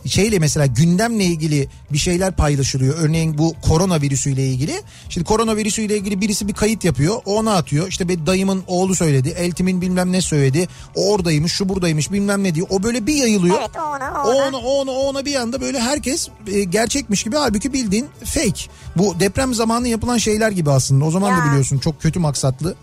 şeyle 0.06 0.38
mesela 0.38 0.66
gündemle 0.66 1.24
ilgili 1.24 1.68
bir 1.92 1.98
şeyler 1.98 2.36
paylaşılıyor. 2.36 2.94
Örneğin 2.98 3.38
bu 3.38 3.54
koronavirüsüyle 3.62 4.46
ilgili. 4.46 4.82
Şimdi 5.08 5.24
koronavirüsüyle 5.24 5.96
ilgili 5.96 6.20
birisi 6.20 6.48
bir 6.48 6.52
kayıt 6.52 6.84
yapıyor. 6.84 7.14
O 7.24 7.34
ona 7.34 7.54
atıyor. 7.54 7.88
İşte 7.88 8.08
bir 8.08 8.26
dayımın 8.26 8.62
oğlu 8.66 8.94
söyledi. 8.94 9.28
Eltimin 9.28 9.80
bilmem 9.80 10.12
ne 10.12 10.20
söyledi. 10.20 10.68
O 10.94 11.12
oradaymış, 11.12 11.52
şu 11.52 11.68
buradaymış 11.68 12.12
bilmem 12.12 12.44
ne 12.44 12.54
diyor. 12.54 12.66
O 12.70 12.82
böyle 12.82 13.06
bir 13.06 13.14
yayılıyor. 13.14 13.56
Evet 13.60 13.70
o 13.76 13.80
ona 13.80 14.22
o 14.24 14.28
ona. 14.28 14.46
ona, 14.48 14.56
o 14.56 14.80
ona, 14.80 14.90
o 14.90 14.94
ona 15.08 15.24
bir 15.24 15.34
anda 15.34 15.60
böyle 15.60 15.80
herkes 15.80 16.28
e, 16.52 16.64
gerçekmiş 16.64 17.22
gibi 17.24 17.36
halbuki 17.36 17.72
bildiğin 17.72 18.06
fake. 18.24 18.60
Bu 18.96 19.20
deprem 19.20 19.54
zamanı 19.54 19.88
yapılan 19.88 20.18
şeyler 20.18 20.50
gibi 20.50 20.70
aslında. 20.70 21.04
O 21.04 21.10
zaman 21.10 21.32
da 21.32 21.38
Ya. 21.38 21.50
biliyorsun 21.50 21.78
çok 21.78 22.02
kötü 22.02 22.18
maksatlı. 22.18 22.74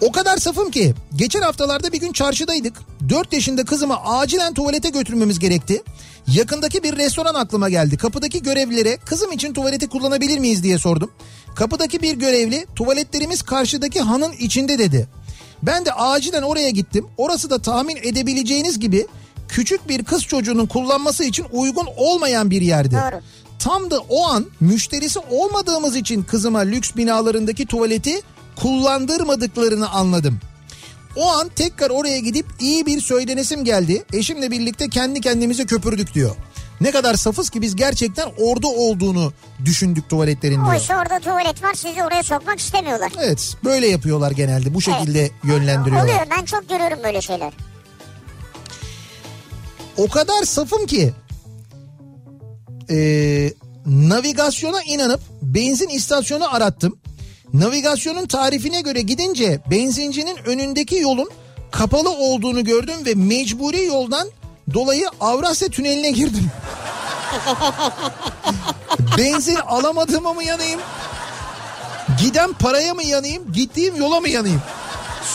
O 0.00 0.12
kadar 0.12 0.36
safım 0.36 0.70
ki 0.70 0.94
geçen 1.16 1.42
haftalarda 1.42 1.92
bir 1.92 2.00
gün 2.00 2.12
çarşıdaydık. 2.12 2.76
4 3.08 3.32
yaşında 3.32 3.64
kızımı 3.64 3.96
acilen 4.04 4.54
tuvalete 4.54 4.88
götürmemiz 4.88 5.38
gerekti. 5.38 5.82
Yakındaki 6.26 6.82
bir 6.82 6.96
restoran 6.96 7.34
aklıma 7.34 7.68
geldi. 7.70 7.96
Kapıdaki 7.96 8.42
görevlilere 8.42 8.96
kızım 8.96 9.32
için 9.32 9.52
tuvaleti 9.52 9.88
kullanabilir 9.88 10.38
miyiz 10.38 10.62
diye 10.62 10.78
sordum. 10.78 11.10
Kapıdaki 11.54 12.02
bir 12.02 12.12
görevli 12.16 12.66
tuvaletlerimiz 12.76 13.42
karşıdaki 13.42 14.00
hanın 14.00 14.32
içinde 14.32 14.78
dedi. 14.78 15.08
Ben 15.62 15.84
de 15.84 15.92
acilen 15.92 16.42
oraya 16.42 16.70
gittim. 16.70 17.06
Orası 17.16 17.50
da 17.50 17.58
tahmin 17.58 17.96
edebileceğiniz 17.96 18.80
gibi 18.80 19.06
küçük 19.48 19.88
bir 19.88 20.04
kız 20.04 20.22
çocuğunun 20.22 20.66
kullanması 20.66 21.24
için 21.24 21.46
uygun 21.52 21.86
olmayan 21.96 22.50
bir 22.50 22.62
yerdi. 22.62 22.94
Doğru. 22.94 23.20
Tam 23.58 23.90
da 23.90 23.98
o 24.08 24.26
an 24.26 24.46
müşterisi 24.60 25.18
olmadığımız 25.18 25.96
için 25.96 26.22
kızıma 26.22 26.58
lüks 26.58 26.96
binalarındaki 26.96 27.66
tuvaleti 27.66 28.22
kullandırmadıklarını 28.56 29.90
anladım. 29.90 30.40
O 31.16 31.30
an 31.30 31.48
tekrar 31.48 31.90
oraya 31.90 32.18
gidip 32.18 32.46
iyi 32.60 32.86
bir 32.86 33.00
söylenesim 33.00 33.64
geldi. 33.64 34.04
Eşimle 34.12 34.50
birlikte 34.50 34.88
kendi 34.88 35.20
kendimize 35.20 35.66
köpürdük 35.66 36.14
diyor. 36.14 36.36
Ne 36.80 36.90
kadar 36.90 37.14
safız 37.14 37.50
ki 37.50 37.62
biz 37.62 37.76
gerçekten 37.76 38.28
orada 38.38 38.68
olduğunu 38.68 39.32
düşündük 39.64 40.08
tuvaletlerin 40.08 40.54
diyor. 40.54 40.72
Oysa 40.74 41.00
orada 41.00 41.20
tuvalet 41.20 41.62
var 41.62 41.74
sizi 41.74 42.04
oraya 42.04 42.22
sokmak 42.22 42.58
istemiyorlar. 42.58 43.12
Evet 43.18 43.56
böyle 43.64 43.86
yapıyorlar 43.86 44.30
genelde 44.30 44.74
bu 44.74 44.80
şekilde 44.80 45.30
yönlendiriyorlar. 45.44 46.04
Oluyor 46.04 46.26
ben 46.38 46.44
çok 46.44 46.68
görüyorum 46.68 46.98
böyle 47.04 47.20
şeyler. 47.20 47.52
O 49.96 50.08
kadar 50.08 50.42
safım 50.42 50.86
ki 50.86 51.12
ee, 52.90 53.52
navigasyona 53.86 54.82
inanıp 54.82 55.20
benzin 55.42 55.88
istasyonu 55.88 56.54
arattım. 56.54 56.99
Navigasyonun 57.54 58.26
tarifine 58.26 58.80
göre 58.80 59.00
gidince 59.00 59.60
benzincinin 59.70 60.36
önündeki 60.46 60.96
yolun 60.96 61.30
kapalı 61.70 62.10
olduğunu 62.10 62.64
gördüm 62.64 62.96
ve 63.06 63.14
mecburi 63.14 63.84
yoldan 63.84 64.28
dolayı 64.74 65.08
Avrasya 65.20 65.68
Tüneli'ne 65.68 66.10
girdim. 66.10 66.50
Benzin 69.18 69.56
alamadığıma 69.56 70.32
mı 70.32 70.44
yanayım? 70.44 70.80
Giden 72.20 72.52
paraya 72.52 72.94
mı 72.94 73.02
yanayım? 73.02 73.52
Gittiğim 73.52 73.96
yola 73.96 74.20
mı 74.20 74.28
yanayım? 74.28 74.62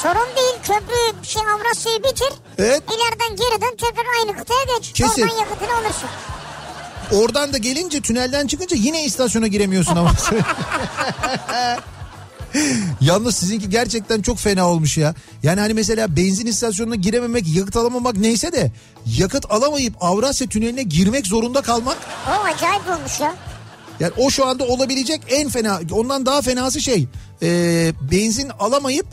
Sorun 0.02 0.36
değil 0.36 0.56
köprü 0.64 1.26
şey 1.28 1.42
Avrasya'yı 1.42 2.04
bitir. 2.04 2.30
Evet. 2.58 2.84
İleriden 2.88 3.36
geri 3.36 3.62
dön 3.62 3.78
tekrar 3.78 4.06
aynı 4.20 4.38
kıtaya 4.38 4.64
geç. 4.78 4.92
Kesin. 4.94 5.22
Oradan 5.22 5.38
yakıtını 5.38 5.76
alırsın. 5.78 6.10
Oradan 7.12 7.54
da 7.54 7.58
gelince 7.58 8.02
tünelden 8.02 8.48
çıkınca 8.48 8.78
yine 8.78 9.04
istasyona 9.04 9.48
giremiyorsun 9.48 9.96
ama. 9.96 10.12
Yalnız 13.02 13.36
sizinki 13.36 13.70
gerçekten 13.70 14.22
çok 14.22 14.38
fena 14.38 14.70
olmuş 14.70 14.98
ya. 14.98 15.16
Yani 15.44 15.60
hani 15.60 15.74
mesela 15.74 16.16
benzin 16.16 16.46
istasyonuna 16.46 16.96
girememek, 16.96 17.56
yakıt 17.56 17.76
alamamak 17.76 18.18
neyse 18.18 18.52
de 18.52 18.72
yakıt 19.06 19.46
alamayıp 19.52 19.94
Avrasya 20.02 20.48
Tüneli'ne 20.48 20.84
girmek 20.84 21.28
zorunda 21.28 21.62
kalmak 21.62 21.98
O 22.30 22.44
acayip 22.44 22.90
olmuş 22.90 23.20
ya. 23.20 23.36
yani 24.00 24.14
o 24.18 24.30
şu 24.30 24.46
anda 24.48 24.64
olabilecek 24.64 25.22
en 25.30 25.50
fena 25.50 25.80
ondan 25.92 26.26
daha 26.26 26.42
fenası 26.42 26.82
şey 26.82 27.08
e, 27.44 27.48
benzin 28.12 28.50
alamayıp 28.60 29.06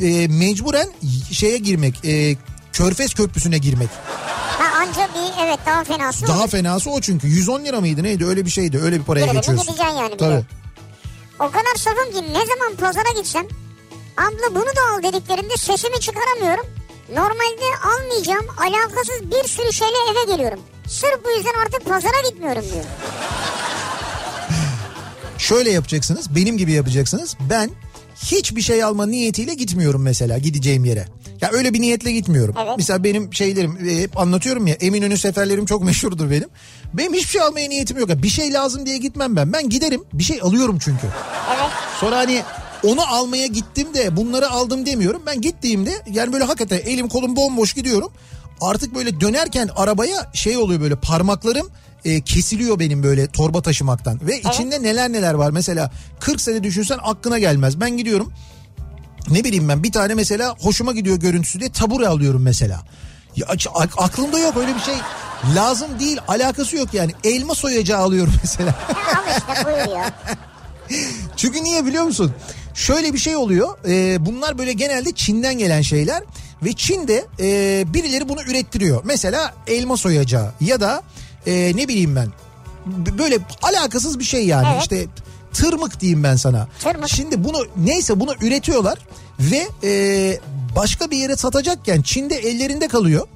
e, 0.00 0.28
mecburen 0.28 0.88
şeye 1.32 1.58
girmek 1.58 2.04
e, 2.04 2.36
Körfez 2.72 3.14
Köprüsü'ne 3.14 3.58
girmek. 3.58 3.88
Ha 4.58 4.78
anca 4.80 5.08
bir 5.14 5.44
evet 5.46 5.58
daha 5.66 5.84
fenası 5.84 6.26
Daha 6.26 6.40
olur. 6.40 6.48
fenası 6.48 6.90
o 6.90 7.00
çünkü 7.00 7.26
110 7.28 7.64
lira 7.64 7.80
mıydı 7.80 8.02
neydi 8.02 8.24
öyle 8.26 8.44
bir 8.44 8.50
şeydi 8.50 8.78
öyle 8.78 8.98
bir 9.00 9.04
paraya 9.04 9.24
Birebir 9.26 9.36
geçiyorsun. 9.36 9.66
gideceksin 9.66 9.96
yani 9.96 10.16
Tabii. 10.16 10.44
O 11.44 11.50
kadar 11.50 11.74
safım 11.76 12.12
ki 12.12 12.32
ne 12.32 12.46
zaman 12.46 12.76
pazara 12.80 13.18
gitsem 13.18 13.46
abla 14.16 14.54
bunu 14.54 14.66
da 14.66 14.80
al 14.94 15.02
dediklerinde 15.02 15.56
sesimi 15.56 16.00
çıkaramıyorum. 16.00 16.66
Normalde 17.08 17.64
almayacağım 17.84 18.46
alakasız 18.58 19.30
bir 19.30 19.48
sürü 19.48 19.72
şeyle 19.72 19.96
eve 20.12 20.32
geliyorum. 20.32 20.60
Sırf 20.88 21.24
bu 21.24 21.30
yüzden 21.30 21.54
artık 21.64 21.84
pazara 21.84 22.28
gitmiyorum 22.30 22.62
diyor. 22.72 22.84
Şöyle 25.38 25.70
yapacaksınız 25.70 26.34
benim 26.34 26.56
gibi 26.58 26.72
yapacaksınız. 26.72 27.36
Ben 27.50 27.70
hiçbir 28.16 28.62
şey 28.62 28.84
alma 28.84 29.06
niyetiyle 29.06 29.54
gitmiyorum 29.54 30.02
mesela 30.02 30.38
gideceğim 30.38 30.84
yere. 30.84 31.06
Ya 31.40 31.50
öyle 31.52 31.74
bir 31.74 31.80
niyetle 31.80 32.12
gitmiyorum. 32.12 32.54
Evet. 32.58 32.72
Mesela 32.76 33.04
benim 33.04 33.34
şeylerim 33.34 33.78
e, 33.88 34.02
hep 34.02 34.18
anlatıyorum 34.18 34.66
ya 34.66 34.74
Eminönü 34.74 35.18
seferlerim 35.18 35.66
çok 35.66 35.82
meşhurdur 35.84 36.30
benim. 36.30 36.48
Benim 36.94 37.14
hiçbir 37.14 37.28
şey 37.28 37.40
almaya 37.40 37.68
niyetim 37.68 37.98
yok. 37.98 38.08
Bir 38.08 38.28
şey 38.28 38.52
lazım 38.52 38.86
diye 38.86 38.98
gitmem 38.98 39.36
ben. 39.36 39.52
Ben 39.52 39.68
giderim 39.68 40.04
bir 40.12 40.24
şey 40.24 40.38
alıyorum 40.42 40.78
çünkü. 40.80 41.06
Evet. 41.56 41.70
Sonra 42.00 42.16
hani 42.16 42.42
onu 42.84 43.14
almaya 43.14 43.46
gittim 43.46 43.94
de 43.94 44.16
bunları 44.16 44.50
aldım 44.50 44.86
demiyorum. 44.86 45.22
Ben 45.26 45.40
gittiğimde 45.40 45.92
yani 46.10 46.32
böyle 46.32 46.44
hakikaten 46.44 46.90
elim 46.90 47.08
kolum 47.08 47.36
bomboş 47.36 47.72
gidiyorum. 47.72 48.12
Artık 48.60 48.94
böyle 48.94 49.20
dönerken 49.20 49.68
arabaya 49.76 50.30
şey 50.34 50.56
oluyor 50.56 50.80
böyle 50.80 50.96
parmaklarım 50.96 51.70
e, 52.04 52.20
kesiliyor 52.20 52.78
benim 52.78 53.02
böyle 53.02 53.26
torba 53.26 53.62
taşımaktan. 53.62 54.20
Ve 54.26 54.40
içinde 54.40 54.82
neler 54.82 55.12
neler 55.12 55.34
var. 55.34 55.50
Mesela 55.50 55.90
40 56.20 56.40
sene 56.40 56.62
düşünsen 56.62 56.98
aklına 57.02 57.38
gelmez. 57.38 57.80
Ben 57.80 57.96
gidiyorum 57.96 58.32
ne 59.30 59.44
bileyim 59.44 59.68
ben 59.68 59.82
bir 59.82 59.92
tane 59.92 60.14
mesela 60.14 60.56
hoşuma 60.60 60.92
gidiyor 60.92 61.16
görüntüsü 61.16 61.60
diye 61.60 61.72
tabure 61.72 62.08
alıyorum 62.08 62.42
mesela. 62.42 62.82
Ya, 63.36 63.46
aklımda 63.96 64.38
yok 64.38 64.56
öyle 64.56 64.74
bir 64.74 64.80
şey. 64.80 64.94
Lazım 65.54 65.88
değil 66.00 66.18
alakası 66.28 66.76
yok 66.76 66.94
yani. 66.94 67.12
Elma 67.24 67.54
soyacağı 67.54 68.00
alıyorum 68.00 68.34
mesela. 68.42 68.74
Çünkü 71.36 71.64
niye 71.64 71.86
biliyor 71.86 72.04
musun? 72.04 72.32
Şöyle 72.74 73.12
bir 73.12 73.18
şey 73.18 73.36
oluyor. 73.36 73.78
Ee, 73.88 74.26
bunlar 74.26 74.58
böyle 74.58 74.72
genelde 74.72 75.12
Çin'den 75.12 75.58
gelen 75.58 75.82
şeyler. 75.82 76.22
Ve 76.64 76.72
Çin'de 76.72 77.24
e, 77.40 77.84
birileri 77.94 78.28
bunu 78.28 78.42
ürettiriyor. 78.42 79.02
Mesela 79.04 79.54
elma 79.66 79.96
soyacağı 79.96 80.52
ya 80.60 80.80
da 80.80 81.02
e, 81.46 81.72
ne 81.76 81.88
bileyim 81.88 82.16
ben 82.16 82.28
böyle 83.18 83.38
alakasız 83.62 84.18
bir 84.18 84.24
şey 84.24 84.46
yani. 84.46 84.66
Evet. 84.72 84.82
İşte 84.82 85.06
tırmık 85.52 86.00
diyeyim 86.00 86.22
ben 86.22 86.36
sana. 86.36 86.68
Tırmık. 86.80 87.08
Şimdi 87.08 87.44
bunu 87.44 87.66
neyse 87.76 88.20
bunu 88.20 88.34
üretiyorlar 88.42 88.98
ve 89.40 89.68
e, 89.84 90.40
başka 90.76 91.10
bir 91.10 91.16
yere 91.16 91.36
satacakken 91.36 92.02
Çin'de 92.02 92.36
ellerinde 92.36 92.88
kalıyor. 92.88 93.26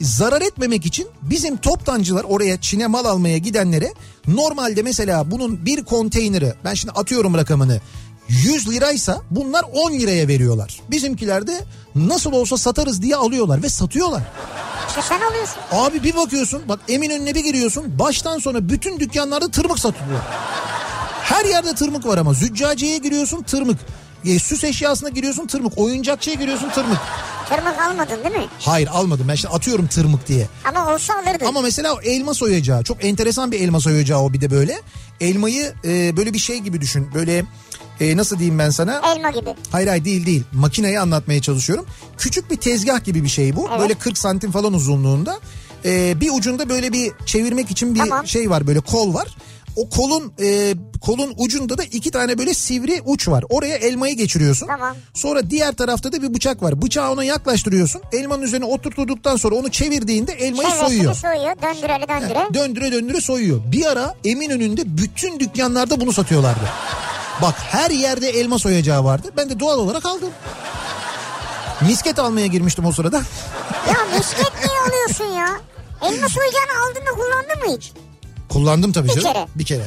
Zarar 0.00 0.42
etmemek 0.42 0.86
için 0.86 1.08
bizim 1.22 1.56
toptancılar 1.56 2.24
oraya 2.24 2.60
Çin'e 2.60 2.86
mal 2.86 3.04
almaya 3.04 3.38
gidenlere 3.38 3.92
normalde 4.26 4.82
mesela 4.82 5.30
bunun 5.30 5.66
bir 5.66 5.84
konteyneri 5.84 6.54
ben 6.64 6.74
şimdi 6.74 6.92
atıyorum 6.92 7.34
rakamını 7.34 7.80
100 8.28 8.68
liraysa 8.68 9.20
bunlar 9.30 9.64
10 9.72 9.92
liraya 9.92 10.28
veriyorlar. 10.28 10.80
Bizimkiler 10.90 11.46
de 11.46 11.64
nasıl 11.94 12.32
olsa 12.32 12.56
satarız 12.58 13.02
diye 13.02 13.16
alıyorlar 13.16 13.62
ve 13.62 13.68
satıyorlar. 13.68 14.22
İşte 14.88 15.02
sen 15.02 15.20
alıyorsun. 15.20 15.56
Abi 15.72 16.02
bir 16.02 16.16
bakıyorsun 16.16 16.62
bak 16.68 16.80
Eminönü'ne 16.88 17.34
bir 17.34 17.44
giriyorsun 17.44 17.98
baştan 17.98 18.38
sona 18.38 18.68
bütün 18.68 19.00
dükkanlarda 19.00 19.50
tırmık 19.50 19.78
satılıyor. 19.78 20.20
Her 21.22 21.44
yerde 21.44 21.74
tırmık 21.74 22.06
var 22.06 22.18
ama 22.18 22.32
züccaciyeye 22.34 22.98
giriyorsun 22.98 23.42
tırmık. 23.42 23.78
E, 24.24 24.38
süs 24.38 24.64
eşyasına 24.64 25.08
giriyorsun 25.08 25.46
tırmık. 25.46 25.78
Oyuncakçıya 25.78 26.36
giriyorsun 26.36 26.70
tırmık. 26.70 26.98
Tırmık 27.48 27.80
almadın 27.80 28.24
değil 28.24 28.36
mi? 28.36 28.48
Hayır 28.58 28.88
almadım 28.92 29.26
ben 29.28 29.34
şimdi 29.34 29.54
atıyorum 29.54 29.86
tırmık 29.86 30.28
diye. 30.28 30.48
Ama 30.64 30.94
olsa 30.94 31.14
alırdın. 31.14 31.46
Ama 31.46 31.60
mesela 31.60 31.94
o 31.94 32.00
elma 32.00 32.34
soyacağı 32.34 32.84
çok 32.84 33.04
enteresan 33.04 33.52
bir 33.52 33.60
elma 33.60 33.80
soyacağı 33.80 34.18
o 34.20 34.32
bir 34.32 34.40
de 34.40 34.50
böyle. 34.50 34.80
Elmayı 35.20 35.72
e, 35.84 36.16
böyle 36.16 36.32
bir 36.32 36.38
şey 36.38 36.58
gibi 36.58 36.80
düşün. 36.80 37.10
Böyle 37.14 37.44
e, 38.02 38.16
nasıl 38.16 38.38
diyeyim 38.38 38.58
ben 38.58 38.70
sana? 38.70 39.00
Elma 39.16 39.30
gibi. 39.30 39.54
Hayır 39.72 39.88
hayır 39.88 40.04
değil 40.04 40.26
değil. 40.26 40.42
Makineyi 40.52 41.00
anlatmaya 41.00 41.42
çalışıyorum. 41.42 41.86
Küçük 42.18 42.50
bir 42.50 42.56
tezgah 42.56 43.04
gibi 43.04 43.24
bir 43.24 43.28
şey 43.28 43.56
bu. 43.56 43.66
Evet. 43.70 43.80
Böyle 43.80 43.94
40 43.94 44.18
santim 44.18 44.50
falan 44.52 44.72
uzunluğunda. 44.72 45.38
Ee, 45.84 46.20
bir 46.20 46.30
ucunda 46.34 46.68
böyle 46.68 46.92
bir 46.92 47.12
çevirmek 47.26 47.70
için 47.70 47.94
bir 47.94 48.00
Tamam. 48.00 48.26
şey 48.26 48.50
var 48.50 48.66
böyle 48.66 48.80
kol 48.80 49.14
var. 49.14 49.28
O 49.76 49.88
kolun 49.88 50.32
e, 50.42 50.74
kolun 51.00 51.34
ucunda 51.36 51.78
da 51.78 51.84
iki 51.84 52.10
tane 52.10 52.38
böyle 52.38 52.54
sivri 52.54 53.02
uç 53.06 53.28
var. 53.28 53.44
Oraya 53.50 53.76
elmayı 53.76 54.16
geçiriyorsun. 54.16 54.66
Tamam. 54.66 54.96
Sonra 55.14 55.50
diğer 55.50 55.72
tarafta 55.72 56.12
da 56.12 56.22
bir 56.22 56.34
bıçak 56.34 56.62
var. 56.62 56.82
Bıçağı 56.82 57.10
ona 57.12 57.24
yaklaştırıyorsun. 57.24 58.02
Elmanın 58.12 58.42
üzerine 58.42 58.64
oturturduktan 58.64 59.36
sonra 59.36 59.54
onu 59.54 59.70
çevirdiğinde 59.70 60.32
elmayı 60.32 60.68
Çevresini 60.68 60.88
soyuyor. 60.88 61.14
soyuyor. 61.14 61.56
Döndüreli 61.62 62.08
döndüre. 62.08 62.54
Döndüre 62.54 62.92
döndüre 62.92 63.20
soyuyor. 63.20 63.60
Bir 63.72 63.86
ara 63.86 64.14
Eminönü'nde 64.24 64.98
bütün 64.98 65.40
dükkanlarda 65.40 66.00
bunu 66.00 66.12
satıyorlardı. 66.12 66.64
Bak 67.42 67.54
her 67.58 67.90
yerde 67.90 68.28
elma 68.30 68.58
soyacağı 68.58 69.04
vardı. 69.04 69.28
Ben 69.36 69.50
de 69.50 69.60
doğal 69.60 69.78
olarak 69.78 70.06
aldım. 70.06 70.30
Misket 71.80 72.18
almaya 72.18 72.46
girmiştim 72.46 72.84
o 72.86 72.92
sırada. 72.92 73.16
ya 73.88 74.16
misket 74.18 74.52
niye 74.66 74.80
alıyorsun 74.88 75.24
ya? 75.24 75.60
Elma 76.02 76.28
soyacağını 76.28 76.84
aldın 76.84 77.00
da 77.06 77.10
kullandın 77.10 77.68
mı 77.70 77.76
hiç? 77.76 77.92
Kullandım 78.48 78.92
tabii 78.92 79.08
Bir 79.08 79.14
canım. 79.20 79.32
kere. 79.32 79.46
Bir 79.54 79.64
kere. 79.64 79.84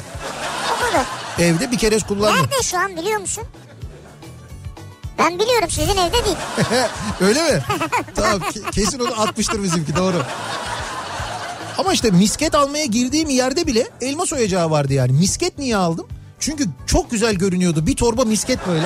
O 0.77 0.85
kadar. 0.85 1.05
Evde 1.39 1.72
bir 1.72 1.77
kere 1.77 1.99
kullandım. 1.99 2.35
Nerede 2.43 2.63
şu 2.63 2.77
an 2.80 2.97
biliyor 2.97 3.19
musun? 3.19 3.43
Ben 5.19 5.39
biliyorum 5.39 5.69
sizin 5.69 5.97
evde 5.97 6.26
değil. 6.26 6.38
Öyle 7.22 7.51
mi? 7.51 7.63
tamam 8.15 8.39
ke- 8.41 8.72
kesin 8.72 8.99
onu 8.99 9.22
atmıştır 9.22 9.63
bizimki 9.63 9.95
doğru. 9.95 10.23
Ama 11.77 11.93
işte 11.93 12.11
misket 12.11 12.55
almaya 12.55 12.85
girdiğim 12.85 13.30
yerde 13.30 13.67
bile 13.67 13.88
elma 14.01 14.26
soyacağı 14.26 14.72
vardı 14.72 14.93
yani. 14.93 15.11
Misket 15.11 15.57
niye 15.57 15.77
aldım? 15.77 16.07
Çünkü 16.40 16.66
çok 16.88 17.12
güzel 17.12 17.36
görünüyordu. 17.36 17.88
Bir 17.88 17.95
torba 17.95 18.26
misket 18.26 18.68
böyle. 18.68 18.86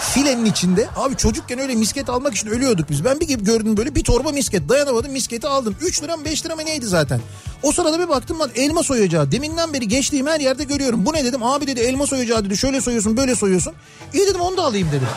Filenin 0.00 0.44
içinde. 0.44 0.88
Abi 0.96 1.16
çocukken 1.16 1.58
öyle 1.58 1.74
misket 1.74 2.08
almak 2.10 2.34
için 2.34 2.48
ölüyorduk 2.48 2.90
biz. 2.90 3.04
Ben 3.04 3.20
bir 3.20 3.26
gibi 3.26 3.44
gördüm 3.44 3.76
böyle 3.76 3.94
bir 3.94 4.04
torba 4.04 4.32
misket. 4.32 4.68
Dayanamadım 4.68 5.12
misketi 5.12 5.48
aldım. 5.48 5.76
3 5.80 6.02
lira 6.02 6.16
mı 6.16 6.24
5 6.24 6.44
lira 6.44 6.56
mı 6.56 6.64
neydi 6.64 6.86
zaten. 6.86 7.20
O 7.62 7.72
sırada 7.72 7.98
bir 7.98 8.08
baktım 8.08 8.40
lan 8.40 8.50
elma 8.54 8.82
soyacağı. 8.82 9.32
Deminden 9.32 9.72
beri 9.72 9.88
geçtiğim 9.88 10.26
her 10.26 10.40
yerde 10.40 10.64
görüyorum. 10.64 11.06
Bu 11.06 11.12
ne 11.12 11.24
dedim? 11.24 11.42
Abi 11.42 11.66
dedi 11.66 11.80
elma 11.80 12.06
soyacağı 12.06 12.44
dedi. 12.44 12.56
Şöyle 12.56 12.80
soyuyorsun 12.80 13.16
böyle 13.16 13.34
soyuyorsun. 13.34 13.72
İyi 14.14 14.26
dedim 14.26 14.40
onu 14.40 14.56
da 14.56 14.62
alayım 14.62 14.88
dedim. 14.92 15.08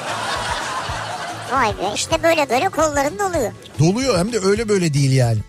Vay 1.54 1.68
be 1.78 1.92
işte 1.96 2.24
böyle 2.24 2.50
böyle 2.50 2.70
kolların 2.70 3.20
doluyor. 3.20 3.52
Doluyor 3.80 4.18
hem 4.20 4.34
de 4.34 4.40
öyle 4.40 4.70
böyle 4.70 4.94
değil 4.94 5.12
yani. 5.12 5.40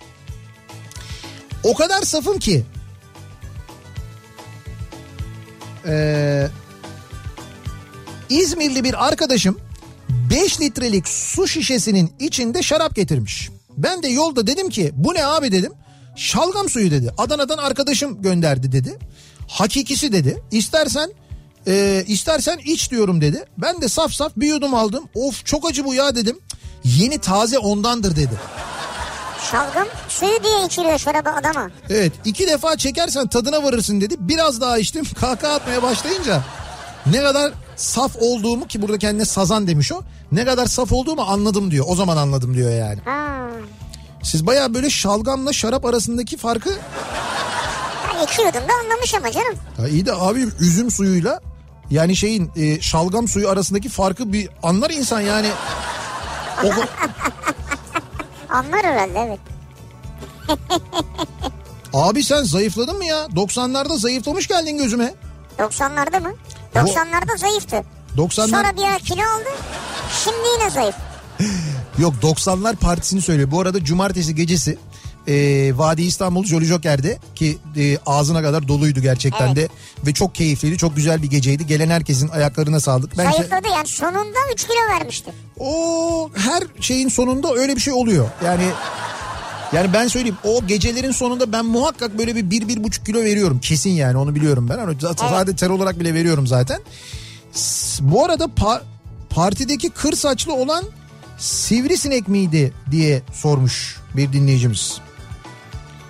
O 1.65 1.75
kadar 1.75 2.03
safım 2.03 2.39
ki. 2.39 2.65
Ee, 5.87 6.49
İzmirli 8.29 8.85
bir 8.85 9.07
arkadaşım 9.07 9.59
5 10.31 10.61
litrelik 10.61 11.09
su 11.09 11.49
şişesinin 11.49 12.13
içinde 12.21 12.63
şarap 12.63 12.97
getirmiş. 12.97 13.51
Ben 13.77 14.03
de 14.03 14.09
yolda 14.09 14.47
dedim 14.47 14.69
ki 14.69 14.93
bu 14.95 15.15
ne 15.15 15.25
abi 15.25 15.53
dedim. 15.53 15.73
Şalgam 16.17 16.69
suyu 16.69 16.91
dedi. 16.91 17.11
Adana'dan 17.19 17.59
arkadaşım 17.59 18.23
gönderdi 18.23 18.73
dedi. 18.73 18.99
Hakikisi 19.49 20.13
dedi. 20.13 20.43
İstersen 20.51 21.11
e, 21.67 22.05
istersen 22.07 22.59
iç 22.65 22.91
diyorum 22.91 23.21
dedi. 23.21 23.45
Ben 23.59 23.81
de 23.81 23.89
saf 23.89 24.13
saf 24.13 24.33
bir 24.37 24.47
yudum 24.47 24.75
aldım. 24.75 25.05
Of 25.15 25.47
çok 25.47 25.71
acı 25.71 25.85
bu 25.85 25.95
ya 25.95 26.17
dedim. 26.17 26.39
Yeni 26.85 27.19
taze 27.19 27.59
ondandır 27.59 28.17
dedi. 28.17 28.35
Şalgam 29.51 29.87
suyu 30.09 30.43
diye 30.45 30.65
içiliyor 30.67 30.99
şarabı 30.99 31.31
adama. 31.31 31.71
Evet 31.91 32.13
iki 32.25 32.47
defa 32.47 32.77
çekersen 32.77 33.27
tadına 33.27 33.63
varırsın 33.63 34.01
dedi. 34.01 34.15
Biraz 34.19 34.61
daha 34.61 34.79
içtim 34.79 35.05
kahkaha 35.21 35.53
atmaya 35.55 35.83
başlayınca 35.83 36.43
ne 37.07 37.23
kadar 37.23 37.53
saf 37.77 38.17
olduğumu 38.17 38.67
ki 38.67 38.83
burada 38.83 38.99
kendine 38.99 39.25
sazan 39.25 39.67
demiş 39.67 39.93
o. 39.93 40.03
Ne 40.33 40.45
kadar 40.45 40.67
saf 40.67 40.93
olduğumu 40.93 41.23
anladım 41.23 41.71
diyor. 41.71 41.85
O 41.89 41.95
zaman 41.97 42.17
anladım 42.17 42.55
diyor 42.55 42.71
yani. 42.71 42.99
Ha. 43.05 43.31
Siz 44.23 44.47
baya 44.47 44.75
böyle 44.75 44.91
şalgamla 44.91 45.53
şarap 45.53 45.85
arasındaki 45.85 46.37
farkı 46.37 46.71
Ben 48.19 48.25
içiyordum 48.27 48.61
da 48.61 48.73
anlamış 48.85 49.15
ama 49.15 49.33
canım. 49.33 49.55
ya 49.83 49.89
iyi 49.89 50.07
de 50.07 50.13
abi 50.13 50.47
üzüm 50.61 50.91
suyuyla 50.91 51.41
yani 51.91 52.17
şeyin 52.17 52.51
e, 52.57 52.81
şalgam 52.81 53.29
suyu 53.29 53.49
arasındaki 53.49 53.89
farkı 53.89 54.33
bir 54.33 54.49
anlar 54.63 54.91
insan 54.91 55.21
yani. 55.21 55.49
O, 56.65 56.69
Anlar 58.51 58.85
herhalde 58.85 59.19
evet. 59.19 59.41
abi 61.93 62.25
sen 62.25 62.43
zayıfladın 62.43 62.97
mı 62.97 63.05
ya? 63.05 63.25
90'larda 63.25 63.99
zayıflamış 63.99 64.49
geldin 64.49 64.79
gözüme. 64.79 65.15
90'larda 65.59 66.21
mı? 66.23 66.33
90'larda 66.75 67.39
zayıftı. 67.39 67.85
90'lar 68.17 68.51
Sonra 68.51 68.77
bir 68.77 68.83
ara 68.83 68.99
kilo 68.99 69.23
aldı. 69.23 69.49
Şimdi 70.25 70.49
yine 70.59 70.71
zayıf. 70.71 70.95
Yok 71.99 72.15
90'lar 72.23 72.77
partisini 72.77 73.23
söylüyor. 73.23 73.51
Bu 73.51 73.61
arada 73.61 73.85
cumartesi 73.85 74.35
gecesi 74.35 74.79
e, 75.29 75.73
Vadi 75.79 76.03
İstanbul 76.03 76.45
Jolly 76.45 76.65
Joker'de 76.65 77.19
ki 77.35 77.59
e, 77.77 77.99
ağzına 78.07 78.43
kadar 78.43 78.69
doluydu 78.69 79.01
gerçekten 79.01 79.47
Evet. 79.47 79.57
de 79.57 79.69
ve 80.07 80.13
çok 80.15 80.35
keyifliydi. 80.35 80.79
Çok 80.79 80.97
güzel 80.97 81.23
bir 81.23 81.31
geceydi. 81.31 81.67
Gelen 81.67 81.91
herkesin 81.91 82.29
ayaklarına 82.29 82.81
sağlık. 82.81 83.19
Bence 83.19 83.37
Zayıfladı 83.37 83.69
yani 83.75 83.87
sonunda 83.89 84.39
3 84.55 84.63
kilo 84.65 84.89
vermişti. 85.01 85.31
o 85.59 86.31
her 86.35 86.63
şeyin 86.81 87.09
sonunda 87.09 87.55
öyle 87.55 87.77
bir 87.77 87.81
şey 87.81 87.93
oluyor. 87.93 88.29
Yani 88.45 88.65
yani 89.73 89.93
ben 89.93 90.09
söyleyeyim 90.09 90.37
o 90.45 90.67
gecelerin 90.67 91.11
sonunda 91.13 91.53
ben 91.53 91.65
muhakkak 91.65 92.19
böyle 92.19 92.37
bir 92.37 92.51
bir, 92.51 92.69
bir 92.69 92.85
buçuk 92.85 93.07
kilo 93.07 93.19
veriyorum. 93.21 93.59
Kesin 93.59 93.91
yani 93.91 94.17
onu 94.17 94.35
biliyorum 94.35 94.69
ben. 94.69 94.79
Hani 94.79 94.97
zaten 95.01 95.29
sadece 95.29 95.57
ter 95.57 95.71
olarak 95.71 96.01
bile 96.01 96.15
veriyorum 96.15 96.47
zaten. 96.47 96.81
Bu 98.01 98.25
arada 98.25 98.45
pa- 98.45 98.81
partideki 99.31 99.91
kır 99.91 100.13
saçlı 100.13 100.55
olan 100.55 100.85
sivrisinek 101.39 102.29
miydi 102.29 102.73
diye 102.91 103.23
sormuş 103.33 103.97
bir 104.17 104.33
dinleyicimiz. 104.33 104.99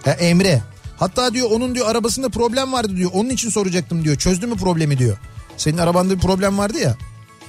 Ha, 0.05 0.11
Emre. 0.11 0.63
Hatta 0.99 1.35
diyor 1.35 1.51
onun 1.51 1.75
diyor 1.75 1.87
arabasında 1.91 2.29
problem 2.29 2.73
vardı 2.73 2.97
diyor. 2.97 3.11
Onun 3.15 3.29
için 3.29 3.51
soracaktım 3.51 4.05
diyor. 4.05 4.17
Çözdü 4.17 4.47
mü 4.47 4.57
problemi 4.57 4.99
diyor. 4.99 5.17
Senin 5.57 5.79
arabanda 5.79 6.15
bir 6.15 6.21
problem 6.21 6.59
vardı 6.59 6.79
ya. 6.79 6.95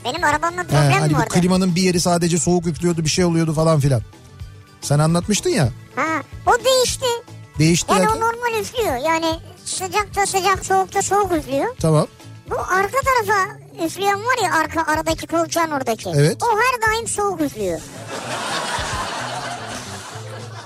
Benim 0.06 0.24
arabamda 0.24 0.64
problem 0.64 0.92
hani 0.92 1.12
mi 1.14 1.18
vardı? 1.20 1.30
klimanın 1.34 1.76
bir 1.76 1.82
yeri 1.82 2.00
sadece 2.00 2.38
soğuk 2.38 2.68
üflüyordu 2.68 3.04
bir 3.04 3.10
şey 3.10 3.26
oluyordu 3.26 3.54
falan 3.54 3.80
filan. 3.80 4.02
Sen 4.82 5.00
anlatmıştın 5.00 5.50
ya. 5.50 5.70
Ha, 5.96 6.22
o 6.48 6.66
değişti. 6.66 7.06
Değişti 7.60 7.92
Yani 7.92 8.02
derken- 8.02 8.18
o 8.18 8.20
normal 8.20 8.62
üflüyor. 8.62 8.96
Yani 8.96 9.40
sıcakta 9.66 10.26
sıcak 10.26 10.66
soğukta 10.66 11.02
soğuk 11.02 11.32
üflüyor. 11.32 11.76
Tamam. 11.80 12.08
Bu 12.50 12.56
arka 12.60 12.98
tarafa 13.06 13.50
üfleyen 13.86 14.20
var 14.20 14.44
ya 14.44 14.54
arka 14.54 14.84
aradaki 14.94 15.28
kolçağın 15.28 15.72
oradaki. 15.72 16.10
Evet. 16.10 16.38
O 16.44 16.46
her 16.58 16.92
daim 16.92 17.08
soğuk 17.08 17.42
üflüyor. 17.42 17.80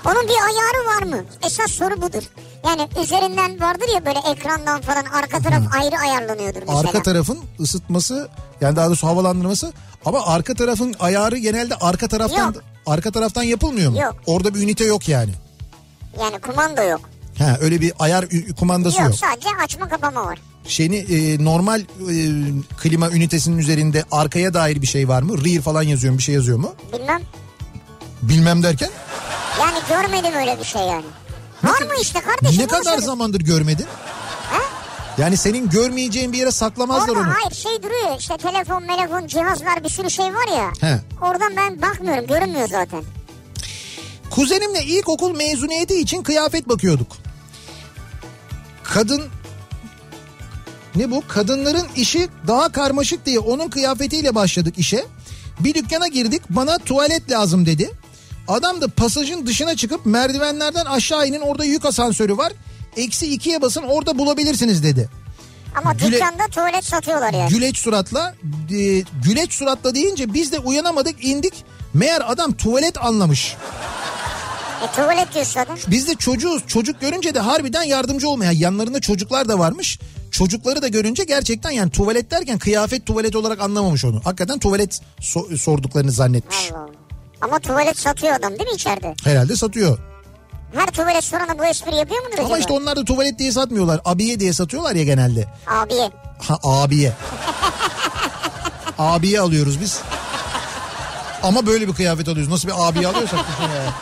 Onun 0.06 0.22
bir 0.28 0.34
ayarı 0.46 0.86
var 0.96 1.16
mı? 1.16 1.24
Esas 1.46 1.70
soru 1.70 2.02
budur. 2.02 2.22
Yani 2.66 2.88
üzerinden 3.02 3.60
vardır 3.60 3.86
ya 3.94 4.06
böyle 4.06 4.18
ekrandan 4.30 4.80
falan 4.80 5.04
arka 5.04 5.38
taraf 5.40 5.62
ayrı 5.80 5.96
ayarlanıyordur 5.98 6.60
mesela. 6.60 6.78
Arka 6.78 7.02
tarafın 7.02 7.38
ısıtması 7.60 8.28
yani 8.60 8.76
daha 8.76 8.86
doğrusu 8.86 9.06
havalandırması 9.06 9.72
ama 10.04 10.26
arka 10.26 10.54
tarafın 10.54 10.94
ayarı 11.00 11.38
genelde 11.38 11.74
arka 11.74 12.08
taraftan 12.08 12.46
Yok. 12.46 12.62
arka 12.86 13.10
taraftan 13.10 13.42
yapılmıyor 13.42 13.90
mu? 13.90 14.00
Yok. 14.00 14.16
Orada 14.26 14.54
bir 14.54 14.60
ünite 14.60 14.84
yok 14.84 15.08
yani. 15.08 15.32
Yani 16.20 16.38
kumanda 16.38 16.82
yok. 16.84 17.00
Ha 17.38 17.56
öyle 17.60 17.80
bir 17.80 17.92
ayar 17.98 18.26
kumandası 18.60 19.00
Yok, 19.00 19.06
yok. 19.10 19.18
sadece 19.18 19.48
açma 19.64 19.88
kapama 19.88 20.26
var. 20.26 20.38
Şeyini 20.68 20.96
e, 20.96 21.44
normal 21.44 21.80
e, 21.80 21.84
klima 22.82 23.10
ünitesinin 23.10 23.58
üzerinde 23.58 24.04
arkaya 24.10 24.54
dair 24.54 24.82
bir 24.82 24.86
şey 24.86 25.08
var 25.08 25.22
mı? 25.22 25.44
Rear 25.44 25.62
falan 25.62 25.82
yazıyor 25.82 26.12
mu? 26.12 26.18
Bir 26.18 26.22
şey 26.22 26.34
yazıyor 26.34 26.58
mu? 26.58 26.74
Bilmem. 26.92 27.20
Bilmem 28.22 28.62
derken. 28.62 28.90
Yani 29.60 29.78
görmedim 29.88 30.32
öyle 30.40 30.58
bir 30.60 30.64
şey 30.64 30.82
yani. 30.82 31.04
Var 31.64 31.82
mı 31.82 31.92
işte 32.02 32.20
kardeşim? 32.20 32.62
Ne 32.62 32.66
kadar 32.66 32.82
söyle. 32.92 33.00
zamandır 33.06 33.40
görmedin? 33.40 33.86
Ha? 34.50 34.58
Yani 35.18 35.36
senin 35.36 35.68
görmeyeceğin 35.70 36.32
bir 36.32 36.38
yere 36.38 36.50
saklamazlar 36.50 37.08
Orada 37.08 37.20
onu. 37.20 37.34
hayır 37.34 37.54
şey 37.54 37.82
duruyor 37.82 38.18
işte 38.18 38.36
telefon, 38.36 38.86
telefon, 38.86 39.26
cihazlar 39.26 39.84
bir 39.84 39.88
sürü 39.88 40.10
şey 40.10 40.26
var 40.34 40.48
ya. 40.56 40.90
He. 40.90 41.00
Oradan 41.22 41.56
ben 41.56 41.82
bakmıyorum 41.82 42.26
görünmüyor 42.26 42.68
zaten. 42.68 43.02
Kuzenimle 44.30 44.84
ilkokul 44.84 45.36
mezuniyeti 45.36 46.00
için 46.00 46.22
kıyafet 46.22 46.68
bakıyorduk. 46.68 47.12
Kadın 48.82 49.22
ne 50.96 51.10
bu? 51.10 51.22
Kadınların 51.28 51.86
işi 51.96 52.28
daha 52.46 52.72
karmaşık 52.72 53.26
diye 53.26 53.38
onun 53.38 53.68
kıyafetiyle 53.68 54.34
başladık 54.34 54.74
işe. 54.78 55.04
Bir 55.60 55.74
dükkana 55.74 56.06
girdik 56.08 56.42
bana 56.50 56.78
tuvalet 56.78 57.30
lazım 57.30 57.66
dedi. 57.66 57.90
Adam 58.48 58.80
da 58.80 58.88
pasajın 58.88 59.46
dışına 59.46 59.76
çıkıp 59.76 60.06
merdivenlerden 60.06 60.84
aşağı 60.84 61.28
inin 61.28 61.40
orada 61.40 61.64
yük 61.64 61.84
asansörü 61.84 62.36
var. 62.36 62.52
Eksi 62.96 63.26
ikiye 63.34 63.62
basın 63.62 63.82
orada 63.82 64.18
bulabilirsiniz 64.18 64.82
dedi. 64.82 65.08
Ama 65.74 65.92
Güle- 65.92 66.12
dükkanda 66.12 66.46
tuvalet 66.50 66.84
satıyorlar 66.84 67.32
yani. 67.32 67.50
Güleç 67.50 67.78
suratla 67.78 68.34
e, 68.70 69.02
güleç 69.24 69.52
suratla 69.52 69.94
deyince 69.94 70.34
biz 70.34 70.52
de 70.52 70.58
uyanamadık 70.58 71.24
indik. 71.24 71.54
Meğer 71.94 72.32
adam 72.32 72.52
tuvalet 72.52 73.04
anlamış. 73.04 73.56
E 74.82 74.96
tuvalet 74.96 75.34
diyor 75.34 75.44
zaten. 75.44 75.78
Biz 75.88 76.08
de 76.08 76.14
çocuğuz. 76.14 76.62
Çocuk 76.66 77.00
görünce 77.00 77.34
de 77.34 77.40
harbiden 77.40 77.82
yardımcı 77.82 78.28
olmaya. 78.28 78.52
Yanlarında 78.52 79.00
çocuklar 79.00 79.48
da 79.48 79.58
varmış. 79.58 79.98
Çocukları 80.30 80.82
da 80.82 80.88
görünce 80.88 81.24
gerçekten 81.24 81.70
yani 81.70 81.90
tuvalet 81.90 82.30
derken 82.30 82.58
kıyafet 82.58 83.06
tuvalet 83.06 83.36
olarak 83.36 83.60
anlamamış 83.60 84.04
onu. 84.04 84.20
Hakikaten 84.24 84.58
tuvalet 84.58 85.00
so- 85.20 85.58
sorduklarını 85.58 86.12
zannetmiş. 86.12 86.72
Allah 86.72 86.78
Allah. 86.80 86.90
Ama 87.40 87.58
tuvalet 87.58 87.98
satıyor 87.98 88.34
adam 88.34 88.50
değil 88.58 88.70
mi 88.70 88.74
içeride? 88.74 89.14
Herhalde 89.24 89.56
satıyor. 89.56 89.98
Her 90.74 90.86
tuvalet 90.86 91.24
sorana 91.24 91.58
bu 91.58 91.64
espri 91.66 91.96
yapıyor 91.96 92.22
mudur 92.22 92.32
acaba? 92.32 92.46
Ama 92.46 92.58
işte 92.58 92.72
onlar 92.72 92.96
da 92.96 93.04
tuvalet 93.04 93.38
diye 93.38 93.52
satmıyorlar. 93.52 94.00
Abiye 94.04 94.40
diye 94.40 94.52
satıyorlar 94.52 94.94
ya 94.94 95.04
genelde. 95.04 95.46
Abiye. 95.66 96.10
Ha 96.48 96.58
abiye. 96.62 97.12
abiye 98.98 99.40
alıyoruz 99.40 99.80
biz. 99.80 100.00
Ama 101.42 101.66
böyle 101.66 101.88
bir 101.88 101.92
kıyafet 101.94 102.28
alıyoruz. 102.28 102.52
Nasıl 102.52 102.68
bir 102.68 102.88
abiye 102.88 103.06
alıyorsak 103.08 103.40
düşün 103.48 103.62
ya. 103.72 103.92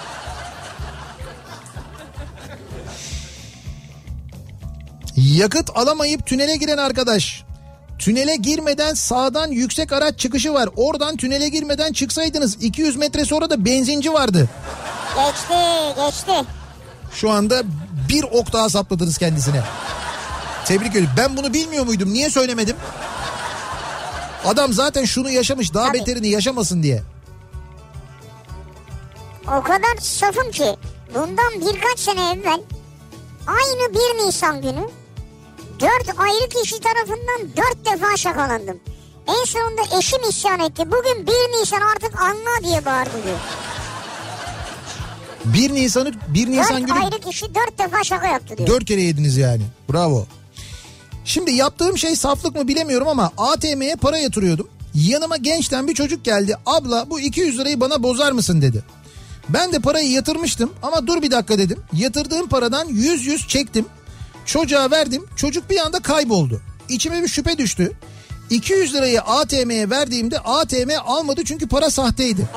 Yakıt 5.16 5.70
alamayıp 5.74 6.27
tünele 6.27 6.56
giren 6.56 6.78
arkadaş. 6.78 7.44
Tünele 7.99 8.37
girmeden 8.37 8.95
sağdan 8.95 9.49
yüksek 9.51 9.93
araç 9.93 10.19
çıkışı 10.19 10.53
var. 10.55 10.69
Oradan 10.77 11.16
tünele 11.16 11.49
girmeden 11.49 11.93
çıksaydınız 11.93 12.62
200 12.62 12.97
metre 12.97 13.25
sonra 13.25 13.51
da 13.51 13.65
benzinci 13.65 14.12
vardı. 14.12 14.49
Geçti 15.16 15.55
geçti. 15.97 16.33
Şu 17.15 17.31
anda 17.31 17.62
bir 18.09 18.23
ok 18.23 18.53
daha 18.53 18.69
sapladınız 18.71 19.19
kendisine. 19.19 19.62
Tebrik 20.66 20.91
ediyorum. 20.91 21.11
Ben 21.16 21.37
bunu 21.37 21.55
bilmiyor 21.55 21.87
muydum? 21.87 22.12
Niye 22.12 22.31
söylemedim? 22.31 22.77
Adam 24.45 24.73
zaten 24.73 25.05
şunu 25.05 25.31
yaşamış 25.31 25.75
daha 25.75 25.87
Tabii. 25.89 25.99
beterini 25.99 26.29
yaşamasın 26.29 26.83
diye. 26.83 27.03
O 29.47 29.62
kadar 29.62 29.97
safım 30.01 30.51
ki 30.51 30.77
bundan 31.15 31.53
birkaç 31.61 31.99
sene 31.99 32.21
evvel 32.31 32.61
aynı 33.47 33.95
1 33.95 34.27
Nisan 34.27 34.62
günü 34.62 34.89
dört 35.85 36.19
ayrı 36.19 36.48
kişi 36.48 36.81
tarafından 36.81 37.56
dört 37.56 37.86
defa 37.86 38.16
şakalandım. 38.16 38.81
En 39.27 39.44
sonunda 39.44 39.98
eşim 39.98 40.28
isyan 40.28 40.61
etti. 40.61 40.82
Bugün 40.86 41.27
1 41.27 41.32
Nisan 41.32 41.81
artık 41.81 42.20
anla 42.20 42.65
diye 42.65 42.85
bağırdı 42.85 43.11
diyor. 43.24 43.39
1 45.44 45.74
Nisan'ı 45.74 46.12
1 46.28 46.51
Nisan 46.51 46.81
Dört 46.81 46.89
günü 46.89 46.98
ayrı 46.98 47.20
kişi 47.31 47.47
dört 47.55 47.78
defa 47.78 48.05
şaka 48.05 48.27
yaptı 48.27 48.59
diyor. 48.59 48.69
4 48.69 48.85
kere 48.85 49.02
yediniz 49.02 49.36
yani. 49.36 49.62
Bravo. 49.93 50.27
Şimdi 51.24 51.52
yaptığım 51.52 51.98
şey 51.98 52.16
saflık 52.16 52.56
mı 52.56 52.69
bilemiyorum 52.69 53.09
ama 53.09 53.32
ATM'ye 53.39 53.97
para 53.97 54.19
yatırıyordum. 54.19 54.69
Yanıma 54.94 55.36
gençten 55.36 55.89
bir 55.89 55.94
çocuk 55.94 56.24
geldi. 56.24 56.56
Abla 56.66 57.11
bu 57.11 57.20
200 57.20 57.59
lirayı 57.59 57.81
bana 57.81 58.02
bozar 58.02 58.32
mısın 58.32 58.62
dedi. 58.62 58.85
Ben 59.48 59.73
de 59.73 59.78
parayı 59.78 60.11
yatırmıştım 60.11 60.73
ama 60.82 61.06
dur 61.06 61.23
bir 61.23 61.31
dakika 61.31 61.59
dedim. 61.59 61.78
Yatırdığım 61.93 62.48
paradan 62.48 62.89
100 62.89 63.27
100 63.27 63.48
çektim. 63.48 63.86
Çocuğa 64.47 64.91
verdim. 64.91 65.27
Çocuk 65.37 65.71
bir 65.71 65.79
anda 65.79 66.01
kayboldu. 66.01 66.61
İçime 66.89 67.23
bir 67.23 67.29
şüphe 67.29 67.59
düştü. 67.59 67.93
200 68.51 68.95
lirayı 68.95 69.21
ATM'ye 69.21 69.91
verdiğimde 69.91 70.39
ATM 70.39 70.91
almadı 71.07 71.43
çünkü 71.45 71.69
para 71.69 71.91
sahteydi. 71.91 72.49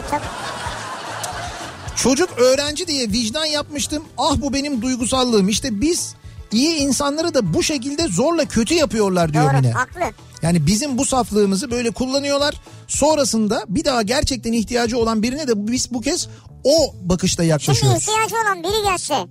Çocuk 1.95 2.29
öğrenci 2.39 2.87
diye 2.87 3.07
vicdan 3.09 3.45
yapmıştım. 3.45 4.03
Ah 4.17 4.35
bu 4.37 4.53
benim 4.53 4.81
duygusallığım. 4.81 5.49
İşte 5.49 5.81
biz 5.81 6.15
iyi 6.51 6.75
insanları 6.75 7.33
da 7.33 7.53
bu 7.53 7.63
şekilde 7.63 8.07
zorla 8.07 8.45
kötü 8.45 8.73
yapıyorlar 8.73 9.33
diyor 9.33 9.43
Doğru 9.53 9.61
Mine. 9.61 9.71
haklı. 9.71 10.01
Yani 10.41 10.67
bizim 10.67 10.97
bu 10.97 11.05
saflığımızı 11.05 11.71
böyle 11.71 11.91
kullanıyorlar. 11.91 12.55
Sonrasında 12.87 13.63
bir 13.67 13.85
daha 13.85 14.01
gerçekten 14.01 14.53
ihtiyacı 14.53 14.97
olan 14.97 15.23
birine 15.23 15.47
de 15.47 15.67
biz 15.67 15.93
bu 15.93 16.01
kez 16.01 16.27
o 16.63 16.93
bakışta 17.01 17.43
Şimdi 17.43 17.51
yaklaşıyoruz. 17.51 18.01
ihtiyacı 18.01 18.35
olan 18.35 18.63
biri 18.63 18.83
gelse 18.83 19.27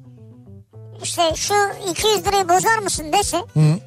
işte 1.02 1.22
şu 1.36 1.54
200 1.90 2.26
lirayı 2.26 2.48
bozar 2.48 2.78
mısın 2.78 3.06
dese 3.12 3.36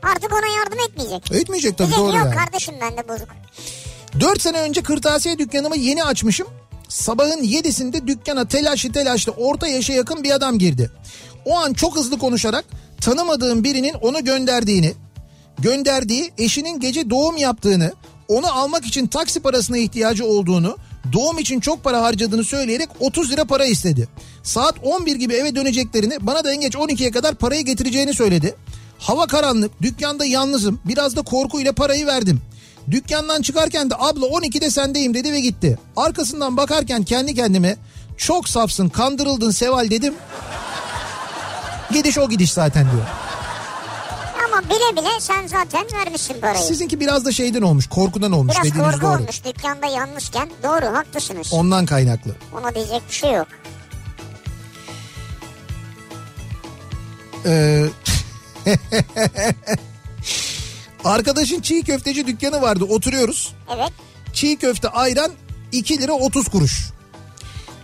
artık 0.04 0.34
ona 0.34 0.58
yardım 0.60 0.80
etmeyecek. 0.90 1.32
Etmeyecek 1.32 1.78
tabii 1.78 1.88
Diyecek 1.88 2.06
doğru 2.08 2.18
yok 2.18 2.26
yani. 2.26 2.36
kardeşim 2.36 2.76
bende 2.82 3.08
bozuk. 3.08 3.28
4 4.20 4.42
sene 4.42 4.60
önce 4.62 4.84
kırtasiye 4.84 5.38
dükkanımı 5.40 5.78
yeni 5.78 6.04
açmışım. 6.04 6.48
Sabahın 6.88 7.44
7'sinde 7.44 8.08
dükkana 8.08 8.48
telaşlı 8.48 8.92
telaşlı 8.92 9.32
orta 9.32 9.68
yaşa 9.68 9.94
yakın 9.94 10.24
bir 10.24 10.32
adam 10.32 10.60
girdi. 10.60 10.92
O 11.46 11.58
an 11.58 11.74
çok 11.74 11.96
hızlı 11.96 12.20
konuşarak 12.20 12.66
tanımadığım 13.02 13.64
birinin 13.64 13.94
onu 13.94 14.24
gönderdiğini, 14.24 14.94
gönderdiği 15.60 16.32
eşinin 16.38 16.80
gece 16.80 17.10
doğum 17.10 17.38
yaptığını, 17.38 17.94
onu 18.28 18.52
almak 18.60 18.86
için 18.86 19.08
taksi 19.08 19.40
parasına 19.40 19.78
ihtiyacı 19.78 20.26
olduğunu, 20.26 20.78
doğum 21.14 21.40
için 21.40 21.60
çok 21.60 21.84
para 21.84 22.02
harcadığını 22.02 22.44
söyleyerek 22.44 22.90
30 23.00 23.32
lira 23.32 23.46
para 23.46 23.66
istedi. 23.66 24.08
Saat 24.44 24.76
11 24.84 25.16
gibi 25.16 25.34
eve 25.34 25.56
döneceklerini, 25.56 26.18
bana 26.22 26.44
da 26.44 26.54
en 26.54 26.62
geç 26.62 26.76
12'ye 26.76 27.12
kadar 27.12 27.36
parayı 27.36 27.66
getireceğini 27.66 28.14
söyledi. 28.14 28.56
Hava 29.00 29.28
karanlık, 29.28 29.82
dükkanda 29.82 30.26
yalnızım, 30.26 30.80
biraz 30.86 31.16
da 31.16 31.22
korkuyla 31.22 31.74
parayı 31.74 32.06
verdim. 32.08 32.42
Dükkandan 32.92 33.42
çıkarken 33.42 33.90
de 33.90 33.96
abla 34.00 34.26
12'de 34.26 34.70
sendeyim 34.70 35.14
dedi 35.14 35.32
ve 35.32 35.40
gitti. 35.40 35.80
Arkasından 35.96 36.58
bakarken 36.58 37.04
kendi 37.04 37.36
kendime 37.36 37.78
çok 38.18 38.50
safsın 38.50 38.90
kandırıldın 38.90 39.52
Seval 39.52 39.90
dedim. 39.90 40.14
Gidiş 41.94 42.18
o 42.18 42.30
gidiş 42.30 42.52
zaten 42.54 42.88
diyor. 42.92 43.06
Ama 44.46 44.62
bile 44.70 45.02
bile 45.02 45.20
sen 45.20 45.48
zaten 45.48 45.86
vermişsin 45.94 46.42
parayı. 46.42 46.64
Sizinki 46.64 47.00
biraz 47.00 47.26
da 47.26 47.32
şeyden 47.32 47.62
olmuş 47.62 47.88
korkudan 47.88 48.32
olmuş 48.32 48.56
Biraz 48.56 48.66
dediğiniz 48.66 48.92
korku 48.92 49.06
doğru. 49.06 49.22
olmuş 49.22 49.46
dükkanda 49.46 49.86
yalnızken. 49.88 50.50
Doğru 50.64 50.86
haklısınız. 50.98 51.54
Ondan 51.54 51.86
kaynaklı. 51.86 52.32
Ona 52.62 52.76
diyecek 52.76 53.02
bir 53.10 53.14
şey 53.16 53.32
yok. 53.34 53.48
Ee, 57.46 57.86
arkadaşın 61.04 61.62
çiğ 61.62 61.84
köfteci 61.84 62.28
dükkanı 62.28 62.62
vardı 62.62 62.84
oturuyoruz. 62.84 63.54
Evet. 63.76 63.92
Çiğ 64.34 64.58
köfte 64.58 64.90
ayran 64.90 65.32
2 65.72 66.02
lira 66.02 66.14
30 66.14 66.48
kuruş. 66.48 66.90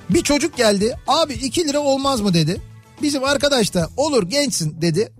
Bir 0.10 0.23
çocuk 0.23 0.57
geldi 0.57 0.98
abi 1.07 1.34
2 1.34 1.68
lira 1.68 1.80
olmaz 1.80 2.22
mı 2.22 2.34
dedi. 2.34 2.61
Bizim 3.02 3.23
arkadaş 3.23 3.73
da 3.73 3.90
olur 3.98 4.23
gençsin 4.30 4.82
dedi. 4.82 5.11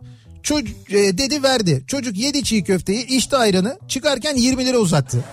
Çocuk 0.44 0.92
e, 0.92 1.18
dedi 1.18 1.44
verdi. 1.44 1.84
Çocuk 1.88 2.18
yedi 2.18 2.44
çiğ 2.44 2.64
köfteyi 2.64 3.06
içti 3.08 3.38
ayranı 3.38 3.80
çıkarken 3.88 4.36
20 4.36 4.66
lira 4.66 4.78
uzattı. 4.78 5.24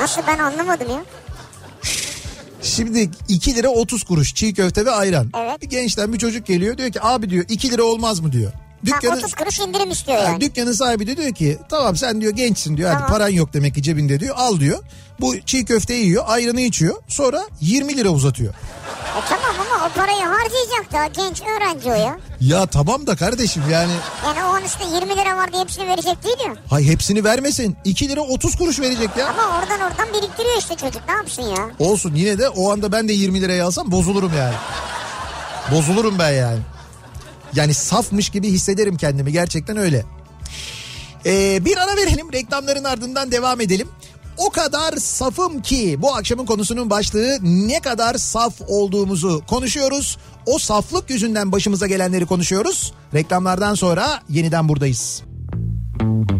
Nasıl 0.00 0.22
ben 0.26 0.38
anlamadım 0.38 0.90
ya. 0.90 1.04
Şimdi 2.62 3.10
2 3.28 3.54
lira 3.54 3.68
30 3.68 4.02
kuruş 4.02 4.34
çiğ 4.34 4.54
köfte 4.54 4.84
ve 4.86 4.90
ayran. 4.90 5.30
Evet. 5.38 5.62
Bir 5.62 5.66
gençten 5.70 6.12
bir 6.12 6.18
çocuk 6.18 6.46
geliyor 6.46 6.78
diyor 6.78 6.90
ki 6.92 7.02
abi 7.02 7.30
diyor 7.30 7.44
2 7.48 7.70
lira 7.70 7.82
olmaz 7.82 8.20
mı 8.20 8.32
diyor. 8.32 8.52
Ha, 8.52 8.58
Dükkanı, 8.86 9.18
30 9.18 9.34
kuruş 9.34 9.58
indirim 9.60 9.90
istiyor 9.90 10.18
Ha, 10.18 10.24
yani. 10.24 10.40
dükkanın 10.40 10.72
sahibi 10.72 11.06
de 11.06 11.16
diyor 11.16 11.34
ki 11.34 11.58
tamam 11.68 11.96
sen 11.96 12.20
diyor 12.20 12.32
gençsin 12.32 12.76
diyor 12.76 12.88
hadi 12.90 12.98
Tamam. 12.98 13.12
paran 13.12 13.28
yok 13.28 13.52
demek 13.52 13.74
ki 13.74 13.82
cebinde 13.82 14.20
diyor 14.20 14.34
al 14.38 14.60
diyor. 14.60 14.78
Bu 15.20 15.40
çiğ 15.40 15.64
köfteyi 15.64 16.04
yiyor 16.06 16.24
ayranı 16.26 16.60
içiyor 16.60 16.94
sonra 17.08 17.42
20 17.60 17.96
lira 17.96 18.08
uzatıyor. 18.08 18.54
E 18.54 19.20
tamam 19.28 19.44
ama 19.49 19.49
parayı 19.96 20.22
harcayacak 20.24 20.92
da 20.92 21.06
genç 21.22 21.42
öğrenci 21.42 21.90
o 21.90 21.94
ya. 21.94 22.18
Ya 22.40 22.66
tamam 22.66 23.06
da 23.06 23.16
kardeşim 23.16 23.62
yani. 23.70 23.92
Yani 24.26 24.44
o 24.44 24.48
an 24.48 24.62
işte 24.64 24.84
20 24.94 25.16
lira 25.16 25.36
var 25.36 25.52
diye 25.52 25.62
hepsini 25.62 25.86
verecek 25.88 26.24
değil 26.24 26.36
ya. 26.46 26.54
Hay 26.70 26.84
hepsini 26.86 27.24
vermesin. 27.24 27.76
2 27.84 28.08
lira 28.08 28.20
30 28.20 28.56
kuruş 28.56 28.80
verecek 28.80 29.10
ya. 29.16 29.28
Ama 29.28 29.58
oradan 29.58 29.80
oradan 29.80 30.08
biriktiriyor 30.14 30.56
işte 30.58 30.74
çocuk 30.76 31.02
ne 31.08 31.14
yapsın 31.14 31.42
ya. 31.42 31.70
Olsun 31.78 32.14
yine 32.14 32.38
de 32.38 32.48
o 32.48 32.72
anda 32.72 32.92
ben 32.92 33.08
de 33.08 33.12
20 33.12 33.40
liraya 33.40 33.66
alsam 33.66 33.90
bozulurum 33.92 34.32
yani. 34.38 34.54
Bozulurum 35.70 36.18
ben 36.18 36.30
yani. 36.30 36.58
Yani 37.54 37.74
safmış 37.74 38.30
gibi 38.30 38.48
hissederim 38.48 38.96
kendimi 38.96 39.32
gerçekten 39.32 39.76
öyle. 39.76 40.04
Ee, 41.26 41.64
bir 41.64 41.76
ara 41.76 41.96
verelim 41.96 42.32
reklamların 42.32 42.84
ardından 42.84 43.32
devam 43.32 43.60
edelim. 43.60 43.88
O 44.40 44.50
kadar 44.50 44.96
safım 44.96 45.62
ki 45.62 45.96
bu 46.02 46.14
akşamın 46.14 46.46
konusunun 46.46 46.90
başlığı 46.90 47.38
ne 47.42 47.80
kadar 47.80 48.14
saf 48.14 48.54
olduğumuzu 48.68 49.42
konuşuyoruz. 49.46 50.18
O 50.46 50.58
saflık 50.58 51.10
yüzünden 51.10 51.52
başımıza 51.52 51.86
gelenleri 51.86 52.26
konuşuyoruz. 52.26 52.92
Reklamlardan 53.14 53.74
sonra 53.74 54.20
yeniden 54.28 54.68
buradayız. 54.68 55.22
Müzik 56.02 56.39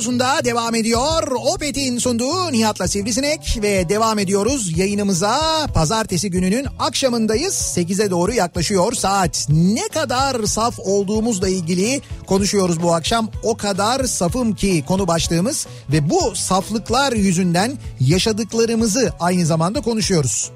Radyosu'nda 0.00 0.44
devam 0.44 0.74
ediyor. 0.74 1.22
Opet'in 1.54 1.98
sunduğu 1.98 2.52
Nihat'la 2.52 2.88
Sivrisinek 2.88 3.58
ve 3.62 3.88
devam 3.88 4.18
ediyoruz 4.18 4.78
yayınımıza. 4.78 5.66
Pazartesi 5.74 6.30
gününün 6.30 6.66
akşamındayız. 6.78 7.54
8'e 7.54 8.10
doğru 8.10 8.32
yaklaşıyor 8.32 8.92
saat. 8.92 9.46
Ne 9.48 9.88
kadar 9.88 10.42
saf 10.44 10.78
olduğumuzla 10.78 11.48
ilgili 11.48 12.00
konuşuyoruz 12.26 12.82
bu 12.82 12.94
akşam. 12.94 13.30
O 13.42 13.56
kadar 13.56 14.04
safım 14.04 14.54
ki 14.54 14.84
konu 14.88 15.08
başlığımız 15.08 15.66
ve 15.92 16.10
bu 16.10 16.36
saflıklar 16.36 17.12
yüzünden 17.12 17.78
yaşadıklarımızı 18.00 19.12
aynı 19.20 19.46
zamanda 19.46 19.80
konuşuyoruz. 19.80 20.50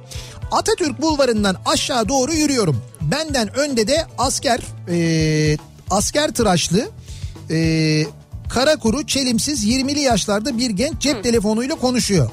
Atatürk 0.52 1.02
Bulvarı'ndan 1.02 1.56
aşağı 1.66 2.08
doğru 2.08 2.32
yürüyorum. 2.32 2.82
Benden 3.00 3.58
önde 3.58 3.86
de 3.86 4.06
asker, 4.18 4.60
e, 4.88 5.56
asker 5.90 6.34
tıraşlı, 6.34 6.88
e, 7.50 8.06
Karakuru 8.54 9.06
çelimsiz 9.06 9.64
20'li 9.64 10.00
yaşlarda 10.00 10.58
bir 10.58 10.70
genç 10.70 10.98
cep 11.00 11.22
telefonuyla 11.22 11.74
konuşuyor. 11.74 12.30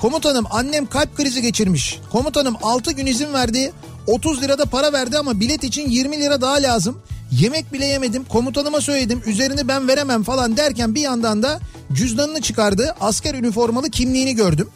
Komutanım 0.00 0.44
annem 0.50 0.86
kalp 0.86 1.16
krizi 1.16 1.42
geçirmiş. 1.42 2.00
Komutanım 2.10 2.56
6 2.62 2.92
gün 2.92 3.06
izin 3.06 3.32
verdi. 3.32 3.72
30 4.06 4.42
lirada 4.42 4.64
para 4.64 4.92
verdi 4.92 5.18
ama 5.18 5.40
bilet 5.40 5.64
için 5.64 5.88
20 5.88 6.20
lira 6.20 6.40
daha 6.40 6.54
lazım. 6.54 6.98
Yemek 7.40 7.72
bile 7.72 7.86
yemedim. 7.86 8.24
Komutanıma 8.24 8.80
söyledim. 8.80 9.22
Üzerini 9.26 9.68
ben 9.68 9.88
veremem 9.88 10.22
falan 10.22 10.56
derken 10.56 10.94
bir 10.94 11.00
yandan 11.00 11.42
da 11.42 11.60
cüzdanını 11.92 12.40
çıkardı. 12.40 12.94
Asker 13.00 13.34
üniformalı 13.34 13.90
kimliğini 13.90 14.34
gördüm. 14.34 14.68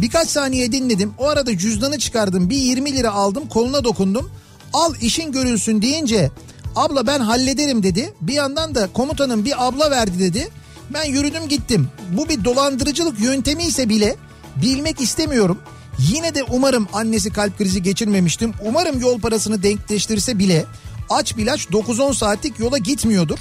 Birkaç 0.00 0.28
saniye 0.28 0.72
dinledim. 0.72 1.14
O 1.18 1.28
arada 1.28 1.58
cüzdanı 1.58 1.98
çıkardım. 1.98 2.50
Bir 2.50 2.56
20 2.56 2.96
lira 2.96 3.12
aldım. 3.12 3.48
Koluna 3.48 3.84
dokundum. 3.84 4.30
Al 4.72 4.94
işin 5.00 5.32
görülsün 5.32 5.82
deyince 5.82 6.30
abla 6.76 7.06
ben 7.06 7.20
hallederim 7.20 7.82
dedi. 7.82 8.14
Bir 8.20 8.32
yandan 8.32 8.74
da 8.74 8.88
komutanım 8.92 9.44
bir 9.44 9.66
abla 9.66 9.90
verdi 9.90 10.18
dedi. 10.18 10.48
Ben 10.90 11.04
yürüdüm 11.04 11.48
gittim. 11.48 11.88
Bu 12.12 12.28
bir 12.28 12.44
dolandırıcılık 12.44 13.20
yöntemi 13.20 13.62
ise 13.62 13.88
bile 13.88 14.16
bilmek 14.56 15.00
istemiyorum. 15.00 15.58
Yine 15.98 16.34
de 16.34 16.42
umarım 16.42 16.88
annesi 16.92 17.32
kalp 17.32 17.58
krizi 17.58 17.82
geçirmemiştim. 17.82 18.52
Umarım 18.64 19.00
yol 19.00 19.20
parasını 19.20 19.62
denkleştirse 19.62 20.38
bile 20.38 20.64
aç 21.10 21.36
bilaç 21.36 21.66
9-10 21.66 22.14
saatlik 22.14 22.58
yola 22.58 22.78
gitmiyordur. 22.78 23.38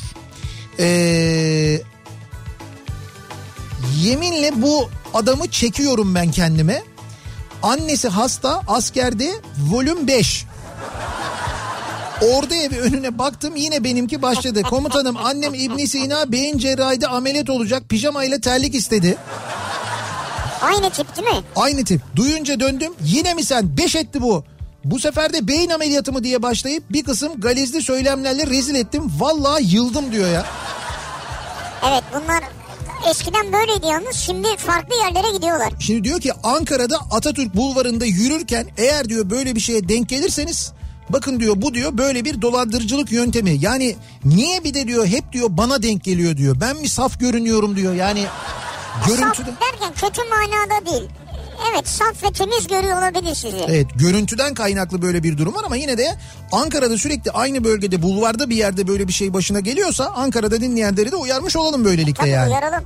Ee, 0.80 1.82
yeminle 4.02 4.52
bu 4.56 4.90
adamı 5.14 5.48
çekiyorum 5.48 6.16
ben 6.16 6.32
kendime. 6.32 6.84
Annesi 7.64 8.08
hasta 8.08 8.62
askerde 8.68 9.32
volüm 9.72 10.08
5. 10.08 10.46
Orada 12.24 12.56
evi 12.56 12.80
önüne 12.80 13.18
baktım 13.18 13.56
yine 13.56 13.84
benimki 13.84 14.22
başladı. 14.22 14.62
Komutanım 14.62 15.18
annem 15.18 15.54
İbn 15.54 15.86
Sina 15.86 16.32
beyin 16.32 16.58
cerrahide 16.58 17.08
ameliyat 17.08 17.50
olacak 17.50 17.84
pijamayla 17.90 18.40
terlik 18.40 18.76
istedi. 18.76 19.18
Aynı 20.62 20.90
tip 20.90 21.16
değil 21.18 21.28
mi? 21.28 21.44
Aynı 21.56 21.84
tip. 21.84 22.02
Duyunca 22.16 22.60
döndüm. 22.60 22.94
Yine 23.04 23.34
mi 23.34 23.44
sen? 23.44 23.78
Beş 23.78 23.96
etti 23.96 24.22
bu. 24.22 24.44
Bu 24.84 25.00
sefer 25.00 25.34
de 25.34 25.48
beyin 25.48 25.70
ameliyatı 25.70 26.12
mı 26.14 26.24
diye 26.24 26.42
başlayıp 26.42 26.84
bir 26.90 27.04
kısım 27.04 27.42
galizli 27.42 27.82
söylemlerle 27.82 28.48
rezil 28.48 28.76
ettim. 28.76 29.12
Vallahi 29.20 29.76
yıldım 29.76 30.12
diyor 30.12 30.30
ya. 30.32 30.46
Evet 31.90 32.04
bunlar 32.14 32.44
eskiden 33.10 33.54
böyleydi 33.54 33.86
yalnız 33.88 34.16
şimdi 34.16 34.48
farklı 34.58 34.96
yerlere 34.96 35.36
gidiyorlar. 35.36 35.74
Şimdi 35.80 36.04
diyor 36.04 36.22
ki 36.22 36.32
Ankara'da 36.44 36.98
Atatürk 37.12 37.56
Bulvarı'nda 37.56 38.06
yürürken 38.06 38.68
eğer 38.78 39.10
diyor 39.10 39.30
böyle 39.30 39.56
bir 39.56 39.60
şeye 39.60 39.90
denk 39.90 40.10
gelirseniz 40.10 40.72
bakın 41.10 41.40
diyor 41.40 41.54
bu 41.58 41.74
diyor 41.74 41.98
böyle 41.98 42.26
bir 42.26 42.42
dolandırıcılık 42.42 43.12
yöntemi. 43.12 43.58
Yani 43.60 43.96
niye 44.26 44.64
bir 44.64 44.74
de 44.74 44.88
diyor 44.88 45.06
hep 45.06 45.32
diyor 45.34 45.48
bana 45.52 45.84
denk 45.84 46.04
geliyor 46.04 46.38
diyor. 46.38 46.56
Ben 46.62 46.78
mi 46.78 46.90
saf 46.90 47.20
görünüyorum 47.20 47.76
diyor. 47.76 47.94
Yani 47.94 48.26
görüntüde 49.08 49.52
Saf 49.52 49.62
derken 49.62 49.94
kötü 49.94 50.22
manada 50.30 50.86
değil. 50.86 51.10
Evet 51.72 51.88
saf 51.88 52.24
ve 52.24 52.32
temiz 52.32 52.68
görüyor 52.68 52.98
olabilir 52.98 53.36
sizi. 53.36 53.58
Evet 53.68 53.88
görüntüden 53.96 54.54
kaynaklı 54.54 55.02
böyle 55.02 55.24
bir 55.24 55.38
durum 55.38 55.56
var 55.56 55.64
ama 55.66 55.76
yine 55.76 55.98
de 55.98 56.16
Ankara'da 56.52 56.98
sürekli 56.98 57.32
aynı 57.32 57.64
bölgede 57.64 58.02
bulvarda 58.02 58.50
bir 58.50 58.56
yerde 58.56 58.88
böyle 58.88 59.08
bir 59.08 59.14
şey 59.14 59.34
başına 59.34 59.60
geliyorsa 59.60 60.06
Ankara'da 60.06 60.62
dinleyenleri 60.62 61.12
de 61.12 61.16
uyarmış 61.16 61.56
olalım 61.56 61.86
böylelikle 61.86 62.14
Tabii 62.14 62.30
yani. 62.30 62.50
uyaralım. 62.50 62.84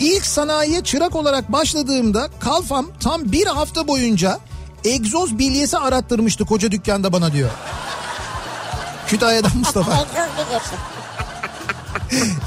İlk 0.00 0.26
sanayiye 0.26 0.82
çırak 0.84 1.16
olarak 1.16 1.52
başladığımda 1.52 2.28
Kalfam 2.40 2.86
tam 3.00 3.32
bir 3.32 3.46
hafta 3.46 3.88
boyunca 3.88 4.38
egzoz 4.84 5.38
bilyesi 5.38 5.78
arattırmıştı 5.78 6.44
koca 6.44 6.72
dükkanda 6.72 7.12
bana 7.12 7.32
diyor. 7.32 7.50
Kütahya'dan 9.06 9.56
Mustafa. 9.56 9.92
Egzoz 9.92 10.12
bilyesi. 10.46 10.74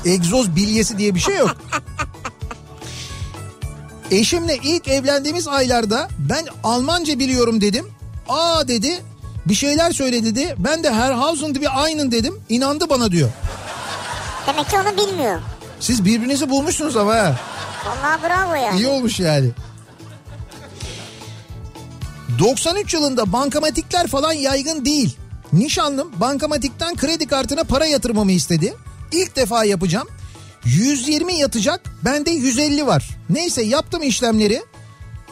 egzoz 0.05 0.55
bilyesi 0.55 0.97
diye 0.97 1.15
bir 1.15 1.19
şey 1.19 1.37
yok. 1.37 1.55
Eşimle 4.11 4.57
ilk 4.63 4.87
evlendiğimiz 4.87 5.47
aylarda 5.47 6.07
ben 6.19 6.45
Almanca 6.63 7.19
biliyorum 7.19 7.61
dedim. 7.61 7.87
Aa 8.29 8.67
dedi 8.67 9.01
bir 9.45 9.53
şeyler 9.53 9.91
söyledi 9.91 10.35
dedi. 10.35 10.55
Ben 10.57 10.83
de 10.83 10.93
Herhausen 10.93 11.55
bir 11.55 11.83
aynen 11.83 12.11
dedim. 12.11 12.39
İnandı 12.49 12.89
bana 12.89 13.11
diyor. 13.11 13.29
Demek 14.47 14.69
ki 14.69 14.75
onu 14.79 14.97
bilmiyor. 14.97 15.39
Siz 15.81 16.05
birbirinizi 16.05 16.49
bulmuşsunuz 16.49 16.97
ama 16.97 17.15
ha. 17.15 17.39
Vallahi 17.85 18.23
bravo 18.23 18.55
ya. 18.55 18.71
İyi 18.71 18.87
olmuş 18.87 19.19
yani. 19.19 19.49
93 22.39 22.93
yılında 22.93 23.33
bankamatikler 23.33 24.07
falan 24.07 24.33
yaygın 24.33 24.85
değil. 24.85 25.17
Nişanlım 25.53 26.11
bankamatikten 26.19 26.95
kredi 26.95 27.27
kartına 27.27 27.63
para 27.63 27.85
yatırmamı 27.85 28.31
istedi. 28.31 28.73
İlk 29.11 29.35
defa 29.35 29.65
yapacağım. 29.65 30.07
120 30.65 31.33
yatacak 31.33 31.81
bende 32.05 32.31
150 32.31 32.87
var. 32.87 33.09
Neyse 33.29 33.61
yaptım 33.61 34.03
işlemleri. 34.03 34.61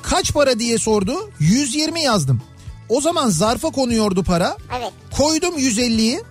Kaç 0.01 0.33
para 0.33 0.59
diye 0.59 0.77
sordu. 0.77 1.31
120 1.39 2.01
yazdım. 2.01 2.41
O 2.89 3.01
zaman 3.01 3.29
zarfa 3.29 3.69
konuyordu 3.69 4.23
para. 4.23 4.57
Evet. 4.79 4.91
Koydum 5.17 5.57
150'yi. 5.57 6.21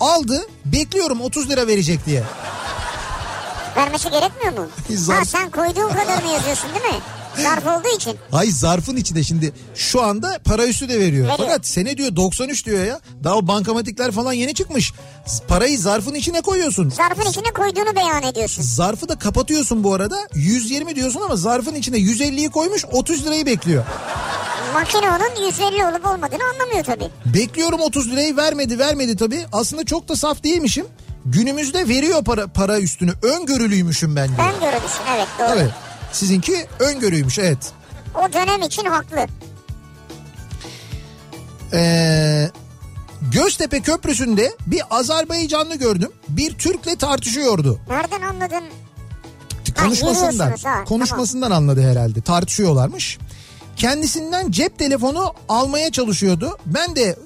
Aldı. 0.00 0.46
Bekliyorum 0.64 1.20
30 1.20 1.50
lira 1.50 1.66
verecek 1.66 2.06
diye. 2.06 2.22
Vermesi 3.76 4.10
gerekmiyor 4.10 4.52
mu? 4.58 4.68
Zarf- 4.90 5.18
Ha 5.18 5.24
sen 5.24 5.50
koyduğun 5.50 5.88
kadarını 5.88 6.32
yazıyorsun 6.32 6.70
değil 6.74 6.94
mi? 6.94 7.00
Zarf 7.42 7.66
olduğu 7.66 7.96
için. 7.96 8.16
Hay 8.30 8.46
zarfın 8.50 8.96
içinde 8.96 9.22
şimdi 9.22 9.52
şu 9.74 10.02
anda 10.02 10.38
para 10.44 10.66
üstü 10.66 10.88
de 10.88 11.00
veriyor. 11.00 11.22
Veriyor. 11.28 11.38
Fakat 11.38 11.66
sene 11.66 11.96
diyor 11.96 12.16
93 12.16 12.66
diyor 12.66 12.84
ya. 12.84 13.00
Daha 13.24 13.34
o 13.34 13.46
bankamatikler 13.48 14.10
falan 14.12 14.32
yeni 14.32 14.54
çıkmış. 14.54 14.92
Parayı 15.48 15.78
zarfın 15.78 16.14
içine 16.14 16.40
koyuyorsun. 16.40 16.90
Zarfın 16.90 17.30
içine 17.30 17.52
koyduğunu 17.52 17.96
beyan 17.96 18.22
ediyorsun. 18.22 18.62
Zarfı 18.62 19.08
da 19.08 19.18
kapatıyorsun 19.18 19.84
bu 19.84 19.94
arada. 19.94 20.16
120 20.34 20.96
diyorsun 20.96 21.20
ama 21.20 21.36
zarfın 21.36 21.74
içine 21.74 21.96
150'yi 21.96 22.50
koymuş 22.50 22.84
30 22.92 23.26
lirayı 23.26 23.46
bekliyor. 23.46 23.84
Makine 24.74 25.06
onun 25.10 25.46
150 25.46 25.84
olup 25.84 26.06
olmadığını 26.06 26.42
anlamıyor 26.54 26.84
tabii. 26.84 27.08
Bekliyorum 27.26 27.80
30 27.80 28.10
lirayı 28.10 28.36
vermedi 28.36 28.78
vermedi 28.78 29.16
tabii. 29.16 29.46
Aslında 29.52 29.84
çok 29.84 30.08
da 30.08 30.16
saf 30.16 30.42
değilmişim. 30.44 30.86
Günümüzde 31.26 31.88
veriyor 31.88 32.24
para, 32.24 32.46
para 32.46 32.80
üstünü. 32.80 33.12
Öngörülüymüşüm 33.22 34.16
ben 34.16 34.28
diyor. 34.28 34.38
Ben 34.38 34.60
görülürsün 34.60 35.02
evet 35.16 35.28
doğru. 35.38 35.58
Evet. 35.58 35.70
Sizinki 36.12 36.66
öngörüymüş 36.80 37.38
evet. 37.38 37.72
O 38.14 38.32
dönem 38.32 38.62
için 38.62 38.84
haklı. 38.84 39.26
Ee, 41.72 42.50
Göztepe 43.32 43.80
Köprüsü'nde 43.80 44.52
bir 44.66 44.82
Azerbaycanlı 44.90 45.74
gördüm. 45.74 46.12
Bir 46.28 46.58
Türk'le 46.58 46.98
tartışıyordu. 46.98 47.80
Nereden 47.88 48.22
anladın? 48.22 48.62
Konuşmasından. 49.82 50.54
ha, 50.64 50.84
konuşmasından 50.84 51.50
anladı 51.50 51.90
herhalde. 51.90 52.20
Tartışıyorlarmış. 52.20 53.18
Kendisinden 53.76 54.50
cep 54.50 54.78
telefonu 54.78 55.34
almaya 55.48 55.92
çalışıyordu. 55.92 56.58
Ben 56.66 56.96
de 56.96 57.16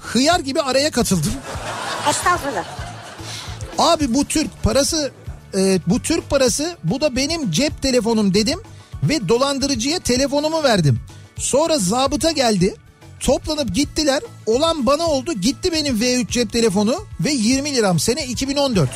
hıyar 0.00 0.40
gibi 0.40 0.62
araya 0.62 0.90
katıldım. 0.90 1.32
Estağfurullah. 2.10 2.87
Abi 3.78 4.14
bu 4.14 4.24
Türk 4.24 4.62
parası 4.62 5.10
e, 5.54 5.78
bu 5.86 6.02
Türk 6.02 6.30
parası 6.30 6.76
bu 6.84 7.00
da 7.00 7.16
benim 7.16 7.50
cep 7.50 7.82
telefonum 7.82 8.34
dedim 8.34 8.60
ve 9.02 9.28
dolandırıcıya 9.28 9.98
telefonumu 9.98 10.62
verdim. 10.62 11.00
Sonra 11.36 11.78
zabıta 11.78 12.30
geldi. 12.30 12.74
Toplanıp 13.20 13.74
gittiler. 13.74 14.20
Olan 14.46 14.86
bana 14.86 15.06
oldu. 15.06 15.32
Gitti 15.32 15.72
benim 15.72 15.96
V3 16.00 16.28
cep 16.28 16.52
telefonu 16.52 17.04
ve 17.20 17.30
20 17.32 17.74
liram. 17.74 17.98
Sene 17.98 18.26
2014. 18.26 18.90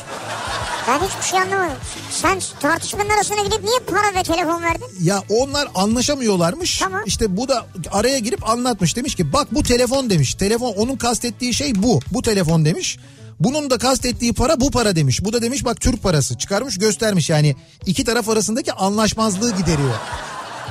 Ben 0.87 0.99
hiçbir 0.99 1.29
şey 1.29 1.39
anlamadım. 1.39 1.77
Sen 2.11 2.39
tartışmanın 2.59 3.09
arasına 3.09 3.43
gidip 3.43 3.63
niye 3.63 3.79
para 3.79 4.19
ve 4.19 4.23
telefon 4.23 4.63
verdin? 4.63 4.85
Ya 5.01 5.23
onlar 5.29 5.67
anlaşamıyorlarmış. 5.75 6.77
Tamam. 6.77 7.01
İşte 7.05 7.37
bu 7.37 7.47
da 7.47 7.65
araya 7.91 8.19
girip 8.19 8.49
anlatmış. 8.49 8.95
Demiş 8.95 9.15
ki 9.15 9.33
bak 9.33 9.47
bu 9.51 9.63
telefon 9.63 10.09
demiş. 10.09 10.33
Telefon 10.35 10.73
onun 10.73 10.95
kastettiği 10.95 11.53
şey 11.53 11.83
bu. 11.83 11.99
Bu 12.11 12.21
telefon 12.21 12.65
demiş. 12.65 12.97
Bunun 13.43 13.69
da 13.69 13.77
kastettiği 13.77 14.33
para 14.33 14.59
bu 14.59 14.71
para 14.71 14.95
demiş. 14.95 15.25
Bu 15.25 15.33
da 15.33 15.41
demiş 15.41 15.65
bak 15.65 15.81
Türk 15.81 16.03
parası. 16.03 16.37
Çıkarmış 16.37 16.79
göstermiş 16.79 17.29
yani. 17.29 17.55
iki 17.85 18.03
taraf 18.03 18.29
arasındaki 18.29 18.73
anlaşmazlığı 18.73 19.55
gideriyor. 19.55 19.93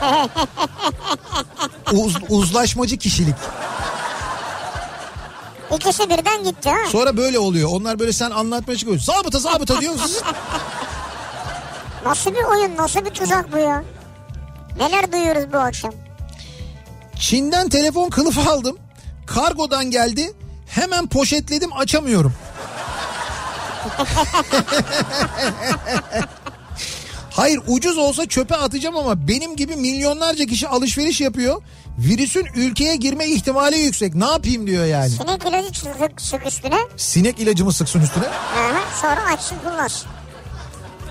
Uz, 1.93 2.17
uzlaşmacı 2.29 2.97
kişilik. 2.97 3.35
İkisi 5.77 6.11
birden 6.11 6.45
gitti 6.45 6.71
ha. 6.71 6.77
Sonra 6.91 7.17
böyle 7.17 7.39
oluyor. 7.39 7.69
Onlar 7.73 7.99
böyle 7.99 8.13
sen 8.13 8.31
anlatmaya 8.31 8.77
çıkıyorsun. 8.77 9.13
Zabıta 9.13 9.39
zabıta 9.39 9.81
diyor. 9.81 9.95
Nasıl 12.07 12.31
bir 12.31 12.45
oyun 12.45 12.77
nasıl 12.77 13.05
bir 13.05 13.11
tuzak 13.11 13.53
bu 13.53 13.59
ya? 13.59 13.85
Neler 14.79 15.13
duyuyoruz 15.13 15.53
bu 15.53 15.59
akşam? 15.59 15.93
Çin'den 17.19 17.69
telefon 17.69 18.11
kılıfı 18.11 18.51
aldım. 18.51 18.77
Kargodan 19.27 19.91
geldi. 19.91 20.33
Hemen 20.67 21.07
poşetledim 21.07 21.73
açamıyorum. 21.73 22.35
Hayır 27.31 27.61
ucuz 27.67 27.99
olsa 27.99 28.27
çöpe 28.27 28.57
atacağım 28.57 28.97
ama 28.97 29.29
benim 29.29 29.57
gibi 29.57 29.77
milyonlarca 29.77 30.47
kişi 30.47 30.69
alışveriş 30.69 31.21
yapıyor. 31.21 31.63
Virüsün 31.99 32.47
ülkeye 32.57 32.97
girme 32.97 33.27
ihtimali 33.27 33.79
yüksek. 33.79 34.15
Ne 34.15 34.25
yapayım 34.25 34.67
diyor 34.67 34.85
yani. 34.85 35.11
Sinek 35.11 35.43
ilacı 35.45 35.81
sık, 35.81 36.21
sık 36.21 36.47
üstüne. 36.47 36.79
Sinek 36.97 37.41
ilacımı 37.41 37.73
sıksın 37.73 38.01
üstüne. 38.01 38.25
Aha, 38.29 38.81
sonra 39.01 39.25
açsın 39.33 39.57
kullansın. 39.65 40.09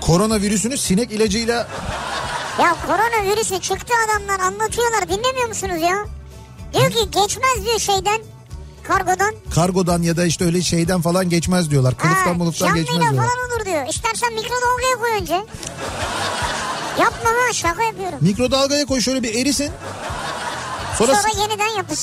Koronavirüsünü 0.00 0.78
sinek 0.78 1.12
ilacıyla 1.12 1.68
Ya 2.60 2.76
koronavirüsü 2.86 3.60
çıktı 3.60 3.94
adamlar 4.06 4.40
anlatıyorlar 4.40 5.08
dinlemiyor 5.08 5.48
musunuz 5.48 5.82
ya? 5.82 6.04
Diyor 6.74 6.90
ki 6.90 7.10
geçmez 7.20 7.64
diyor 7.64 7.78
şeyden 7.78 8.20
Kargodan. 8.88 9.34
Kargodan 9.54 10.02
ya 10.02 10.16
da 10.16 10.24
işte 10.24 10.44
öyle 10.44 10.62
şeyden 10.62 11.00
falan 11.00 11.28
geçmez 11.28 11.70
diyorlar. 11.70 11.96
Kılıftan 11.96 12.38
canlıyla 12.66 12.82
geçmez 12.82 13.10
diyorlar. 13.10 13.26
falan 13.28 13.50
olur 13.58 13.66
diyor. 13.66 13.86
İstersen 13.88 14.32
mikrodalgaya 14.34 14.96
koy 15.00 15.10
önce. 15.20 15.34
Yapma 17.00 17.30
ha 17.30 17.52
şaka 17.52 17.82
yapıyorum. 17.82 18.18
Mikrodalgaya 18.20 18.86
koy 18.86 19.00
şöyle 19.00 19.22
bir 19.22 19.34
erisin. 19.34 19.70
Sonra, 20.98 21.14
Sonra 21.14 21.42
yeniden 21.42 21.76
yapın. 21.76 21.94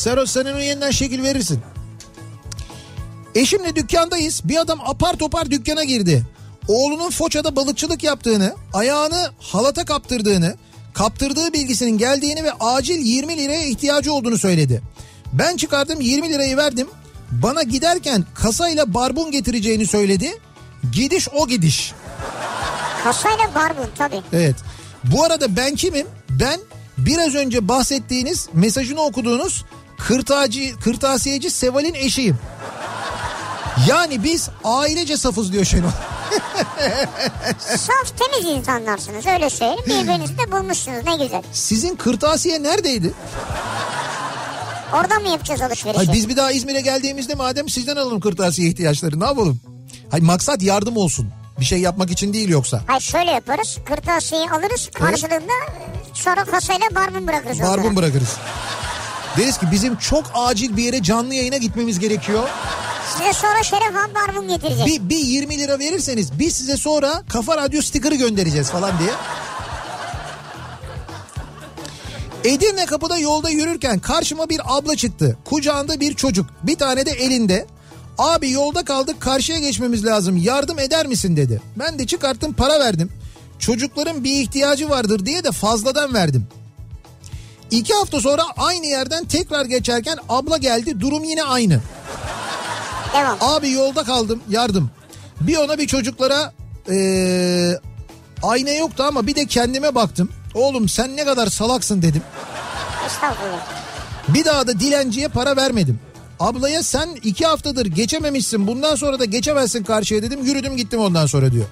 onu 0.52 0.62
yeniden 0.62 0.92
şekil 0.92 1.24
verirsin. 1.24 1.60
Eşimle 3.36 3.76
dükkandayız. 3.76 4.42
Bir 4.44 4.58
adam 4.58 4.80
apar 4.86 5.14
topar 5.14 5.52
dükkana 5.52 5.84
girdi. 5.84 6.24
Oğlunun 6.68 7.10
Foça'da 7.10 7.56
balıkçılık 7.56 8.04
yaptığını, 8.04 8.56
ayağını 8.74 9.32
halata 9.40 9.86
kaptırdığını, 9.86 10.56
kaptırdığı 10.94 11.54
bilgisinin 11.54 11.98
geldiğini 11.98 12.44
ve 12.44 12.52
acil 12.60 12.98
20 12.98 13.38
liraya 13.38 13.64
ihtiyacı 13.64 14.14
olduğunu 14.14 14.38
söyledi. 14.38 14.82
Ben 15.34 15.58
çıkardım 15.58 16.02
20 16.02 16.30
lirayı 16.30 16.58
verdim. 16.58 16.88
Bana 17.32 17.64
giderken 17.64 18.26
kasayla 18.34 18.94
barbun 18.94 19.32
getireceğini 19.32 19.88
söyledi. 19.88 20.38
Gidiş 20.92 21.30
o 21.30 21.48
gidiş. 21.48 21.94
Kasayla 23.04 23.56
barbun 23.56 23.88
tabii. 23.98 24.22
Evet. 24.34 24.56
Bu 25.04 25.24
arada 25.24 25.56
ben 25.56 25.76
kimim? 25.76 26.08
Ben 26.30 26.60
biraz 26.98 27.36
önce 27.36 27.68
bahsettiğiniz 27.68 28.50
mesajını 28.54 29.02
okuduğunuz 29.02 29.66
kırtacı, 29.98 30.80
kırtasiyeci 30.84 31.50
Seval'in 31.50 31.94
eşiyim. 31.94 32.38
Yani 33.88 34.24
biz 34.24 34.50
ailece 34.64 35.18
safız 35.18 35.54
diyor 35.54 35.66
Şenol. 35.66 35.90
Saf 37.60 38.18
temiz 38.20 38.58
insanlarsınız 38.58 39.26
öyle 39.28 39.50
söyleyeyim. 39.50 39.84
Birbirinizi 39.88 40.38
de 40.38 40.52
bulmuşsunuz 40.52 41.06
ne 41.06 41.24
güzel. 41.24 41.44
Sizin 41.54 41.96
kırtasiye 41.96 42.64
neredeydi? 42.64 43.14
Oradan 44.94 45.22
mı 45.22 45.28
yapacağız 45.30 45.62
alışverişi? 45.62 45.98
Hayır, 45.98 46.14
biz 46.14 46.30
bir 46.30 46.38
daha 46.38 46.52
İzmir'e 46.52 46.82
geldiğimizde 46.82 47.36
madem 47.36 47.70
sizden 47.70 47.96
alalım 47.96 48.20
kırtasiye 48.20 48.70
ihtiyaçları 48.70 49.20
ne 49.20 49.26
yapalım? 49.26 49.60
Hayır, 50.12 50.24
maksat 50.24 50.62
yardım 50.62 50.98
olsun. 50.98 51.30
Bir 51.60 51.66
şey 51.66 51.80
yapmak 51.80 52.12
için 52.12 52.34
değil 52.34 52.50
yoksa. 52.50 52.82
Hayır 52.88 53.02
şöyle 53.02 53.32
yaparız. 53.32 53.78
Kırtasiyeyi 53.86 54.50
alırız. 54.50 54.90
Karşılığında 54.94 55.54
sonra 56.14 56.46
kasayla 56.46 56.88
barbun 56.96 57.28
bırakırız. 57.28 57.60
onlara. 57.60 57.78
Barbun 57.78 57.96
bırakırız. 57.96 58.38
Deriz 59.38 59.58
ki 59.58 59.66
bizim 59.72 59.96
çok 59.98 60.24
acil 60.34 60.78
bir 60.78 60.84
yere 60.84 61.04
canlı 61.04 61.34
yayına 61.34 61.58
gitmemiz 61.58 62.00
gerekiyor. 62.00 62.50
Size 63.18 63.34
sonra 63.34 63.64
Şeref 63.64 63.96
Han 63.96 64.10
barbun 64.16 64.48
getirecek. 64.48 64.86
Bir, 64.88 65.10
bir 65.10 65.18
20 65.26 65.58
lira 65.60 65.80
verirseniz 65.80 66.40
biz 66.40 66.56
size 66.58 66.78
sonra 66.78 67.24
Kafa 67.30 67.58
Radyo 67.58 67.82
stikeri 67.82 68.18
göndereceğiz 68.18 68.70
falan 68.70 68.92
diye. 69.00 69.12
Edirne 72.44 72.86
kapıda 72.86 73.18
yolda 73.18 73.50
yürürken 73.50 74.00
karşıma 74.00 74.50
bir 74.50 74.62
abla 74.66 74.96
çıktı. 74.96 75.38
Kucağında 75.46 76.00
bir 76.00 76.14
çocuk. 76.14 76.46
Bir 76.64 76.76
tane 76.76 77.06
de 77.06 77.12
elinde. 77.12 77.66
Abi 78.18 78.52
yolda 78.52 78.86
kaldık 78.86 79.22
karşıya 79.22 79.60
geçmemiz 79.60 80.06
lazım. 80.06 80.38
Yardım 80.38 80.80
eder 80.80 81.08
misin 81.08 81.38
dedi. 81.38 81.62
Ben 81.80 82.00
de 82.00 82.08
çıkarttım 82.08 82.54
para 82.54 82.80
verdim. 82.80 83.10
Çocukların 83.60 84.24
bir 84.24 84.42
ihtiyacı 84.42 84.90
vardır 84.90 85.26
diye 85.26 85.44
de 85.44 85.52
fazladan 85.52 86.14
verdim. 86.14 86.48
İki 87.72 87.94
hafta 87.94 88.20
sonra 88.22 88.44
aynı 88.58 88.86
yerden 88.86 89.26
tekrar 89.26 89.66
geçerken 89.66 90.18
abla 90.30 90.58
geldi. 90.58 91.00
Durum 91.00 91.24
yine 91.24 91.44
aynı. 91.44 91.82
Devam. 93.14 93.38
Abi 93.42 93.72
yolda 93.72 94.04
kaldım 94.04 94.42
yardım. 94.50 94.90
Bir 95.42 95.58
ona 95.58 95.78
bir 95.78 95.88
çocuklara 95.88 96.54
eee 96.90 97.80
ayna 98.44 98.70
yoktu 98.72 99.04
ama 99.08 99.28
bir 99.28 99.36
de 99.36 99.46
kendime 99.46 99.96
baktım. 99.96 100.30
Oğlum 100.54 100.90
sen 100.90 101.18
ne 101.18 101.26
kadar 101.26 101.48
salaksın 101.48 102.02
dedim. 102.02 102.22
Estağfurullah. 103.06 103.68
Bir 104.28 104.46
daha 104.46 104.68
da 104.68 104.80
dilenciye 104.80 105.28
para 105.28 105.56
vermedim. 105.58 106.00
Ablaya 106.40 106.84
sen 106.84 107.10
iki 107.24 107.46
haftadır 107.46 107.86
geçememişsin 107.86 108.68
bundan 108.68 108.96
sonra 108.96 109.20
da 109.20 109.26
geçemezsin 109.26 109.84
karşıya 109.84 110.22
dedim. 110.22 110.46
Yürüdüm 110.46 110.78
gittim 110.78 111.00
ondan 111.00 111.26
sonra 111.26 111.52
diyor. 111.52 111.66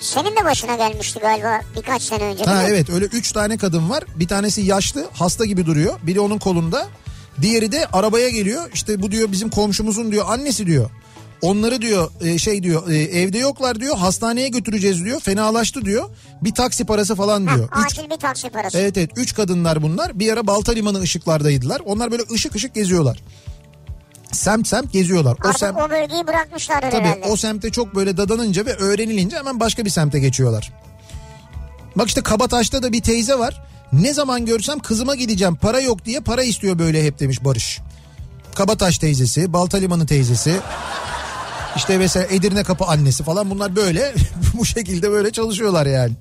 Senin 0.00 0.36
de 0.36 0.44
başına 0.44 0.76
gelmişti 0.76 1.20
galiba 1.20 1.60
birkaç 1.76 2.02
sene 2.02 2.22
önce. 2.24 2.44
Ha 2.44 2.62
evet 2.68 2.90
öyle 2.90 3.04
üç 3.04 3.32
tane 3.32 3.56
kadın 3.58 3.90
var. 3.90 4.04
Bir 4.16 4.28
tanesi 4.28 4.60
yaşlı 4.60 5.06
hasta 5.12 5.44
gibi 5.44 5.66
duruyor. 5.66 5.98
Biri 6.02 6.20
onun 6.20 6.38
kolunda. 6.38 6.88
Diğeri 7.42 7.72
de 7.72 7.86
arabaya 7.92 8.28
geliyor. 8.28 8.70
İşte 8.74 9.02
bu 9.02 9.10
diyor 9.10 9.32
bizim 9.32 9.50
komşumuzun 9.50 10.12
diyor 10.12 10.24
annesi 10.28 10.66
diyor. 10.66 10.90
Onları 11.42 11.82
diyor 11.82 12.10
e, 12.20 12.38
şey 12.38 12.62
diyor 12.62 12.90
e, 12.90 12.96
evde 12.96 13.38
yoklar 13.38 13.80
diyor 13.80 13.96
hastaneye 13.96 14.48
götüreceğiz 14.48 15.04
diyor 15.04 15.20
fenalaştı 15.20 15.84
diyor. 15.84 16.10
Bir 16.42 16.54
taksi 16.54 16.84
parası 16.84 17.14
falan 17.14 17.46
Ha, 17.46 17.56
diyor. 17.56 17.68
Üç, 17.86 17.98
acil 17.98 18.10
bir 18.10 18.16
taksi 18.16 18.50
parası. 18.50 18.78
evet 18.78 18.98
evet 18.98 19.10
üç 19.16 19.34
kadınlar 19.34 19.82
bunlar 19.82 20.18
bir 20.18 20.32
ara 20.32 20.46
Balta 20.46 20.72
Limanı 20.72 21.00
ışıklardaydılar. 21.00 21.80
Onlar 21.84 22.10
böyle 22.10 22.22
ışık 22.32 22.54
ışık 22.54 22.74
geziyorlar. 22.74 23.20
Semt 24.32 24.68
semt 24.68 24.92
geziyorlar. 24.92 25.36
O 25.44 25.48
Artık 25.48 25.60
semt, 25.60 25.78
o 25.80 25.90
bölgeyi 25.90 26.26
bırakmışlardır 26.26 26.90
Tabii 26.90 27.04
herhalde. 27.04 27.26
o 27.28 27.36
semte 27.36 27.70
çok 27.70 27.94
böyle 27.94 28.16
dadanınca 28.16 28.66
ve 28.66 28.74
öğrenilince 28.76 29.36
hemen 29.36 29.60
başka 29.60 29.84
bir 29.84 29.90
semte 29.90 30.18
geçiyorlar. 30.20 30.72
Bak 31.96 32.08
işte 32.08 32.20
Kabataş'ta 32.20 32.82
da 32.82 32.92
bir 32.92 33.02
teyze 33.02 33.38
var. 33.38 33.62
Ne 33.92 34.14
zaman 34.14 34.46
görsem 34.46 34.78
kızıma 34.78 35.14
gideceğim 35.14 35.56
para 35.56 35.80
yok 35.80 36.04
diye 36.04 36.20
para 36.20 36.42
istiyor 36.42 36.78
böyle 36.78 37.04
hep 37.04 37.18
demiş 37.20 37.44
Barış. 37.44 37.80
Kabataş 38.54 38.98
teyzesi, 38.98 39.52
Baltalimanı 39.52 40.06
teyzesi. 40.06 40.60
İşte 41.76 41.98
mesela 41.98 42.26
Edirne 42.30 42.62
Kapı 42.62 42.84
annesi 42.84 43.24
falan 43.24 43.50
bunlar 43.50 43.76
böyle 43.76 44.14
bu 44.54 44.64
şekilde 44.64 45.10
böyle 45.10 45.30
çalışıyorlar 45.30 45.86
yani. 45.86 46.12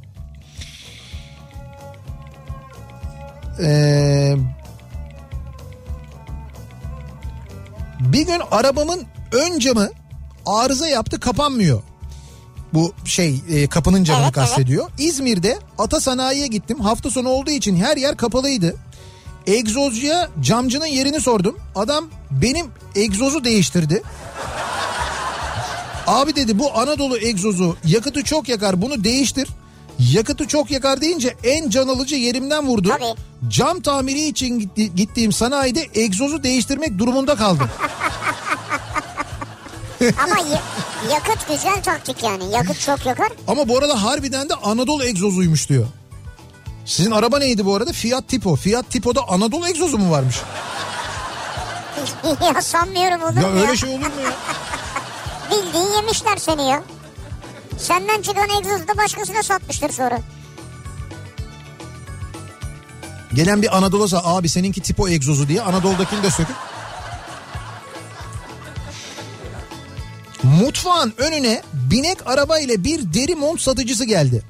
Ee, 3.61 4.35
bir 7.99 8.21
gün 8.21 8.41
arabamın 8.51 9.05
ön 9.31 9.59
camı 9.59 9.89
arıza 10.45 10.87
yaptı 10.87 11.19
kapanmıyor. 11.19 11.81
Bu 12.73 12.93
şey 13.05 13.41
e, 13.49 13.67
kapının 13.67 14.03
camını 14.03 14.23
Evet, 14.23 14.33
kastediyor. 14.33 14.89
İzmir'de 14.97 15.59
ata 15.77 15.99
sanayiye 15.99 16.47
gittim. 16.47 16.79
Hafta 16.79 17.09
sonu 17.09 17.29
olduğu 17.29 17.51
için 17.51 17.75
her 17.75 17.97
yer 17.97 18.17
kapalıydı. 18.17 18.75
Egzozcuya 19.47 20.29
camcının 20.41 20.85
yerini 20.85 21.21
sordum. 21.21 21.57
Adam 21.75 22.09
benim 22.31 22.67
egzozu 22.95 23.43
değiştirdi. 23.43 24.03
Abi 26.09 26.35
dedi 26.35 26.59
bu 26.59 26.77
Anadolu 26.79 27.17
egzozu 27.17 27.75
yakıtı 27.85 28.23
çok 28.23 28.49
yakar 28.49 28.81
bunu 28.81 29.03
değiştir. 29.03 29.47
Yakıtı 30.13 30.47
çok 30.47 30.71
yakar 30.71 31.01
deyince 31.01 31.35
en 31.43 31.69
can 31.69 31.87
alıcı 31.87 32.15
yerimden 32.15 32.67
vurdu. 32.67 32.89
Tabii. 32.89 33.15
Cam 33.49 33.81
tamiri 33.81 34.21
için 34.27 34.59
gitti- 34.59 34.95
gittiğim 34.95 35.31
sanayide 35.31 35.87
egzozu 35.95 36.43
değiştirmek 36.43 36.97
durumunda 36.97 37.35
kaldım. 37.35 37.69
Ama 40.23 40.37
ya- 40.39 40.61
yakıt 41.13 41.47
güzel 41.47 41.83
taktik 41.83 42.23
yani. 42.23 42.51
Yakıt 42.53 42.79
çok 42.79 43.05
yakar. 43.05 43.27
Ama 43.47 43.67
bu 43.67 43.77
arada 43.77 44.03
harbiden 44.03 44.49
de 44.49 44.53
Anadolu 44.53 45.03
egzozuymuş 45.03 45.69
diyor. 45.69 45.85
Sizin 46.85 47.11
araba 47.11 47.39
neydi 47.39 47.65
bu 47.65 47.75
arada? 47.75 47.91
Fiat 47.91 48.27
Tipo. 48.27 48.55
Fiat 48.55 48.89
Tipo'da 48.89 49.21
Anadolu 49.29 49.67
egzozu 49.67 49.97
mu 49.97 50.11
varmış? 50.11 50.35
ya 52.55 52.61
sanmıyorum 52.61 53.23
olur 53.23 53.35
Ya 53.35 53.41
ya? 53.41 53.61
öyle 53.61 53.77
şey 53.77 53.89
olur 53.89 53.97
mu 53.99 54.21
ya? 54.23 54.31
Bildiğin 55.51 55.93
yemişler 55.95 56.37
seni 56.37 56.67
ya. 56.67 56.83
Senden 57.77 58.21
çıkan 58.21 58.49
egzozu 58.49 58.87
da 58.87 58.97
başkasına 58.97 59.43
satmıştır 59.43 59.89
sonra. 59.89 60.19
Gelen 63.33 63.61
bir 63.61 63.77
Anadolu'sa 63.77 64.21
abi 64.23 64.49
seninki 64.49 64.81
Tipo 64.81 65.09
egzozu 65.09 65.47
diye 65.47 65.61
Anadolu'dakini 65.61 66.23
de 66.23 66.31
söküp. 66.31 66.55
Mutfağın 70.43 71.13
önüne 71.17 71.61
binek 71.73 72.27
araba 72.27 72.59
ile 72.59 72.83
bir 72.83 73.13
deri 73.13 73.35
mont 73.35 73.61
satıcısı 73.61 74.05
geldi. 74.05 74.43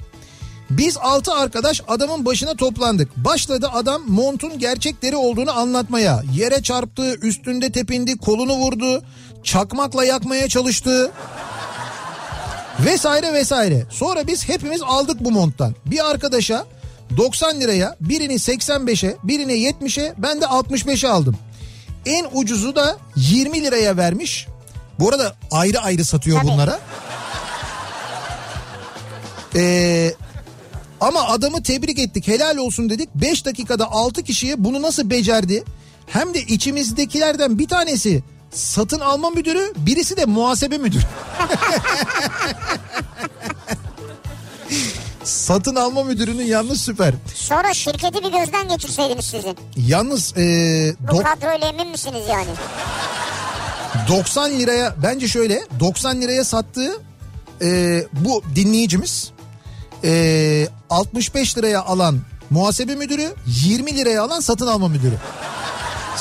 Biz 0.70 0.96
altı 0.96 1.34
arkadaş 1.34 1.82
adamın 1.88 2.24
başına 2.24 2.54
toplandık. 2.54 3.16
Başladı 3.16 3.68
adam 3.72 4.02
montun 4.06 4.58
gerçek 4.58 5.02
deri 5.02 5.16
olduğunu 5.16 5.58
anlatmaya. 5.58 6.22
Yere 6.34 6.62
çarptı, 6.62 7.14
üstünde 7.14 7.72
tepindi, 7.72 8.18
kolunu 8.18 8.52
vurdu. 8.56 9.02
Çakmakla 9.42 10.04
yakmaya 10.04 10.48
çalıştı. 10.48 11.12
Vesaire 12.80 13.32
vesaire. 13.32 13.86
Sonra 13.90 14.26
biz 14.26 14.48
hepimiz 14.48 14.82
aldık 14.82 15.20
bu 15.20 15.30
monttan. 15.30 15.74
Bir 15.86 16.10
arkadaşa 16.10 16.66
90 17.16 17.60
liraya, 17.60 17.96
birini 18.00 18.34
85'e, 18.34 19.16
birini 19.22 19.52
70'e, 19.52 20.14
ben 20.18 20.40
de 20.40 20.44
65'e 20.44 21.08
aldım. 21.08 21.36
En 22.06 22.26
ucuzu 22.32 22.76
da 22.76 22.98
20 23.16 23.62
liraya 23.62 23.96
vermiş. 23.96 24.46
Bu 24.98 25.08
arada 25.08 25.34
ayrı 25.50 25.80
ayrı 25.80 26.04
satıyor 26.04 26.40
Tabii. 26.40 26.50
bunlara. 26.50 26.80
Ee, 29.54 30.14
ama 31.00 31.28
adamı 31.28 31.62
tebrik 31.62 31.98
ettik 31.98 32.28
helal 32.28 32.56
olsun 32.56 32.90
dedik. 32.90 33.08
5 33.14 33.44
dakikada 33.46 33.90
6 33.90 34.22
kişiye 34.22 34.64
bunu 34.64 34.82
nasıl 34.82 35.10
becerdi? 35.10 35.64
Hem 36.06 36.34
de 36.34 36.40
içimizdekilerden 36.40 37.58
bir 37.58 37.68
tanesi 37.68 38.22
satın 38.50 39.00
alma 39.00 39.30
müdürü 39.30 39.72
birisi 39.76 40.16
de 40.16 40.24
muhasebe 40.24 40.78
müdürü. 40.78 41.02
Satın 45.24 45.74
alma 45.76 46.04
müdürünün 46.04 46.44
yalnız 46.44 46.80
süper. 46.80 47.14
Sonra 47.34 47.74
şirketi 47.74 48.24
bir 48.24 48.32
gözden 48.32 48.68
geçirseydiniz 48.68 49.24
sizin. 49.24 49.56
Yalnız 49.76 50.36
e, 50.36 50.40
Bu 51.00 51.12
dok- 51.12 51.22
kadroyla 51.22 51.68
emin 51.68 51.88
misiniz 51.88 52.22
yani? 52.30 52.48
90 54.08 54.50
liraya 54.50 54.94
bence 55.02 55.28
şöyle 55.28 55.62
90 55.80 56.20
liraya 56.20 56.44
sattığı 56.44 56.92
e, 57.62 58.00
bu 58.12 58.42
dinleyicimiz 58.54 59.30
e, 60.04 60.68
65 60.90 61.58
liraya 61.58 61.82
alan 61.82 62.18
muhasebe 62.50 62.94
müdürü 62.94 63.34
20 63.46 63.96
liraya 63.96 64.22
alan 64.22 64.40
satın 64.40 64.66
alma 64.66 64.88
müdürü. 64.88 65.14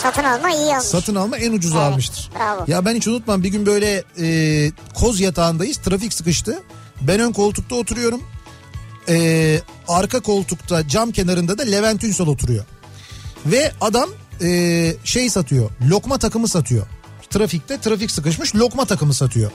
Satın 0.04 0.24
alma 0.24 0.50
iyi 0.52 0.72
almış. 0.76 0.86
Satın 0.88 1.16
alma 1.16 1.38
en 1.38 1.52
ucuzu 1.52 1.78
Evet, 1.78 1.88
almıştır. 1.88 2.30
bravo. 2.40 2.64
Ya 2.68 2.86
ben 2.86 2.96
hiç 2.96 3.08
unutmam 3.08 3.44
bir 3.44 3.50
gün 3.50 3.66
böyle 3.66 4.04
e, 4.20 4.72
koz 4.94 5.20
yatağındayız 5.20 5.78
trafik 5.78 6.14
sıkıştı. 6.14 6.64
Ben 7.02 7.20
ön 7.20 7.32
koltukta 7.32 7.76
oturuyorum. 7.76 8.24
E, 9.10 9.60
arka 9.88 10.20
koltukta 10.20 10.88
cam 10.88 11.12
kenarında 11.12 11.58
da 11.58 11.64
Levent 11.64 12.04
Ünsal 12.04 12.28
oturuyor. 12.28 12.66
Ve 13.46 13.72
adam 13.82 14.10
e, 14.42 14.94
şey 15.04 15.30
satıyor 15.30 15.70
lokma 15.90 16.18
takımı 16.18 16.48
satıyor. 16.48 16.86
Trafikte 17.30 17.82
trafik 17.82 18.12
sıkışmış 18.12 18.56
lokma 18.56 18.86
takımı 18.86 19.14
satıyor. 19.14 19.52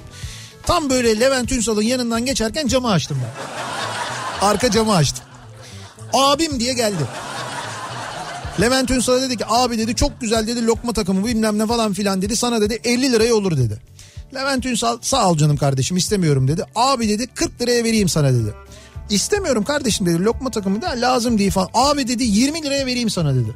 Tam 0.67 0.91
böyle 0.91 1.21
Levent 1.21 1.53
Ünsal'ın 1.53 1.83
yanından 1.83 2.25
geçerken 2.27 2.67
camı 2.67 2.91
açtım 2.91 3.19
ben. 3.23 4.47
Arka 4.47 4.71
camı 4.71 4.95
açtım. 4.95 5.25
Abim 6.13 6.61
diye 6.61 6.73
geldi. 6.73 7.03
Levent 8.61 8.91
Ünsal'a 8.91 9.23
dedi 9.23 9.37
ki 9.37 9.45
abi 9.49 9.79
dedi 9.79 9.95
çok 9.95 10.21
güzel 10.21 10.47
dedi 10.47 10.67
lokma 10.67 10.93
takımı 10.93 11.27
bilmem 11.27 11.59
ne 11.59 11.67
falan 11.67 11.93
filan 11.93 12.23
dedi 12.23 12.37
sana 12.37 12.61
dedi 12.61 12.81
50 12.85 13.13
liraya 13.13 13.35
olur 13.35 13.57
dedi. 13.57 13.79
Levent 14.35 14.67
Ünsal 14.67 14.99
sağ 15.03 15.31
ol 15.31 15.37
canım 15.37 15.57
kardeşim 15.57 15.97
istemiyorum 15.97 16.49
dedi. 16.49 16.65
Abi 16.75 17.09
dedi 17.09 17.27
40 17.27 17.61
liraya 17.63 17.85
vereyim 17.85 18.09
sana 18.09 18.33
dedi. 18.33 18.55
İstemiyorum 19.11 19.65
kardeşim 19.65 20.07
dedi 20.07 20.25
lokma 20.25 20.51
takımı 20.51 20.83
da 20.83 20.89
lazım 20.89 21.39
değil 21.39 21.51
falan. 21.51 21.69
Abi 21.75 22.09
dedi 22.09 22.25
20 22.25 22.63
liraya 22.63 22.87
vereyim 22.87 23.11
sana 23.11 23.35
dedi. 23.35 23.55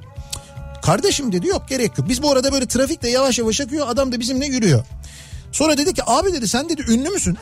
Kardeşim 0.82 1.32
dedi 1.32 1.46
yok 1.46 1.68
gerek 1.68 1.98
yok. 1.98 2.08
Biz 2.08 2.22
bu 2.22 2.30
arada 2.30 2.52
böyle 2.52 2.66
trafikte 2.66 3.10
yavaş 3.10 3.38
yavaş 3.38 3.60
akıyor 3.60 3.86
adam 3.88 4.12
da 4.12 4.20
bizimle 4.20 4.46
yürüyor. 4.46 4.84
Sonra 5.52 5.78
dedi 5.78 5.94
ki 5.94 6.02
abi 6.06 6.32
dedi 6.32 6.48
sen 6.48 6.68
dedi 6.68 6.82
ünlü 6.88 7.08
müsün? 7.10 7.38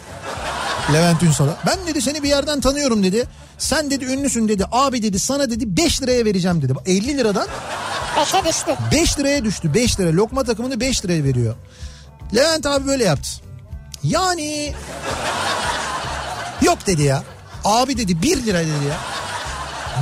Levent 0.92 1.22
Ünsal'a. 1.22 1.56
Ben 1.66 1.78
dedi 1.86 2.02
seni 2.02 2.22
bir 2.22 2.28
yerden 2.28 2.60
tanıyorum 2.60 3.02
dedi. 3.02 3.24
Sen 3.58 3.90
dedi 3.90 4.04
ünlüsün 4.04 4.48
dedi. 4.48 4.64
Abi 4.72 5.02
dedi 5.02 5.18
sana 5.18 5.50
dedi 5.50 5.76
5 5.76 6.02
liraya 6.02 6.24
vereceğim 6.24 6.62
dedi. 6.62 6.74
Bak 6.74 6.82
50 6.86 7.18
liradan 7.18 7.46
Beşe 8.16 8.44
düştü. 8.44 8.76
5 8.92 9.18
liraya 9.18 9.44
düştü 9.44 9.74
5 9.74 10.00
lira. 10.00 10.12
Lokma 10.12 10.44
takımını 10.44 10.80
5 10.80 11.04
liraya 11.04 11.24
veriyor. 11.24 11.54
Levent 12.34 12.66
abi 12.66 12.86
böyle 12.86 13.04
yaptı. 13.04 13.28
Yani 14.02 14.74
yok 16.62 16.86
dedi 16.86 17.02
ya. 17.02 17.22
Abi 17.64 17.96
dedi 17.96 18.22
1 18.22 18.46
lira 18.46 18.58
dedi 18.60 18.84
ya. 18.88 18.96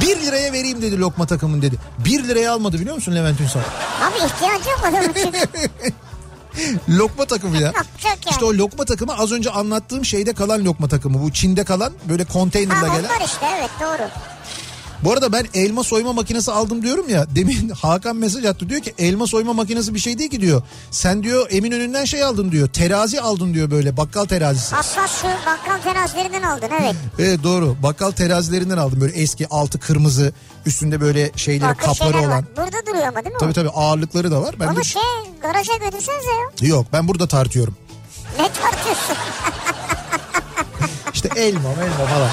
1 0.01 0.23
liraya 0.23 0.53
vereyim 0.53 0.83
dedi 0.83 0.99
lokma 1.01 1.27
takımını 1.27 1.63
dedi. 1.63 1.77
1 1.99 2.25
liraya 2.25 2.53
almadı 2.53 2.81
biliyor 2.81 2.95
musun 2.97 3.15
Levent 3.15 3.41
Ünsal? 3.41 3.61
Abi 3.61 4.17
ihtiyacı 4.27 4.71
yok 4.71 4.81
adamın. 4.83 5.15
lokma 6.89 7.25
takımı 7.25 7.57
ya. 7.57 7.63
Yani. 7.63 8.17
İşte 8.31 8.45
o 8.45 8.53
lokma 8.55 8.85
takımı 8.85 9.19
az 9.19 9.33
önce 9.33 9.51
anlattığım 9.51 10.05
şeyde 10.05 10.33
kalan 10.33 10.65
lokma 10.65 10.89
takımı. 10.89 11.23
Bu 11.23 11.33
Çin'de 11.33 11.65
kalan 11.65 11.93
böyle 12.09 12.25
konteynerla 12.25 12.89
gelen. 12.89 13.09
onlar 13.09 13.25
işte 13.27 13.47
evet 13.59 13.71
doğru. 13.81 14.09
Bu 15.05 15.13
arada 15.13 15.33
ben 15.33 15.47
elma 15.55 15.85
soyma 15.85 16.13
makinesi 16.13 16.53
aldım 16.53 16.83
diyorum 16.83 17.09
ya. 17.09 17.27
Demin 17.35 17.69
Hakan 17.83 18.17
mesaj 18.17 18.45
attı 18.45 18.69
diyor 18.69 18.81
ki 18.81 18.95
elma 18.99 19.27
soyma 19.27 19.53
makinesi 19.53 19.95
bir 19.95 19.99
şey 19.99 20.19
değil 20.19 20.31
ki 20.31 20.41
diyor. 20.41 20.63
Sen 20.91 21.23
diyor 21.23 21.47
Eminönü'nden 21.51 22.05
şey 22.05 22.23
aldın 22.25 22.53
diyor. 22.53 22.69
Terazi 22.69 23.21
aldın 23.21 23.55
diyor 23.55 23.71
böyle 23.71 23.97
bakkal 23.97 24.25
terazisi. 24.25 24.75
Hassas 24.75 25.21
şu 25.21 25.27
bakkal 25.27 25.83
terazilerinden 25.93 26.43
aldın 26.43 26.69
evet. 26.81 26.95
Evet 27.19 27.43
doğru 27.43 27.77
bakkal 27.83 28.11
terazilerinden 28.11 28.77
aldım 28.77 29.01
böyle 29.01 29.13
eski 29.17 29.49
altı 29.49 29.81
kırmızı 29.81 30.33
üstünde 30.67 31.01
böyle 31.01 31.31
şeyleri 31.37 31.69
Bakın 31.71 31.87
kapları 31.87 32.13
şeyler 32.13 32.27
olan. 32.27 32.31
var. 32.39 32.45
Burada 32.57 32.87
duruyor 32.87 33.07
ama 33.07 33.25
değil 33.25 33.33
mi 33.35 33.39
Tabii 33.41 33.53
tabii 33.53 33.71
ağırlıkları 33.71 34.31
da 34.31 34.43
var. 34.43 34.55
Ben 34.61 34.69
de, 34.69 34.73
Onu 34.73 34.85
şey 34.85 35.03
garaja 35.43 35.77
götürsenize 35.77 36.31
ya. 36.63 36.69
yok 36.69 36.87
ben 36.93 37.09
burada 37.09 37.29
tartıyorum. 37.29 37.77
Ne 38.39 38.49
tartıyorsun? 38.53 39.17
İşte 41.15 41.29
elma 41.37 41.69
elma 41.71 42.07
falan. 42.07 42.31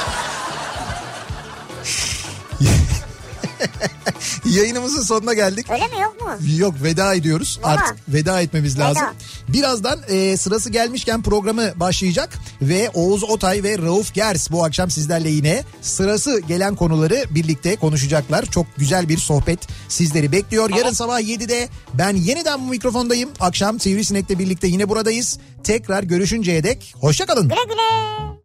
Yayınımızın 4.46 5.02
sonuna 5.02 5.34
geldik. 5.34 5.68
Öyle 5.70 5.88
mi 5.88 6.02
yok 6.02 6.22
mu? 6.22 6.30
Yok 6.58 6.76
veda 6.84 7.16
ediyoruz. 7.16 7.60
Valla. 7.64 7.74
Artık 7.74 7.96
veda 8.08 8.42
etmemiz 8.42 8.76
Veda. 8.76 8.86
lazım. 8.86 9.04
Birazdan 9.48 10.00
e, 10.08 10.38
sırası 10.38 10.70
gelmişken 10.70 11.22
programı 11.22 11.72
başlayacak 11.76 12.30
ve 12.62 12.90
Oğuz 12.94 13.24
Otay 13.24 13.64
ve 13.64 13.78
Rauf 13.78 14.14
Gers 14.14 14.52
bu 14.52 14.64
akşam 14.64 14.90
sizlerle 14.90 15.30
yine 15.30 15.64
sırası 15.82 16.40
gelen 16.40 16.76
konuları 16.76 17.26
birlikte 17.30 17.76
konuşacaklar. 17.76 18.46
Çok 18.46 18.66
güzel 18.78 19.10
bir 19.10 19.18
sohbet 19.18 19.60
sizleri 19.88 20.32
bekliyor. 20.32 20.70
Yarın 20.78 20.94
sabah 20.94 21.20
7'de 21.22 21.70
ben 21.94 22.16
yeniden 22.16 22.60
bu 22.62 22.70
mikrofondayım. 22.70 23.30
Akşam 23.40 23.80
Sivrisinek'le 23.80 24.40
birlikte 24.40 24.68
yine 24.68 24.90
buradayız. 24.90 25.40
Tekrar 25.64 26.04
görüşünceye 26.04 26.64
dek 26.64 26.94
hoşçakalın. 27.00 27.50
Güle 27.50 27.64
güle. 27.70 28.32